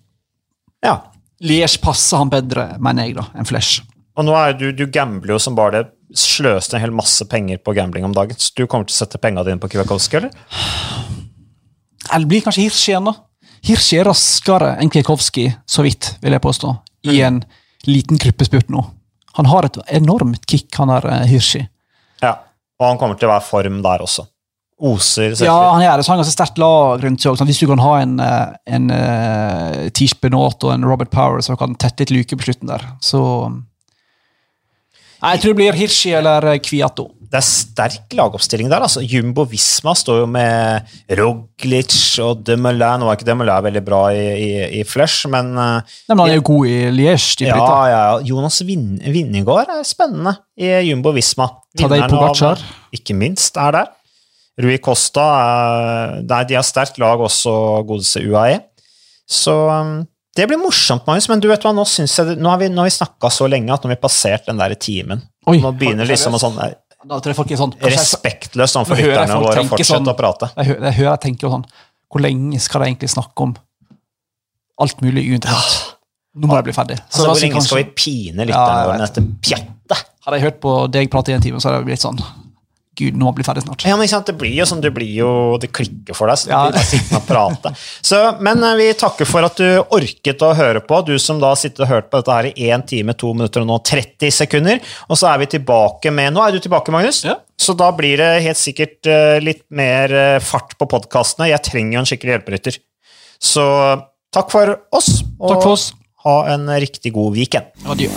Ja. 0.84 0.96
Liège 1.42 1.80
passer 1.82 2.16
han 2.22 2.30
bedre, 2.32 2.78
mener 2.80 3.04
jeg, 3.08 3.16
da, 3.18 3.26
enn 3.36 3.44
Flesh. 3.48 3.82
Og 4.16 4.24
nå 4.28 4.34
er 4.38 4.52
du, 4.54 4.68
du 4.72 4.84
gambler 4.94 5.34
jo 5.34 5.40
som 5.42 5.56
bare 5.58 5.74
det. 5.76 5.84
Sløste 6.14 6.76
en 6.78 6.84
hel 6.84 6.92
masse 6.94 7.24
penger 7.26 7.58
på 7.64 7.74
gambling 7.74 8.04
om 8.06 8.12
dagen. 8.14 8.36
Så 8.38 8.52
du 8.54 8.66
kommer 8.70 8.86
til 8.86 8.94
å 8.94 9.00
sette 9.02 9.18
penga 9.18 9.42
dine 9.46 9.58
på 9.58 9.70
Kwiatkowski, 9.72 10.20
eller? 10.20 10.30
Eller 12.12 12.28
blir 12.30 12.44
kanskje 12.44 12.66
Hirsch 12.66 12.88
igjen, 12.92 13.08
da. 13.08 13.14
Hirsch 13.64 13.92
er 13.96 14.04
raskere 14.06 14.74
enn 14.82 14.90
Kwiatkowski, 14.92 15.48
så 15.66 15.82
vidt, 15.86 16.12
vil 16.22 16.36
jeg 16.36 16.44
påstå, 16.44 16.74
i 17.08 17.16
Mm. 17.20 17.24
en 17.26 17.44
liten 17.88 18.18
gruppespurt 18.20 18.68
nå. 18.70 18.84
Han 19.34 19.46
har 19.46 19.64
et 19.64 19.78
enormt 19.88 20.46
kick, 20.46 20.68
han 20.76 20.88
der 20.88 21.06
eh, 21.10 21.26
Hirschi. 21.26 21.66
Ja. 22.22 22.36
Og 22.78 22.86
han 22.88 22.98
kommer 22.98 23.18
til 23.18 23.28
å 23.28 23.32
være 23.32 23.42
form 23.48 23.82
der 23.82 23.98
også. 24.04 24.26
Oser 24.84 25.34
Ja, 25.44 25.72
han 25.72 25.82
gjør 25.82 25.96
det, 25.96 26.04
så 26.04 26.10
han 26.12 26.18
har 26.18 26.24
ganske 26.24 26.36
sterkt 26.36 26.58
lag 26.58 27.02
rundt 27.02 27.20
seg. 27.22 27.32
også. 27.32 27.46
Hvis 27.46 27.60
du 27.60 27.66
kan 27.66 27.78
ha 27.78 27.92
en, 28.02 28.20
eh, 28.20 28.54
en 28.66 28.90
uh, 28.90 29.88
Tish 29.90 30.14
Benot 30.20 30.62
og 30.64 30.72
en 30.72 30.84
Robert 30.84 31.10
Power 31.10 31.40
som 31.40 31.56
kan 31.56 31.74
tette 31.74 32.00
litt 32.00 32.10
luke 32.10 32.36
på 32.36 32.44
slutten 32.44 32.68
der, 32.68 32.82
så 33.00 33.20
Nei, 35.24 35.34
Jeg 35.36 35.40
tror 35.42 35.54
det 35.54 35.60
blir 35.62 35.78
Hirschi 35.80 36.12
eller 36.20 36.50
eh, 36.52 36.58
Kviato. 36.60 37.08
Det 37.34 37.40
er 37.40 37.46
sterk 37.48 38.12
lagoppstilling 38.14 38.68
der. 38.70 38.84
altså. 38.86 39.00
Jumbo 39.02 39.42
Visma 39.50 39.90
står 39.98 40.20
jo 40.20 40.26
med 40.30 40.84
Roglic 41.18 41.94
og 42.22 42.44
Demoulin. 42.46 43.00
Nå 43.02 43.08
er 43.10 43.16
ikke 43.16 43.26
Demoulin 43.26 43.64
veldig 43.66 43.82
bra 43.86 44.02
i, 44.14 44.20
i, 44.38 44.50
i 44.78 44.84
flush, 44.86 45.24
men 45.32 45.50
eh, 45.58 45.80
Nei, 46.06 46.14
men 46.14 46.22
han 46.22 46.30
er 46.34 46.38
jo 46.38 46.44
god 46.52 46.68
i 46.70 46.76
Liège. 46.94 47.48
ja, 47.48 47.56
ja, 47.58 47.88
ja. 47.90 48.20
Jonas 48.28 48.60
Vin 48.68 48.84
Vinnegård 49.02 49.72
er 49.74 49.82
spennende 49.88 50.36
i 50.60 50.70
Jumbo 50.90 51.10
Visma. 51.16 51.48
Vinneren 51.74 52.04
av- 52.06 52.14
Pogacar. 52.14 52.62
Ikke 52.94 53.16
minst 53.18 53.58
er 53.58 53.74
der. 53.80 53.90
Rui 54.62 54.76
Costa 54.78 55.24
er, 55.40 56.20
nei, 56.30 56.44
De 56.46 56.54
har 56.54 56.62
sterkt 56.68 57.00
lag 57.02 57.18
også, 57.18 57.56
godeste 57.88 58.22
UAE. 58.22 58.60
Så 59.26 59.56
um, 59.72 59.96
det 60.36 60.46
blir 60.50 60.58
morsomt, 60.58 61.06
Magnus. 61.06 61.28
Men 61.30 61.42
du 61.42 61.48
vet 61.50 61.62
hva, 61.64 61.72
nå, 61.76 61.84
jeg, 61.86 62.36
nå 62.40 62.50
har 62.50 62.58
vi, 62.62 62.68
nå 62.72 62.82
har 62.82 62.88
vi 62.88 62.94
snakka 62.96 63.30
så 63.30 63.46
lenge 63.50 63.70
at 63.74 63.84
nå 63.84 63.90
har 63.90 63.96
vi 63.96 64.02
passert 64.02 64.48
den 64.48 64.58
der 64.60 64.74
timen. 64.74 65.22
Oi, 65.50 65.60
nå 65.62 65.70
begynner 65.78 66.08
liksom 66.08 66.34
å 66.34 66.40
sånn 66.42 66.56
nei, 66.58 66.72
Da 67.04 67.18
tror 67.20 67.34
jeg 67.34 67.38
folk 67.38 67.52
er 67.52 67.60
sånn 67.60 67.74
respektløst 67.84 68.78
overfor 68.80 69.02
lytterne 69.02 69.40
våre 69.42 69.62
å 69.62 69.68
fortsette 69.68 69.90
sånn- 69.92 70.10
å 70.10 70.16
prate. 70.18 70.50
Jeg, 70.56 70.70
hører, 70.72 70.86
jeg 70.88 70.98
hører 71.00 71.10
jeg 71.12 71.22
tenker 71.28 71.52
sånn 71.52 71.66
Hvor 72.10 72.24
lenge 72.24 72.60
skal 72.64 72.80
de 72.82 72.88
egentlig 72.90 73.10
snakke 73.12 73.46
om 73.46 73.52
alt 74.82 75.04
mulig 75.04 75.26
uinteressant? 75.30 75.92
Nå 76.34 76.48
må 76.50 76.56
jeg 76.58 76.66
bli 76.66 76.74
ferdig. 76.74 76.96
Så 76.98 77.04
Altså, 77.04 77.26
hvor 77.28 77.38
lenge 77.38 77.52
lenge 77.54 77.66
skal 77.68 77.78
vi 77.78 77.90
pine 77.94 78.46
lytterne 78.48 78.78
ja, 78.80 78.86
våre 78.88 78.96
med 78.98 79.04
dette 79.06 79.22
pjattet? 79.44 80.08
Hadde 80.24 80.38
jeg 80.40 80.46
hørt 80.48 80.58
på 80.64 80.72
deg 80.90 81.12
prate 81.12 81.30
i 81.30 81.36
en 81.36 81.44
time, 81.44 81.60
så 81.60 81.68
hadde 81.70 81.82
jeg 81.84 81.90
blitt 81.92 82.02
sånn 82.02 82.18
Gud, 82.94 83.16
nå 83.18 83.32
blir 83.34 83.46
ferdig 83.46 83.64
snart. 83.64 83.82
Ja, 83.88 83.96
men 83.98 84.06
Det 84.06 84.34
blir 84.38 84.54
jo 84.54 84.64
sånn, 84.70 84.80
det 84.80 84.92
blir 84.94 85.10
jo, 85.10 85.30
det 85.58 85.72
klikker 85.74 86.14
for 86.14 86.30
deg, 86.30 86.38
så 86.38 86.46
du 86.46 86.52
Ja. 86.52 86.60
blir 86.68 86.76
bare 86.78 86.90
sittende 86.90 87.20
og 87.20 87.26
prate. 87.26 87.72
Så, 88.02 88.20
men 88.40 88.62
eh, 88.62 88.74
vi 88.78 88.86
takker 88.94 89.26
for 89.26 89.42
at 89.48 89.56
du 89.56 89.82
orket 89.90 90.44
å 90.46 90.52
høre 90.54 90.80
på, 90.80 91.00
du 91.06 91.18
som 91.18 91.40
da 91.42 91.54
sitter 91.58 91.82
og 91.86 91.88
hørt 91.90 92.10
på 92.12 92.20
dette 92.22 92.36
her 92.36 92.50
i 92.54 92.68
1 92.70 92.86
time, 92.86 93.14
2 93.18 93.32
minutter 93.34 93.64
og 93.64 93.66
nå 93.72 93.80
30 93.82 94.30
sekunder. 94.30 94.80
Og 95.08 95.18
så 95.18 95.32
er 95.32 95.42
vi 95.42 95.50
tilbake 95.58 96.12
med 96.14 96.32
Nå 96.34 96.42
er 96.46 96.52
du 96.52 96.60
tilbake, 96.60 96.92
Magnus. 96.94 97.24
Ja. 97.26 97.36
Så 97.58 97.74
da 97.78 97.90
blir 97.94 98.16
det 98.18 98.42
helt 98.46 98.58
sikkert 98.60 99.06
eh, 99.10 99.40
litt 99.42 99.64
mer 99.70 100.12
eh, 100.14 100.38
fart 100.42 100.76
på 100.78 100.86
podkastene. 100.90 101.50
Jeg 101.50 101.62
trenger 101.66 101.98
jo 101.98 102.04
en 102.04 102.10
skikkelig 102.12 102.36
hjelperytter. 102.38 102.78
Så 103.42 103.66
takk 104.34 104.50
for 104.54 104.78
oss, 104.94 105.22
og 105.40 105.58
for 105.62 105.74
oss. 105.74 105.92
ha 106.24 106.38
en 106.54 106.66
riktig 106.80 107.12
god 107.14 107.34
weekend. 107.36 107.70
Adjø. 107.86 108.10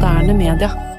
Moderne 0.00 0.32
media. 0.32 0.89